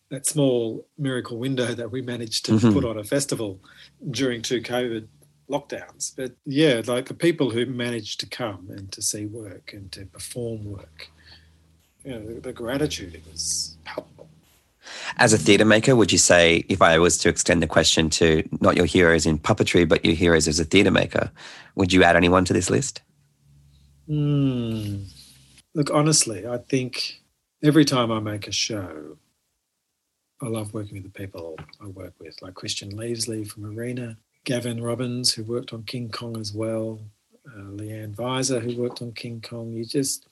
that 0.10 0.26
small 0.28 0.86
miracle 0.98 1.38
window 1.40 1.74
that 1.74 1.90
we 1.92 2.02
managed 2.02 2.46
to 2.46 2.52
Mhm. 2.54 2.74
put 2.74 2.86
on 2.86 2.98
a 3.00 3.04
festival 3.04 3.60
during 4.12 4.42
two 4.42 4.62
COVID 4.62 5.08
lockdowns. 5.50 6.14
But 6.16 6.34
yeah, 6.46 6.82
like 6.86 7.08
the 7.08 7.14
people 7.14 7.50
who 7.50 7.66
managed 7.66 8.20
to 8.20 8.26
come 8.28 8.68
and 8.70 8.92
to 8.92 9.02
see 9.02 9.26
work 9.26 9.72
and 9.74 9.92
to 9.94 10.06
perform 10.06 10.66
work, 10.66 11.10
you 12.06 12.12
know, 12.12 12.26
the, 12.26 12.40
the 12.42 12.54
gratitude 12.54 13.16
it 13.16 13.24
was 13.32 13.76
palpable. 13.86 14.23
As 15.18 15.34
a 15.34 15.38
theatre 15.38 15.66
maker, 15.66 15.96
would 15.96 16.12
you 16.12 16.18
say, 16.18 16.66
if 16.70 16.82
I 16.82 16.98
was 17.00 17.18
to 17.20 17.30
extend 17.30 17.62
the 17.62 17.68
question 17.68 18.10
to 18.12 18.48
not 18.62 18.76
your 18.76 18.86
heroes 18.86 19.26
in 19.26 19.40
puppetry, 19.40 19.88
but 19.88 20.04
your 20.04 20.16
heroes 20.16 20.48
as 20.48 20.60
a 20.60 20.66
theatre 20.66 20.92
maker, 20.92 21.32
would 21.76 21.94
you 21.94 22.04
add 22.04 22.16
anyone 22.16 22.46
to 22.46 22.54
this 22.54 22.70
list? 22.70 23.02
Mm. 24.10 25.06
Look, 25.74 25.90
honestly, 25.92 26.48
I 26.48 26.58
think 26.58 27.22
every 27.64 27.86
time 27.86 28.12
I 28.12 28.20
make 28.20 28.48
a 28.48 28.52
show, 28.52 29.18
I 30.42 30.48
love 30.48 30.74
working 30.74 30.96
with 30.96 31.04
the 31.04 31.10
people 31.10 31.58
I 31.82 31.88
work 31.88 32.14
with, 32.20 32.42
like 32.42 32.54
Christian 32.54 32.92
Leavesley 32.92 33.48
from 33.48 33.66
Arena, 33.66 34.18
Gavin 34.44 34.84
Robbins, 34.84 35.34
who 35.34 35.44
worked 35.44 35.72
on 35.72 35.84
King 35.84 36.10
Kong 36.10 36.38
as 36.38 36.54
well, 36.54 37.00
uh, 37.48 37.62
Leanne 37.72 38.14
Visor, 38.14 38.60
who 38.60 38.76
worked 38.76 39.02
on 39.02 39.14
King 39.14 39.42
Kong. 39.42 39.72
You 39.72 39.86
just, 39.86 40.28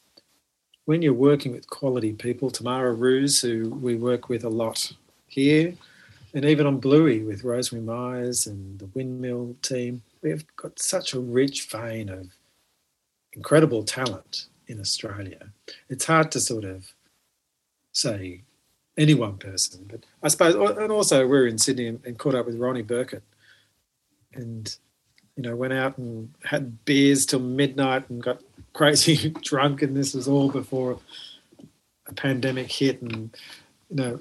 when 0.85 1.01
you're 1.01 1.13
working 1.13 1.51
with 1.51 1.69
quality 1.69 2.13
people, 2.13 2.49
Tamara 2.49 2.95
Rewse, 2.95 3.41
who 3.41 3.69
we 3.69 3.95
work 3.95 4.29
with 4.29 4.43
a 4.43 4.49
lot 4.49 4.91
here, 5.27 5.73
and 6.33 6.45
even 6.45 6.65
on 6.65 6.79
Bluey 6.79 7.23
with 7.23 7.43
Rosemary 7.43 7.85
Myers 7.85 8.47
and 8.47 8.79
the 8.79 8.85
Windmill 8.87 9.55
team, 9.61 10.01
we've 10.21 10.45
got 10.55 10.79
such 10.79 11.13
a 11.13 11.19
rich 11.19 11.67
vein 11.67 12.09
of 12.09 12.29
incredible 13.33 13.83
talent 13.83 14.47
in 14.67 14.79
Australia. 14.79 15.51
It's 15.89 16.05
hard 16.05 16.31
to 16.31 16.39
sort 16.39 16.63
of 16.63 16.93
say 17.91 18.41
any 18.97 19.13
one 19.13 19.37
person, 19.37 19.85
but 19.89 20.05
I 20.23 20.29
suppose, 20.29 20.55
and 20.77 20.91
also 20.91 21.27
we're 21.27 21.47
in 21.47 21.57
Sydney 21.57 21.87
and, 21.87 22.17
caught 22.17 22.35
up 22.35 22.45
with 22.45 22.59
Ronnie 22.59 22.81
Burkett, 22.81 23.23
and 24.33 24.75
you 25.35 25.43
know 25.43 25.55
went 25.55 25.73
out 25.73 25.97
and 25.97 26.33
had 26.43 26.83
beers 26.85 27.25
till 27.25 27.39
midnight 27.39 28.09
and 28.09 28.21
got 28.21 28.41
crazy 28.73 29.30
drunk, 29.43 29.81
and 29.81 29.95
this 29.95 30.14
was 30.14 30.27
all 30.27 30.49
before 30.49 30.99
a 32.07 32.14
pandemic 32.14 32.72
hit, 32.72 33.02
and 33.02 33.35
you 33.89 33.95
know 33.95 34.19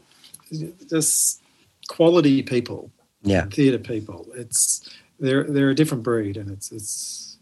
just 0.89 1.43
quality 1.89 2.43
people, 2.43 2.91
yeah, 3.23 3.47
theatre 3.47 3.79
people. 3.79 4.27
It's 4.35 4.89
they're 5.19 5.45
they're 5.45 5.71
a 5.71 5.75
different 5.75 6.03
breed, 6.03 6.37
and 6.37 6.51
it's 6.51 6.73
it's 6.73 7.39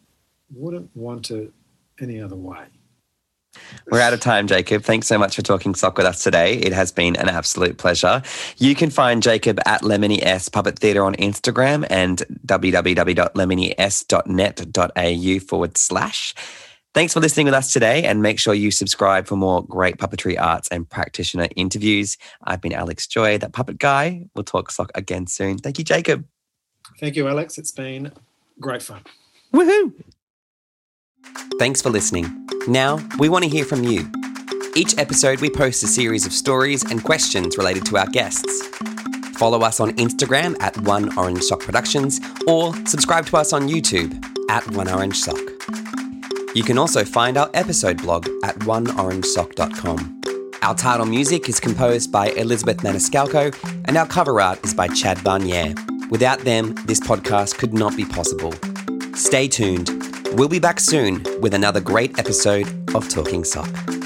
wouldn't 0.55 0.95
want 0.97 1.31
it 1.31 1.53
any 2.01 2.21
other 2.21 2.37
way. 2.37 2.65
We're 3.91 4.01
out 4.01 4.13
of 4.13 4.21
time, 4.21 4.47
Jacob. 4.47 4.85
Thanks 4.85 5.07
so 5.07 5.17
much 5.19 5.37
for 5.37 5.43
talking 5.43 5.75
sock 5.75 5.97
with 5.97 6.07
us 6.07 6.23
today. 6.23 6.59
It 6.59 6.73
has 6.73 6.93
been 6.93 7.17
an 7.17 7.29
absolute 7.29 7.77
pleasure. 7.79 8.23
You 8.59 8.75
can 8.75 8.91
find 8.91 9.23
Jacob 9.23 9.61
at 9.67 9.83
Lemony 9.83 10.19
S 10.23 10.49
Puppet 10.49 10.79
Theatre 10.79 11.05
on 11.05 11.15
Instagram 11.17 11.87
and 11.91 12.23
www.lemonyes.net.au 12.47 15.47
forward 15.47 15.77
slash. 15.77 16.35
Thanks 16.95 17.13
for 17.13 17.21
listening 17.21 17.45
with 17.45 17.55
us 17.55 17.73
today 17.73 18.05
and 18.05 18.23
make 18.23 18.39
sure 18.39 18.55
you 18.55 18.71
subscribe 18.71 19.27
for 19.27 19.37
more 19.37 19.65
great 19.65 19.99
puppetry 19.99 20.41
arts 20.41 20.69
and 20.69 20.89
practitioner 20.89 21.47
interviews. 21.55 22.17
I've 22.45 22.61
been 22.61 22.73
Alex 22.73 23.07
Joy, 23.07 23.39
that 23.39 23.53
puppet 23.53 23.79
guy. 23.79 24.27
We'll 24.35 24.45
talk 24.45 24.71
sock 24.71 24.91
again 24.95 25.27
soon. 25.27 25.59
Thank 25.59 25.79
you, 25.79 25.85
Jacob. 25.85 26.25
Thank 26.99 27.15
you, 27.15 27.29
Alex. 27.29 27.59
It's 27.59 27.71
been 27.71 28.13
great 28.59 28.83
fun. 28.83 29.03
Woohoo! 29.53 29.93
Thanks 31.59 31.83
for 31.83 31.91
listening. 31.91 32.47
Now, 32.67 32.99
we 33.19 33.29
want 33.29 33.45
to 33.45 33.51
hear 33.51 33.65
from 33.65 33.85
you. 33.85 34.11
Each 34.75 34.97
episode, 34.99 35.41
we 35.41 35.51
post 35.51 35.83
a 35.83 35.87
series 35.87 36.25
of 36.25 36.33
stories 36.33 36.89
and 36.91 37.03
questions 37.05 37.59
related 37.59 37.85
to 37.87 37.99
our 37.99 38.07
guests. 38.07 38.67
Follow 39.37 39.61
us 39.61 39.79
on 39.79 39.91
Instagram 39.93 40.57
at 40.61 40.77
One 40.79 41.17
Orange 41.19 41.43
Sock 41.43 41.61
Productions 41.61 42.21
or 42.47 42.75
subscribe 42.87 43.27
to 43.27 43.37
us 43.37 43.53
on 43.53 43.69
YouTube 43.69 44.25
at 44.51 44.69
One 44.73 44.89
Orange 44.89 45.19
Sock. 45.19 45.39
You 46.55 46.63
can 46.63 46.79
also 46.79 47.05
find 47.05 47.37
our 47.37 47.51
episode 47.55 47.99
blog 47.99 48.29
at 48.45 48.57
oneorangesock.com. 48.61 50.21
Our 50.63 50.75
title 50.75 51.07
music 51.07 51.49
is 51.49 51.61
composed 51.61 52.11
by 52.11 52.31
Elizabeth 52.31 52.79
Maniscalco 52.79 53.55
and 53.87 53.97
our 53.97 54.07
cover 54.07 54.41
art 54.41 54.65
is 54.65 54.75
by 54.75 54.89
Chad 54.89 55.19
Barnier. 55.19 55.75
Without 56.11 56.41
them, 56.41 56.75
this 56.87 57.01
podcast 57.01 57.59
could 57.59 57.75
not 57.75 57.97
be 57.97 58.05
possible. 58.05 58.53
Stay 59.15 59.47
tuned 59.49 59.91
We'll 60.35 60.49
be 60.49 60.59
back 60.59 60.79
soon 60.79 61.25
with 61.41 61.55
another 61.55 61.81
great 61.81 62.19
episode 62.19 62.69
of 62.95 63.09
Talking 63.09 63.45
Sock. 63.45 63.98